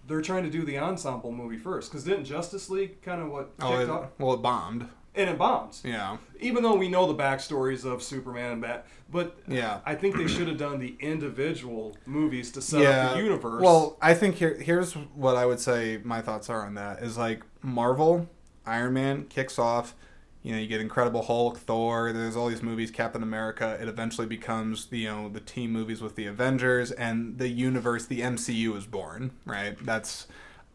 they're 0.07 0.21
trying 0.21 0.43
to 0.43 0.49
do 0.49 0.63
the 0.63 0.77
ensemble 0.77 1.31
movie 1.31 1.57
first. 1.57 1.91
Because 1.91 2.03
didn't 2.03 2.25
Justice 2.25 2.69
League 2.69 3.01
kind 3.01 3.21
of 3.21 3.29
what 3.29 3.51
oh, 3.61 3.69
kicked 3.69 3.79
Oh, 3.79 3.81
it, 3.81 3.89
off? 3.89 4.09
well, 4.19 4.33
it 4.33 4.41
bombed. 4.41 4.87
And 5.13 5.29
it 5.29 5.37
bombs. 5.37 5.81
Yeah. 5.83 6.17
Even 6.39 6.63
though 6.63 6.75
we 6.75 6.87
know 6.87 7.05
the 7.11 7.21
backstories 7.21 7.83
of 7.83 8.01
Superman 8.01 8.53
and 8.53 8.61
Bat, 8.61 8.87
but 9.11 9.37
Yeah. 9.45 9.79
I 9.85 9.93
think 9.95 10.15
they 10.15 10.27
should 10.27 10.47
have 10.47 10.57
done 10.57 10.79
the 10.79 10.95
individual 11.01 11.97
movies 12.05 12.49
to 12.53 12.61
set 12.61 12.85
up 12.85 13.15
the 13.15 13.21
universe. 13.21 13.61
Well, 13.61 13.97
I 14.01 14.13
think 14.13 14.35
here 14.35 14.53
here's 14.57 14.93
what 14.93 15.35
I 15.35 15.45
would 15.45 15.59
say 15.59 15.99
my 16.03 16.21
thoughts 16.21 16.49
are 16.49 16.65
on 16.65 16.75
that 16.75 17.03
is 17.03 17.17
like 17.17 17.43
Marvel, 17.61 18.29
Iron 18.65 18.93
Man 18.93 19.25
kicks 19.25 19.59
off, 19.59 19.95
you 20.43 20.51
know, 20.53 20.57
you 20.57 20.67
get 20.67 20.81
Incredible 20.81 21.23
Hulk, 21.23 21.57
Thor, 21.59 22.11
there's 22.11 22.35
all 22.35 22.47
these 22.47 22.63
movies, 22.63 22.89
Captain 22.91 23.21
America, 23.21 23.77
it 23.79 23.87
eventually 23.87 24.27
becomes 24.27 24.87
the 24.87 24.99
you 24.99 25.07
know, 25.07 25.29
the 25.29 25.39
team 25.39 25.71
movies 25.71 26.01
with 26.01 26.15
the 26.15 26.25
Avengers 26.25 26.91
and 26.91 27.37
the 27.37 27.49
universe, 27.49 28.05
the 28.05 28.21
MCU 28.21 28.75
is 28.75 28.85
born, 28.85 29.31
right? 29.45 29.77
That's 29.83 30.27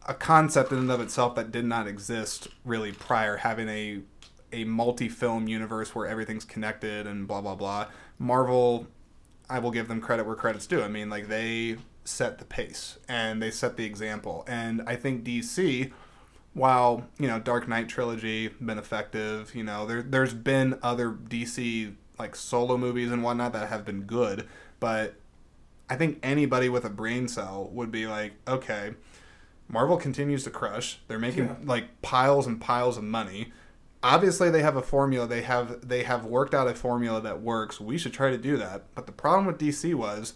a 0.05 0.13
concept 0.13 0.71
in 0.71 0.77
and 0.77 0.91
of 0.91 1.01
itself 1.01 1.35
that 1.35 1.51
did 1.51 1.65
not 1.65 1.87
exist 1.87 2.47
really 2.63 2.91
prior 2.91 3.37
having 3.37 3.67
a 3.69 4.01
a 4.53 4.63
multi-film 4.63 5.49
universe 5.49 5.93
where 5.93 6.07
everything's 6.07 6.45
connected 6.45 7.05
and 7.05 7.27
blah 7.27 7.41
blah 7.41 7.55
blah. 7.55 7.87
Marvel 8.17 8.87
I 9.49 9.59
will 9.59 9.71
give 9.71 9.87
them 9.87 10.01
credit 10.01 10.25
where 10.25 10.35
credit's 10.35 10.67
due. 10.67 10.81
I 10.81 10.87
mean, 10.87 11.09
like 11.09 11.27
they 11.27 11.77
set 12.03 12.37
the 12.37 12.45
pace 12.45 12.97
and 13.07 13.41
they 13.41 13.51
set 13.51 13.77
the 13.77 13.85
example. 13.85 14.43
And 14.47 14.81
I 14.87 14.95
think 14.95 15.23
DC, 15.23 15.91
while 16.57 17.05
you 17.19 17.27
know 17.27 17.39
Dark 17.39 17.67
Knight 17.67 17.87
trilogy 17.87 18.49
been 18.59 18.77
effective, 18.77 19.53
you 19.55 19.63
know 19.63 19.85
there 19.85 20.01
there's 20.01 20.33
been 20.33 20.77
other 20.81 21.11
DC 21.11 21.93
like 22.19 22.35
solo 22.35 22.77
movies 22.77 23.11
and 23.11 23.23
whatnot 23.23 23.53
that 23.53 23.69
have 23.69 23.85
been 23.85 24.01
good, 24.01 24.47
but 24.79 25.15
I 25.89 25.95
think 25.95 26.19
anybody 26.23 26.67
with 26.67 26.83
a 26.83 26.89
brain 26.89 27.27
cell 27.27 27.69
would 27.71 27.91
be 27.91 28.07
like, 28.07 28.33
okay, 28.47 28.95
Marvel 29.69 29.97
continues 29.97 30.43
to 30.43 30.49
crush. 30.49 30.99
They're 31.07 31.19
making 31.19 31.45
Yeah. 31.45 31.55
like 31.63 32.01
piles 32.01 32.47
and 32.47 32.59
piles 32.59 32.97
of 32.97 33.03
money. 33.03 33.53
Obviously, 34.03 34.49
they 34.49 34.61
have 34.61 34.75
a 34.75 34.81
formula. 34.81 35.27
They 35.27 35.41
have 35.43 35.87
they 35.87 36.03
have 36.03 36.25
worked 36.25 36.53
out 36.53 36.67
a 36.67 36.73
formula 36.73 37.21
that 37.21 37.41
works. 37.41 37.79
We 37.79 37.97
should 37.97 38.13
try 38.13 38.29
to 38.31 38.37
do 38.37 38.57
that. 38.57 38.85
But 38.95 39.05
the 39.05 39.11
problem 39.11 39.45
with 39.45 39.57
DC 39.59 39.93
was, 39.93 40.33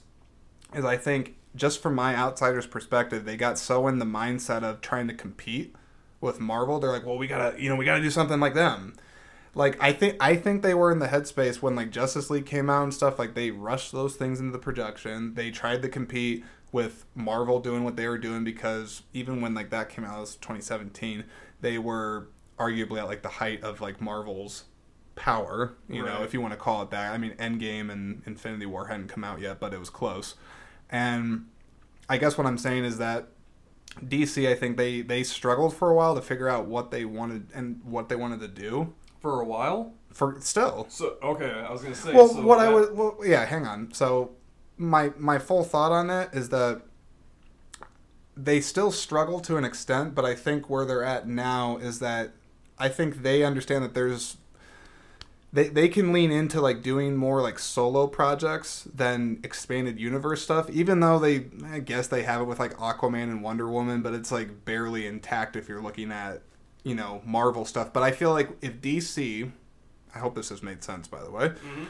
is 0.74 0.86
I 0.86 0.98
think 0.98 1.36
just 1.56 1.82
from 1.82 1.96
my 1.96 2.16
outsider's 2.16 2.66
perspective, 2.68 3.26
they 3.26 3.38
got 3.38 3.58
so 3.58 3.88
in 3.88 4.00
the 4.00 4.06
mindset 4.06 4.64
of 4.64 4.82
trying 4.82 5.08
to 5.08 5.14
compete 5.14 5.76
with 6.22 6.40
Marvel. 6.40 6.80
They're 6.80 6.92
like, 6.92 7.06
well, 7.06 7.18
we 7.18 7.28
gotta, 7.28 7.62
you 7.62 7.68
know, 7.68 7.76
we 7.76 7.86
gotta 7.86 8.02
do 8.02 8.12
something 8.12 8.40
like 8.40 8.54
them. 8.54 8.94
Like 9.54 9.82
I 9.84 9.92
think 9.92 10.16
I 10.22 10.36
think 10.36 10.62
they 10.62 10.74
were 10.74 10.92
in 10.92 11.00
the 11.00 11.08
headspace 11.08 11.62
when 11.62 11.76
like 11.76 11.92
Justice 11.92 12.30
League 12.30 12.46
came 12.46 12.70
out 12.70 12.84
and 12.84 12.94
stuff. 12.94 13.20
Like 13.20 13.34
they 13.34 13.52
rushed 13.52 13.92
those 13.92 14.16
things 14.16 14.40
into 14.40 14.54
the 14.54 14.60
production. 14.60 15.34
They 15.34 15.52
tried 15.52 15.82
to 15.82 15.90
compete 15.90 16.46
with 16.72 17.06
Marvel 17.16 17.60
doing 17.60 17.84
what 17.84 17.98
they 17.98 18.08
were 18.08 18.18
doing 18.18 18.46
because 18.46 19.02
even 19.14 19.42
when 19.42 19.54
like 19.54 19.70
that 19.72 19.90
came 19.90 20.06
out, 20.06 20.18
it 20.18 20.22
was 20.22 20.36
2017. 20.38 21.26
They 21.60 21.78
were 21.78 22.30
arguably 22.58 23.00
at 23.00 23.08
like 23.08 23.24
the 23.24 23.30
height 23.30 23.62
of 23.62 23.82
like 23.82 24.00
Marvel's 24.00 24.66
power. 25.16 25.76
You 25.90 26.06
know, 26.06 26.24
if 26.24 26.34
you 26.34 26.40
want 26.40 26.54
to 26.54 26.58
call 26.58 26.82
it 26.84 26.92
that. 26.92 27.12
I 27.12 27.18
mean, 27.18 27.34
Endgame 27.34 27.92
and 27.92 28.22
Infinity 28.26 28.68
War 28.68 28.88
hadn't 28.88 29.10
come 29.10 29.26
out 29.26 29.42
yet, 29.42 29.60
but 29.60 29.74
it 29.74 29.80
was 29.80 29.90
close. 29.90 30.36
And 30.90 31.48
I 32.08 32.18
guess 32.18 32.38
what 32.38 32.48
I'm 32.48 32.58
saying 32.58 32.86
is 32.86 32.98
that 33.00 33.28
DC, 34.00 34.48
I 34.50 34.56
think 34.56 34.78
they 34.78 35.02
they 35.02 35.24
struggled 35.24 35.76
for 35.76 35.90
a 35.90 35.94
while 35.96 36.16
to 36.16 36.22
figure 36.22 36.48
out 36.48 36.66
what 36.66 36.92
they 36.92 37.06
wanted 37.06 37.48
and 37.54 37.82
what 37.84 38.10
they 38.10 38.16
wanted 38.16 38.40
to 38.42 38.48
do. 38.48 38.94
for 39.20 39.40
a 39.42 39.46
while. 39.46 39.94
For 40.12 40.36
still, 40.42 40.88
So 40.90 41.16
okay, 41.22 41.52
I 41.52 41.72
was 41.72 41.82
gonna 41.84 41.94
say. 41.96 42.14
well, 42.14 42.28
so 42.28 42.42
what 42.42 42.58
I 42.60 42.66
that- 42.66 42.74
would, 42.74 42.98
well, 42.98 43.18
yeah, 43.24 43.46
hang 43.46 43.66
on. 43.68 43.94
So 43.94 44.32
my 44.78 45.12
my 45.18 45.38
full 45.40 45.64
thought 45.64 45.92
on 45.92 46.10
it 46.10 46.30
is 46.34 46.50
that 46.50 46.82
they 48.36 48.60
still 48.62 48.92
struggle 48.92 49.40
to 49.42 49.58
an 49.58 49.64
extent, 49.66 50.16
but 50.16 50.26
I 50.26 50.36
think 50.36 50.70
where 50.70 50.86
they're 50.86 51.04
at 51.04 51.28
now 51.28 51.78
is 51.78 52.00
that 52.00 52.32
I 52.80 52.90
think 52.90 53.22
they 53.24 53.44
understand 53.44 53.84
that 53.84 53.94
there's 53.94 54.38
they 55.54 55.68
they 55.68 55.90
can 55.90 56.14
lean 56.14 56.32
into 56.32 56.62
like 56.62 56.82
doing 56.82 57.16
more 57.18 57.42
like 57.42 57.60
solo 57.60 58.08
projects 58.08 58.88
than 58.94 59.40
expanded 59.44 60.00
universe 60.00 60.42
stuff. 60.42 60.70
Even 60.70 61.00
though 61.02 61.20
they, 61.20 61.46
I 61.66 61.80
guess 61.80 62.08
they 62.08 62.24
have 62.24 62.42
it 62.42 62.46
with 62.46 62.60
like 62.60 62.76
Aquaman 62.78 63.24
and 63.24 63.44
Wonder 63.44 63.68
Woman, 63.70 64.02
but 64.02 64.14
it's 64.14 64.32
like 64.32 64.64
barely 64.66 65.06
intact 65.06 65.56
if 65.56 65.68
you're 65.68 65.82
looking 65.82 66.12
at 66.12 66.42
you 66.84 66.96
know 66.96 67.22
Marvel 67.26 67.66
stuff. 67.66 67.92
But 67.92 68.04
I 68.04 68.12
feel 68.12 68.32
like 68.32 68.50
if 68.62 68.82
DC, 68.82 69.52
I 70.16 70.20
hope 70.20 70.36
this 70.36 70.50
has 70.50 70.64
made 70.64 70.84
sense 70.84 71.08
by 71.08 71.24
the 71.24 71.32
way. 71.32 71.50
Mhm. 71.50 71.88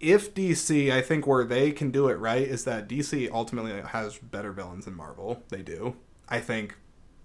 If 0.00 0.34
DC, 0.34 0.92
I 0.92 1.00
think 1.00 1.26
where 1.26 1.44
they 1.44 1.72
can 1.72 1.90
do 1.90 2.08
it 2.08 2.14
right 2.14 2.42
is 2.42 2.64
that 2.64 2.88
DC 2.88 3.30
ultimately 3.32 3.80
has 3.80 4.18
better 4.18 4.52
villains 4.52 4.84
than 4.86 4.96
Marvel. 4.96 5.42
They 5.48 5.62
do. 5.62 5.96
I 6.28 6.40
think 6.40 6.76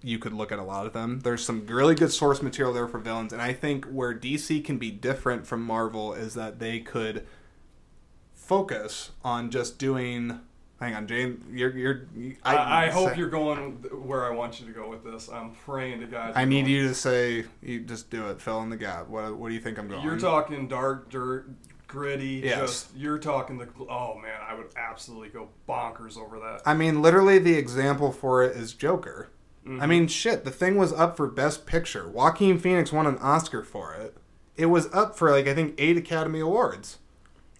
you 0.02 0.20
could 0.20 0.34
look 0.34 0.52
at 0.52 0.60
a 0.60 0.64
lot 0.64 0.86
of 0.86 0.94
them. 0.94 1.20
There's 1.22 1.44
some 1.44 1.66
really 1.68 1.96
good 1.96 2.12
source 2.12 2.42
material 2.42 2.74
there 2.74 2.88
for 2.88 3.00
villains, 3.00 3.34
and 3.34 3.42
I 3.42 3.54
think 3.54 3.86
where 3.86 4.14
DC 4.14 4.64
can 4.64 4.78
be 4.78 4.92
different 4.92 5.46
from 5.46 5.64
Marvel 5.64 6.14
is 6.14 6.34
that 6.36 6.60
they 6.60 6.80
could 6.80 7.26
focus 8.34 9.12
on 9.24 9.52
just 9.52 9.78
doing. 9.78 10.40
Hang 10.80 10.96
on, 10.96 11.08
Jane. 11.08 11.44
You're 11.52 11.76
you're. 11.78 12.08
I, 12.44 12.86
I 12.86 12.90
hope 12.90 13.18
you're 13.18 13.30
going 13.30 13.72
where 13.92 14.26
I 14.26 14.34
want 14.34 14.62
you 14.62 14.68
to 14.68 14.72
go 14.72 14.90
with 14.90 15.04
this. 15.04 15.30
I'm 15.30 15.52
praying 15.52 16.00
to 16.00 16.06
God. 16.06 16.34
I 16.36 16.46
need 16.46 16.68
you 16.68 16.88
to 16.88 16.96
say 16.96 17.44
you 17.62 17.82
just 17.82 18.10
do 18.10 18.30
it. 18.30 18.40
Fill 18.40 18.62
in 18.62 18.70
the 18.70 18.78
gap. 18.78 19.10
What 19.10 19.36
What 19.36 19.50
do 19.50 19.54
you 19.54 19.60
think 19.60 19.78
I'm 19.78 19.90
going? 19.90 20.04
You're 20.04 20.18
talking 20.18 20.70
dark, 20.70 21.10
dirt, 21.10 21.50
gritty. 21.88 22.42
Yes. 22.46 22.60
Just 22.60 22.96
you're 22.96 23.20
talking 23.20 23.58
the. 23.58 23.68
Oh 23.90 24.18
man, 24.18 24.40
I 24.48 24.54
would 24.54 24.68
absolutely 24.78 25.28
go 25.30 25.50
bonkers 25.68 26.18
over 26.18 26.40
that. 26.40 26.62
I 26.66 26.74
mean, 26.74 27.02
literally, 27.02 27.40
the 27.40 27.56
example 27.56 28.14
for 28.14 28.42
it 28.42 28.56
is 28.56 28.74
Joker. 28.74 29.28
I 29.70 29.86
Mhm. 29.86 29.90
mean, 29.90 30.08
shit, 30.08 30.46
the 30.46 30.52
thing 30.52 30.78
was 30.78 30.92
up 30.94 31.16
for 31.16 31.28
Best 31.28 31.66
Picture. 31.68 32.08
Joaquin 32.10 32.58
Phoenix 32.58 32.92
won 32.92 33.06
an 33.06 33.18
Oscar 33.20 33.64
for 33.64 33.94
it. 33.94 34.18
It 34.58 34.66
was 34.68 34.88
up 34.92 35.16
for, 35.18 35.30
like, 35.32 35.48
I 35.48 35.54
think 35.54 35.76
eight 35.78 35.96
Academy 35.98 36.40
Awards. 36.40 36.98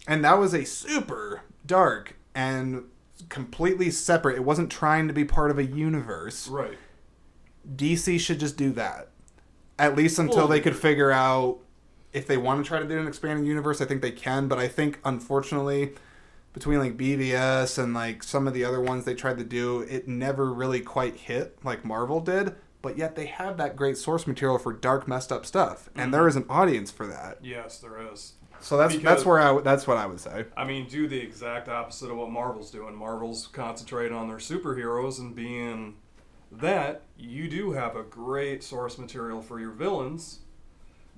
And 0.08 0.24
that 0.24 0.38
was 0.38 0.52
a 0.52 0.64
super 0.64 1.42
dark 1.64 2.16
and 2.34 2.84
completely 3.28 3.90
separate. 3.90 4.36
It 4.36 4.44
wasn't 4.44 4.70
trying 4.72 5.06
to 5.08 5.14
be 5.14 5.24
part 5.24 5.50
of 5.50 5.58
a 5.58 5.64
universe. 5.64 6.48
right. 6.48 6.78
DC 7.76 8.18
should 8.18 8.40
just 8.40 8.56
do 8.56 8.70
that. 8.72 9.08
At 9.78 9.94
least 9.96 10.18
until 10.18 10.38
Well- 10.38 10.48
they 10.48 10.60
could 10.60 10.74
figure 10.76 11.10
out 11.10 11.58
if 12.12 12.26
they 12.26 12.36
want 12.36 12.64
to 12.64 12.66
try 12.68 12.80
to 12.80 12.88
do 12.88 12.98
an 12.98 13.06
expanding 13.06 13.44
universe. 13.46 13.80
I 13.80 13.84
think 13.84 14.02
they 14.02 14.10
can, 14.10 14.48
but 14.48 14.58
I 14.58 14.66
think 14.66 14.98
unfortunately, 15.04 15.94
between 16.52 16.78
like 16.78 16.96
BVS 16.96 17.78
and 17.82 17.94
like 17.94 18.22
some 18.22 18.46
of 18.46 18.54
the 18.54 18.64
other 18.64 18.80
ones 18.80 19.04
they 19.04 19.14
tried 19.14 19.38
to 19.38 19.44
do, 19.44 19.80
it 19.82 20.08
never 20.08 20.52
really 20.52 20.80
quite 20.80 21.16
hit 21.16 21.58
like 21.64 21.84
Marvel 21.84 22.20
did. 22.20 22.54
But 22.82 22.96
yet 22.96 23.14
they 23.14 23.26
have 23.26 23.58
that 23.58 23.76
great 23.76 23.98
source 23.98 24.26
material 24.26 24.58
for 24.58 24.72
dark, 24.72 25.06
messed 25.06 25.30
up 25.30 25.44
stuff, 25.44 25.90
and 25.94 26.14
there 26.14 26.22
mm-hmm. 26.22 26.28
is 26.28 26.36
an 26.36 26.46
audience 26.48 26.90
for 26.90 27.06
that. 27.06 27.38
Yes, 27.42 27.78
there 27.78 28.00
is. 28.10 28.34
So 28.60 28.76
that's 28.76 28.94
Because- 28.94 29.16
that's 29.16 29.26
where 29.26 29.40
I 29.40 29.60
that's 29.60 29.86
what 29.86 29.96
I 29.96 30.06
would 30.06 30.20
say. 30.20 30.46
I 30.56 30.64
mean, 30.64 30.86
do 30.86 31.08
the 31.08 31.18
exact 31.18 31.68
opposite 31.68 32.10
of 32.10 32.16
what 32.16 32.30
Marvel's 32.30 32.70
doing. 32.70 32.94
Marvel's 32.94 33.46
concentrating 33.46 34.16
on 34.16 34.28
their 34.28 34.38
superheroes 34.38 35.18
and 35.18 35.34
being 35.34 35.96
that. 36.50 37.02
You 37.16 37.48
do 37.48 37.72
have 37.72 37.96
a 37.96 38.02
great 38.02 38.62
source 38.62 38.98
material 38.98 39.40
for 39.42 39.60
your 39.60 39.72
villains. 39.72 40.40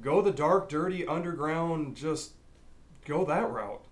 Go 0.00 0.20
the 0.20 0.32
dark, 0.32 0.68
dirty, 0.68 1.06
underground. 1.06 1.96
Just 1.96 2.32
go 3.04 3.24
that 3.24 3.50
route. 3.50 3.84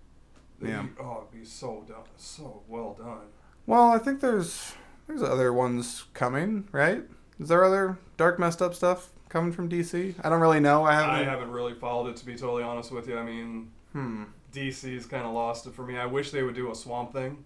Yeah. 0.69 0.83
You- 0.83 0.89
oh, 0.99 1.17
it'd 1.27 1.39
be 1.41 1.45
so 1.45 1.83
done, 1.87 2.03
so 2.17 2.61
well 2.67 2.93
done. 2.93 3.27
Well, 3.65 3.91
I 3.91 3.97
think 3.97 4.19
there's 4.21 4.73
there's 5.07 5.21
other 5.23 5.51
ones 5.53 6.05
coming, 6.13 6.67
right? 6.71 7.03
Is 7.39 7.47
there 7.49 7.63
other 7.63 7.97
dark, 8.17 8.37
messed 8.39 8.61
up 8.61 8.73
stuff 8.75 9.09
coming 9.29 9.51
from 9.51 9.69
DC? 9.69 10.15
I 10.23 10.29
don't 10.29 10.41
really 10.41 10.59
know. 10.59 10.83
I 10.83 10.93
haven't. 10.93 11.09
I 11.09 11.23
haven't 11.23 11.51
really 11.51 11.73
followed 11.73 12.09
it 12.09 12.17
to 12.17 12.25
be 12.25 12.35
totally 12.35 12.63
honest 12.63 12.91
with 12.91 13.07
you. 13.07 13.17
I 13.17 13.23
mean, 13.23 13.71
Hmm. 13.93 14.23
DC's 14.53 15.05
kind 15.05 15.25
of 15.25 15.33
lost 15.33 15.65
it 15.67 15.73
for 15.73 15.85
me. 15.85 15.97
I 15.97 16.05
wish 16.05 16.31
they 16.31 16.43
would 16.43 16.55
do 16.55 16.71
a 16.71 16.75
Swamp 16.75 17.13
Thing. 17.13 17.43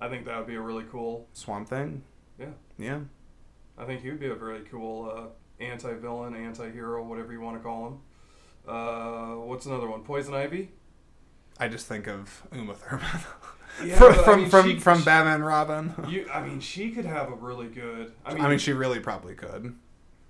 I 0.00 0.08
think 0.08 0.24
that 0.24 0.38
would 0.38 0.46
be 0.46 0.54
a 0.56 0.60
really 0.60 0.84
cool. 0.90 1.28
Swamp 1.34 1.68
Thing. 1.68 2.02
Yeah. 2.38 2.46
Yeah. 2.78 3.00
I 3.78 3.84
think 3.84 4.02
he 4.02 4.10
would 4.10 4.20
be 4.20 4.28
a 4.28 4.34
very 4.34 4.60
cool 4.70 5.10
uh, 5.14 5.62
anti-villain, 5.62 6.34
anti-hero, 6.34 7.02
whatever 7.04 7.32
you 7.32 7.40
want 7.40 7.56
to 7.58 7.62
call 7.62 7.86
him. 7.88 7.98
Uh, 8.66 9.34
what's 9.46 9.66
another 9.66 9.88
one? 9.88 10.02
Poison 10.02 10.34
Ivy. 10.34 10.70
I 11.60 11.68
just 11.68 11.86
think 11.86 12.08
of 12.08 12.42
Uma 12.52 12.74
Thurman. 12.74 13.06
Yeah, 13.84 13.96
from 13.96 14.08
but, 14.10 14.18
I 14.18 14.24
from 14.24 14.40
mean, 14.40 14.50
from, 14.50 14.66
she- 14.66 14.78
from 14.80 14.98
she- 14.98 15.04
Batman 15.04 15.42
Robin. 15.42 15.94
You, 16.08 16.28
I 16.30 16.42
mean, 16.42 16.60
she 16.60 16.90
could 16.90 17.06
have 17.06 17.30
a 17.30 17.34
really 17.34 17.68
good. 17.68 18.12
I 18.26 18.34
mean, 18.34 18.44
I 18.44 18.48
mean, 18.48 18.58
she 18.58 18.72
really 18.72 18.98
probably 19.00 19.34
could. 19.34 19.74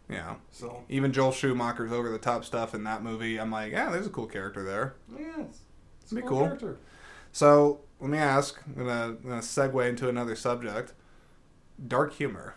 Yeah. 0.09 0.35
so 0.53 0.85
Even 0.89 1.11
Joel 1.13 1.33
Schumacher's 1.33 1.91
over 1.91 2.11
the 2.11 2.19
top 2.19 2.45
stuff 2.45 2.75
in 2.75 2.85
that 2.85 3.03
movie. 3.03 3.41
I'm 3.41 3.51
like, 3.51 3.73
yeah, 3.73 3.91
there's 3.91 4.07
a 4.07 4.11
cool 4.11 4.27
character 4.27 4.63
there. 4.63 4.95
yeah, 5.19 5.41
it's, 5.41 5.61
it's 6.03 6.13
a 6.13 6.17
Be 6.17 6.21
cool, 6.21 6.29
cool. 6.31 6.41
character. 6.47 6.77
So 7.33 7.81
let 7.99 8.11
me 8.11 8.19
ask. 8.19 8.61
I'm 8.67 8.75
gonna, 8.87 9.05
I'm 9.07 9.23
gonna 9.23 9.37
segue 9.41 9.89
into 9.89 10.09
another 10.09 10.37
subject. 10.37 10.93
Dark 11.89 12.13
humor. 12.13 12.55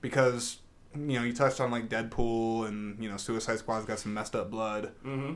Because 0.00 0.58
you 0.94 1.18
know 1.18 1.22
you 1.22 1.32
touched 1.32 1.60
on 1.60 1.70
like 1.70 1.88
Deadpool 1.88 2.66
and 2.66 3.00
you 3.02 3.08
know 3.10 3.18
Suicide 3.18 3.58
Squad's 3.58 3.84
got 3.84 3.98
some 3.98 4.14
messed 4.14 4.34
up 4.34 4.50
blood. 4.50 4.92
Mm-hmm. 5.04 5.34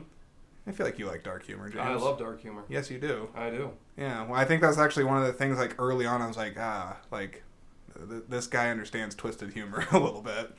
I 0.67 0.71
feel 0.71 0.85
like 0.85 0.97
you 0.97 1.05
like 1.05 1.23
dark 1.23 1.45
humor, 1.45 1.69
James. 1.69 1.83
I 1.83 1.93
love 1.93 2.17
dark 2.17 2.41
humor. 2.41 2.63
Yes, 2.69 2.89
you 2.89 2.99
do. 2.99 3.29
I 3.35 3.49
do. 3.49 3.71
Yeah. 3.97 4.25
Well, 4.25 4.39
I 4.39 4.45
think 4.45 4.61
that's 4.61 4.77
actually 4.79 5.03
one 5.03 5.17
of 5.17 5.25
the 5.27 5.33
things. 5.33 5.57
Like 5.57 5.75
early 5.79 6.05
on, 6.05 6.21
I 6.21 6.27
was 6.27 6.37
like, 6.37 6.55
ah, 6.59 6.97
like 7.11 7.43
th- 8.09 8.23
this 8.27 8.47
guy 8.47 8.69
understands 8.69 9.15
twisted 9.15 9.53
humor 9.53 9.85
a 9.91 9.99
little 9.99 10.21
bit. 10.21 10.55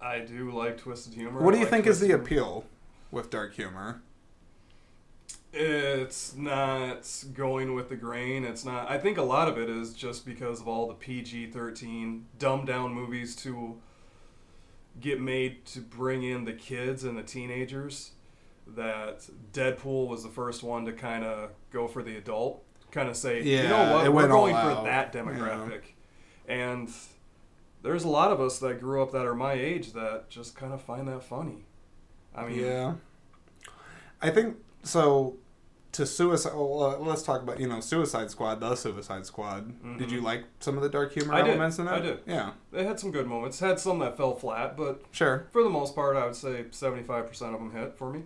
I 0.00 0.18
do 0.18 0.50
like 0.50 0.78
twisted 0.78 1.14
humor. 1.14 1.40
What 1.40 1.52
do 1.52 1.58
you 1.58 1.64
like 1.64 1.70
think 1.72 1.86
is 1.86 2.00
the 2.00 2.06
humor. 2.06 2.22
appeal 2.22 2.64
with 3.10 3.30
dark 3.30 3.54
humor? 3.54 4.02
It's 5.54 6.34
not 6.34 7.06
going 7.34 7.74
with 7.74 7.90
the 7.90 7.96
grain. 7.96 8.44
It's 8.44 8.64
not. 8.64 8.90
I 8.90 8.98
think 8.98 9.18
a 9.18 9.22
lot 9.22 9.48
of 9.48 9.58
it 9.58 9.68
is 9.68 9.92
just 9.92 10.24
because 10.24 10.60
of 10.60 10.68
all 10.68 10.88
the 10.88 10.94
PG 10.94 11.50
13 11.50 12.26
dumbed 12.38 12.66
down 12.66 12.94
movies 12.94 13.36
to 13.36 13.78
get 15.00 15.20
made 15.20 15.64
to 15.66 15.80
bring 15.80 16.22
in 16.22 16.44
the 16.44 16.52
kids 16.52 17.04
and 17.04 17.16
the 17.16 17.22
teenagers. 17.22 18.12
That 18.66 19.28
Deadpool 19.52 20.08
was 20.08 20.22
the 20.22 20.28
first 20.30 20.62
one 20.62 20.84
to 20.86 20.92
kind 20.92 21.24
of 21.24 21.50
go 21.70 21.86
for 21.88 22.02
the 22.02 22.16
adult, 22.16 22.62
kind 22.90 23.08
of 23.08 23.16
say, 23.16 23.42
you 23.42 23.68
know 23.68 23.92
what, 23.92 24.12
we're 24.12 24.28
going 24.28 24.54
for 24.54 24.84
that 24.84 25.12
demographic. 25.12 25.82
And 26.48 26.90
there's 27.82 28.04
a 28.04 28.08
lot 28.08 28.30
of 28.30 28.40
us 28.40 28.58
that 28.60 28.80
grew 28.80 29.02
up 29.02 29.12
that 29.12 29.26
are 29.26 29.34
my 29.34 29.52
age 29.52 29.92
that 29.92 30.30
just 30.30 30.54
kind 30.56 30.72
of 30.72 30.80
find 30.80 31.06
that 31.08 31.22
funny. 31.24 31.64
I 32.34 32.46
mean, 32.46 32.60
yeah. 32.60 32.94
I 34.20 34.30
think 34.30 34.56
so. 34.82 35.36
To 35.96 36.06
suicide. 36.06 36.54
Well, 36.54 36.82
uh, 36.82 36.98
let's 37.04 37.22
talk 37.22 37.42
about 37.42 37.60
you 37.60 37.68
know 37.68 37.80
Suicide 37.80 38.30
Squad, 38.30 38.60
the 38.60 38.74
Suicide 38.74 39.26
Squad. 39.26 39.98
Did 39.98 40.08
Mhm. 40.08 40.10
you 40.10 40.20
like 40.22 40.44
some 40.60 40.78
of 40.78 40.82
the 40.82 40.88
dark 40.88 41.12
humor 41.12 41.34
I 41.34 41.42
did. 41.42 41.48
elements 41.50 41.78
in 41.78 41.84
that? 41.84 41.94
I 41.96 42.00
did. 42.00 42.20
Yeah, 42.26 42.52
they 42.70 42.84
had 42.84 42.98
some 42.98 43.10
good 43.10 43.26
moments. 43.26 43.60
Had 43.60 43.78
some 43.78 43.98
that 43.98 44.16
fell 44.16 44.34
flat, 44.34 44.74
but 44.74 45.02
sure. 45.10 45.48
for 45.52 45.62
the 45.62 45.68
most 45.68 45.94
part, 45.94 46.16
I 46.16 46.24
would 46.24 46.34
say 46.34 46.64
75% 46.70 47.52
of 47.54 47.60
them 47.60 47.72
hit 47.72 47.94
for 47.98 48.10
me. 48.10 48.22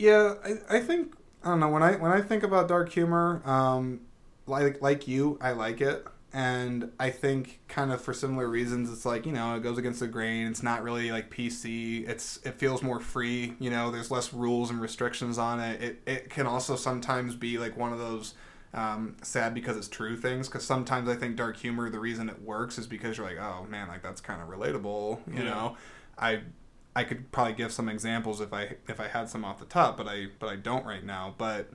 Yeah, 0.00 0.34
I, 0.44 0.76
I 0.78 0.80
think 0.80 1.14
I 1.44 1.48
don't 1.50 1.60
know 1.60 1.68
when 1.68 1.82
I 1.82 1.96
when 1.96 2.10
I 2.10 2.20
think 2.20 2.42
about 2.42 2.68
dark 2.68 2.90
humor, 2.90 3.42
um, 3.44 4.00
like 4.46 4.80
like 4.80 5.06
you, 5.06 5.38
I 5.42 5.52
like 5.52 5.80
it, 5.80 6.06
and 6.32 6.90
I 6.98 7.10
think 7.10 7.60
kind 7.68 7.92
of 7.92 8.00
for 8.00 8.14
similar 8.14 8.48
reasons, 8.48 8.90
it's 8.90 9.04
like 9.04 9.26
you 9.26 9.32
know 9.32 9.54
it 9.56 9.62
goes 9.62 9.78
against 9.78 10.00
the 10.00 10.08
grain. 10.08 10.46
It's 10.46 10.62
not 10.62 10.82
really 10.82 11.10
like 11.12 11.30
PC. 11.30 12.04
It's 12.08 12.38
it 12.44 12.54
feels 12.54 12.82
more 12.82 13.00
free. 13.00 13.54
You 13.58 13.70
know, 13.70 13.90
there's 13.90 14.10
less 14.10 14.32
rules 14.32 14.70
and 14.70 14.80
restrictions 14.80 15.38
on 15.38 15.60
it. 15.60 15.82
It 15.82 16.02
it 16.06 16.30
can 16.30 16.46
also 16.46 16.76
sometimes 16.76 17.34
be 17.34 17.58
like 17.58 17.76
one 17.76 17.92
of 17.92 17.98
those. 17.98 18.34
Um, 18.72 19.16
sad 19.22 19.52
because 19.52 19.76
it's 19.76 19.88
true 19.88 20.16
things 20.16 20.48
because 20.48 20.64
sometimes 20.64 21.08
I 21.08 21.16
think 21.16 21.34
dark 21.34 21.56
humor 21.56 21.90
the 21.90 21.98
reason 21.98 22.28
it 22.28 22.40
works 22.40 22.78
is 22.78 22.86
because 22.86 23.18
you're 23.18 23.26
like 23.26 23.36
oh 23.40 23.66
man 23.68 23.88
like 23.88 24.00
that's 24.00 24.20
kind 24.20 24.40
of 24.40 24.48
relatable 24.48 25.18
you 25.34 25.42
Yeah. 25.42 25.44
know 25.44 25.76
I 26.16 26.42
I 26.96 27.04
could 27.04 27.30
probably 27.32 27.52
give 27.54 27.72
some 27.72 27.88
examples 27.88 28.40
if 28.40 28.52
I 28.52 28.76
if 28.88 29.00
I 29.00 29.08
had 29.08 29.28
some 29.28 29.44
off 29.44 29.58
the 29.58 29.64
top, 29.66 29.96
but 29.96 30.06
I 30.08 30.26
but 30.38 30.48
I 30.48 30.56
don't 30.56 30.84
right 30.84 31.04
now. 31.04 31.34
But 31.38 31.68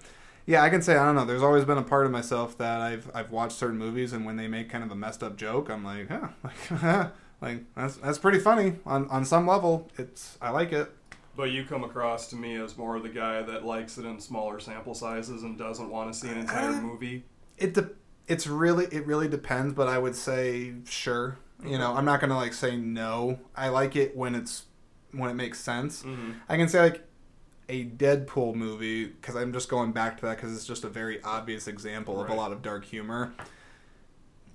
yeah, 0.45 0.61
I 0.63 0.69
can 0.69 0.81
say 0.81 0.95
I 0.97 1.05
don't 1.05 1.15
know. 1.15 1.25
There's 1.25 1.43
always 1.43 1.65
been 1.65 1.77
a 1.77 1.83
part 1.83 2.05
of 2.05 2.11
myself 2.11 2.57
that 2.57 2.81
I've 2.81 3.09
I've 3.13 3.31
watched 3.31 3.57
certain 3.57 3.77
movies, 3.77 4.13
and 4.13 4.25
when 4.25 4.35
they 4.35 4.47
make 4.47 4.69
kind 4.69 4.83
of 4.83 4.91
a 4.91 4.95
messed 4.95 5.23
up 5.23 5.37
joke, 5.37 5.69
I'm 5.69 5.83
like, 5.83 6.09
huh, 6.09 6.27
like, 6.81 7.11
like 7.41 7.63
that's 7.75 7.95
that's 7.97 8.17
pretty 8.17 8.39
funny 8.39 8.75
on 8.85 9.07
on 9.09 9.25
some 9.25 9.47
level. 9.47 9.89
It's 9.97 10.37
I 10.41 10.49
like 10.51 10.71
it. 10.71 10.91
But 11.37 11.51
you 11.51 11.65
come 11.65 11.83
across 11.83 12.27
to 12.29 12.37
me 12.37 12.55
as 12.55 12.77
more 12.77 12.95
of 12.95 13.03
the 13.03 13.09
guy 13.09 13.41
that 13.41 13.65
likes 13.65 13.97
it 13.97 14.05
in 14.05 14.19
smaller 14.21 14.57
sample 14.59 14.93
sizes 14.93 15.43
and 15.43 15.57
doesn't 15.57 15.89
want 15.89 16.13
to 16.13 16.17
see 16.17 16.29
an 16.29 16.37
entire 16.37 16.69
Uh, 16.69 16.81
movie. 16.81 17.25
It 17.57 17.73
de- 17.73 17.89
it's 18.27 18.47
really 18.47 18.85
it 18.85 19.05
really 19.05 19.27
depends, 19.27 19.73
but 19.73 19.87
I 19.87 19.97
would 19.97 20.15
say 20.15 20.73
sure. 20.85 21.37
You 21.63 21.77
know, 21.77 21.93
I'm 21.93 22.05
not 22.05 22.19
gonna 22.21 22.35
like 22.37 22.53
say 22.53 22.75
no. 22.77 23.39
I 23.55 23.69
like 23.69 23.95
it 23.95 24.15
when 24.15 24.35
it's 24.35 24.63
when 25.17 25.29
it 25.29 25.35
makes 25.35 25.59
sense. 25.59 26.03
Mm-hmm. 26.03 26.31
I 26.49 26.57
can 26.57 26.67
say 26.67 26.81
like 26.81 27.07
a 27.67 27.85
Deadpool 27.85 28.53
movie 28.55 29.05
because 29.05 29.35
I'm 29.35 29.51
just 29.53 29.69
going 29.69 29.91
back 29.91 30.17
to 30.19 30.25
that 30.27 30.35
because 30.37 30.55
it's 30.55 30.65
just 30.67 30.83
a 30.83 30.89
very 30.89 31.21
obvious 31.23 31.67
example 31.67 32.21
of 32.21 32.29
a 32.29 32.33
lot 32.33 32.51
of 32.51 32.61
dark 32.61 32.85
humor. 32.85 33.33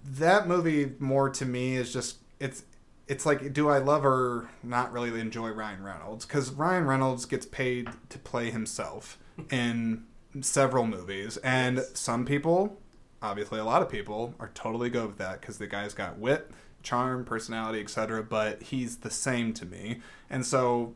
That 0.04 0.48
movie 0.48 0.92
more 0.98 1.28
to 1.30 1.44
me 1.44 1.76
is 1.76 1.92
just 1.92 2.18
it's 2.38 2.64
it's 3.06 3.26
like 3.26 3.52
do 3.52 3.68
I 3.68 3.78
love 3.78 4.04
or 4.04 4.48
not 4.62 4.92
really 4.92 5.20
enjoy 5.20 5.50
Ryan 5.50 5.82
Reynolds 5.82 6.24
because 6.24 6.50
Ryan 6.52 6.86
Reynolds 6.86 7.26
gets 7.26 7.44
paid 7.44 7.88
to 8.08 8.18
play 8.18 8.50
himself 8.50 9.18
in 9.50 10.04
several 10.40 10.86
movies 10.86 11.36
and 11.38 11.78
Yes. 11.78 11.98
some 11.98 12.24
people 12.24 12.78
obviously 13.20 13.58
a 13.58 13.64
lot 13.64 13.82
of 13.82 13.90
people 13.90 14.32
are 14.38 14.50
totally 14.54 14.88
good 14.88 15.06
with 15.08 15.18
that 15.18 15.40
because 15.40 15.58
the 15.58 15.66
guy's 15.66 15.92
got 15.92 16.18
wit 16.18 16.50
charm 16.82 17.24
personality 17.24 17.80
etc 17.80 18.22
but 18.22 18.62
he's 18.62 18.98
the 18.98 19.10
same 19.10 19.52
to 19.52 19.66
me 19.66 20.00
and 20.28 20.44
so 20.46 20.94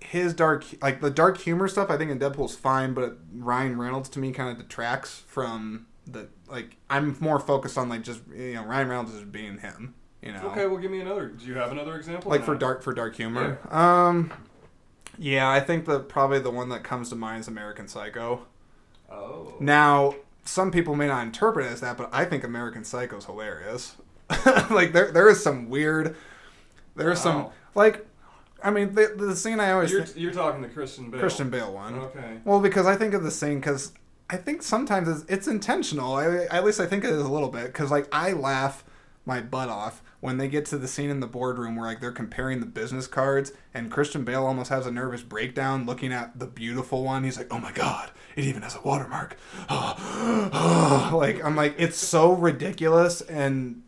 his 0.00 0.34
dark 0.34 0.64
like 0.80 1.00
the 1.00 1.10
dark 1.10 1.38
humor 1.38 1.68
stuff 1.68 1.88
i 1.90 1.96
think 1.96 2.10
in 2.10 2.18
deadpool's 2.18 2.54
fine 2.56 2.92
but 2.94 3.18
ryan 3.34 3.78
reynolds 3.78 4.08
to 4.08 4.18
me 4.18 4.32
kind 4.32 4.50
of 4.50 4.58
detracts 4.58 5.22
from 5.26 5.86
the 6.06 6.28
like 6.48 6.76
i'm 6.90 7.16
more 7.20 7.38
focused 7.38 7.78
on 7.78 7.88
like 7.88 8.02
just 8.02 8.20
you 8.34 8.54
know 8.54 8.64
ryan 8.64 8.88
reynolds 8.88 9.12
is 9.14 9.22
being 9.24 9.58
him 9.58 9.94
you 10.20 10.32
know 10.32 10.40
Okay, 10.50 10.66
well, 10.66 10.78
give 10.78 10.90
me 10.92 11.00
another. 11.00 11.26
Do 11.28 11.44
you 11.46 11.54
have 11.54 11.72
another 11.72 11.96
example? 11.96 12.30
like 12.30 12.44
for 12.44 12.54
dark 12.54 12.82
for 12.82 12.92
dark 12.92 13.16
humor 13.16 13.58
um 13.72 14.32
yeah 15.18 15.48
i 15.50 15.60
think 15.60 15.84
the 15.84 16.00
probably 16.00 16.38
the 16.40 16.50
one 16.50 16.68
that 16.70 16.82
comes 16.84 17.08
to 17.10 17.16
mind 17.16 17.40
is 17.40 17.48
american 17.48 17.86
psycho 17.88 18.42
Oh. 19.10 19.54
now, 19.60 20.14
some 20.46 20.70
people 20.70 20.94
may 20.96 21.06
not 21.06 21.22
interpret 21.26 21.66
it 21.66 21.68
as 21.72 21.82
that, 21.82 21.98
but 21.98 22.08
I 22.14 22.24
think 22.24 22.44
American 22.44 22.82
Psycho 22.82 23.18
is 23.18 23.26
hilarious. 23.26 23.96
like 24.70 24.92
there, 24.92 25.10
there 25.12 25.28
is 25.28 25.42
some 25.42 25.68
weird. 25.68 26.06
there 26.06 27.04
There 27.04 27.12
is 27.12 27.20
some 27.20 27.48
like, 27.74 28.06
I 28.62 28.70
mean, 28.70 28.94
the, 28.94 29.14
the 29.16 29.36
scene 29.36 29.60
I 29.60 29.72
always 29.72 29.90
You're, 29.90 30.04
think, 30.04 30.18
you're 30.18 30.32
talking 30.32 30.62
to 30.62 30.68
Christian 30.68 31.10
Bale. 31.10 31.20
Christian 31.20 31.50
Bale 31.50 31.72
one. 31.72 31.94
Okay. 31.94 32.38
Well, 32.44 32.60
because 32.60 32.86
I 32.86 32.96
think 32.96 33.14
of 33.14 33.22
the 33.22 33.30
scene 33.30 33.60
because 33.60 33.92
I 34.30 34.36
think 34.36 34.62
sometimes 34.62 35.08
it's, 35.08 35.30
it's 35.30 35.48
intentional. 35.48 36.14
I, 36.14 36.44
at 36.46 36.64
least 36.64 36.80
I 36.80 36.86
think 36.86 37.04
it 37.04 37.10
is 37.10 37.22
a 37.22 37.28
little 37.28 37.48
bit 37.48 37.66
because 37.66 37.90
like 37.90 38.08
I 38.12 38.32
laugh 38.32 38.84
my 39.24 39.40
butt 39.40 39.68
off 39.68 40.02
when 40.20 40.38
they 40.38 40.48
get 40.48 40.64
to 40.64 40.78
the 40.78 40.88
scene 40.88 41.10
in 41.10 41.20
the 41.20 41.26
boardroom 41.26 41.76
where 41.76 41.86
like 41.86 42.00
they're 42.00 42.12
comparing 42.12 42.60
the 42.60 42.66
business 42.66 43.06
cards 43.06 43.52
and 43.74 43.90
Christian 43.90 44.24
Bale 44.24 44.44
almost 44.46 44.70
has 44.70 44.86
a 44.86 44.90
nervous 44.90 45.22
breakdown 45.22 45.84
looking 45.84 46.12
at 46.12 46.38
the 46.38 46.46
beautiful 46.46 47.04
one. 47.04 47.24
He's 47.24 47.36
like, 47.36 47.52
"Oh 47.52 47.58
my 47.58 47.72
god, 47.72 48.10
it 48.36 48.44
even 48.44 48.62
has 48.62 48.74
a 48.76 48.80
watermark." 48.80 49.36
like 49.70 51.44
I'm 51.44 51.56
like 51.56 51.74
it's 51.78 51.98
so 51.98 52.32
ridiculous 52.32 53.20
and 53.22 53.82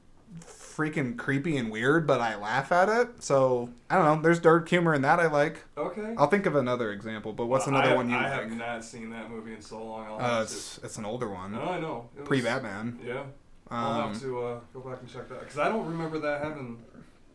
freaking 0.76 1.16
creepy 1.16 1.56
and 1.56 1.70
weird, 1.70 2.06
but 2.06 2.20
I 2.20 2.36
laugh 2.36 2.72
at 2.72 2.88
it. 2.88 3.22
So 3.22 3.70
I 3.90 3.96
don't 3.96 4.04
know. 4.04 4.22
There's 4.22 4.40
dark 4.40 4.68
humor 4.68 4.94
in 4.94 5.02
that 5.02 5.20
I 5.20 5.26
like. 5.26 5.58
Okay. 5.76 6.14
I'll 6.18 6.26
think 6.26 6.46
of 6.46 6.54
another 6.56 6.92
example, 6.92 7.32
but 7.32 7.46
what's 7.46 7.66
another 7.66 7.90
I 7.90 7.94
one 7.94 8.10
you 8.10 8.16
I 8.16 8.30
like? 8.30 8.32
have 8.48 8.52
not 8.56 8.84
seen 8.84 9.10
that 9.10 9.30
movie 9.30 9.54
in 9.54 9.60
so 9.60 9.82
long. 9.84 10.06
I'll 10.06 10.16
Uh, 10.16 10.20
have 10.20 10.48
to- 10.48 10.54
it's 10.54 10.78
it's 10.82 10.98
an 10.98 11.04
older 11.04 11.28
one, 11.28 11.52
No, 11.52 11.62
I 11.62 11.80
know. 11.80 12.08
Was- 12.16 12.26
pre 12.26 12.40
Batman. 12.42 12.98
Yeah. 13.04 13.22
I'll 13.70 14.02
Um, 14.02 14.12
have 14.12 14.20
to 14.22 14.42
uh, 14.44 14.60
go 14.72 14.80
back 14.80 15.00
and 15.00 15.08
check 15.08 15.28
that 15.28 15.40
because 15.40 15.58
I 15.58 15.68
don't 15.68 15.86
remember 15.86 16.18
that 16.20 16.42
having 16.44 16.84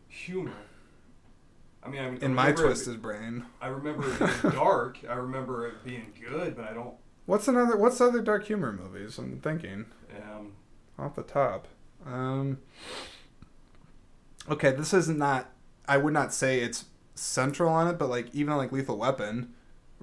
humor. 0.08 0.52
I 1.82 1.88
mean, 1.88 2.00
I, 2.00 2.04
I 2.04 2.08
in 2.08 2.34
my 2.34 2.42
remember 2.48 2.62
it- 2.64 2.66
twisted 2.66 3.00
brain. 3.02 3.46
I 3.60 3.68
remember 3.68 4.04
it 4.12 4.18
being 4.18 4.54
dark. 4.54 4.98
I 5.08 5.14
remember 5.14 5.66
it 5.66 5.82
being 5.84 6.12
good, 6.28 6.56
but 6.56 6.66
I 6.66 6.72
don't. 6.74 6.94
What's 7.26 7.48
another? 7.48 7.76
What's 7.76 8.00
other 8.00 8.20
dark 8.20 8.44
humor 8.46 8.72
movies? 8.72 9.18
I'm 9.18 9.40
thinking 9.40 9.86
Um, 10.16 10.52
off 10.98 11.14
the 11.16 11.22
top. 11.22 11.68
Um, 12.06 12.58
okay, 14.50 14.72
this 14.72 14.92
is 14.92 15.08
not. 15.08 15.50
I 15.88 15.96
would 15.96 16.12
not 16.12 16.32
say 16.32 16.60
it's 16.60 16.84
central 17.14 17.70
on 17.70 17.88
it, 17.88 17.98
but 17.98 18.08
like 18.08 18.34
even 18.34 18.56
like 18.56 18.72
Lethal 18.72 18.98
Weapon, 18.98 19.52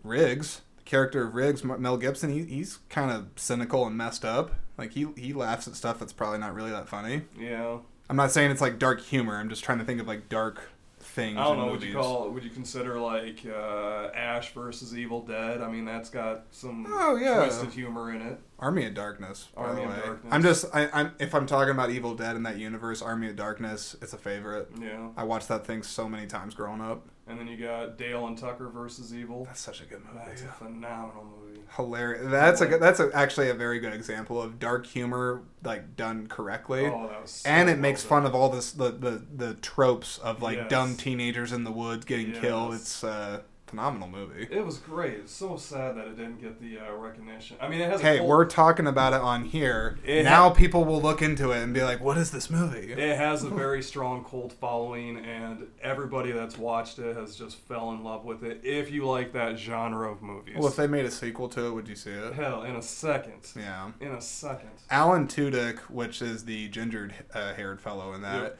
Riggs, 0.03 0.61
the 0.77 0.83
character 0.83 1.25
of 1.27 1.35
Riggs, 1.35 1.63
Mel 1.63 1.97
Gibson, 1.97 2.31
he, 2.31 2.43
he's 2.43 2.79
kind 2.89 3.11
of 3.11 3.27
cynical 3.35 3.85
and 3.85 3.97
messed 3.97 4.25
up. 4.25 4.55
Like 4.77 4.91
he 4.93 5.07
he 5.15 5.33
laughs 5.33 5.67
at 5.67 5.75
stuff 5.75 5.99
that's 5.99 6.13
probably 6.13 6.39
not 6.39 6.53
really 6.53 6.71
that 6.71 6.87
funny. 6.87 7.23
yeah. 7.39 7.77
I'm 8.09 8.15
not 8.15 8.31
saying 8.31 8.51
it's 8.51 8.61
like 8.61 8.79
dark 8.79 9.01
humor. 9.01 9.35
I'm 9.35 9.49
just 9.49 9.65
trying 9.65 9.79
to 9.79 9.83
think 9.83 9.99
of 9.99 10.07
like 10.07 10.29
dark 10.29 10.69
things. 11.17 11.37
I 11.37 11.43
don't 11.43 11.57
know. 11.57 11.65
movies. 11.65 11.79
Would 11.81 11.87
you 11.89 11.93
call? 11.95 12.29
Would 12.29 12.43
you 12.45 12.49
consider 12.49 12.97
like 12.99 13.41
uh, 13.45 14.09
Ash 14.15 14.53
versus 14.53 14.97
Evil 14.97 15.21
Dead? 15.23 15.61
I 15.61 15.69
mean, 15.69 15.83
that's 15.83 16.09
got 16.09 16.45
some 16.51 16.85
Oh, 16.89 17.17
yeah. 17.17 17.43
twisted 17.43 17.71
humor 17.73 18.13
in 18.13 18.21
it. 18.21 18.39
Army 18.59 18.85
of 18.85 18.93
Darkness. 18.93 19.49
Army 19.57 19.83
of 19.83 19.89
way. 19.89 19.95
Darkness. 19.97 20.33
I'm 20.33 20.41
just 20.43 20.65
I, 20.73 20.89
I'm 20.93 21.11
if 21.19 21.35
I'm 21.35 21.45
talking 21.45 21.71
about 21.71 21.89
Evil 21.89 22.15
Dead 22.15 22.35
in 22.37 22.43
that 22.43 22.57
universe, 22.57 23.01
Army 23.01 23.27
of 23.27 23.35
Darkness, 23.35 23.95
it's 24.01 24.13
a 24.13 24.17
favorite. 24.17 24.69
Yeah. 24.81 25.09
I 25.17 25.23
watched 25.25 25.47
that 25.49 25.65
thing 25.67 25.83
so 25.83 26.07
many 26.07 26.27
times 26.27 26.53
growing 26.55 26.79
up. 26.81 27.07
And 27.29 27.37
then 27.37 27.47
you 27.47 27.57
got 27.57 27.97
Dale 27.97 28.25
and 28.27 28.37
Tucker 28.37 28.69
versus 28.69 29.13
Evil. 29.13 29.43
That's 29.45 29.59
such 29.59 29.81
a 29.81 29.85
good 29.85 30.01
movie. 30.05 30.25
That's 30.27 30.43
a 30.43 30.47
phenomenal 30.47 31.25
movie. 31.25 31.59
Hilarious. 31.75 32.21
That's 32.31 32.61
a 32.61 32.65
that's 32.77 33.01
a, 33.01 33.09
actually 33.13 33.49
a 33.49 33.53
very 33.53 33.79
good 33.79 33.93
example 33.93 34.41
of 34.41 34.59
dark 34.59 34.85
humor 34.85 35.41
like 35.63 35.97
done 35.97 36.27
correctly. 36.27 36.85
Oh, 36.85 37.09
that 37.09 37.21
was. 37.23 37.31
So 37.31 37.49
and 37.49 37.67
it 37.69 37.73
well 37.73 37.81
makes 37.81 38.03
done. 38.03 38.09
fun 38.09 38.25
of 38.25 38.33
all 38.33 38.49
this 38.49 38.71
the, 38.71 38.91
the, 38.91 39.21
the 39.35 39.53
tropes 39.55 40.17
of 40.19 40.41
like 40.41 40.57
Yes. 40.57 40.69
dumb 40.69 40.95
teenagers 40.95 41.51
in 41.51 41.65
the 41.65 41.71
woods 41.71 42.05
getting 42.05 42.31
killed. 42.31 42.73
It's 42.75 43.03
a 43.03 43.43
phenomenal 43.67 44.07
movie. 44.07 44.47
It 44.49 44.65
was 44.65 44.77
great. 44.77 45.15
It's 45.15 45.31
so 45.33 45.57
sad 45.57 45.97
that 45.97 46.07
it 46.07 46.15
didn't 46.17 46.41
get 46.41 46.59
the 46.59 46.79
uh, 46.79 46.93
recognition. 46.95 47.57
I 47.61 47.67
mean, 47.67 47.81
it 47.81 47.91
has. 47.91 48.01
Hey, 48.01 48.19
we're 48.21 48.45
talking 48.45 48.87
about 48.87 49.13
it 49.13 49.19
on 49.21 49.43
here. 49.43 49.99
It 50.05 50.23
now 50.23 50.49
ha- 50.49 50.55
people 50.55 50.85
will 50.85 51.01
look 51.01 51.21
into 51.21 51.51
it 51.51 51.61
and 51.61 51.73
be 51.73 51.83
like, 51.83 51.99
"What 52.01 52.17
is 52.17 52.31
this 52.31 52.49
movie?" 52.49 52.93
It 52.93 53.17
has 53.17 53.43
a 53.43 53.49
very 53.49 53.83
strong 53.91 54.23
cult 54.23 54.53
following, 54.53 55.17
and 55.17 55.67
everybody 55.81 56.31
that's 56.31 56.57
watched 56.57 56.97
it 56.99 57.15
has 57.15 57.35
just 57.35 57.57
fell 57.57 57.91
in 57.91 58.03
love 58.03 58.23
with 58.25 58.43
it. 58.43 58.61
If 58.63 58.89
you 58.89 59.05
like 59.05 59.33
that 59.33 59.59
genre 59.59 60.11
of 60.11 60.21
movies, 60.21 60.55
Well, 60.57 60.67
if 60.67 60.75
they 60.77 60.87
made 60.87 61.05
a 61.05 61.11
sequel 61.11 61.49
to 61.49 61.67
it, 61.67 61.71
would 61.71 61.87
you 61.87 61.95
see 61.95 62.11
it? 62.11 62.33
hell, 62.33 62.63
in 62.63 62.75
a 62.75 62.81
second, 62.81 63.47
Yeah. 63.55 63.91
in 63.99 64.09
a 64.13 64.21
second. 64.21 64.69
Alan 64.89 65.27
Tudyk, 65.27 65.79
which 65.89 66.21
is 66.21 66.45
the 66.45 66.69
gingered 66.69 67.13
uh, 67.33 67.53
haired 67.53 67.81
fellow 67.81 68.13
in 68.13 68.21
that, 68.21 68.41
Yep. 68.43 68.59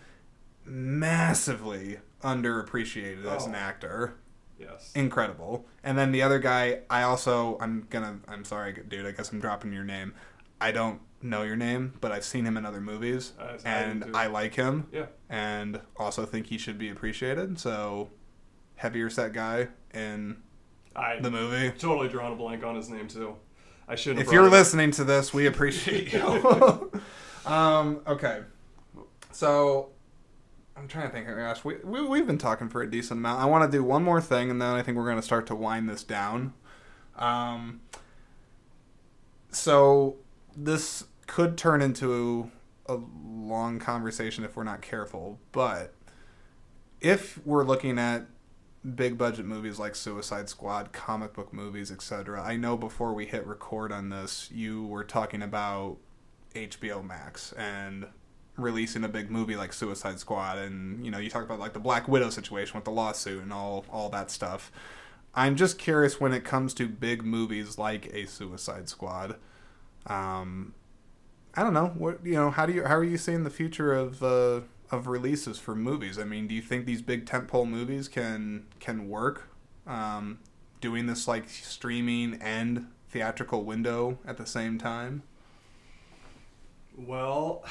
massively 0.65 1.97
underappreciated 2.23 3.25
as 3.25 3.45
an 3.45 3.55
Oh. 3.55 3.57
actor. 3.57 4.15
Yes. 4.59 4.91
Incredible. 4.95 5.65
And 5.83 5.97
then 5.97 6.11
the 6.11 6.21
other 6.23 6.39
guy, 6.39 6.79
I 6.89 7.03
also, 7.03 7.57
I'm 7.61 7.85
gonna, 7.89 8.19
I'm 8.27 8.43
sorry, 8.43 8.73
dude. 8.87 9.05
I 9.05 9.11
guess 9.11 9.31
I'm 9.31 9.39
dropping 9.39 9.71
your 9.73 9.83
name. 9.83 10.13
I 10.59 10.71
don't 10.71 10.99
know 11.21 11.43
your 11.43 11.55
name, 11.55 11.93
but 12.01 12.11
I've 12.11 12.23
seen 12.25 12.45
him 12.45 12.57
in 12.57 12.65
other 12.65 12.81
movies, 12.81 13.33
I 13.39 13.57
and. 13.65 14.15
I 14.15 14.27
like 14.27 14.55
him, 14.55 14.87
Yeah. 14.91 15.05
and 15.29 15.79
also 15.97 16.25
think 16.25 16.47
he 16.47 16.57
should 16.57 16.77
be 16.79 16.89
appreciated. 16.89 17.59
So, 17.59 18.09
heavier 18.75 19.09
set 19.09 19.33
guy 19.33 19.67
in 19.93 20.37
I 20.95 21.19
the 21.19 21.29
movie. 21.31 21.69
totally 21.77 22.07
drawn 22.09 22.31
a 22.31 22.35
blank 22.35 22.63
on 22.63 22.75
his 22.75 22.89
name 22.89 23.07
too. 23.07 23.35
I 23.87 23.95
shouldn't. 23.95 24.19
have 24.19 24.27
If 24.27 24.33
you're 24.33 24.47
it- 24.47 24.51
listening 24.51 24.91
to 24.91 25.03
this, 25.03 25.33
we 25.33 25.45
appreciate 25.45 26.11
you. 26.13 26.91
um, 27.45 28.01
okay. 28.07 28.41
So, 29.31 29.89
I'm 30.77 30.87
trying 30.87 31.07
to 31.07 31.13
think. 31.13 31.27
Gosh, 31.27 31.65
we, 31.65 31.77
we, 31.83 32.05
we've 32.05 32.27
been 32.27 32.37
talking 32.37 32.69
for 32.69 32.81
a 32.81 32.89
decent 32.89 33.19
amount. 33.19 33.41
I 33.41 33.45
want 33.45 33.69
to 33.69 33.75
do 33.75 33.83
one 33.83 34.03
more 34.03 34.21
thing, 34.21 34.51
and 34.51 34.61
then 34.61 34.69
I 34.69 34.83
think 34.83 34.97
we're 34.97 35.05
going 35.05 35.17
to 35.17 35.23
start 35.23 35.47
to 35.47 35.55
wind 35.55 35.89
this 35.89 36.03
down. 36.03 36.53
Um, 37.15 37.81
so, 39.51 40.17
this 40.55 41.05
could 41.25 41.57
turn 41.57 41.81
into 41.81 42.51
a 42.85 42.99
long 43.25 43.79
conversation 43.79 44.43
if 44.43 44.55
we're 44.55 44.63
not 44.63 44.81
careful, 44.81 45.39
but 45.51 45.93
if 47.01 47.43
we're 47.45 47.63
looking 47.63 47.97
at 47.97 48.27
big 48.95 49.17
budget 49.17 49.45
movies 49.45 49.79
like 49.79 49.95
Suicide 49.95 50.47
Squad, 50.47 50.93
comic 50.93 51.33
book 51.33 51.51
movies, 51.53 51.91
etc. 51.91 52.41
I 52.41 52.55
know 52.55 52.77
before 52.77 53.13
we 53.13 53.25
hit 53.25 53.45
record 53.45 53.91
on 53.91 54.09
this, 54.09 54.49
you 54.51 54.85
were 54.85 55.03
talking 55.03 55.41
about 55.41 55.97
HBO 56.53 57.03
Max 57.03 57.51
and 57.53 58.07
releasing 58.57 59.03
a 59.03 59.07
big 59.07 59.29
movie 59.29 59.55
like 59.55 59.71
Suicide 59.73 60.19
Squad 60.19 60.57
and 60.57 61.03
you 61.05 61.11
know, 61.11 61.17
you 61.17 61.29
talk 61.29 61.43
about 61.43 61.59
like 61.59 61.73
the 61.73 61.79
Black 61.79 62.07
Widow 62.07 62.29
situation 62.29 62.75
with 62.75 62.85
the 62.85 62.91
lawsuit 62.91 63.41
and 63.41 63.53
all 63.53 63.85
all 63.91 64.09
that 64.09 64.31
stuff. 64.31 64.71
I'm 65.33 65.55
just 65.55 65.77
curious 65.77 66.19
when 66.19 66.33
it 66.33 66.43
comes 66.43 66.73
to 66.75 66.87
big 66.87 67.23
movies 67.23 67.77
like 67.77 68.11
a 68.13 68.25
Suicide 68.25 68.89
Squad. 68.89 69.35
Um 70.05 70.73
I 71.55 71.63
don't 71.63 71.73
know. 71.73 71.87
What 71.97 72.25
you 72.25 72.33
know, 72.33 72.51
how 72.51 72.65
do 72.65 72.73
you 72.73 72.83
how 72.83 72.95
are 72.95 73.03
you 73.03 73.17
seeing 73.17 73.43
the 73.43 73.49
future 73.49 73.93
of 73.93 74.23
uh 74.23 74.61
of 74.91 75.07
releases 75.07 75.59
for 75.59 75.75
movies. 75.75 76.17
I 76.17 76.23
mean, 76.23 76.47
do 76.47 76.55
you 76.55 76.61
think 76.61 76.85
these 76.85 77.01
big 77.01 77.25
tentpole 77.25 77.67
movies 77.67 78.07
can 78.07 78.65
can 78.79 79.09
work 79.09 79.49
um, 79.85 80.39
doing 80.81 81.07
this 81.07 81.27
like 81.27 81.49
streaming 81.49 82.39
and 82.41 82.87
theatrical 83.09 83.63
window 83.63 84.19
at 84.25 84.37
the 84.37 84.45
same 84.45 84.77
time? 84.77 85.23
Well, 86.95 87.63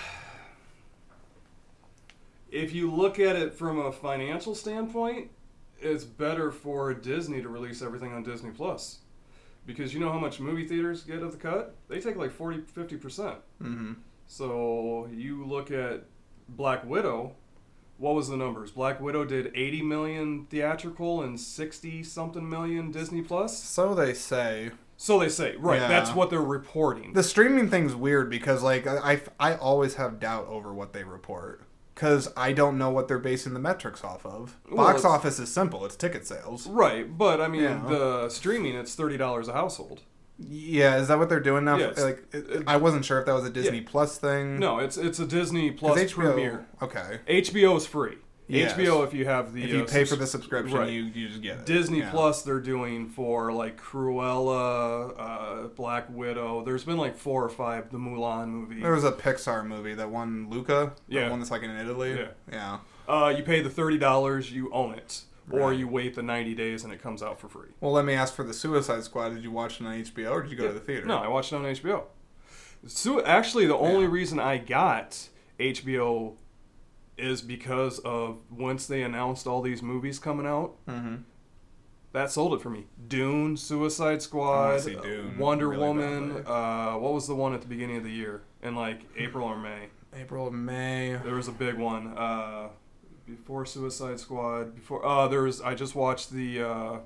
if 2.51 2.73
you 2.73 2.91
look 2.91 3.19
at 3.19 3.37
it 3.37 3.55
from 3.55 3.79
a 3.79 3.93
financial 3.93 4.55
standpoint, 4.55 5.31
it's 5.81 6.05
better 6.05 6.51
for 6.51 6.95
Disney 6.95 7.43
to 7.43 7.49
release 7.49 7.83
everything 7.83 8.13
on 8.13 8.23
Disney 8.23 8.51
Plus. 8.51 9.01
Because 9.67 9.93
you 9.93 10.01
know 10.01 10.13
how 10.13 10.19
much 10.19 10.39
movie 10.39 10.67
theaters 10.67 11.03
get 11.03 11.23
of 11.23 11.33
the 11.33 11.39
cut? 11.39 11.75
They 11.89 12.01
take 12.01 12.17
like 12.17 12.31
40 12.31 12.59
50%. 12.59 13.37
Mm-hmm. 13.63 13.93
So 14.27 15.09
you 15.13 15.45
look 15.45 15.71
at 15.71 16.05
Black 16.49 16.85
Widow, 16.85 17.35
what 17.99 18.15
was 18.15 18.29
the 18.29 18.37
numbers? 18.37 18.71
Black 18.71 19.01
Widow 19.01 19.25
did 19.25 19.51
80 19.55 19.83
million 19.83 20.47
theatrical 20.47 21.23
and 21.23 21.39
60 21.39 22.03
something 22.05 22.49
million 22.49 22.93
Disney 22.93 23.23
Plus. 23.23 23.61
So 23.61 23.95
they 23.95 24.15
say. 24.15 24.71
So 24.97 25.19
they 25.19 25.29
say, 25.29 25.57
right? 25.57 25.81
Yeah. 25.81 25.89
That's 25.89 26.15
what 26.15 26.31
they're 26.31 26.41
reporting. 26.41 27.13
The 27.13 27.23
streaming 27.23 27.69
thing's 27.69 27.95
weird 27.95 28.31
because 28.31 28.63
like 28.63 28.87
I, 28.87 29.21
I, 29.39 29.51
I 29.53 29.55
always 29.57 29.97
have 29.97 30.21
doubt 30.21 30.47
over 30.47 30.73
what 30.73 30.93
they 30.93 31.05
report 31.05 31.66
because 31.97 32.31
I 32.37 32.53
don't 32.53 32.77
know 32.79 32.91
what 32.91 33.09
they're 33.09 33.19
basing 33.19 33.55
the 33.55 33.59
metrics 33.59 34.05
off 34.05 34.25
of. 34.25 34.57
Well, 34.71 34.87
Box 34.87 35.05
office 35.05 35.39
is 35.41 35.51
simple; 35.53 35.85
it's 35.87 35.97
ticket 35.97 36.27
sales. 36.27 36.67
right, 36.69 37.17
but 37.19 37.41
I 37.41 37.49
mean, 37.49 37.63
Yeah. 37.63 37.83
the 37.89 38.29
streaming 38.29 38.77
it's 38.77 38.95
thirty 38.95 39.17
dollars 39.17 39.49
a 39.49 39.53
household. 39.55 40.03
Yeah, 40.39 40.99
is 40.99 41.09
that 41.09 41.19
what 41.19 41.31
they're 41.31 41.41
doing 41.41 41.65
now? 41.65 41.79
Yes. 41.79 41.99
Like, 41.99 42.23
it, 42.31 42.63
I 42.67 42.77
wasn't 42.77 43.07
sure 43.07 43.19
if 43.19 43.25
that 43.25 43.33
was 43.33 43.47
a 43.47 43.51
Disney 43.51 43.81
Plus 43.81 44.19
thing. 44.19 44.59
No, 44.61 44.79
it's 44.79 44.99
it's 44.99 45.19
a 45.19 45.27
Disney 45.27 45.71
Plus 45.71 45.99
HBO. 45.99 46.15
premiere. 46.15 46.67
Okay. 46.83 47.21
HBO 47.27 47.75
is 47.79 47.87
free. 47.87 48.19
Yes. 48.49 48.75
HBO, 48.75 49.05
if 49.05 49.13
you 49.13 49.25
have 49.25 49.53
the 49.53 49.65
If 49.65 49.71
you 49.71 49.81
uh, 49.83 49.87
pay 49.87 50.05
subs- 50.05 50.11
for 50.11 50.17
the 50.17 50.27
subscription, 50.27 50.79
right. 50.79 50.91
you, 50.91 51.03
you 51.03 51.29
just 51.29 51.43
get 51.43 51.59
it. 51.59 51.67
Disney 51.67 51.99
Yeah. 51.99 52.11
Plus, 52.11 52.43
they're 52.43 52.61
doing 52.61 53.09
for 53.09 53.53
like 53.53 53.81
Cruella, 53.81 55.15
uh, 55.19 55.67
Black 55.69 56.07
Widow. 56.11 56.65
There's 56.65 56.85
been 56.85 56.97
like 56.97 57.17
four 57.17 57.43
or 57.45 57.49
five. 57.49 57.91
The 57.91 57.99
Mulan 57.99 58.49
movie. 58.49 58.81
There 58.81 58.93
was 58.93 59.05
a 59.05 59.13
Pixar 59.13 59.67
movie 59.67 59.95
that 59.95 60.11
won 60.11 60.49
Luca. 60.51 60.93
Yeah. 61.09 61.25
The 61.25 61.31
one 61.31 61.41
that's 61.41 61.51
like 61.51 61.63
in 61.63 61.71
Italy. 61.71 62.15
Yeah. 62.15 62.29
Yeah. 62.51 62.79
Uh, 63.09 63.29
you 63.37 63.43
pay 63.43 63.61
the 63.61 63.71
thirty 63.71 63.99
dollars, 63.99 64.53
you 64.53 64.73
own 64.73 64.95
it, 64.95 65.23
or 65.51 65.73
you 65.73 65.87
wait 65.89 66.15
the 66.15 66.23
ninety 66.23 66.55
days 66.55 66.85
and 66.85 66.93
it 66.93 67.03
comes 67.03 67.23
out 67.23 67.41
for 67.41 67.49
free. 67.49 67.71
Well, 67.81 67.93
let 67.93 68.05
me 68.05 68.15
ask 68.15 68.35
for 68.35 68.45
the 68.45 68.55
Suicide 68.55 69.03
Squad. 69.05 69.31
Did 69.31 69.43
you 69.45 69.51
watch 69.51 69.81
it 69.81 69.87
on 69.87 69.93
HBO 69.95 70.31
or 70.31 70.43
did 70.43 70.51
you 70.51 70.57
go 70.57 70.67
to 70.68 70.73
the 70.75 70.81
theater? 70.81 71.07
No, 71.07 71.18
I 71.18 71.29
watched 71.29 71.53
it 71.53 71.57
on 71.57 71.63
HBO. 71.63 72.05
So 72.87 73.25
actually, 73.25 73.67
the 73.67 73.77
only 73.77 74.07
reason 74.07 74.39
I 74.39 74.59
got 74.59 75.29
HBO 75.59 76.35
is 77.18 77.41
because 77.43 77.99
of 78.01 78.38
once 78.51 78.87
they 78.87 79.03
announced 79.03 79.47
all 79.47 79.63
these 79.63 79.83
movies 79.83 80.18
coming 80.18 80.47
out. 80.47 80.75
Mm-hmm. 80.87 81.17
That 82.13 82.30
sold 82.30 82.55
it 82.55 82.63
for 82.63 82.71
me. 82.71 82.87
Dune, 83.09 83.57
Suicide 83.59 84.22
Squad, 84.22 84.79
Dune 84.84 85.37
Wonder 85.38 85.68
really 85.68 85.83
Woman. 85.83 86.45
Uh, 86.47 86.95
what 86.95 87.13
was 87.13 87.26
the 87.29 87.34
one 87.34 87.53
at 87.53 87.61
the 87.61 87.67
beginning 87.67 87.99
of 87.99 88.05
the 88.05 88.11
year 88.11 88.43
in 88.63 88.75
like 88.75 89.01
April 89.18 89.47
or 89.47 89.57
May? 89.59 89.88
April, 90.14 90.47
or 90.47 90.51
May. 90.51 91.18
There 91.25 91.34
was 91.34 91.49
a 91.49 91.53
big 91.53 91.76
one 91.76 92.17
uh, 92.17 92.68
before 93.26 93.67
Suicide 93.67 94.18
Squad. 94.18 94.75
Before 94.75 95.05
uh, 95.05 95.29
there 95.29 95.43
was 95.43 95.61
I 95.61 95.75
just 95.75 95.95
watched 95.95 96.30
the 96.30 96.63
uh, 96.63 96.99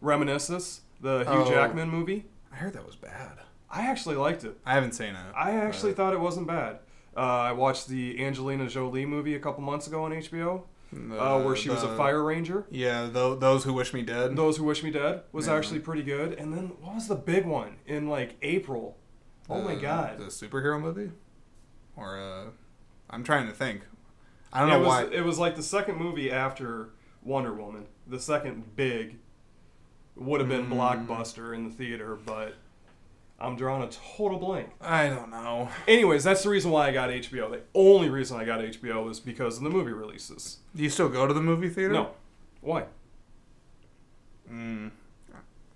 Reminiscence, 0.00 0.80
the 1.00 1.18
Hugh 1.24 1.42
Oh. 1.44 1.50
Jackman 1.50 1.90
movie. 1.90 2.24
I 2.52 2.56
heard 2.56 2.72
that 2.74 2.86
was 2.86 2.96
bad. 2.96 3.38
I 3.70 3.82
actually 3.82 4.16
liked 4.16 4.44
it. 4.44 4.56
I 4.64 4.74
haven't 4.74 4.92
seen 4.92 5.10
it. 5.14 5.32
I 5.36 5.52
actually 5.52 5.92
but- 5.92 5.96
thought 5.98 6.12
it 6.14 6.20
wasn't 6.20 6.46
bad. 6.46 6.78
Uh, 7.16 7.20
I 7.20 7.52
watched 7.52 7.88
the 7.88 8.24
Angelina 8.24 8.68
Jolie 8.68 9.04
movie 9.06 9.34
a 9.34 9.40
couple 9.40 9.62
months 9.62 9.86
ago 9.86 10.04
on 10.04 10.12
HBO, 10.12 10.62
uh, 10.94 11.42
where 11.42 11.56
she 11.56 11.68
was 11.68 11.82
a 11.82 11.96
fire 11.96 12.22
ranger. 12.22 12.66
Yeah, 12.70 13.06
tho- 13.06 13.34
those 13.34 13.64
who 13.64 13.72
wish 13.72 13.92
me 13.92 14.02
dead. 14.02 14.36
Those 14.36 14.56
Who 14.58 14.64
Wish 14.64 14.82
Me 14.82 14.90
Dead 14.90 15.22
was 15.32 15.46
Yeah. 15.48 15.54
actually 15.56 15.80
pretty 15.80 16.02
good. 16.04 16.34
And 16.34 16.52
then 16.52 16.72
what 16.80 16.94
was 16.94 17.08
the 17.08 17.16
big 17.16 17.46
one 17.46 17.76
in 17.86 18.08
like 18.08 18.36
April? 18.42 18.96
Oh 19.48 19.60
my 19.62 19.74
god! 19.74 20.18
The 20.18 20.26
superhero 20.26 20.80
movie, 20.80 21.10
or 21.96 22.18
uh, 22.20 22.44
I'm 23.10 23.24
trying 23.24 23.48
to 23.48 23.52
think. 23.52 23.82
I 24.52 24.60
don't 24.60 24.68
it 24.68 24.72
know 24.74 24.78
was, 24.80 24.88
why. 24.88 25.02
It 25.12 25.24
was 25.24 25.38
like 25.38 25.56
the 25.56 25.62
second 25.64 25.96
movie 25.96 26.30
after 26.30 26.90
Wonder 27.24 27.52
Woman. 27.52 27.86
The 28.06 28.20
second 28.20 28.76
big 28.76 29.16
would 30.16 30.40
have 30.40 30.48
been 30.48 30.66
Mm. 30.66 31.06
blockbuster 31.06 31.54
in 31.54 31.64
the 31.64 31.70
theater, 31.74 32.16
but 32.24 32.54
I'm 33.40 33.56
drawing 33.56 33.82
a 33.82 33.88
total 33.88 34.38
blank. 34.38 34.68
I 34.82 35.08
don't 35.08 35.30
know. 35.30 35.70
Anyways, 35.88 36.24
that's 36.24 36.42
the 36.42 36.50
reason 36.50 36.70
why 36.70 36.88
I 36.88 36.92
got 36.92 37.08
HBO. 37.10 37.50
The 37.50 37.62
only 37.74 38.10
reason 38.10 38.38
I 38.38 38.44
got 38.44 38.60
HBO 38.60 39.10
is 39.10 39.18
because 39.18 39.56
of 39.56 39.62
the 39.64 39.70
movie 39.70 39.92
releases. 39.92 40.58
Do 40.76 40.82
you 40.82 40.90
still 40.90 41.08
go 41.08 41.26
to 41.26 41.32
the 41.32 41.40
movie 41.40 41.70
theater? 41.70 41.94
No, 41.94 42.10
why? 42.60 42.84
Mm. 44.52 44.90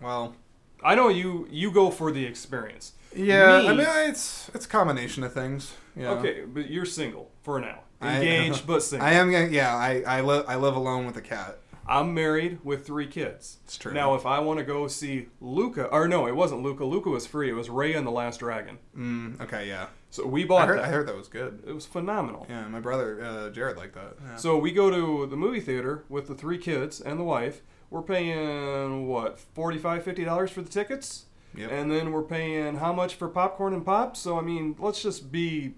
Well, 0.00 0.34
I 0.82 0.94
know 0.94 1.08
you 1.08 1.46
you 1.50 1.70
go 1.70 1.90
for 1.90 2.10
the 2.12 2.24
experience. 2.26 2.92
yeah. 3.14 3.60
Me- 3.62 3.68
I 3.68 3.72
mean, 3.74 4.10
it's 4.10 4.50
it's 4.54 4.66
a 4.66 4.68
combination 4.68 5.22
of 5.24 5.32
things. 5.32 5.74
Yeah. 5.96 6.10
Okay, 6.10 6.42
but 6.46 6.68
you're 6.70 6.84
single 6.84 7.30
for 7.42 7.60
now. 7.60 7.80
I- 8.00 8.16
engaged 8.16 8.66
but 8.66 8.82
single. 8.82 9.06
I 9.08 9.12
am 9.12 9.30
yeah. 9.52 9.74
I 9.74 10.02
I 10.06 10.20
live 10.20 10.44
I 10.48 10.56
live 10.56 10.76
alone 10.76 11.06
with 11.06 11.16
a 11.16 11.22
cat. 11.22 11.58
I'm 11.86 12.14
married 12.14 12.58
with 12.64 12.86
three 12.86 13.06
kids. 13.06 13.58
It's 13.64 13.76
true. 13.76 13.92
Now, 13.92 14.14
if 14.14 14.24
I 14.26 14.40
want 14.40 14.58
to 14.58 14.64
go 14.64 14.86
see 14.88 15.28
Luca, 15.40 15.86
or 15.86 16.08
no, 16.08 16.26
it 16.26 16.34
wasn't 16.34 16.62
Luca. 16.62 16.84
Luca 16.84 17.10
was 17.10 17.26
free. 17.26 17.50
It 17.50 17.54
was 17.54 17.68
Raya 17.68 17.96
and 17.98 18.06
the 18.06 18.10
Last 18.10 18.40
Dragon. 18.40 18.78
Mm, 18.96 19.40
okay, 19.42 19.68
yeah. 19.68 19.88
So 20.10 20.26
we 20.26 20.44
I 20.44 20.46
bought 20.46 20.68
heard, 20.68 20.78
that. 20.78 20.84
I 20.84 20.88
heard 20.88 21.06
that 21.08 21.16
was 21.16 21.28
good. 21.28 21.62
It 21.66 21.72
was 21.72 21.84
phenomenal. 21.86 22.46
Yeah, 22.48 22.66
my 22.68 22.80
brother 22.80 23.22
uh, 23.22 23.50
Jared 23.50 23.76
liked 23.76 23.94
that. 23.94 24.14
Yeah. 24.24 24.36
So 24.36 24.56
we 24.58 24.72
go 24.72 24.90
to 24.90 25.26
the 25.26 25.36
movie 25.36 25.60
theater 25.60 26.04
with 26.08 26.28
the 26.28 26.34
three 26.34 26.58
kids 26.58 27.00
and 27.00 27.18
the 27.18 27.24
wife. 27.24 27.62
We're 27.90 28.02
paying 28.02 29.06
what 29.08 29.38
45 29.38 30.02
50 30.04 30.24
dollars 30.24 30.50
for 30.50 30.62
the 30.62 30.70
tickets, 30.70 31.26
Yep. 31.56 31.70
and 31.70 31.90
then 31.90 32.10
we're 32.12 32.22
paying 32.22 32.76
how 32.76 32.92
much 32.92 33.14
for 33.14 33.28
popcorn 33.28 33.74
and 33.74 33.84
pop. 33.84 34.16
So 34.16 34.38
I 34.38 34.42
mean, 34.42 34.74
let's 34.78 35.02
just 35.02 35.30
be 35.30 35.74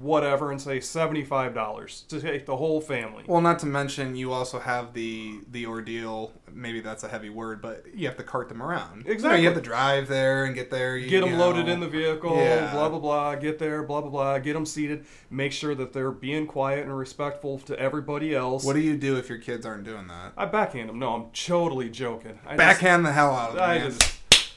whatever 0.00 0.50
and 0.50 0.60
say 0.60 0.80
75 0.80 1.52
dollars 1.54 2.04
to 2.08 2.20
take 2.20 2.46
the 2.46 2.56
whole 2.56 2.80
family. 2.80 3.24
Well, 3.26 3.40
not 3.40 3.58
to 3.60 3.66
mention 3.66 4.16
you 4.16 4.32
also 4.32 4.58
have 4.58 4.94
the 4.94 5.40
the 5.50 5.66
ordeal. 5.66 6.32
Maybe 6.52 6.80
that's 6.80 7.04
a 7.04 7.08
heavy 7.08 7.28
word, 7.30 7.60
but 7.62 7.84
you 7.94 8.06
have 8.08 8.16
to 8.16 8.22
cart 8.24 8.48
them 8.48 8.62
around. 8.62 8.98
You, 9.00 9.04
know, 9.04 9.12
Exactly. 9.12 9.40
you 9.40 9.46
have 9.48 9.56
to 9.56 9.62
drive 9.62 10.08
there 10.08 10.44
and 10.46 10.54
get 10.54 10.70
there. 10.70 10.96
You, 10.96 11.08
Get 11.08 11.20
them 11.20 11.30
you 11.30 11.36
loaded 11.36 11.68
in 11.68 11.78
the 11.80 11.86
vehicle, 11.88 12.36
Yeah. 12.36 12.72
blah 12.72 12.88
blah 12.88 12.98
blah. 12.98 13.34
Get 13.36 13.58
there, 13.58 13.82
blah 13.82 14.00
blah 14.00 14.10
blah. 14.10 14.38
Get 14.38 14.54
them 14.54 14.66
seated. 14.66 15.04
Make 15.30 15.52
sure 15.52 15.74
that 15.74 15.92
they're 15.92 16.10
being 16.10 16.46
quiet 16.46 16.84
and 16.86 16.96
respectful 16.96 17.58
to 17.60 17.78
everybody 17.78 18.34
else. 18.34 18.64
What 18.64 18.72
do 18.74 18.80
you 18.80 18.96
do 18.96 19.16
if 19.16 19.28
your 19.28 19.38
kids 19.38 19.64
aren't 19.66 19.84
doing 19.84 20.08
that? 20.08 20.32
I 20.36 20.46
backhand 20.46 20.88
them. 20.88 20.98
No, 20.98 21.14
I'm 21.14 21.30
totally 21.32 21.88
joking. 21.90 22.38
I 22.46 22.56
Backhand 22.56 23.04
the 23.06 23.12
hell 23.12 23.34
out 23.34 23.50
of 23.50 23.54
them. 23.56 23.64
I 23.70 23.78
just 23.78 24.00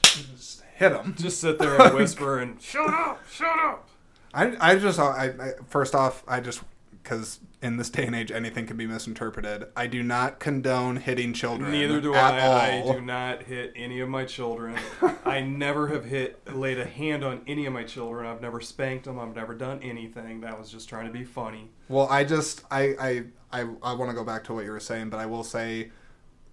Just 0.03 0.63
hit 0.75 0.89
them. 0.89 1.15
just 1.17 1.39
sit 1.41 1.59
there 1.59 1.79
and 1.81 1.93
whisper 1.95 2.39
and 2.39 2.59
shut 2.61 2.89
up, 2.89 3.19
shut 3.29 3.59
up. 3.59 3.89
I, 4.33 4.71
I 4.71 4.75
just 4.75 4.99
I, 4.99 5.33
I 5.39 5.51
first 5.67 5.95
off 5.95 6.23
I 6.27 6.39
just 6.39 6.61
because 7.03 7.39
in 7.61 7.77
this 7.77 7.89
day 7.89 8.05
and 8.05 8.15
age 8.15 8.31
anything 8.31 8.65
can 8.65 8.77
be 8.77 8.87
misinterpreted. 8.87 9.65
I 9.75 9.87
do 9.87 10.01
not 10.01 10.39
condone 10.39 10.97
hitting 10.97 11.33
children. 11.33 11.71
Neither 11.71 12.01
do 12.01 12.13
I. 12.13 12.41
all. 12.41 12.91
I 12.91 12.93
do 12.93 13.01
not 13.01 13.43
hit 13.43 13.73
any 13.75 13.99
of 13.99 14.09
my 14.09 14.25
children. 14.25 14.77
I 15.25 15.41
never 15.41 15.87
have 15.89 16.05
hit 16.05 16.39
laid 16.53 16.79
a 16.79 16.85
hand 16.85 17.23
on 17.23 17.41
any 17.45 17.65
of 17.65 17.73
my 17.73 17.83
children. 17.83 18.25
I've 18.25 18.41
never 18.41 18.61
spanked 18.61 19.05
them. 19.05 19.19
I've 19.19 19.35
never 19.35 19.53
done 19.53 19.79
anything. 19.81 20.41
That 20.41 20.57
was 20.57 20.71
just 20.71 20.89
trying 20.89 21.05
to 21.05 21.11
be 21.11 21.23
funny. 21.23 21.69
Well, 21.89 22.07
I 22.09 22.23
just 22.23 22.63
I 22.71 22.95
I 22.99 23.23
I, 23.53 23.61
I 23.83 23.93
want 23.93 24.09
to 24.09 24.15
go 24.15 24.23
back 24.23 24.43
to 24.45 24.53
what 24.53 24.65
you 24.65 24.71
were 24.71 24.79
saying, 24.79 25.09
but 25.09 25.19
I 25.19 25.27
will 25.27 25.43
say, 25.43 25.91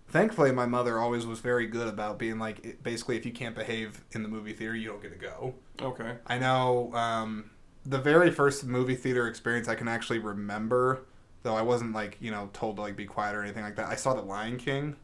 thankfully, 0.09 0.52
my 0.52 0.66
mother 0.66 0.98
always 0.98 1.24
was 1.24 1.40
very 1.40 1.66
good 1.66 1.89
about 1.89 2.19
being 2.19 2.39
like, 2.39 2.82
basically, 2.82 3.16
if 3.16 3.24
you 3.24 3.32
can't 3.32 3.55
behave 3.55 4.05
in 4.12 4.23
the 4.23 4.28
movie 4.28 4.52
theater, 4.52 4.77
you 4.77 4.89
don't 4.89 5.01
get 5.01 5.12
to 5.12 5.19
go. 5.19 5.55
Okay. 5.81 6.16
I 6.27 6.39
know 6.39 6.93
um, 6.93 7.51
the 7.86 7.98
very 7.98 8.31
first 8.31 8.65
movie 8.65 8.94
theater 8.97 9.27
experience 9.27 9.69
I 9.69 9.74
can 9.74 9.89
actually 9.89 10.19
remember, 10.19 11.02
though 11.43 11.55
I 11.57 11.62
wasn't 11.62 11.94
like 11.94 12.16
you 12.20 12.31
know 12.31 12.51
told 12.52 12.77
to 12.77 12.82
like 12.82 12.97
be 12.97 13.07
quiet 13.07 13.35
or 13.35 13.43
anything 13.43 13.62
like 13.65 13.77
that. 13.77 13.89
I 13.89 13.94
saw 13.97 14.15
The 14.15 14.23
Lion 14.23 14.57
King. 14.59 14.97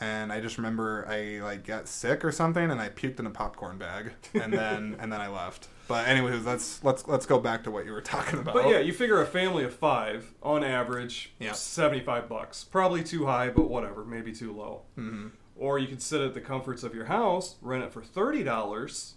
And 0.00 0.32
I 0.32 0.40
just 0.40 0.56
remember 0.56 1.06
I 1.06 1.40
like 1.44 1.66
got 1.66 1.86
sick 1.86 2.24
or 2.24 2.32
something, 2.32 2.70
and 2.70 2.80
I 2.80 2.88
puked 2.88 3.20
in 3.20 3.26
a 3.26 3.30
popcorn 3.30 3.76
bag, 3.76 4.12
and 4.32 4.50
then 4.50 4.96
and 5.00 5.12
then 5.12 5.20
I 5.20 5.28
left. 5.28 5.68
But 5.86 6.08
anyways, 6.08 6.46
let's 6.46 6.82
let's 6.82 7.06
let's 7.06 7.26
go 7.26 7.38
back 7.38 7.62
to 7.64 7.70
what 7.70 7.84
you 7.84 7.92
were 7.92 8.00
talking 8.00 8.38
about. 8.38 8.54
But 8.54 8.68
yeah, 8.70 8.78
you 8.78 8.94
figure 8.94 9.20
a 9.20 9.26
family 9.26 9.64
of 9.64 9.74
five 9.74 10.32
on 10.42 10.64
average, 10.64 11.34
Yeah. 11.38 11.52
seventy-five 11.52 12.26
bucks. 12.26 12.64
Probably 12.64 13.04
too 13.04 13.26
high, 13.26 13.50
but 13.50 13.68
whatever. 13.68 14.02
Maybe 14.02 14.32
too 14.32 14.54
low. 14.54 14.80
hmm 14.94 15.28
Or 15.56 15.78
you 15.78 15.88
could 15.88 16.00
sit 16.02 16.22
at 16.22 16.32
the 16.32 16.40
comforts 16.40 16.82
of 16.82 16.94
your 16.94 17.04
house, 17.04 17.56
rent 17.60 17.84
it 17.84 17.92
for 17.92 18.00
thirty 18.02 18.42
dollars. 18.42 19.16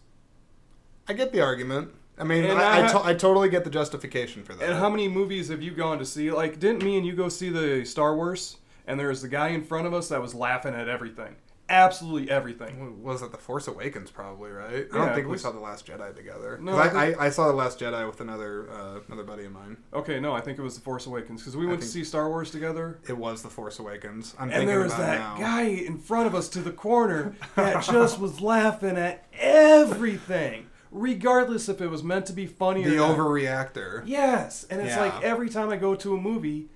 I 1.08 1.14
get 1.14 1.32
the 1.32 1.40
argument. 1.40 1.92
I 2.18 2.24
mean, 2.24 2.46
And 2.46 2.60
I, 2.60 2.86
I, 2.88 2.92
to- 2.92 3.06
I 3.06 3.14
totally 3.14 3.50
get 3.50 3.64
the 3.64 3.70
justification 3.70 4.44
for 4.44 4.54
that. 4.54 4.70
And 4.70 4.78
how 4.80 4.90
many 4.90 5.08
movies 5.08 5.50
have 5.50 5.62
you 5.62 5.72
gone 5.72 6.00
to 6.00 6.06
see? 6.06 6.32
Like, 6.32 6.60
didn't 6.60 6.84
me 6.84 6.98
and 6.98 7.06
you 7.06 7.14
go 7.14 7.28
see 7.30 7.50
the 7.50 7.84
Star 7.86 8.16
Wars? 8.16 8.58
And 8.88 9.00
there 9.00 9.10
was 9.10 9.22
the 9.22 9.28
guy 9.28 9.50
in 9.50 9.64
front 9.64 9.88
of 9.88 9.94
us 9.94 10.08
that 10.10 10.22
was 10.22 10.34
laughing 10.36 10.74
at 10.76 10.88
everything, 10.88 11.36
absolutely 11.70 12.30
everything. 12.30 13.02
was 13.04 13.24
it 13.24 13.32
The 13.32 13.38
Force 13.38 13.68
Awakens? 13.68 14.12
Probably 14.12 14.52
right. 14.52 14.68
I 14.94 14.98
Yeah, 14.98 15.06
don't 15.06 15.16
think 15.16 15.28
we 15.28 15.40
saw 15.40 15.52
The 15.52 15.60
Last 15.60 15.88
Jedi 15.88 16.16
together. 16.16 16.60
No, 16.62 16.76
I 16.78 16.88
I, 16.88 17.06
I, 17.14 17.26
I 17.26 17.30
saw 17.32 17.48
The 17.48 17.54
Last 17.54 17.80
Jedi 17.80 18.06
with 18.06 18.22
another 18.22 18.70
uh, 18.70 19.00
another 19.08 19.24
buddy 19.24 19.46
of 19.46 19.52
mine. 19.54 19.76
Okay, 19.94 20.20
no, 20.20 20.34
I 20.34 20.40
think 20.42 20.60
it 20.60 20.62
was 20.62 20.76
the 20.76 20.82
Force 20.82 21.08
Awakens 21.08 21.42
because 21.42 21.58
we 21.58 21.66
went 21.66 21.82
to 21.82 21.88
see 21.88 22.04
Star 22.04 22.30
Wars 22.30 22.52
together. 22.52 23.00
It 23.10 23.18
was 23.18 23.42
The 23.42 23.50
Force 23.50 23.80
Awakens. 23.80 24.36
I'm 24.38 24.44
And 24.44 24.52
thinking 24.52 24.68
there 24.68 24.80
was 24.82 24.94
about 24.94 25.02
that 25.08 25.20
now. 25.20 25.38
guy 25.40 25.64
in 25.64 25.98
front 25.98 26.28
of 26.28 26.36
us 26.36 26.48
to 26.50 26.60
the 26.62 26.72
corner 26.72 27.36
that 27.56 27.84
just 27.92 28.20
was 28.20 28.40
laughing 28.40 28.98
at 28.98 29.26
everything, 29.34 30.68
regardless 30.96 31.68
if 31.70 31.82
it 31.82 31.88
was 31.88 32.04
meant 32.04 32.26
to 32.28 32.34
be 32.34 32.46
funny 32.48 32.84
the 32.84 32.96
or 32.96 33.08
not. 33.10 33.18
overreactor. 33.18 34.04
Yes, 34.06 34.66
and 34.70 34.82
it's 34.82 34.96
Yeah. 34.96 35.02
like 35.02 35.24
every 35.24 35.50
time 35.50 35.70
I 35.70 35.78
go 35.78 35.94
to 35.96 36.16
a 36.16 36.18
movie, 36.22 36.70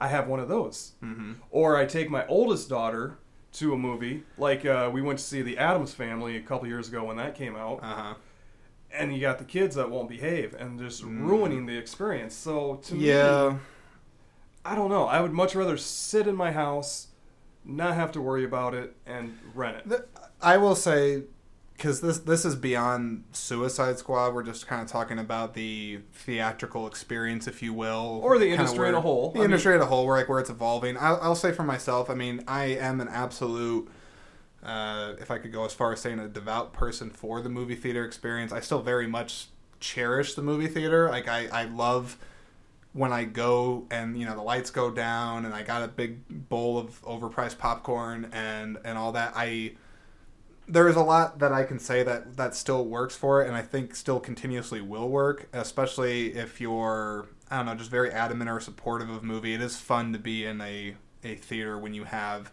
I 0.00 0.08
have 0.08 0.26
one 0.28 0.40
of 0.40 0.48
those. 0.48 0.92
hmm 1.00 1.34
Or 1.50 1.76
I 1.76 1.84
take 1.84 2.10
my 2.10 2.26
oldest 2.26 2.68
daughter 2.68 3.18
to 3.52 3.72
a 3.74 3.78
movie, 3.78 4.24
like 4.38 4.64
uh, 4.66 4.90
we 4.92 5.00
went 5.02 5.18
to 5.18 5.24
see 5.24 5.42
The 5.42 5.58
Addams 5.58 5.94
Family 5.94 6.36
a 6.36 6.40
couple 6.40 6.66
years 6.68 6.88
ago 6.88 7.04
when 7.04 7.16
that 7.18 7.34
came 7.34 7.54
out, 7.56 7.80
Uh 7.82 7.94
huh. 7.94 8.14
and 8.90 9.14
you 9.14 9.20
got 9.20 9.38
the 9.38 9.44
kids 9.44 9.74
that 9.76 9.90
won't 9.90 10.08
behave 10.08 10.54
and 10.54 10.78
just 10.78 11.02
ruining 11.02 11.66
the 11.66 11.76
experience. 11.76 12.34
So 12.34 12.76
to 12.84 12.94
me, 12.94 13.08
Yeah. 13.08 13.56
I 14.64 14.74
don't 14.74 14.90
know. 14.90 15.04
I 15.06 15.20
would 15.20 15.32
much 15.32 15.54
rather 15.54 15.76
sit 15.76 16.26
in 16.26 16.34
my 16.34 16.50
house, 16.52 17.08
not 17.64 17.94
have 17.94 18.10
to 18.12 18.20
worry 18.20 18.44
about 18.44 18.74
it, 18.74 18.96
and 19.06 19.38
rent 19.54 19.76
it. 19.90 20.08
I 20.42 20.56
will 20.56 20.74
say, 20.74 21.22
because 21.76 22.00
this 22.00 22.18
this 22.18 22.44
is 22.44 22.56
beyond 22.56 23.24
Suicide 23.32 23.98
Squad. 23.98 24.34
We're 24.34 24.42
just 24.42 24.66
kind 24.66 24.80
of 24.82 24.88
talking 24.88 25.18
about 25.18 25.54
the 25.54 26.00
theatrical 26.12 26.86
experience, 26.86 27.46
if 27.46 27.62
you 27.62 27.72
will, 27.74 28.20
Or 28.22 28.38
the 28.38 28.48
industry 28.50 28.88
in 28.88 28.94
a 28.94 29.00
whole. 29.00 29.30
The 29.30 29.38
I 29.38 29.40
mean- 29.42 29.44
industry 29.46 29.74
as 29.76 29.82
a 29.82 29.86
whole, 29.86 30.06
where 30.06 30.16
like 30.16 30.28
where 30.28 30.38
it's 30.40 30.50
evolving. 30.50 30.96
I'll, 30.96 31.18
I'll 31.20 31.34
say 31.34 31.52
for 31.52 31.64
myself. 31.64 32.08
I 32.08 32.14
mean, 32.14 32.42
I 32.48 32.64
am 32.64 33.00
an 33.00 33.08
absolute. 33.08 33.88
Uh, 34.62 35.14
if 35.20 35.30
I 35.30 35.38
could 35.38 35.52
go 35.52 35.64
as 35.64 35.72
far 35.74 35.92
as 35.92 36.00
saying 36.00 36.18
a 36.18 36.26
devout 36.26 36.72
person 36.72 37.10
for 37.10 37.40
the 37.40 37.48
movie 37.48 37.76
theater 37.76 38.04
experience, 38.04 38.52
I 38.52 38.60
still 38.60 38.82
very 38.82 39.06
much 39.06 39.46
cherish 39.78 40.34
the 40.34 40.42
movie 40.42 40.66
theater. 40.66 41.08
Like 41.08 41.28
I, 41.28 41.46
I 41.52 41.64
love 41.66 42.16
when 42.92 43.12
I 43.12 43.24
go 43.24 43.86
and 43.90 44.18
you 44.18 44.24
know 44.26 44.34
the 44.34 44.42
lights 44.42 44.70
go 44.70 44.90
down 44.90 45.44
and 45.44 45.54
I 45.54 45.62
got 45.62 45.82
a 45.82 45.88
big 45.88 46.48
bowl 46.48 46.78
of 46.78 47.00
overpriced 47.02 47.58
popcorn 47.58 48.30
and 48.32 48.78
and 48.84 48.96
all 48.98 49.12
that. 49.12 49.34
I 49.36 49.72
there 50.68 50.88
is 50.88 50.96
a 50.96 51.02
lot 51.02 51.38
that 51.38 51.52
I 51.52 51.64
can 51.64 51.78
say 51.78 52.02
that 52.02 52.36
that 52.36 52.54
still 52.54 52.84
works 52.84 53.16
for 53.16 53.42
it, 53.42 53.46
and 53.46 53.56
I 53.56 53.62
think 53.62 53.94
still 53.94 54.20
continuously 54.20 54.80
will 54.80 55.08
work, 55.08 55.48
especially 55.52 56.34
if 56.34 56.60
you're 56.60 57.26
I 57.50 57.58
don't 57.58 57.66
know 57.66 57.74
just 57.74 57.90
very 57.90 58.10
adamant 58.10 58.50
or 58.50 58.60
supportive 58.60 59.08
of 59.10 59.22
movie. 59.22 59.54
It 59.54 59.62
is 59.62 59.76
fun 59.76 60.12
to 60.12 60.18
be 60.18 60.44
in 60.44 60.60
a 60.60 60.96
a 61.22 61.36
theater 61.36 61.78
when 61.78 61.94
you 61.94 62.04
have 62.04 62.52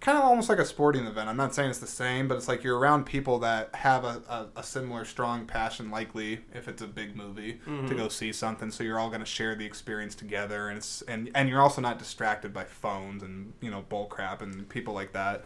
kind 0.00 0.16
of 0.16 0.22
almost 0.22 0.48
like 0.48 0.58
a 0.60 0.64
sporting 0.64 1.06
event. 1.06 1.28
I'm 1.28 1.36
not 1.36 1.54
saying 1.54 1.70
it's 1.70 1.80
the 1.80 1.86
same, 1.88 2.28
but 2.28 2.36
it's 2.36 2.46
like 2.46 2.62
you're 2.62 2.78
around 2.78 3.04
people 3.04 3.40
that 3.40 3.74
have 3.74 4.04
a, 4.04 4.22
a, 4.28 4.60
a 4.60 4.62
similar 4.62 5.04
strong 5.04 5.44
passion, 5.44 5.90
likely 5.90 6.40
if 6.54 6.68
it's 6.68 6.82
a 6.82 6.86
big 6.86 7.16
movie 7.16 7.60
to 7.88 7.94
go 7.96 8.08
see 8.08 8.32
something. 8.32 8.70
So 8.70 8.84
you're 8.84 9.00
all 9.00 9.08
going 9.08 9.20
to 9.20 9.26
share 9.26 9.56
the 9.56 9.66
experience 9.66 10.14
together, 10.14 10.68
and 10.68 10.78
it's 10.78 11.02
and 11.02 11.30
and 11.34 11.48
you're 11.48 11.60
also 11.60 11.80
not 11.80 11.98
distracted 11.98 12.52
by 12.52 12.64
phones 12.64 13.24
and 13.24 13.52
you 13.60 13.70
know 13.72 13.84
bull 13.88 14.06
crap 14.06 14.40
and 14.42 14.68
people 14.68 14.94
like 14.94 15.12
that. 15.14 15.44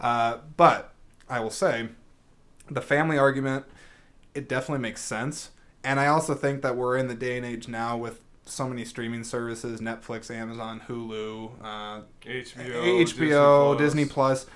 Uh, 0.00 0.38
but 0.56 0.94
I 1.30 1.40
will 1.40 1.50
say, 1.50 1.88
the 2.70 2.82
family 2.82 3.16
argument, 3.16 3.64
it 4.34 4.48
definitely 4.48 4.82
makes 4.82 5.00
sense, 5.00 5.50
and 5.82 5.98
I 5.98 6.06
also 6.06 6.34
think 6.34 6.62
that 6.62 6.76
we're 6.76 6.96
in 6.96 7.08
the 7.08 7.14
day 7.14 7.36
and 7.36 7.46
age 7.46 7.68
now 7.68 7.96
with 7.96 8.20
so 8.44 8.68
many 8.68 8.84
streaming 8.84 9.22
services 9.22 9.80
netflix 9.80 10.28
amazon 10.28 10.82
hulu 10.88 11.52
uh, 11.62 12.00
HBO, 12.22 13.04
HBO, 13.04 13.78
Disney 13.78 14.04
Plus. 14.06 14.46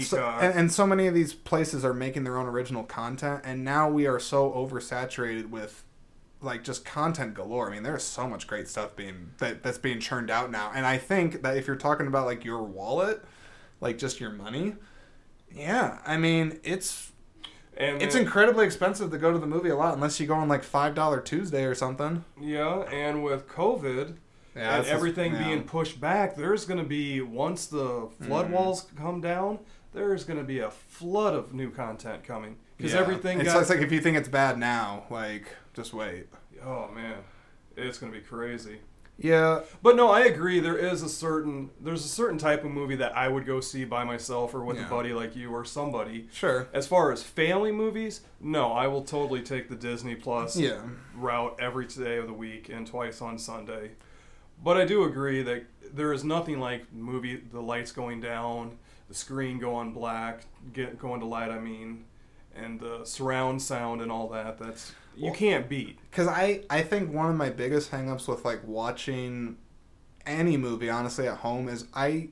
So, 0.00 0.24
and, 0.24 0.54
and 0.54 0.72
so 0.72 0.86
many 0.86 1.06
of 1.08 1.14
these 1.14 1.34
places 1.34 1.84
are 1.84 1.92
making 1.92 2.24
their 2.24 2.38
own 2.38 2.46
original 2.46 2.84
content, 2.84 3.42
and 3.44 3.64
now 3.64 3.88
we 3.90 4.06
are 4.06 4.18
so 4.18 4.50
oversaturated 4.52 5.50
with 5.50 5.84
like 6.40 6.64
just 6.64 6.86
content 6.86 7.34
galore. 7.34 7.70
I 7.70 7.74
mean, 7.74 7.82
there's 7.82 8.02
so 8.02 8.26
much 8.26 8.46
great 8.46 8.66
stuff 8.66 8.96
being 8.96 9.32
that 9.38 9.62
that's 9.62 9.76
being 9.76 10.00
churned 10.00 10.30
out 10.30 10.50
now, 10.50 10.72
and 10.74 10.86
I 10.86 10.96
think 10.96 11.42
that 11.42 11.58
if 11.58 11.66
you're 11.66 11.76
talking 11.76 12.06
about 12.06 12.24
like 12.24 12.46
your 12.46 12.62
wallet, 12.62 13.22
like 13.82 13.98
just 13.98 14.20
your 14.20 14.30
money, 14.30 14.74
yeah, 15.54 15.98
I 16.06 16.16
mean 16.16 16.60
it's 16.64 17.12
and 17.76 18.00
it's 18.02 18.14
then- 18.14 18.22
incredibly 18.24 18.64
expensive 18.66 19.10
to 19.10 19.18
go 19.18 19.32
to 19.32 19.38
the 19.38 19.46
movie 19.46 19.70
a 19.70 19.76
lot 19.76 19.94
unless 19.94 20.20
you 20.20 20.26
go 20.26 20.34
on 20.34 20.48
like 20.48 20.62
five 20.64 20.94
dollar 20.94 21.20
Tuesday 21.20 21.64
or 21.64 21.74
something. 21.74 22.24
yeah, 22.40 22.80
and 22.92 23.22
with 23.24 23.48
COVID 23.48 24.16
Yeah, 24.56 24.60
and 24.62 24.70
that's 24.70 24.84
just- 24.88 24.94
everything 24.94 25.34
yeah. 25.34 25.44
being 25.44 25.62
pushed 25.64 26.00
back, 26.00 26.36
there's 26.36 26.64
going 26.64 26.78
to 26.78 26.84
be 26.88 27.20
once 27.20 27.66
the 27.66 28.08
flood 28.22 28.48
Mhm. 28.48 28.50
walls 28.50 28.86
come 28.96 29.20
down, 29.20 29.58
there's 29.92 30.24
going 30.24 30.38
to 30.38 30.44
be 30.44 30.60
a 30.60 30.70
flood 30.70 31.34
of 31.34 31.52
new 31.54 31.70
content 31.70 32.22
coming 32.24 32.56
because 32.76 32.92
Yeah. 32.94 33.00
everything 33.00 33.40
It's, 33.40 33.52
got. 33.52 33.60
it's 33.62 33.70
like 33.70 33.80
if 33.80 33.90
you 33.92 34.00
think 34.00 34.16
it's 34.16 34.28
bad 34.28 34.58
now, 34.58 35.04
like 35.10 35.46
just 35.74 35.92
wait. 35.94 36.28
oh 36.64 36.88
man, 36.94 37.18
it's 37.76 37.98
going 37.98 38.12
to 38.12 38.18
be 38.18 38.24
crazy. 38.24 38.78
Yeah, 39.16 39.60
But 39.80 39.94
no, 39.94 40.10
I 40.10 40.22
agree. 40.24 40.58
There 40.58 40.76
is 40.76 41.02
a 41.02 41.08
certain 41.08 41.70
there's 41.80 42.04
a 42.04 42.08
certain 42.08 42.36
type 42.36 42.64
of 42.64 42.70
movie 42.72 42.96
that 42.96 43.16
I 43.16 43.28
would 43.28 43.46
go 43.46 43.60
see 43.60 43.84
by 43.84 44.02
myself 44.02 44.54
or 44.54 44.64
with 44.64 44.76
Yeah. 44.76 44.86
a 44.86 44.90
buddy 44.90 45.12
like 45.12 45.36
you 45.36 45.52
or 45.52 45.64
somebody. 45.64 46.28
sure. 46.32 46.66
As 46.72 46.86
far 46.88 47.12
as 47.12 47.22
family 47.22 47.70
movies, 47.70 48.22
no, 48.40 48.72
I 48.72 48.88
will 48.88 49.02
totally 49.02 49.40
take 49.42 49.68
the 49.68 49.76
Disney 49.76 50.16
Plus 50.16 50.56
Yeah. 50.56 50.80
route 51.14 51.54
every 51.60 51.86
day 51.86 52.16
of 52.18 52.26
the 52.26 52.32
week 52.32 52.68
and 52.68 52.86
twice 52.86 53.22
on 53.22 53.38
Sunday. 53.38 53.92
But 54.62 54.76
I 54.76 54.84
do 54.84 55.04
agree 55.04 55.42
that 55.42 55.64
there 55.92 56.12
is 56.12 56.24
nothing 56.24 56.58
like 56.58 56.92
movie 56.92 57.36
the 57.36 57.60
lights 57.62 57.92
going 57.92 58.20
down, 58.20 58.78
the 59.08 59.14
screen 59.14 59.58
going 59.60 59.92
black, 59.92 60.44
get 60.72 60.98
going 60.98 61.20
to 61.20 61.26
light. 61.26 61.50
I 61.50 61.60
mean, 61.60 62.04
and 62.56 62.80
the 62.80 63.04
surround 63.04 63.62
sound 63.62 64.00
and 64.02 64.10
all 64.12 64.28
that. 64.28 64.58
That's 64.58 64.92
you 65.16 65.26
Well- 65.26 65.34
can't 65.34 65.68
beat. 65.68 65.98
Because 66.10 66.26
I, 66.28 66.62
I 66.70 66.82
think 66.82 67.12
one 67.12 67.30
of 67.30 67.36
my 67.36 67.50
biggest 67.50 67.90
hangups 67.90 68.26
with 68.28 68.44
like 68.44 68.60
watching 68.66 69.56
any 70.26 70.56
movie, 70.56 70.88
honestly, 70.90 71.28
at 71.28 71.38
home 71.38 71.68
is 71.68 71.86
I 71.94 72.28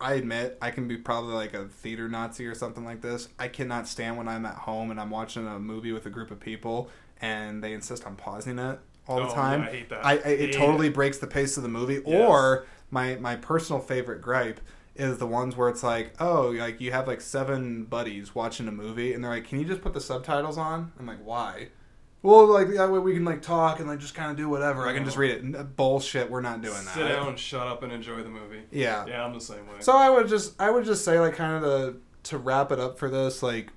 I 0.00 0.14
admit 0.14 0.58
I 0.60 0.70
can 0.72 0.88
be 0.88 0.96
probably 0.96 1.34
like 1.34 1.54
a 1.54 1.66
theater 1.66 2.08
Nazi 2.08 2.46
or 2.46 2.54
something 2.56 2.84
like 2.84 3.00
this. 3.02 3.28
I 3.38 3.46
cannot 3.48 3.86
stand 3.86 4.16
when 4.16 4.26
I'm 4.26 4.44
at 4.46 4.56
home 4.56 4.90
and 4.90 5.00
I'm 5.00 5.10
watching 5.10 5.46
a 5.46 5.58
movie 5.60 5.92
with 5.92 6.06
a 6.06 6.10
group 6.10 6.30
of 6.32 6.40
people 6.40 6.88
and 7.20 7.62
they 7.62 7.72
insist 7.72 8.04
on 8.04 8.16
pausing 8.16 8.58
it 8.58 8.80
all 9.06 9.18
the 9.20 9.28
Oh, 9.28 9.34
time. 9.34 9.62
yeah, 9.62 9.68
I 9.68 9.70
hate 9.70 9.88
that. 9.90 10.04
I, 10.04 10.12
I 10.14 10.16
it 10.16 10.52
totally 10.54 10.88
breaks 10.88 11.18
the 11.18 11.28
pace 11.28 11.56
of 11.56 11.62
the 11.62 11.68
movie. 11.68 12.02
Yes. 12.04 12.28
Or 12.28 12.66
my 12.90 13.14
my 13.16 13.36
personal 13.36 13.80
favorite 13.80 14.20
gripe 14.20 14.60
is 14.94 15.18
the 15.18 15.26
ones 15.26 15.56
where 15.56 15.68
it's 15.68 15.82
like, 15.82 16.14
oh, 16.20 16.50
like 16.50 16.80
you 16.80 16.92
have 16.92 17.06
like 17.08 17.20
seven 17.20 17.84
buddies 17.84 18.34
watching 18.34 18.68
a 18.68 18.72
movie 18.72 19.12
and 19.12 19.24
they're 19.24 19.30
like, 19.30 19.48
can 19.48 19.58
you 19.58 19.64
just 19.64 19.80
put 19.80 19.94
the 19.94 20.00
subtitles 20.00 20.58
on? 20.58 20.92
I'm 20.98 21.06
like, 21.06 21.24
why? 21.24 21.68
Well, 22.22 22.46
like 22.46 22.68
that 22.74 22.90
way 22.90 23.00
we 23.00 23.14
can 23.14 23.24
like 23.24 23.42
talk 23.42 23.80
and 23.80 23.88
like 23.88 23.98
just 23.98 24.14
kind 24.14 24.30
of 24.30 24.36
do 24.36 24.48
whatever. 24.48 24.86
I 24.86 24.94
can 24.94 25.04
just 25.04 25.16
uh-huh. 25.16 25.22
read 25.22 25.54
it. 25.54 25.76
Bullshit. 25.76 26.30
We're 26.30 26.40
not 26.40 26.62
doing 26.62 26.84
that. 26.84 26.94
Sit 26.94 27.08
down, 27.08 27.36
shut 27.36 27.66
up, 27.66 27.82
and 27.82 27.92
enjoy 27.92 28.22
the 28.22 28.28
movie. 28.28 28.62
Yeah. 28.70 29.06
Yeah, 29.06 29.24
I'm 29.24 29.34
the 29.34 29.40
same 29.40 29.66
way. 29.66 29.80
So 29.80 29.92
I 29.92 30.08
would 30.08 30.28
just 30.28 30.60
I 30.60 30.70
would 30.70 30.84
just 30.84 31.04
say 31.04 31.18
like 31.18 31.34
kind 31.34 31.64
of 31.64 31.96
to 32.24 32.38
wrap 32.38 32.70
it 32.70 32.78
up 32.78 32.98
for 32.98 33.10
this 33.10 33.42
like 33.42 33.72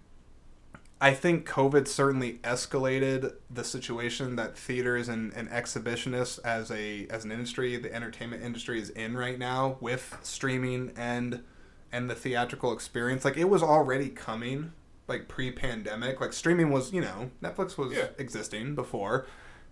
I 1.01 1.13
think 1.13 1.47
COVID 1.47 1.87
certainly 1.87 2.39
escalated 2.43 3.33
the 3.49 3.63
situation 3.65 4.37
that 4.37 4.57
theaters 4.57 5.09
and, 5.09 5.33
and 5.33 5.49
exhibitionists 5.49 6.39
as 6.43 6.71
a 6.71 7.05
as 7.09 7.25
an 7.25 7.31
industry, 7.31 7.75
the 7.77 7.93
entertainment 7.93 8.43
industry 8.43 8.79
is 8.79 8.89
in 8.91 9.17
right 9.17 9.37
now 9.37 9.77
with 9.81 10.17
streaming 10.23 10.93
and 10.95 11.43
and 11.91 12.09
the 12.09 12.15
theatrical 12.15 12.71
experience. 12.71 13.25
Like 13.25 13.37
it 13.37 13.49
was 13.49 13.61
already 13.61 14.09
coming 14.09 14.71
like 15.07 15.27
pre-pandemic. 15.27 16.19
Like 16.21 16.33
streaming 16.33 16.71
was, 16.71 16.91
you 16.93 17.01
know, 17.01 17.29
Netflix 17.43 17.77
was 17.77 17.91
Yeah. 17.93 18.07
existing 18.17 18.73
before. 18.73 19.27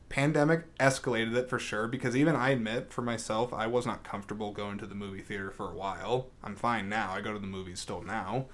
Pandemic 0.09 0.75
escalated 0.77 1.35
it 1.35 1.49
for 1.49 1.57
sure 1.57 1.87
because 1.87 2.15
even 2.15 2.35
I 2.35 2.49
admit 2.49 2.91
for 2.93 3.01
myself, 3.01 3.51
I 3.53 3.65
was 3.65 3.85
not 3.85 4.03
comfortable 4.03 4.51
going 4.51 4.77
to 4.77 4.85
the 4.85 4.93
movie 4.93 5.21
theater 5.21 5.49
for 5.49 5.71
a 5.71 5.73
while. 5.73 6.27
I'm 6.43 6.55
fine 6.55 6.87
now. 6.89 7.13
I 7.13 7.21
go 7.21 7.33
to 7.33 7.39
the 7.39 7.47
movies 7.47 7.79
still 7.79 8.03
now. 8.03 8.45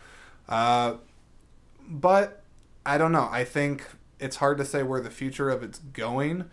Uh, 0.47 0.95
but 1.89 2.43
I 2.89 2.97
don't 2.97 3.11
know. 3.11 3.29
I 3.31 3.43
think 3.43 3.85
it's 4.19 4.37
hard 4.37 4.57
to 4.57 4.65
say 4.65 4.81
where 4.81 4.99
the 4.99 5.11
future 5.11 5.51
of 5.51 5.61
it's 5.61 5.77
going. 5.77 6.45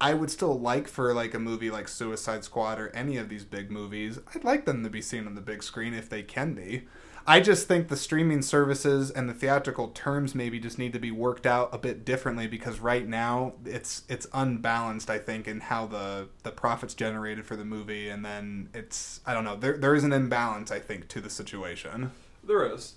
I 0.00 0.12
would 0.12 0.28
still 0.28 0.58
like 0.58 0.88
for 0.88 1.14
like 1.14 1.32
a 1.32 1.38
movie 1.38 1.70
like 1.70 1.86
Suicide 1.86 2.42
Squad 2.42 2.80
or 2.80 2.88
any 2.88 3.18
of 3.18 3.28
these 3.28 3.44
big 3.44 3.70
movies. 3.70 4.18
I'd 4.34 4.42
like 4.42 4.64
them 4.64 4.82
to 4.82 4.90
be 4.90 5.00
seen 5.00 5.28
on 5.28 5.36
the 5.36 5.40
big 5.40 5.62
screen 5.62 5.94
if 5.94 6.10
they 6.10 6.24
can 6.24 6.54
be. 6.54 6.88
I 7.24 7.38
just 7.38 7.68
think 7.68 7.86
the 7.86 7.96
streaming 7.96 8.42
services 8.42 9.12
and 9.12 9.28
the 9.28 9.32
theatrical 9.32 9.88
terms 9.88 10.34
maybe 10.34 10.58
just 10.58 10.76
need 10.76 10.92
to 10.92 10.98
be 10.98 11.12
worked 11.12 11.46
out 11.46 11.70
a 11.72 11.78
bit 11.78 12.04
differently 12.04 12.48
because 12.48 12.80
right 12.80 13.06
now 13.06 13.52
it's 13.64 14.02
it's 14.08 14.26
unbalanced 14.34 15.08
I 15.08 15.18
think 15.18 15.46
in 15.46 15.60
how 15.60 15.86
the 15.86 16.28
the 16.42 16.50
profits 16.50 16.94
generated 16.94 17.46
for 17.46 17.54
the 17.54 17.64
movie 17.64 18.08
and 18.08 18.24
then 18.24 18.70
it's 18.74 19.20
I 19.24 19.32
don't 19.32 19.44
know 19.44 19.54
there 19.54 19.78
there 19.78 19.94
is 19.94 20.02
an 20.02 20.12
imbalance 20.12 20.72
I 20.72 20.80
think 20.80 21.06
to 21.10 21.20
the 21.20 21.30
situation. 21.30 22.10
There 22.42 22.66
is. 22.74 22.94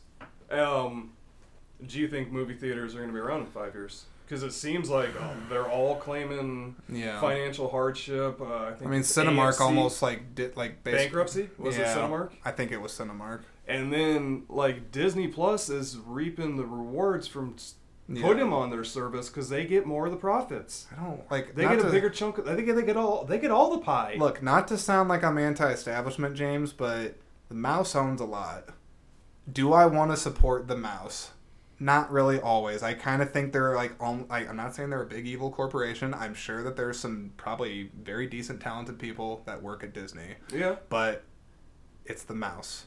Um, 0.50 1.12
do 1.86 2.00
you 2.00 2.08
think 2.08 2.32
movie 2.32 2.54
theaters 2.56 2.94
are 2.96 3.00
going 3.00 3.10
to 3.10 3.14
be 3.14 3.20
around 3.20 3.42
in 3.42 3.46
five 3.48 3.74
years? 3.74 4.06
Because 4.26 4.44
it 4.44 4.52
seems 4.52 4.90
like 4.90 5.10
um, 5.22 5.46
they're 5.50 5.70
all 5.70 5.96
claiming 5.96 6.76
Yeah. 6.90 7.22
financial 7.22 7.70
hardship. 7.70 8.42
Uh, 8.42 8.46
I, 8.46 8.74
I 8.84 8.88
mean 8.88 9.02
Cinemark 9.02 9.54
AMC 9.56 9.62
almost 9.62 10.02
like 10.02 10.36
did 10.36 10.58
like 10.58 10.84
bankruptcy 10.84 11.50
was 11.58 11.78
Yeah. 11.78 11.92
it 11.94 11.98
Cinemark? 11.98 12.32
I 12.44 12.52
think 12.52 12.72
it 12.74 12.82
was 12.82 12.92
Cinemark. 12.92 13.42
And 13.68 13.92
then 13.94 14.44
like 14.50 14.92
Disney 14.92 15.28
Plus 15.30 15.70
is 15.70 15.98
reaping 16.06 16.58
the 16.58 16.66
rewards 16.66 17.26
from 17.28 17.56
Yeah. 18.10 18.22
putting 18.24 18.40
them 18.40 18.54
on 18.54 18.70
their 18.70 18.84
service 18.84 19.30
because 19.30 19.48
they 19.48 19.66
get 19.66 19.86
more 19.86 20.06
of 20.08 20.12
the 20.12 20.18
profits. 20.18 20.88
I 20.98 21.02
don't 21.06 21.32
like 21.32 21.56
They 21.56 21.64
get 21.64 21.80
a 21.80 21.84
to- 21.84 21.90
bigger 21.92 22.10
chunk. 22.10 22.38
Of, 22.38 22.50
I 22.50 22.56
think 22.56 22.68
they 22.76 22.82
get 22.84 22.98
all. 22.98 23.24
They 23.24 23.38
get 23.40 23.52
all 23.52 23.72
the 23.72 23.80
pie. 23.82 24.16
Look, 24.20 24.44
not 24.44 24.68
to 24.70 24.78
sound 24.78 25.08
like 25.08 25.24
I'm 25.24 25.38
anti-establishment, 25.38 26.36
James, 26.36 26.74
but 26.74 27.16
the 27.48 27.56
mouse 27.56 27.96
owns 27.96 28.20
a 28.20 28.26
lot. 28.26 28.70
Do 29.50 29.72
I 29.72 29.86
want 29.86 30.12
to 30.12 30.18
support 30.18 30.68
the 30.68 30.76
mouse? 30.76 31.32
Not 31.80 32.12
really 32.12 32.40
always. 32.40 32.82
I 32.82 32.94
kind 32.94 33.22
of 33.22 33.32
think 33.32 33.54
they're 33.54 33.76
like, 33.76 34.02
like, 34.02 34.50
I'm 34.50 34.56
not 34.58 34.74
saying 34.76 34.90
they're 34.90 35.04
a 35.04 35.08
big 35.08 35.28
evil 35.28 35.52
corporation. 35.52 36.14
I'm 36.14 36.34
sure 36.34 36.64
that 36.64 36.76
there's 36.76 37.00
some 37.00 37.34
probably 37.38 37.92
very 38.02 38.26
decent, 38.26 38.62
talented 38.62 38.98
people 38.98 39.44
that 39.46 39.62
work 39.62 39.84
at 39.84 39.94
Disney, 39.94 40.36
yeah. 40.52 40.78
but 40.90 41.24
it's 42.06 42.24
the 42.24 42.34
mouse. 42.34 42.86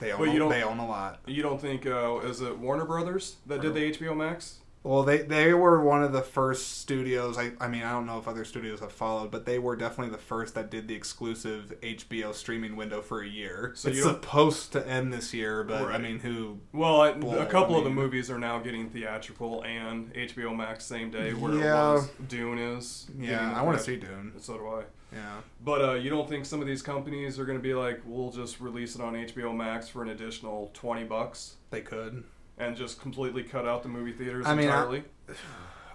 They 0.00 0.10
own. 0.10 0.18
But 0.18 0.28
you 0.30 0.36
a- 0.36 0.38
don't- 0.40 0.50
they 0.50 0.62
own 0.64 0.78
a 0.78 0.86
lot. 0.88 1.20
You 1.26 1.42
don't 1.42 1.60
think 1.60 1.86
uh, 1.86 2.18
is 2.24 2.40
it 2.40 2.58
Warner 2.58 2.84
Brothers 2.84 3.36
that 3.46 3.60
did 3.60 3.74
the 3.74 3.92
HBO 3.92 4.16
Max? 4.16 4.58
Well, 4.84 5.04
they 5.04 5.18
they 5.18 5.54
were 5.54 5.80
one 5.82 6.02
of 6.02 6.12
the 6.12 6.22
first 6.22 6.78
studios. 6.78 7.38
I 7.38 7.52
I 7.60 7.68
mean, 7.68 7.82
I 7.84 7.92
don't 7.92 8.04
know 8.06 8.18
if 8.18 8.26
other 8.26 8.44
studios 8.44 8.80
have 8.80 8.90
followed, 8.92 9.30
but 9.30 9.46
they 9.46 9.58
were 9.60 9.76
definitely 9.76 10.10
the 10.12 10.22
first 10.22 10.54
that 10.54 10.70
did 10.70 10.88
the 10.88 10.94
exclusive 10.94 11.72
HBO 11.82 12.34
streaming 12.34 12.74
window 12.74 13.00
for 13.00 13.22
a 13.22 13.28
year. 13.28 13.72
So 13.76 13.90
it's 13.90 14.02
supposed 14.02 14.72
to 14.72 14.86
end 14.88 15.12
this 15.12 15.32
year, 15.32 15.62
but 15.62 15.92
I 15.92 15.98
mean, 15.98 16.18
who? 16.18 16.58
Well, 16.72 17.00
I, 17.00 17.10
a 17.10 17.46
couple 17.46 17.76
I 17.76 17.78
of 17.78 17.84
the 17.84 17.90
movies 17.90 18.28
are 18.30 18.38
now 18.38 18.58
getting 18.58 18.90
theatrical 18.90 19.62
and 19.62 20.12
HBO 20.14 20.56
Max 20.56 20.84
same 20.84 21.10
day, 21.10 21.32
where 21.32 21.54
Yeah. 21.54 21.92
was 21.94 22.10
Dune 22.28 22.58
is. 22.58 23.06
Yeah, 23.18 23.56
I 23.56 23.62
want 23.62 23.78
to 23.78 23.84
see 23.84 23.96
Dune. 23.96 24.32
So 24.38 24.58
do 24.58 24.66
I. 24.66 24.82
Yeah, 25.14 25.40
But 25.62 25.84
uh, 25.84 25.92
you 25.92 26.08
don't 26.08 26.26
think 26.26 26.46
some 26.46 26.62
of 26.62 26.66
these 26.66 26.80
companies 26.80 27.38
are 27.38 27.44
going 27.44 27.58
to 27.58 27.62
be 27.62 27.74
like, 27.74 28.00
we'll 28.06 28.30
just 28.30 28.60
release 28.60 28.94
it 28.94 29.02
on 29.02 29.12
HBO 29.12 29.54
Max 29.54 29.86
for 29.86 30.02
an 30.02 30.08
additional 30.08 30.70
twenty 30.72 31.04
bucks 31.04 31.56
they 31.70 31.82
could. 31.82 32.24
And 32.62 32.76
just 32.76 33.00
completely 33.00 33.42
cut 33.42 33.66
out 33.66 33.82
the 33.82 33.88
movie 33.88 34.12
theaters 34.12 34.46
I 34.46 34.54
mean, 34.54 34.68
I- 34.68 34.78
entirely? 34.78 35.04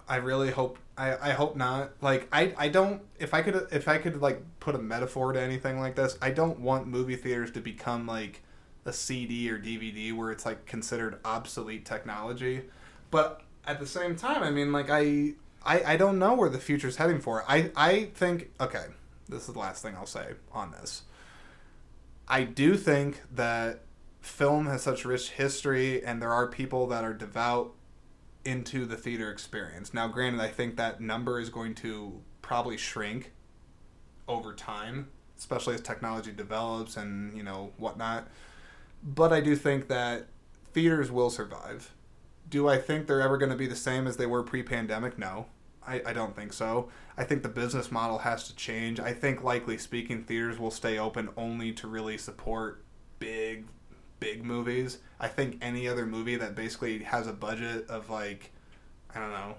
I 0.10 0.18
really 0.18 0.52
hope. 0.52 0.78
I, 0.98 1.30
I 1.30 1.32
hope 1.32 1.58
not. 1.58 1.92
Like 2.02 2.30
I 2.32 2.54
I 2.58 2.70
don't. 2.70 3.02
If 3.20 3.34
I 3.34 3.42
could 3.42 3.68
if 3.72 3.90
I 3.90 3.98
could 3.98 4.22
like 4.22 4.42
put 4.62 4.74
a 4.74 4.78
metaphor 4.78 5.34
to 5.34 5.42
anything 5.42 5.82
like 5.82 5.96
this, 5.96 6.18
I 6.22 6.32
don't 6.32 6.62
want 6.62 6.88
movie 6.88 7.18
theaters 7.18 7.52
to 7.52 7.60
become 7.60 8.08
like 8.08 8.42
a 8.86 8.94
CD 8.94 9.52
or 9.52 9.60
DVD 9.60 10.14
where 10.14 10.32
it's 10.32 10.46
like 10.46 10.66
considered 10.66 11.20
obsolete 11.26 11.86
technology. 11.86 12.62
But 13.12 13.42
at 13.66 13.82
the 13.82 13.86
same 13.86 14.16
time, 14.16 14.44
I 14.44 14.50
mean, 14.50 14.72
like 14.72 14.90
I 14.90 15.34
I, 15.62 15.84
I 15.94 15.98
don't 15.98 16.18
know 16.20 16.36
where 16.36 16.50
the 16.50 16.60
future's 16.60 16.96
heading 16.96 17.20
for. 17.20 17.44
I 17.46 17.72
I 17.76 18.06
think 18.16 18.52
okay. 18.62 18.86
This 19.28 19.50
is 19.50 19.54
the 19.54 19.60
last 19.60 19.82
thing 19.82 19.94
I'll 19.98 20.06
say 20.06 20.36
on 20.54 20.72
this. 20.72 21.04
I 22.30 22.44
do 22.44 22.76
think 22.76 23.22
that 23.36 23.82
film 24.28 24.68
has 24.68 24.84
such 24.84 25.06
rich 25.06 25.32
history, 25.32 26.04
and 26.04 26.22
there 26.22 26.32
are 26.32 26.48
people 26.48 26.88
that 26.88 27.04
are 27.04 27.14
devout 27.14 27.74
into 28.46 28.86
the 28.86 28.96
theater 28.96 29.32
experience. 29.32 29.94
Now, 29.94 30.08
granted, 30.08 30.42
I 30.42 30.48
think 30.50 30.78
that 30.78 31.02
number 31.02 31.40
is 31.40 31.50
going 31.50 31.76
to 31.76 32.22
probably 32.42 32.78
shrink 32.78 33.34
over 34.28 34.54
time, 34.54 35.10
especially 35.38 35.76
as 35.76 35.82
technology 35.82 36.32
develops 36.32 36.98
and 36.98 37.36
you 37.36 37.44
know 37.44 37.72
whatnot. 37.78 38.28
But 39.04 39.32
I 39.34 39.42
do 39.42 39.56
think 39.56 39.88
that 39.88 40.28
theaters 40.74 41.12
will 41.12 41.30
survive. 41.30 41.94
Do 42.50 42.68
I 42.70 42.78
think 42.78 43.08
they're 43.08 43.22
ever 43.22 43.38
going 43.38 43.52
to 43.52 43.58
be 43.58 43.68
the 43.68 43.76
same 43.76 44.08
as 44.08 44.18
they 44.18 44.26
were 44.26 44.44
pre-pandemic? 44.44 45.18
No, 45.18 45.48
I, 45.86 46.02
I 46.06 46.14
don't 46.14 46.36
think 46.36 46.54
so. 46.54 46.90
I 47.18 47.24
think 47.24 47.44
the 47.44 47.50
business 47.50 47.92
model 47.92 48.20
has 48.20 48.48
to 48.48 48.56
change. 48.56 49.00
I 49.00 49.14
think, 49.14 49.44
likely 49.44 49.78
speaking, 49.78 50.24
theaters 50.24 50.60
will 50.60 50.72
stay 50.72 50.98
open 50.98 51.30
only 51.36 51.72
to 51.74 51.88
really 51.88 52.18
support 52.18 52.84
big, 53.20 53.66
big 54.20 54.44
movies. 54.44 55.00
I 55.20 55.28
think 55.28 55.58
any 55.62 55.88
other 55.88 56.06
movie 56.06 56.36
that 56.36 56.56
basically 56.56 57.00
has 57.00 57.28
a 57.28 57.34
budget 57.34 57.90
of 57.90 58.10
like, 58.10 58.52
I 59.14 59.20
don't 59.20 59.32
know, 59.32 59.56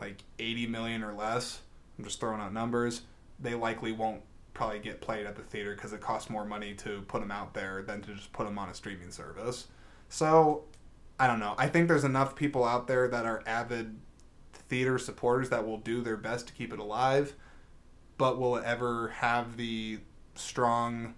like 0.00 0.22
80 0.38 0.66
million 0.66 1.02
or 1.02 1.14
less, 1.14 1.60
I'm 1.98 2.04
just 2.04 2.20
throwing 2.20 2.40
out 2.40 2.52
numbers, 2.52 3.02
they 3.40 3.54
likely 3.54 3.92
won't 3.92 4.22
probably 4.54 4.78
get 4.78 5.00
played 5.00 5.26
at 5.26 5.36
the 5.36 5.42
theater 5.42 5.74
because 5.74 5.92
it 5.92 6.00
costs 6.00 6.30
more 6.30 6.44
money 6.44 6.74
to 6.74 7.02
put 7.02 7.20
them 7.20 7.30
out 7.30 7.52
there 7.54 7.82
than 7.82 8.00
to 8.02 8.14
just 8.14 8.32
put 8.32 8.46
them 8.46 8.58
on 8.58 8.68
a 8.68 8.74
streaming 8.74 9.10
service. 9.10 9.66
So, 10.08 10.64
I 11.18 11.26
don't 11.26 11.40
know. 11.40 11.54
I 11.58 11.68
think 11.68 11.88
there's 11.88 12.04
enough 12.04 12.34
people 12.34 12.64
out 12.64 12.86
there 12.86 13.08
that 13.08 13.26
are 13.26 13.42
avid 13.46 13.98
theater 14.68 14.98
supporters 14.98 15.50
that 15.50 15.66
will 15.66 15.78
do 15.78 16.00
their 16.02 16.16
best 16.16 16.48
to 16.48 16.52
keep 16.52 16.72
it 16.72 16.78
alive, 16.78 17.34
but 18.18 18.38
will 18.38 18.56
it 18.56 18.64
ever 18.64 19.08
have 19.08 19.56
the 19.56 19.98
strong, 20.34 21.14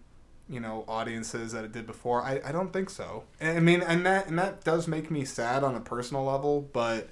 you 0.49 0.61
know, 0.61 0.85
audiences 0.89 1.53
that 1.53 1.65
it 1.65 1.73
did 1.73 1.87
before? 1.87 2.23
I, 2.23 2.41
I 2.45 2.53
don't 2.53 2.73
think 2.73 2.91
so. 2.91 3.25
I 3.41 3.61
mean, 3.61 3.83
and 3.83 4.05
that 4.07 4.29
and 4.29 4.39
that 4.39 4.65
does 4.65 4.89
make 4.89 5.11
me 5.11 5.25
sad 5.25 5.63
on 5.65 5.75
a 5.75 5.81
personal 5.81 6.25
level, 6.25 6.69
but 6.73 7.09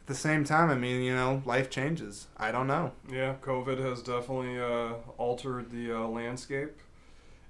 at 0.00 0.06
the 0.06 0.14
same 0.14 0.44
time, 0.44 0.70
I 0.70 0.74
mean, 0.76 1.02
you 1.02 1.14
know, 1.14 1.42
life 1.44 1.68
changes. 1.70 2.28
I 2.36 2.52
don't 2.52 2.66
know. 2.68 2.92
Yeah, 3.10 3.34
COVID 3.42 3.78
has 3.78 4.02
definitely 4.02 4.58
uh, 4.60 4.94
altered 5.18 5.70
the 5.70 5.92
uh, 5.92 6.06
landscape, 6.08 6.70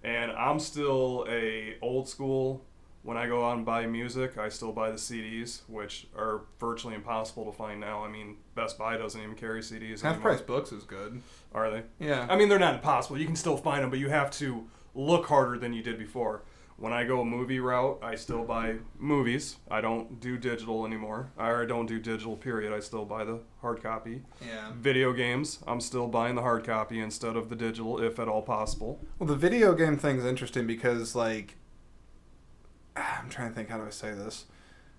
and 0.03 0.31
I'm 0.33 0.59
still 0.59 1.27
a 1.29 1.77
old 1.83 2.09
school 2.09 2.65
When 3.03 3.17
I 3.17 3.27
go 3.29 3.45
out 3.49 3.57
and 3.57 3.65
buy 3.65 3.87
music, 3.87 4.37
I 4.37 4.49
still 4.49 4.73
buy 4.73 4.91
the 4.91 4.97
CDs, 4.97 5.61
which 5.69 6.09
are 6.17 6.41
virtually 6.59 6.95
impossible 6.97 7.45
to 7.45 7.53
find 7.53 7.79
now. 7.79 8.05
I 8.05 8.09
mean, 8.09 8.39
Best 8.57 8.79
Buy 8.79 8.97
doesn't 8.97 9.21
even 9.23 9.37
carry 9.37 9.61
CDs 9.61 10.01
Half 10.03 10.15
anymore. 10.17 10.33
price 10.33 10.41
books 10.41 10.73
is 10.73 10.83
good. 10.83 11.23
Are 11.55 11.71
they? 11.71 11.83
Yeah. 12.01 12.27
I 12.29 12.35
mean, 12.37 12.49
they're 12.49 12.59
not 12.59 12.75
impossible. 12.75 13.17
You 13.19 13.27
can 13.27 13.37
still 13.37 13.57
find 13.57 13.85
them, 13.85 13.91
but 13.91 14.01
you 14.01 14.09
have 14.09 14.31
to 14.43 14.67
look 14.97 15.27
harder 15.27 15.59
than 15.59 15.73
you 15.73 15.83
did 15.83 15.99
before. 15.99 16.43
When 16.79 16.93
I 16.93 17.05
go 17.05 17.21
a 17.23 17.25
movie 17.25 17.59
route, 17.59 18.01
I 18.03 18.17
still 18.17 18.45
buy 18.45 18.77
movies. 18.99 19.57
I 19.71 19.81
don't 19.81 20.21
do 20.21 20.37
digital 20.37 20.85
anymore. 20.85 21.33
I 21.39 21.65
don't 21.65 21.87
do 21.87 21.99
digital, 21.99 22.37
period. 22.37 22.73
I 22.73 22.81
still 22.81 23.07
buy 23.07 23.25
the 23.25 23.41
hard 23.63 23.83
copy. 23.83 24.23
yeah. 24.47 24.73
Video 24.75 25.15
games, 25.15 25.61
I'm 25.67 25.81
still 25.81 26.07
buying 26.07 26.35
the 26.35 26.43
hard 26.43 26.65
copy 26.67 27.01
instead 27.01 27.35
of 27.35 27.49
the 27.49 27.57
digital, 27.57 27.99
if 28.03 28.19
at 28.19 28.29
all 28.29 28.43
possible. 28.43 29.01
Well, 29.19 29.27
the 29.27 29.37
video 29.37 29.73
game 29.75 29.97
thing's 29.97 30.25
interesting 30.27 30.67
because, 30.67 31.15
like, 31.15 31.57
I'm 32.97 33.31
trying 33.31 33.51
to 33.51 33.55
think 33.55 33.71
how 33.71 33.79
do 33.79 33.87
I 33.87 33.91
say 33.91 34.13
this. 34.13 34.45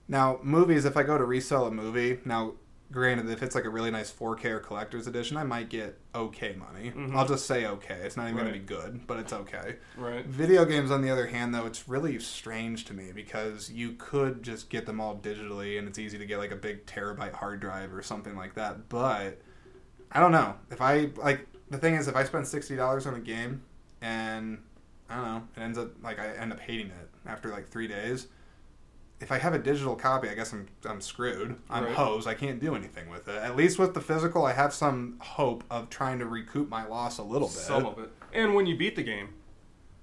Now, 0.08 0.40
movies, 0.42 0.84
if 0.86 0.98
I 0.98 1.04
go 1.04 1.18
to 1.18 1.26
resell 1.26 1.68
a 1.68 1.72
movie, 1.72 2.22
now, 2.26 2.54
granted, 2.92 3.30
if 3.30 3.44
it's 3.44 3.56
like 3.56 3.66
a 3.66 3.70
really 3.70 3.92
nice 3.92 4.12
4K 4.12 4.46
or 4.46 4.60
collector's 4.60 5.08
edition, 5.08 5.38
I 5.38 5.44
might 5.44 5.70
get 5.70 5.98
okay 6.16 6.56
money. 6.56 6.92
Mhm. 6.92 7.16
I'll 7.16 7.28
just 7.28 7.46
say 7.46 7.66
okay. 7.66 7.96
It's 8.04 8.16
not 8.18 8.26
even 8.26 8.36
going 8.38 8.48
to 8.54 8.60
be 8.60 8.66
good, 8.66 9.06
but 9.08 9.20
it's 9.20 9.34
okay. 9.34 9.76
Right. 9.98 10.26
Video 10.26 10.66
games, 10.66 10.90
on 10.92 11.02
the 11.02 11.10
other 11.10 11.28
hand, 11.28 11.54
though, 11.54 11.66
it's 11.66 11.88
really 11.90 12.18
strange 12.20 12.86
to 12.86 12.94
me 12.94 13.12
because 13.14 13.70
you 13.70 13.94
could 13.98 14.44
just 14.44 14.70
get 14.70 14.86
them 14.86 15.00
all 15.02 15.18
digitally, 15.18 15.78
and 15.78 15.88
it's 15.88 16.00
easy 16.00 16.18
to 16.18 16.26
get 16.26 16.38
like 16.38 16.52
a 16.52 16.56
big 16.56 16.86
terabyte 16.86 17.34
hard 17.34 17.60
drive 17.60 17.94
or 17.94 18.02
something 18.02 18.36
like 18.36 18.54
that. 18.56 18.88
But 18.90 19.42
I 20.12 20.20
don't 20.20 20.32
know 20.32 20.56
if 20.72 20.82
I 20.82 21.10
like 21.18 21.48
the 21.70 21.78
thing 21.78 21.96
is 21.96 22.08
if 22.08 22.16
I 22.16 22.24
spend 22.24 22.48
sixty 22.48 22.76
dollars 22.78 23.06
on 23.06 23.14
a 23.16 23.20
game 23.20 23.62
and 24.02 24.60
I 25.10 25.16
don't 25.18 25.26
know 25.26 25.44
it 25.58 25.60
ends 25.60 25.78
up 25.78 25.90
like 26.02 26.18
I 26.20 26.30
end 26.36 26.54
up 26.54 26.60
hating 26.62 26.88
it 26.88 27.10
after 27.26 27.50
like 27.50 27.68
three 27.68 27.88
days. 27.88 28.28
If 29.20 29.32
I 29.32 29.40
have 29.40 29.54
a 29.56 29.60
digital 29.60 29.96
copy, 29.96 30.30
I 30.30 30.36
guess 30.36 30.54
I'm 30.54 30.68
I'm 30.86 31.02
screwed. 31.02 31.56
I'm 31.70 31.86
Right. 31.86 31.94
hosed. 31.96 32.28
I 32.28 32.34
can't 32.36 32.60
do 32.60 32.76
anything 32.76 33.10
with 33.10 33.28
it. 33.28 33.36
At 33.36 33.56
least 33.56 33.80
with 33.80 33.94
the 33.94 34.02
physical, 34.02 34.46
I 34.46 34.54
have 34.54 34.74
some 34.74 35.16
hope 35.20 35.64
of 35.72 35.90
trying 35.90 36.20
to 36.20 36.26
recoup 36.26 36.70
my 36.70 36.86
loss 36.86 37.18
a 37.18 37.24
little 37.24 37.48
bit. 37.48 37.58
Some 37.58 37.86
of 37.86 37.98
it. 38.00 38.12
And 38.34 38.54
when 38.54 38.66
you 38.68 38.78
beat 38.78 38.96
the 38.96 39.04
game, 39.04 39.30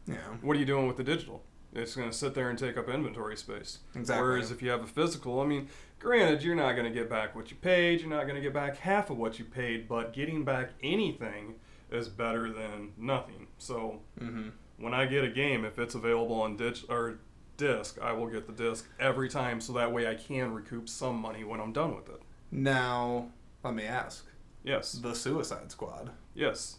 yeah. 0.07 0.16
what 0.43 0.57
are 0.57 0.61
you 0.61 0.66
doing 0.66 0.86
with 0.89 0.97
the 0.97 1.05
digital? 1.05 1.43
It's 1.73 1.97
going 1.97 2.09
to 2.11 2.16
sit 2.16 2.35
there 2.35 2.51
and 2.51 2.59
take 2.59 2.77
up 2.77 2.89
inventory 2.89 3.36
space. 3.36 3.78
Exactly. 3.97 4.24
Whereas 4.24 4.51
if 4.53 4.62
you 4.62 4.70
have 4.70 4.82
a 4.82 4.86
physical, 4.86 5.41
I 5.41 5.45
mean, 5.47 5.69
granted, 5.99 6.43
you're 6.45 6.55
not 6.55 6.73
going 6.74 6.85
to 6.85 6.91
get 6.93 7.11
back 7.11 7.35
what 7.35 7.51
you 7.51 7.57
paid. 7.57 8.01
You're 8.01 8.11
not 8.11 8.24
going 8.24 8.36
to 8.36 8.41
get 8.41 8.53
back 8.55 8.77
half 8.78 9.11
of 9.11 9.16
what 9.16 9.39
you 9.41 9.45
paid, 9.45 9.89
but 9.89 10.12
getting 10.12 10.45
back 10.45 10.70
anything 10.85 11.55
is 11.91 12.09
better 12.09 12.53
than 12.53 12.93
nothing. 12.97 13.47
So 13.59 14.01
Mm-hmm. 14.20 14.49
when 14.78 14.95
I 14.95 15.07
get 15.07 15.24
a 15.24 15.28
game, 15.28 15.65
if 15.65 15.78
it's 15.78 15.95
available 15.97 16.41
on 16.41 16.57
dig 16.57 16.78
or 16.89 17.19
disc, 17.57 17.99
I 18.01 18.13
will 18.13 18.27
get 18.29 18.47
the 18.47 18.53
disc 18.53 18.89
every 18.99 19.29
time, 19.29 19.61
so 19.61 19.73
that 19.75 19.93
way 19.93 20.07
I 20.09 20.15
can 20.15 20.53
recoup 20.53 20.89
some 20.89 21.17
money 21.21 21.45
when 21.45 21.61
I'm 21.61 21.73
done 21.73 21.95
with 21.95 22.09
it. 22.09 22.21
Now, 22.51 23.29
let 23.63 23.75
me 23.75 23.85
ask: 23.85 24.27
Yes. 24.63 24.93
the 24.93 25.15
Suicide 25.15 25.71
Squad. 25.71 26.11
Yes. 26.35 26.77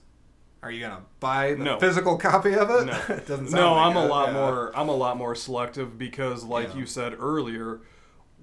Are 0.64 0.72
you 0.72 0.82
gonna 0.82 1.04
buy 1.20 1.54
the 1.54 1.64
No. 1.64 1.80
physical 1.80 2.18
copy 2.18 2.54
of 2.56 2.70
it? 2.72 2.86
No. 2.88 3.00
It 3.16 3.28
doesn't 3.28 3.52
no, 3.52 3.74
like 3.74 3.86
I'm 3.88 3.98
a 3.98 4.06
lot 4.08 4.28
yeah. 4.30 4.34
more. 4.34 4.72
I'm 4.76 4.90
a 4.90 4.96
lot 4.96 5.18
more 5.18 5.36
selective 5.36 5.98
because, 5.98 6.44
like 6.44 6.70
Yeah. 6.74 6.80
you 6.80 6.86
said 6.88 7.16
earlier, 7.20 7.82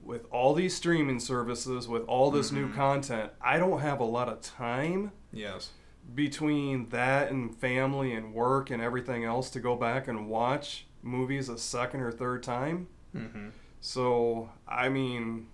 with 0.05 0.27
all 0.31 0.55
these 0.55 0.75
streaming 0.77 1.19
services, 1.21 1.89
with 1.89 2.03
all 2.05 2.31
this 2.31 2.53
new 2.53 2.69
Mhm. 2.69 2.75
content, 2.75 3.33
I 3.41 3.59
don't 3.59 3.81
have 3.81 3.99
a 4.01 4.05
lot 4.05 4.29
of 4.29 4.41
time 4.41 5.13
Yes. 5.33 5.71
between 6.15 6.89
that 6.91 7.31
and 7.31 7.55
family 7.57 8.13
and 8.15 8.35
work 8.35 8.71
and 8.71 8.83
everything 8.83 9.25
else 9.25 9.49
to 9.51 9.61
go 9.61 9.75
back 9.77 10.07
and 10.09 10.29
watch 10.29 10.87
movies 11.03 11.49
a 11.49 11.59
second 11.59 12.01
or 12.01 12.11
third 12.11 12.43
time. 12.43 12.89
Mm-hmm. 13.15 13.49
So, 13.81 14.51
I 14.67 14.89
mean, 14.89 15.49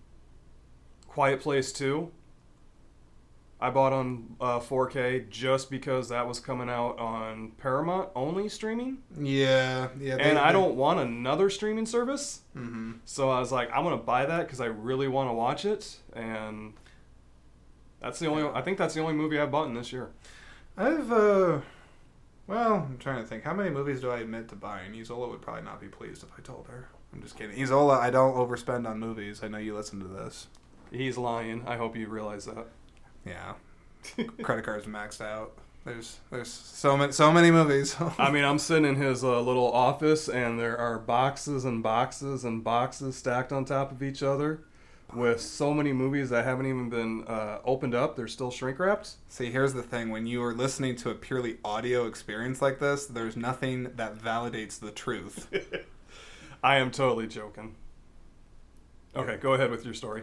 Quiet 1.08 1.40
Place 1.40 1.72
2, 1.72 2.10
I 3.60 3.70
bought 3.70 3.92
on 3.92 4.36
uh, 4.40 4.60
4K 4.60 5.28
just 5.30 5.70
because 5.70 6.10
that 6.10 6.28
was 6.28 6.38
coming 6.38 6.68
out 6.68 6.98
on 6.98 7.52
Paramount 7.58 8.10
only 8.14 8.48
streaming. 8.48 8.98
Yeah. 9.18 9.88
Yeah. 9.98 10.16
and 10.16 10.38
I 10.38 10.52
don't 10.52 10.76
want 10.76 11.00
another 11.00 11.50
streaming 11.50 11.86
service. 11.86 12.42
Mm-hmm. 12.56 12.92
So 13.04 13.30
I 13.30 13.40
was 13.40 13.50
like, 13.50 13.70
I'm 13.72 13.82
going 13.82 13.98
to 13.98 14.04
buy 14.04 14.26
that 14.26 14.46
because 14.46 14.60
I 14.60 14.66
really 14.66 15.08
want 15.08 15.28
to 15.28 15.32
watch 15.32 15.64
it. 15.64 15.96
And 16.12 16.74
that's 18.00 18.20
the 18.20 18.26
only, 18.26 18.44
I 18.44 18.62
think 18.62 18.78
that's 18.78 18.94
the 18.94 19.00
only 19.00 19.14
movie 19.14 19.40
I've 19.40 19.50
bought 19.50 19.66
in 19.66 19.74
this 19.74 19.92
year. 19.92 20.10
I've 20.76 21.10
uh, 21.10 21.60
well, 22.48 22.86
I'm 22.88 22.98
trying 22.98 23.22
to 23.22 23.28
think. 23.28 23.44
How 23.44 23.54
many 23.54 23.70
movies 23.70 24.00
do 24.00 24.10
I 24.10 24.18
admit 24.18 24.48
to 24.48 24.56
buying? 24.56 24.98
Isola 24.98 25.28
would 25.28 25.42
probably 25.42 25.62
not 25.62 25.80
be 25.80 25.86
pleased 25.86 26.24
if 26.24 26.30
I 26.36 26.42
told 26.42 26.66
her. 26.68 26.88
I'm 27.12 27.22
just 27.22 27.36
kidding. 27.36 27.60
Isola, 27.60 27.98
I 27.98 28.10
don't 28.10 28.34
overspend 28.34 28.88
on 28.88 28.98
movies. 28.98 29.42
I 29.42 29.48
know 29.48 29.58
you 29.58 29.76
listen 29.76 30.00
to 30.00 30.08
this. 30.08 30.48
He's 30.90 31.16
lying. 31.18 31.62
I 31.66 31.76
hope 31.76 31.96
you 31.96 32.08
realize 32.08 32.46
that. 32.46 32.66
Yeah. 33.24 33.54
Credit 34.42 34.64
cards 34.64 34.86
maxed 34.86 35.20
out. 35.20 35.52
There's 35.84 36.18
there's 36.30 36.52
so 36.52 36.96
many 36.96 37.12
so 37.12 37.32
many 37.32 37.50
movies. 37.50 37.96
I 38.18 38.30
mean, 38.30 38.44
I'm 38.44 38.58
sitting 38.58 38.84
in 38.84 38.96
his 38.96 39.22
uh, 39.22 39.40
little 39.40 39.70
office, 39.72 40.28
and 40.28 40.58
there 40.58 40.76
are 40.76 40.98
boxes 40.98 41.64
and 41.64 41.82
boxes 41.82 42.44
and 42.44 42.64
boxes 42.64 43.16
stacked 43.16 43.52
on 43.52 43.64
top 43.64 43.92
of 43.92 44.02
each 44.02 44.22
other, 44.22 44.64
with 45.14 45.40
so 45.40 45.72
many 45.72 45.92
movies 45.92 46.30
that 46.30 46.44
haven't 46.44 46.66
even 46.66 46.90
been 46.90 47.24
uh, 47.26 47.58
opened 47.64 47.94
up. 47.94 48.16
They're 48.16 48.28
still 48.28 48.50
shrink 48.50 48.78
wrapped. 48.78 49.12
See, 49.28 49.50
here's 49.50 49.72
the 49.74 49.82
thing: 49.82 50.10
when 50.10 50.26
you 50.26 50.42
are 50.42 50.54
listening 50.54 50.96
to 50.96 51.10
a 51.10 51.14
purely 51.14 51.58
audio 51.64 52.06
experience 52.06 52.60
like 52.60 52.78
this, 52.78 53.06
there's 53.06 53.36
nothing 53.36 53.84
that 53.96 54.18
validates 54.18 54.78
the 54.78 54.90
truth. 54.90 55.48
I 56.62 56.76
am 56.76 56.90
totally 56.90 57.26
joking. 57.26 57.76
Okay, 59.16 59.36
go 59.36 59.54
ahead 59.54 59.70
with 59.70 59.84
your 59.84 59.94
story. 59.94 60.22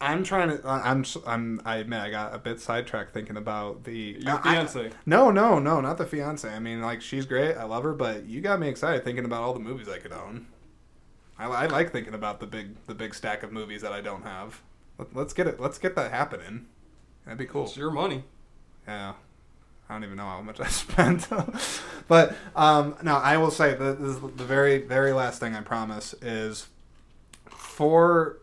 I'm 0.00 0.22
trying 0.24 0.48
to. 0.58 0.66
I- 0.68 0.90
I'm. 0.90 1.04
I'm. 1.26 1.62
I 1.64 1.76
admit 1.76 2.00
I 2.00 2.10
got 2.10 2.34
a 2.34 2.38
bit 2.38 2.60
sidetracked 2.60 3.14
thinking 3.14 3.38
about 3.38 3.84
the 3.84 4.18
Your 4.20 4.38
I- 4.44 4.52
fiance. 4.52 4.90
no, 5.06 5.30
no, 5.30 5.58
no, 5.58 5.80
not 5.80 5.96
the 5.96 6.04
fiance. 6.04 6.46
I 6.48 6.58
mean, 6.58 6.82
like 6.82 7.00
she's 7.00 7.24
great. 7.24 7.54
I 7.56 7.64
love 7.64 7.82
her, 7.84 7.94
but 7.94 8.26
you 8.26 8.42
got 8.42 8.60
me 8.60 8.68
excited 8.68 9.04
thinking 9.04 9.24
about 9.24 9.40
all 9.42 9.54
the 9.54 9.60
movies 9.60 9.88
I 9.88 9.98
could 9.98 10.12
own. 10.12 10.48
I, 11.38 11.46
I 11.46 11.66
like 11.66 11.92
thinking 11.92 12.14
about 12.14 12.40
the 12.40 12.46
big, 12.46 12.76
the 12.86 12.94
big 12.94 13.14
stack 13.14 13.42
of 13.42 13.52
movies 13.52 13.82
that 13.82 13.92
I 13.92 14.00
don't 14.00 14.22
have. 14.22 14.62
Let, 14.98 15.14
let's 15.14 15.32
get 15.32 15.46
it. 15.46 15.60
Let's 15.60 15.78
get 15.78 15.94
that 15.96 16.10
happening. 16.10 16.66
That'd 17.24 17.38
be 17.38 17.46
cool. 17.46 17.64
It's 17.64 17.76
your 17.76 17.90
money. 17.90 18.24
Yeah. 18.86 19.14
I 19.88 19.94
don't 19.94 20.04
even 20.04 20.16
know 20.16 20.24
how 20.24 20.40
much 20.42 20.60
I 20.60 20.66
spent. 20.68 21.28
but 22.08 22.34
um, 22.54 22.96
no, 23.02 23.16
I 23.16 23.36
will 23.36 23.50
say 23.50 23.72
is 23.72 24.20
the 24.20 24.44
very, 24.44 24.78
very 24.78 25.12
last 25.12 25.40
thing 25.40 25.54
I 25.54 25.60
promise 25.60 26.14
is 26.22 26.68
for 27.46 28.38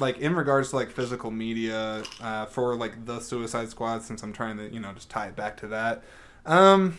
like 0.00 0.18
in 0.18 0.34
regards 0.34 0.70
to 0.70 0.76
like 0.76 0.90
physical 0.90 1.30
media 1.30 2.02
uh, 2.20 2.46
for 2.46 2.74
like 2.76 3.04
the 3.04 3.20
Suicide 3.20 3.68
Squad. 3.70 4.02
Since 4.02 4.22
I'm 4.22 4.32
trying 4.32 4.56
to 4.58 4.72
you 4.72 4.80
know 4.80 4.92
just 4.92 5.10
tie 5.10 5.26
it 5.26 5.36
back 5.36 5.56
to 5.58 5.68
that, 5.68 6.04
um, 6.46 6.98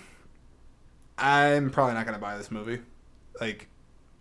I'm 1.17 1.69
probably 1.69 1.93
not 1.93 2.05
gonna 2.05 2.19
buy 2.19 2.37
this 2.37 2.51
movie. 2.51 2.79
Like 3.39 3.67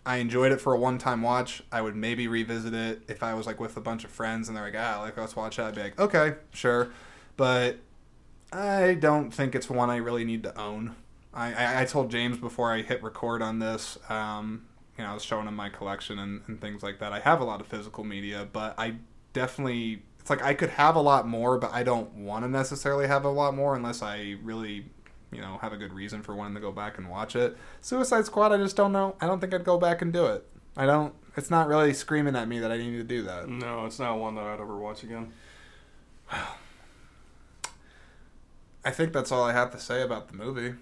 I 0.09 0.17
enjoyed 0.17 0.53
it 0.53 0.61
for 0.63 0.73
a 0.73 0.79
one-time 0.79 1.21
watch. 1.21 1.63
I 1.71 1.83
would 1.83 1.95
maybe 1.95 2.29
revisit 2.29 2.73
it 2.73 3.03
if 3.09 3.23
I 3.23 3.35
was 3.35 3.47
like 3.47 3.61
with 3.61 3.77
a 3.77 3.83
bunch 3.83 4.05
of 4.05 4.11
friends 4.11 4.49
and 4.49 4.57
they're 4.57 4.65
like, 4.65 4.75
ah, 4.75 5.03
like 5.03 5.19
let's 5.19 5.37
watch 5.37 5.57
that. 5.57 5.67
I'd 5.67 5.75
be 5.75 5.83
like, 5.83 6.01
okay, 6.01 6.37
sure, 6.51 6.89
but 7.37 7.77
I 8.51 8.95
don't 8.95 9.31
think 9.31 9.55
it's 9.55 9.69
one 9.69 9.91
I 9.91 9.97
really 9.97 10.25
need 10.25 10.45
to 10.45 10.59
own. 10.59 10.97
I, 11.35 11.53
I, 11.53 11.83
I 11.83 11.85
told 11.85 12.11
James 12.11 12.39
before 12.39 12.73
I 12.73 12.81
hit 12.81 13.03
record 13.03 13.43
on 13.43 13.59
this, 13.59 13.99
um, 14.09 14.65
you 14.97 15.05
know, 15.05 15.11
I 15.11 15.13
was 15.13 15.23
showing 15.23 15.47
him 15.47 15.55
my 15.55 15.69
collection 15.69 16.19
and, 16.19 16.41
and 16.47 16.59
things 16.59 16.83
like 16.83 17.01
that. 17.01 17.13
I 17.13 17.21
have 17.21 17.43
a 17.43 17.45
lot 17.45 17.61
of 17.61 17.67
physical 17.67 18.03
media, 18.03 18.49
but 18.51 18.77
I 18.79 18.95
definitely, 19.35 20.05
it's 20.21 20.31
like 20.31 20.43
I 20.43 20.55
could 20.55 20.71
have 20.71 20.97
a 20.97 21.03
lot 21.03 21.29
more, 21.29 21.59
but 21.59 21.75
I 21.75 21.83
don't 21.83 22.15
want 22.15 22.47
to 22.47 22.49
necessarily 22.49 23.09
have 23.09 23.27
a 23.27 23.29
lot 23.29 23.55
more 23.55 23.77
unless 23.77 24.01
I 24.01 24.37
really, 24.43 24.87
you 25.33 25.41
know, 25.41 25.59
have 25.61 25.73
a 25.73 25.77
good 25.77 25.93
reason 25.93 26.23
for 26.23 26.35
wanting 26.35 26.55
to 26.55 26.61
go 26.61 26.73
back 26.73 26.99
and 26.99 27.09
watch 27.09 27.37
it. 27.37 27.57
Suicide 27.81 28.27
Squad, 28.27 28.53
I 28.53 28.57
just 28.57 28.77
don't 28.77 28.93
know. 28.93 29.17
I 29.21 29.27
don't 29.27 29.41
think 29.41 29.55
I'd 29.55 29.65
go 29.65 29.79
back 29.79 30.03
and 30.03 30.13
do 30.13 30.27
it. 30.27 30.47
I 30.77 30.87
don't, 30.87 31.15
it's 31.37 31.51
not 31.51 31.69
really 31.69 31.93
screaming 31.93 32.37
at 32.37 32.49
me 32.49 32.59
that 32.61 32.71
I 32.71 32.79
need 32.79 32.97
to 32.97 33.05
do 33.05 33.23
that. 33.23 33.49
No, 33.49 33.85
it's 33.87 33.99
not 33.99 34.19
one 34.19 34.35
that 34.37 34.45
I'd 34.45 34.61
ever 34.61 34.77
watch 34.77 35.03
again. 35.03 35.33
I 38.85 38.91
think 38.91 39.13
that's 39.13 39.33
all 39.33 39.43
I 39.43 39.53
have 39.53 39.73
to 39.73 39.79
say 39.79 40.03
about 40.03 40.29
the 40.29 40.35
movie. 40.35 40.75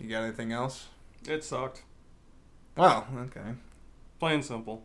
You 0.00 0.08
got 0.08 0.24
anything 0.24 0.52
else? 0.52 0.86
It 1.28 1.44
sucked. 1.44 1.82
Well, 2.76 3.06
okay. 3.26 3.54
Plain 4.18 4.42
simple. 4.42 4.82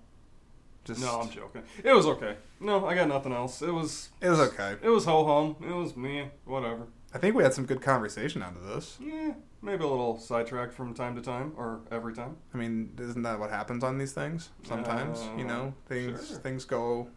Just 0.84 1.02
No, 1.02 1.22
I'm 1.22 1.30
joking. 1.30 1.64
It 1.84 1.94
was 1.94 2.06
okay. 2.06 2.36
No, 2.60 2.86
I 2.86 2.96
got 2.96 3.08
nothing 3.08 3.34
else. 3.34 3.62
It 3.62 3.72
was 3.72 4.10
it 4.20 4.30
was 4.30 4.40
okay. 4.40 4.76
it 4.82 4.90
was 4.90 5.06
ho 5.06 5.26
hum. 5.26 5.68
It 5.68 5.74
was 5.74 5.96
me. 5.96 6.30
Whatever. 6.46 6.88
I 7.14 7.18
think 7.18 7.36
we 7.36 7.44
had 7.44 7.54
some 7.54 7.66
good 7.66 7.82
conversation 7.82 8.42
out 8.42 8.56
of 8.56 8.64
this. 8.66 8.98
Yeah, 9.02 9.34
maybe 9.62 9.84
a 9.84 9.88
little 9.88 10.18
sidetracked 10.18 10.74
from 10.74 10.94
time 10.94 11.16
to 11.16 11.22
time 11.22 11.52
or 11.58 11.82
every 11.92 12.14
time. 12.14 12.38
I 12.54 12.58
mean, 12.58 12.92
isn't 13.00 13.22
that 13.24 13.38
what 13.40 13.50
happens 13.50 13.84
on 13.84 13.98
these 13.98 14.14
things? 14.14 14.50
Sometimes, 14.64 15.22
you 15.38 15.44
know, 15.44 15.74
Uh, 15.86 15.90
things 15.90 16.28
sure. 16.28 16.38
things 16.38 16.66
go 16.66 17.10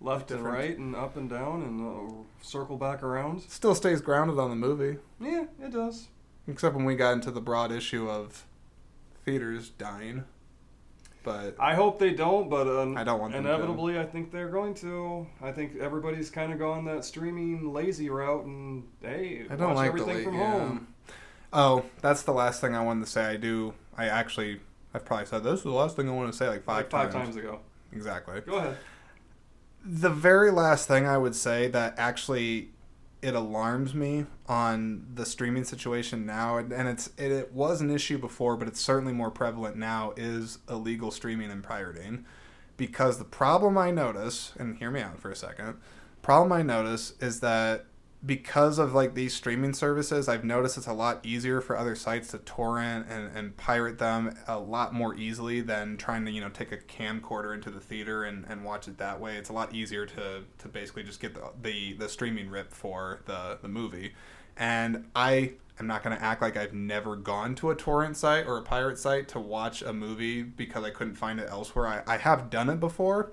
Left 0.00 0.30
and 0.30 0.44
right 0.44 0.78
and 0.78 0.94
up 0.94 1.16
and 1.16 1.28
down 1.28 1.62
and 1.62 1.80
uh, 1.80 2.12
circle 2.40 2.76
back 2.76 3.02
around. 3.02 3.40
still 3.42 3.74
stays 3.74 4.00
grounded 4.00 4.38
on 4.38 4.48
the 4.50 4.54
movie, 4.56 4.98
Yeah, 5.18 5.46
it 5.60 5.72
does. 5.72 6.08
except 6.46 6.76
when 6.76 6.84
we 6.84 6.94
got 6.94 7.14
into 7.14 7.30
the 7.32 7.40
broad 7.40 7.72
issue 7.72 8.08
of 8.08 8.46
theaters 9.24 9.70
dying. 9.70 10.24
But 11.28 11.56
I 11.58 11.74
hope 11.74 11.98
they 11.98 12.14
don't, 12.14 12.48
but 12.48 12.66
um, 12.66 12.96
I 12.96 13.04
don't 13.04 13.20
want 13.20 13.34
inevitably, 13.34 13.98
I 13.98 14.06
think 14.06 14.32
they're 14.32 14.48
going 14.48 14.72
to. 14.76 15.26
I 15.42 15.52
think 15.52 15.76
everybody's 15.78 16.30
kind 16.30 16.52
of 16.52 16.58
gone 16.58 16.86
that 16.86 17.04
streaming 17.04 17.72
lazy 17.72 18.08
route, 18.08 18.46
and 18.46 18.84
hey, 19.02 19.44
I 19.50 19.56
don't 19.56 19.74
watch 19.74 19.76
like 19.76 19.88
everything 19.88 20.16
the 20.18 20.24
from 20.24 20.34
yeah. 20.34 20.50
home. 20.50 20.88
Oh, 21.52 21.84
that's 22.00 22.22
the 22.22 22.32
last 22.32 22.60
thing 22.60 22.74
I 22.74 22.82
wanted 22.82 23.04
to 23.04 23.10
say. 23.10 23.24
I 23.24 23.36
do. 23.36 23.74
I 23.96 24.06
actually, 24.06 24.60
I've 24.94 25.04
probably 25.04 25.26
said 25.26 25.42
this 25.44 25.58
is 25.58 25.62
the 25.64 25.70
last 25.70 25.96
thing 25.96 26.08
I 26.08 26.12
want 26.12 26.32
to 26.32 26.36
say 26.36 26.48
like 26.48 26.64
five 26.64 26.76
Like 26.76 26.90
five 26.90 27.12
times. 27.12 27.34
times 27.34 27.36
ago. 27.36 27.60
Exactly. 27.92 28.40
Go 28.40 28.56
ahead. 28.56 28.76
The 29.84 30.10
very 30.10 30.50
last 30.50 30.88
thing 30.88 31.06
I 31.06 31.18
would 31.18 31.34
say 31.34 31.68
that 31.68 31.94
actually 31.98 32.70
it 33.20 33.34
alarms 33.34 33.94
me 33.94 34.26
on 34.46 35.06
the 35.14 35.26
streaming 35.26 35.64
situation 35.64 36.24
now, 36.24 36.58
and, 36.58 36.72
it's 36.72 37.08
it, 37.18 37.32
it 37.32 37.52
was 37.52 37.80
an 37.80 37.90
issue 37.90 38.18
before, 38.18 38.56
but 38.56 38.68
it's 38.68 38.80
certainly 38.80 39.12
more 39.12 39.30
prevalent 39.30 39.76
now. 39.76 40.12
Is 40.16 40.58
illegal 40.68 41.10
streaming 41.10 41.50
and 41.50 41.62
pirating, 41.62 42.24
because 42.76 43.18
the 43.18 43.24
problem 43.24 43.76
I 43.76 43.90
notice, 43.90 44.52
and 44.58 44.76
hear 44.76 44.90
me 44.90 45.00
out 45.00 45.18
for 45.18 45.30
a 45.30 45.36
second, 45.36 45.78
problem 46.22 46.52
I 46.52 46.62
notice 46.62 47.14
is 47.20 47.40
that 47.40 47.86
because 48.24 48.78
of 48.78 48.94
like 48.94 49.14
these 49.14 49.32
streaming 49.32 49.72
services, 49.72 50.28
I've 50.28 50.44
noticed 50.44 50.76
it's 50.76 50.88
a 50.88 50.92
lot 50.92 51.24
easier 51.24 51.60
for 51.60 51.78
other 51.78 51.94
sites 51.94 52.28
to 52.28 52.38
torrent 52.38 53.06
and, 53.08 53.30
and 53.36 53.56
pirate 53.56 53.98
them 53.98 54.36
a 54.48 54.58
lot 54.58 54.92
more 54.92 55.14
easily 55.14 55.60
than 55.60 55.96
trying 55.96 56.24
to, 56.24 56.30
you 56.32 56.40
know, 56.40 56.48
take 56.48 56.72
a 56.72 56.78
camcorder 56.78 57.54
into 57.54 57.70
the 57.70 57.78
theater 57.78 58.24
and, 58.24 58.44
and 58.48 58.64
watch 58.64 58.88
it 58.88 58.98
that 58.98 59.20
way. 59.20 59.36
It's 59.36 59.50
a 59.50 59.52
lot 59.52 59.72
easier 59.72 60.04
to, 60.06 60.42
to 60.58 60.68
basically 60.68 61.04
just 61.04 61.20
get 61.20 61.34
the, 61.34 61.50
the, 61.62 61.92
the 61.92 62.08
streaming 62.08 62.50
rip 62.50 62.72
for 62.72 63.20
the, 63.26 63.58
the 63.62 63.68
movie. 63.68 64.14
And 64.56 65.06
I 65.14 65.52
am 65.78 65.86
not 65.86 66.02
going 66.02 66.16
to 66.16 66.22
act 66.22 66.42
like 66.42 66.56
I've 66.56 66.74
never 66.74 67.14
gone 67.14 67.54
to 67.56 67.70
a 67.70 67.76
torrent 67.76 68.16
site 68.16 68.48
or 68.48 68.58
a 68.58 68.62
pirate 68.62 68.98
site 68.98 69.28
to 69.28 69.38
watch 69.38 69.80
a 69.80 69.92
movie 69.92 70.42
because 70.42 70.82
I 70.82 70.90
couldn't 70.90 71.14
find 71.14 71.38
it 71.38 71.48
elsewhere. 71.48 71.86
I, 71.86 72.14
I 72.14 72.16
have 72.16 72.50
done 72.50 72.68
it 72.68 72.80
before, 72.80 73.30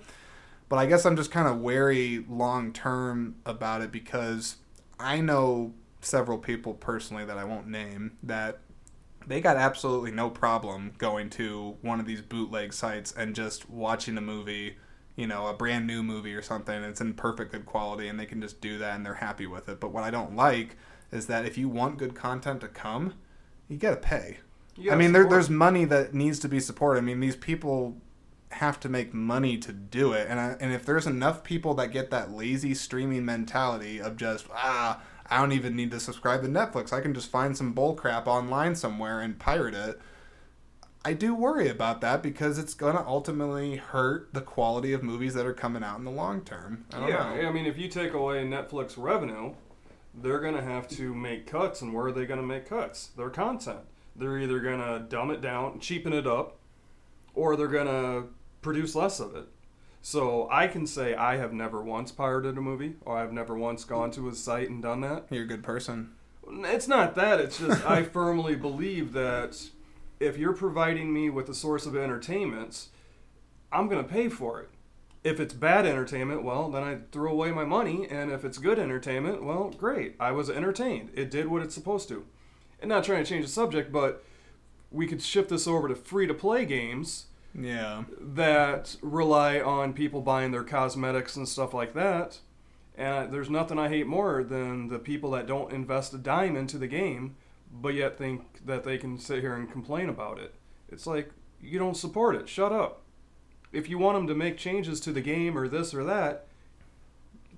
but 0.69 0.77
I 0.77 0.85
guess 0.85 1.07
I'm 1.07 1.15
just 1.15 1.31
kind 1.31 1.47
of 1.47 1.59
wary 1.59 2.23
long 2.29 2.71
term 2.71 3.37
about 3.47 3.81
it 3.81 3.91
because 3.91 4.57
I 4.99 5.21
know 5.21 5.73
several 6.01 6.37
people 6.37 6.73
personally 6.73 7.25
that 7.25 7.37
I 7.37 7.43
won't 7.43 7.67
name 7.67 8.17
that 8.23 8.59
they 9.27 9.41
got 9.41 9.57
absolutely 9.57 10.11
no 10.11 10.29
problem 10.29 10.93
going 10.97 11.29
to 11.31 11.77
one 11.81 11.99
of 11.99 12.05
these 12.05 12.21
bootleg 12.21 12.73
sites 12.73 13.11
and 13.11 13.35
just 13.35 13.69
watching 13.69 14.17
a 14.17 14.21
movie, 14.21 14.77
you 15.15 15.25
know, 15.25 15.47
a 15.47 15.53
brand 15.53 15.87
new 15.87 16.03
movie 16.03 16.35
or 16.35 16.41
something. 16.41 16.75
And 16.75 16.85
it's 16.85 17.01
in 17.01 17.15
perfect 17.15 17.51
good 17.51 17.65
quality 17.65 18.07
and 18.07 18.19
they 18.19 18.25
can 18.25 18.41
just 18.41 18.61
do 18.61 18.77
that 18.77 18.95
and 18.95 19.05
they're 19.05 19.15
happy 19.15 19.47
with 19.47 19.67
it. 19.67 19.79
But 19.79 19.91
what 19.91 20.03
I 20.03 20.11
don't 20.11 20.35
like 20.35 20.77
is 21.11 21.27
that 21.27 21.45
if 21.45 21.57
you 21.57 21.67
want 21.69 21.97
good 21.97 22.13
content 22.13 22.61
to 22.61 22.67
come, 22.67 23.15
you 23.67 23.77
got 23.77 23.91
to 23.91 23.95
pay. 23.97 24.37
I 24.91 24.95
mean, 24.95 25.13
there, 25.13 25.27
there's 25.27 25.49
money 25.49 25.85
that 25.85 26.13
needs 26.13 26.37
to 26.39 26.49
be 26.49 26.59
supported. 26.59 26.99
I 26.99 27.01
mean, 27.01 27.21
these 27.21 27.37
people 27.37 27.95
have 28.55 28.79
to 28.81 28.89
make 28.89 29.13
money 29.13 29.57
to 29.57 29.71
do 29.71 30.13
it, 30.13 30.27
and 30.29 30.39
I, 30.39 30.55
and 30.59 30.73
if 30.73 30.85
there's 30.85 31.07
enough 31.07 31.43
people 31.43 31.73
that 31.75 31.91
get 31.91 32.09
that 32.11 32.31
lazy 32.31 32.73
streaming 32.73 33.25
mentality 33.25 33.99
of 33.99 34.17
just 34.17 34.47
ah, 34.53 35.01
I 35.29 35.39
don't 35.39 35.51
even 35.51 35.75
need 35.75 35.91
to 35.91 35.99
subscribe 35.99 36.41
to 36.43 36.47
Netflix. 36.47 36.93
I 36.93 37.01
can 37.01 37.13
just 37.13 37.29
find 37.29 37.57
some 37.57 37.73
bull 37.73 37.95
crap 37.95 38.27
online 38.27 38.75
somewhere 38.75 39.21
and 39.21 39.39
pirate 39.39 39.75
it. 39.75 39.99
I 41.03 41.13
do 41.13 41.35
worry 41.35 41.69
about 41.69 42.01
that 42.01 42.23
because 42.23 42.57
it's 42.57 42.73
gonna 42.73 43.03
ultimately 43.05 43.75
hurt 43.75 44.33
the 44.33 44.41
quality 44.41 44.93
of 44.93 45.03
movies 45.03 45.33
that 45.35 45.45
are 45.45 45.53
coming 45.53 45.83
out 45.83 45.99
in 45.99 46.05
the 46.05 46.11
long 46.11 46.41
term. 46.41 46.85
I 46.93 46.99
don't 46.99 47.09
yeah, 47.09 47.35
know. 47.41 47.47
I 47.47 47.51
mean, 47.51 47.65
if 47.65 47.77
you 47.77 47.87
take 47.87 48.13
away 48.13 48.43
Netflix 48.43 48.95
revenue, 48.97 49.53
they're 50.21 50.39
going 50.39 50.55
to 50.55 50.61
have 50.61 50.87
to 50.89 51.13
make 51.13 51.45
cuts, 51.45 51.81
and 51.81 51.93
where 51.93 52.05
are 52.05 52.11
they 52.11 52.25
going 52.25 52.39
to 52.39 52.45
make 52.45 52.67
cuts? 52.67 53.07
Their 53.17 53.29
content. 53.29 53.79
They're 54.15 54.39
either 54.39 54.59
going 54.59 54.79
to 54.79 55.05
dumb 55.07 55.31
it 55.31 55.41
down, 55.41 55.79
cheapen 55.79 56.13
it 56.13 56.25
up, 56.25 56.57
or 57.33 57.55
they're 57.55 57.67
going 57.67 57.87
to 57.87 58.29
produce 58.65 58.95
less 58.95 59.19
of 59.19 59.35
it. 59.35 59.45
So 60.01 60.49
I 60.51 60.67
can 60.67 60.87
say 60.87 61.13
I 61.13 61.37
have 61.37 61.53
never 61.53 61.81
once 61.81 62.11
pirated 62.11 62.57
a 62.57 62.61
movie, 62.61 62.95
or 63.05 63.17
I've 63.17 63.31
never 63.31 63.55
once 63.55 63.83
gone 63.83 64.11
to 64.11 64.27
a 64.27 64.33
site 64.33 64.69
and 64.69 64.81
done 64.81 65.01
that. 65.01 65.27
You're 65.29 65.43
a 65.43 65.47
good 65.47 65.63
person. 65.63 66.11
It's 66.47 66.87
not 66.87 67.15
that. 67.15 67.39
It's 67.39 67.59
just 67.59 67.85
I 67.85 68.03
firmly 68.17 68.55
believe 68.55 69.13
that 69.13 69.69
if 70.19 70.37
you're 70.37 70.53
providing 70.53 71.13
me 71.13 71.29
with 71.29 71.47
a 71.47 71.53
source 71.53 71.85
of 71.85 71.95
entertainment, 71.95 72.87
I'm 73.71 73.87
going 73.87 74.03
to 74.03 74.11
pay 74.11 74.29
for 74.29 74.61
it. 74.61 74.69
If 75.23 75.39
it's 75.39 75.53
bad 75.53 75.85
entertainment, 75.85 76.43
well, 76.43 76.69
then 76.69 76.83
I 76.83 76.99
throw 77.11 77.31
away 77.31 77.51
my 77.51 77.65
money. 77.65 78.07
And 78.09 78.31
if 78.31 78.43
it's 78.43 78.57
good 78.57 78.79
entertainment, 78.79 79.43
well, 79.43 79.69
great. 79.69 80.15
I 80.19 80.31
was 80.31 80.49
entertained. 80.49 81.11
It 81.13 81.31
did 81.31 81.47
what 81.47 81.61
it's 81.61 81.73
supposed 81.75 82.07
to. 82.09 82.25
And 82.79 82.89
not 82.89 83.03
trying 83.03 83.23
to 83.23 83.29
change 83.29 83.45
the 83.45 83.51
subject, 83.51 83.91
but 83.91 84.23
we 84.91 85.07
could 85.07 85.21
shift 85.21 85.49
this 85.49 85.67
over 85.67 85.87
to 85.87 85.95
free 85.95 86.27
to 86.27 86.33
play 86.33 86.65
games 86.65 87.25
Yeah. 87.57 88.03
that 88.19 88.97
rely 89.01 89.59
on 89.61 89.93
people 89.93 90.21
buying 90.21 90.51
their 90.51 90.63
cosmetics 90.63 91.35
and 91.35 91.47
stuff 91.47 91.73
like 91.73 91.93
that. 91.93 92.39
And 92.97 93.31
there's 93.33 93.49
nothing 93.49 93.79
I 93.79 93.89
hate 93.89 94.07
more 94.07 94.43
than 94.43 94.87
the 94.87 94.99
people 94.99 95.31
that 95.31 95.47
don't 95.47 95.71
invest 95.71 96.13
a 96.13 96.17
dime 96.17 96.55
into 96.55 96.77
the 96.77 96.87
game, 96.87 97.35
but 97.71 97.93
yet 97.93 98.17
think 98.17 98.65
that 98.65 98.83
they 98.83 98.97
can 98.97 99.17
sit 99.19 99.41
here 99.41 99.55
and 99.55 99.71
complain 99.71 100.09
about 100.09 100.39
it. 100.39 100.55
It's 100.89 101.05
like, 101.07 101.31
you 101.61 101.79
don't 101.79 101.97
support 101.97 102.35
it. 102.35 102.47
Shut 102.47 102.71
up. 102.71 103.01
If 103.73 103.89
you 103.89 103.97
want 103.97 104.17
them 104.17 104.27
to 104.27 104.35
make 104.35 104.57
changes 104.57 104.99
to 105.01 105.11
the 105.11 105.21
game 105.21 105.57
or 105.57 105.67
this 105.67 105.93
or 105.93 106.03
that, 106.05 106.47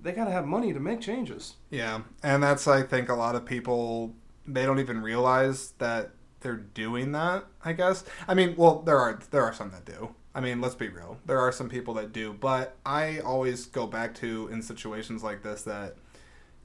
they 0.02 0.12
got 0.12 0.24
to 0.24 0.30
have 0.30 0.46
money 0.46 0.72
to 0.72 0.80
make 0.80 1.00
changes. 1.00 1.54
Yeah, 1.70 2.02
and 2.22 2.42
that's 2.42 2.66
I 2.66 2.82
think 2.82 3.08
a 3.08 3.14
lot 3.14 3.34
of 3.34 3.44
people 3.44 4.14
they 4.46 4.64
don't 4.64 4.78
even 4.78 5.02
realize 5.02 5.72
that 5.78 6.10
they're 6.40 6.56
doing 6.56 7.12
that. 7.12 7.44
I 7.64 7.72
guess. 7.72 8.04
I 8.26 8.34
mean, 8.34 8.54
well, 8.56 8.80
there 8.82 8.98
are 8.98 9.20
there 9.30 9.44
are 9.44 9.52
some 9.52 9.70
that 9.70 9.84
do. 9.84 10.14
I 10.34 10.40
mean, 10.40 10.60
let's 10.60 10.74
be 10.74 10.88
real. 10.88 11.18
There 11.26 11.40
are 11.40 11.50
some 11.50 11.68
people 11.68 11.94
that 11.94 12.12
do, 12.12 12.32
but 12.32 12.76
I 12.86 13.18
always 13.20 13.66
go 13.66 13.86
back 13.86 14.14
to 14.16 14.48
in 14.52 14.62
situations 14.62 15.22
like 15.24 15.42
this 15.42 15.62
that 15.62 15.96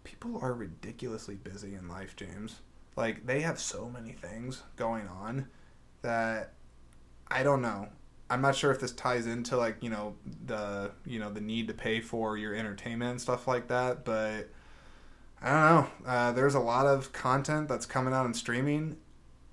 people 0.04 0.38
are 0.42 0.54
ridiculously 0.54 1.36
busy 1.36 1.76
in 1.76 1.88
life, 1.88 2.16
James. 2.16 2.62
Like 2.96 3.26
they 3.26 3.42
have 3.42 3.60
so 3.60 3.90
many 3.90 4.12
things 4.12 4.64
going 4.76 5.08
on 5.08 5.48
that 6.02 6.54
I 7.28 7.44
don't 7.44 7.62
know. 7.62 7.88
I'm 8.30 8.42
not 8.42 8.56
sure 8.56 8.72
if 8.72 8.80
this 8.80 8.92
ties 8.92 9.26
into 9.26 9.58
like 9.58 9.78
you 9.82 9.90
know 9.90 10.16
the 10.46 10.92
you 11.06 11.20
know 11.20 11.32
the 11.32 11.42
need 11.42 11.68
to 11.68 11.74
pay 11.74 12.00
for 12.00 12.38
your 12.38 12.54
entertainment 12.54 13.12
and 13.12 13.22
stuff 13.22 13.48
like 13.48 13.68
that, 13.70 14.06
but 14.06 14.50
I 15.42 15.50
don't 15.50 15.62
know. 16.06 16.10
Uh, 16.10 16.32
there's 16.32 16.56
a 16.56 16.60
lot 16.60 16.86
of 16.86 17.12
content 17.12 17.68
that's 17.68 17.86
coming 17.86 18.14
out 18.14 18.26
in 18.26 18.34
streaming. 18.34 18.98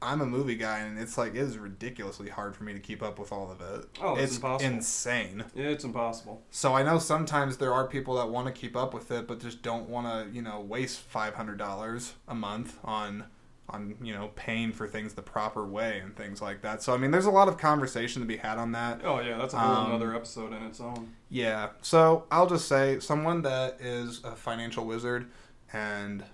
I'm 0.03 0.21
a 0.21 0.27
movie 0.27 0.55
guy, 0.57 0.79
and 0.81 0.99
it's 0.99 1.19
like 1.19 1.35
it 1.35 1.39
is 1.39 1.59
ridiculously 1.59 2.31
hard 2.31 2.57
for 2.57 2.65
me 2.65 2.73
to 2.73 2.79
keep 2.81 3.03
up 3.03 3.19
with 3.19 3.33
all 3.33 3.51
of 3.53 3.61
it. 3.61 3.87
Oh, 4.01 4.17
it's 4.17 4.37
impossible. 4.37 4.73
insane. 4.75 5.45
Yeah, 5.55 5.67
It's 5.67 5.85
impossible. 5.85 6.43
So 6.51 6.75
I 6.75 6.83
know 6.83 6.99
sometimes 6.99 7.59
there 7.59 7.73
are 7.75 7.87
people 7.87 8.17
that 8.17 8.29
want 8.31 8.47
to 8.47 8.53
keep 8.53 8.77
up 8.77 8.95
with 8.95 9.11
it, 9.11 9.27
but 9.29 9.41
just 9.41 9.63
don't 9.63 9.89
want 9.89 10.07
to, 10.07 10.35
you 10.35 10.41
know, 10.43 10.61
waste 10.61 11.01
five 11.01 11.35
hundred 11.35 11.59
dollars 11.59 12.15
a 12.27 12.35
month 12.35 12.79
on, 12.83 13.25
on 13.69 13.95
you 14.03 14.15
know, 14.15 14.31
paying 14.37 14.73
for 14.73 14.89
things 14.89 15.13
the 15.15 15.23
proper 15.23 15.67
way 15.67 16.01
and 16.03 16.17
things 16.17 16.41
like 16.41 16.63
that. 16.63 16.83
So 16.83 16.95
I 16.95 16.97
mean, 16.97 17.11
there's 17.11 17.27
a 17.27 17.31
lot 17.31 17.49
of 17.49 17.59
conversation 17.59 18.23
to 18.23 18.27
be 18.27 18.39
had 18.39 18.57
on 18.59 18.73
that. 18.73 19.03
Oh, 19.05 19.21
yeah, 19.21 19.37
that's 19.37 19.53
a 19.55 19.59
whole 19.59 19.85
Um, 19.87 19.93
other 19.93 20.15
episode 20.17 20.53
in 20.55 20.63
its 20.63 20.81
own. 20.81 21.15
Yeah. 21.29 21.71
So 21.83 22.25
I'll 22.31 22.49
just 22.49 22.67
say 22.67 23.01
someone 23.01 23.43
that 23.43 23.81
is 23.81 24.23
a 24.25 24.35
financial 24.35 24.87
wizard 24.87 25.31
and 25.75 26.25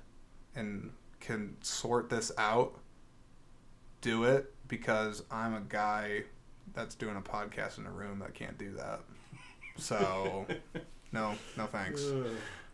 and 0.55 0.93
can 1.21 1.57
sort 1.63 2.09
this 2.09 2.31
out, 2.39 2.79
do 4.01 4.25
it 4.25 4.53
because 4.69 5.23
I'm 5.31 5.55
a 5.55 5.61
guy 5.61 6.23
that's 6.75 6.95
doing 6.95 7.17
a 7.17 7.21
podcast 7.21 7.79
in 7.79 7.87
a 7.87 7.91
room 7.91 8.19
that 8.21 8.35
can't 8.35 8.59
do 8.59 8.73
that. 8.75 9.01
So 9.77 10.47
no, 11.13 11.35
no 11.57 11.67
thanks. 11.67 12.05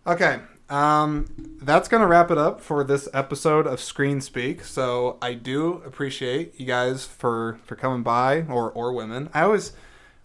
Okay. 0.06 0.40
Um, 0.68 1.26
that's 1.62 1.88
going 1.88 2.00
to 2.00 2.06
wrap 2.06 2.30
it 2.30 2.38
up 2.38 2.60
for 2.60 2.82
this 2.82 3.08
episode 3.12 3.66
of 3.66 3.78
Screen 3.80 4.20
Speak. 4.20 4.64
So 4.64 5.18
I 5.20 5.34
do 5.34 5.82
appreciate 5.84 6.58
you 6.58 6.66
guys 6.66 7.04
for, 7.04 7.58
for 7.64 7.76
coming 7.76 8.02
by, 8.02 8.42
or, 8.48 8.70
or 8.72 8.92
women. 8.92 9.28
I 9.34 9.42
always, 9.42 9.72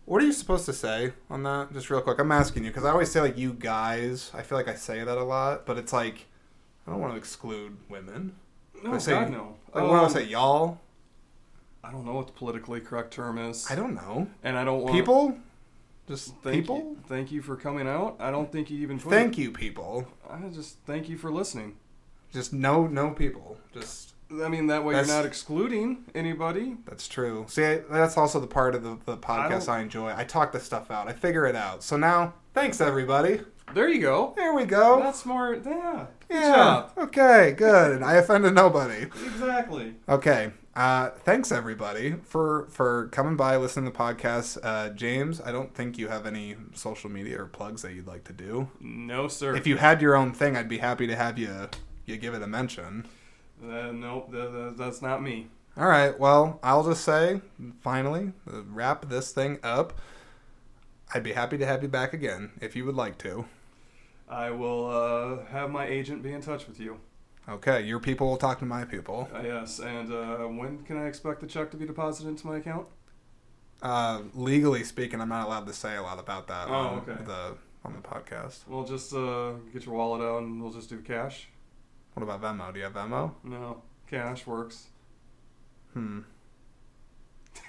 what 0.05 0.23
are 0.23 0.25
you 0.25 0.31
supposed 0.31 0.65
to 0.65 0.73
say 0.73 1.11
on 1.29 1.43
that? 1.43 1.73
Just 1.73 1.89
real 1.89 2.01
quick. 2.01 2.17
I'm 2.19 2.31
asking 2.31 2.63
you 2.63 2.69
because 2.71 2.85
I 2.85 2.91
always 2.91 3.11
say 3.11 3.19
like 3.21 3.37
you 3.37 3.53
guys. 3.53 4.31
I 4.33 4.41
feel 4.41 4.57
like 4.57 4.69
I 4.69 4.75
say 4.75 5.03
that 5.03 5.17
a 5.17 5.23
lot, 5.23 5.65
but 5.65 5.77
it's 5.77 5.91
like 5.93 6.25
I 6.87 6.91
don't 6.91 7.01
want 7.01 7.13
to 7.13 7.17
exclude 7.17 7.77
women. 7.89 8.35
No, 8.83 8.93
I 8.93 8.97
say- 8.99 9.11
God, 9.11 9.29
no. 9.31 9.55
Like 9.73 9.83
what 9.83 9.89
do 9.89 9.95
I 9.95 10.03
Um, 10.05 10.09
say, 10.09 10.23
y'all? 10.23 10.79
I 11.87 11.91
don't 11.91 12.05
know 12.05 12.13
what 12.13 12.27
the 12.27 12.33
politically 12.33 12.81
correct 12.81 13.11
term 13.11 13.37
is. 13.37 13.65
I 13.71 13.75
don't 13.75 13.95
know. 13.95 14.27
and 14.43 14.57
I 14.57 14.65
don't 14.65 14.81
want 14.81 14.93
People, 14.93 15.37
just 16.07 16.35
Thank 16.43 16.55
people. 16.55 16.77
You, 16.77 16.97
thank 17.07 17.31
you 17.31 17.41
for 17.41 17.55
coming 17.55 17.87
out. 17.87 18.17
I 18.19 18.29
don't 18.29 18.51
think 18.51 18.69
you 18.69 18.79
even 18.79 18.99
Thank 18.99 19.37
you, 19.37 19.51
people. 19.51 20.05
I 20.29 20.49
just 20.49 20.79
thank 20.85 21.07
you 21.07 21.17
for 21.17 21.31
listening. 21.31 21.77
Just 22.33 22.51
no, 22.51 22.87
no 22.87 23.11
people. 23.11 23.57
Just 23.73 24.13
I 24.29 24.49
mean 24.49 24.67
that 24.67 24.83
way 24.83 24.93
That's- 24.95 25.07
you're 25.07 25.17
not 25.17 25.25
excluding 25.25 26.03
anybody. 26.13 26.75
That's 26.85 27.07
true. 27.07 27.45
See, 27.47 27.63
I, 27.63 27.77
that's 27.89 28.17
also 28.17 28.41
the 28.41 28.47
part 28.47 28.75
of 28.75 28.83
the, 28.83 28.97
the 29.05 29.17
podcast 29.17 29.67
don't- 29.67 29.69
I, 29.69 29.79
enjoy. 29.79 30.13
I 30.15 30.25
talk 30.25 30.51
this 30.51 30.63
stuff 30.63 30.91
out. 30.91 31.07
I 31.07 31.13
figure 31.13 31.45
it 31.45 31.55
out. 31.55 31.83
So 31.83 31.95
now, 31.95 32.33
thanks 32.53 32.81
everybody. 32.81 33.39
There 33.73 33.89
you 33.89 34.01
go. 34.01 34.33
There 34.35 34.53
we 34.53 34.65
go. 34.65 34.99
That's 35.01 35.19
smart. 35.19 35.63
Yeah. 35.65 36.07
Good 36.29 36.41
yeah. 36.41 36.55
job. 36.55 36.91
Okay. 36.97 37.53
Good. 37.57 37.93
And 37.93 38.03
I 38.03 38.15
offended 38.15 38.53
nobody. 38.53 39.03
Exactly. 39.03 39.95
Okay. 40.07 40.51
Uh, 40.77 41.09
thanks 41.23 41.51
everybody 41.51 42.13
for 42.23 42.67
for 42.69 43.07
coming 43.07 43.35
by, 43.35 43.57
listening 43.57 43.91
to 43.91 43.91
the 43.91 43.97
podcast. 43.97 44.59
Uh, 44.61 44.89
James, 44.89 45.41
I 45.41 45.51
don't 45.51 45.73
think 45.73 45.97
you 45.97 46.07
have 46.07 46.27
any 46.27 46.55
social 46.75 47.09
media 47.09 47.41
or 47.41 47.47
plugs 47.47 47.81
that 47.81 47.93
you'd 47.93 48.05
like 48.05 48.25
to 48.25 48.33
do. 48.33 48.69
No, 48.79 49.27
sir. 49.27 49.55
If 49.55 49.65
you 49.65 49.77
had 49.77 50.03
your 50.03 50.15
own 50.15 50.33
thing, 50.33 50.55
I'd 50.55 50.69
be 50.69 50.77
happy 50.77 51.07
to 51.07 51.15
have 51.15 51.39
you 51.39 51.69
you 52.05 52.17
give 52.17 52.35
it 52.35 52.43
a 52.43 52.47
mention. 52.47 53.07
Uh, 53.59 53.91
nope, 53.91 54.31
th- 54.31 54.51
th- 54.51 54.73
that's 54.77 55.01
not 55.01 55.23
me. 55.23 55.47
All 55.75 55.87
right. 55.87 56.17
Well, 56.17 56.59
I'll 56.61 56.83
just 56.83 57.03
say, 57.03 57.41
finally, 57.81 58.33
uh, 58.47 58.61
wrap 58.69 59.09
this 59.09 59.31
thing 59.31 59.57
up. 59.63 59.99
I'd 61.11 61.23
be 61.23 61.33
happy 61.33 61.57
to 61.57 61.65
have 61.65 61.81
you 61.81 61.89
back 61.89 62.13
again 62.13 62.51
if 62.61 62.75
you 62.75 62.85
would 62.85 62.95
like 62.95 63.17
to. 63.19 63.45
I 64.29 64.51
will 64.51 64.85
uh, 64.91 65.45
have 65.47 65.71
my 65.71 65.87
agent 65.87 66.21
be 66.21 66.33
in 66.33 66.41
touch 66.41 66.67
with 66.67 66.79
you. 66.79 66.99
Okay, 67.49 67.81
your 67.83 67.99
people 67.99 68.27
will 68.27 68.37
talk 68.37 68.59
to 68.59 68.65
my 68.65 68.83
people. 68.83 69.29
Uh, 69.33 69.41
yes, 69.41 69.79
and 69.79 70.11
uh, 70.11 70.37
when 70.47 70.83
can 70.83 70.97
I 70.97 71.05
expect 71.07 71.39
the 71.41 71.47
check 71.47 71.71
to 71.71 71.77
be 71.77 71.85
deposited 71.85 72.27
into 72.29 72.45
my 72.45 72.57
account? 72.57 72.87
Uh, 73.81 74.21
legally 74.33 74.83
speaking, 74.83 75.21
I'm 75.21 75.29
not 75.29 75.45
allowed 75.47 75.65
to 75.67 75.73
say 75.73 75.95
a 75.95 76.01
lot 76.01 76.19
about 76.19 76.47
that 76.47 76.67
Oh, 76.67 76.73
on 76.73 76.97
okay. 77.09 77.23
the 77.23 77.55
on 77.85 77.93
the 77.93 77.99
podcast. 78.01 78.67
We'll 78.67 78.83
just 78.83 79.13
uh, 79.13 79.53
get 79.71 79.85
your 79.85 79.95
wallet 79.95 80.21
out 80.21 80.41
and 80.43 80.61
we'll 80.61 80.73
just 80.73 80.89
do 80.89 80.99
cash. 80.99 81.47
What 82.15 82.23
about 82.23 82.41
Venmo? 82.41 82.73
Do 82.73 82.79
you 82.79 82.85
have 82.85 82.93
Venmo? 82.95 83.33
No, 83.43 83.81
cash 84.09 84.45
works. 84.47 84.87
Hmm. 85.93 86.19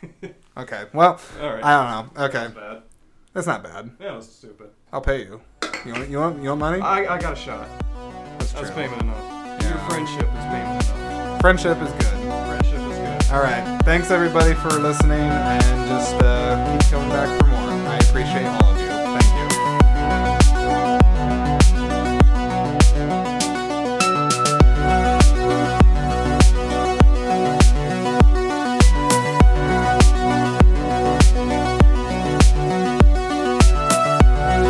Okay. 0.57 0.85
Well, 0.93 1.21
All 1.41 1.55
right. 1.55 1.65
I 1.65 1.73
don't 2.03 2.15
know. 2.17 2.25
Okay, 2.25 2.33
That's 2.39 2.55
bad. 2.55 2.83
that's 3.33 3.47
not 3.47 3.63
bad. 3.63 3.91
Yeah, 4.01 4.15
that's 4.15 4.29
stupid. 4.29 4.71
I'll 4.93 5.01
pay 5.01 5.21
you. 5.23 5.41
You 5.85 5.93
want 5.93 6.11
you 6.11 6.19
want 6.19 6.43
you 6.43 6.49
want 6.49 6.61
money? 6.61 6.81
I, 6.81 7.15
I 7.15 7.19
got 7.21 7.35
a 7.35 7.37
shot. 7.37 7.69
That's 8.41 8.53
That's 8.53 8.71
payment 8.73 9.03
enough. 9.03 9.38
Friendship 9.89 10.29
is 10.29 10.45
payment. 10.45 11.41
Friendship 11.41 11.81
is 11.81 11.91
good. 11.93 12.47
Friendship 12.47 12.75
is 12.75 12.99
good. 12.99 13.33
All 13.33 13.41
right. 13.43 13.81
Thanks 13.85 14.11
everybody 14.11 14.55
for 14.55 14.71
listening, 14.71 15.19
and 15.21 15.89
just 15.89 16.15
uh, 16.17 16.79
keep 16.79 16.91
coming 16.91 17.09
back 17.09 17.41
for 17.41 17.47
more. 17.47 17.59
I 17.89 17.97
appreciate 17.97 18.45
all. 18.45 18.68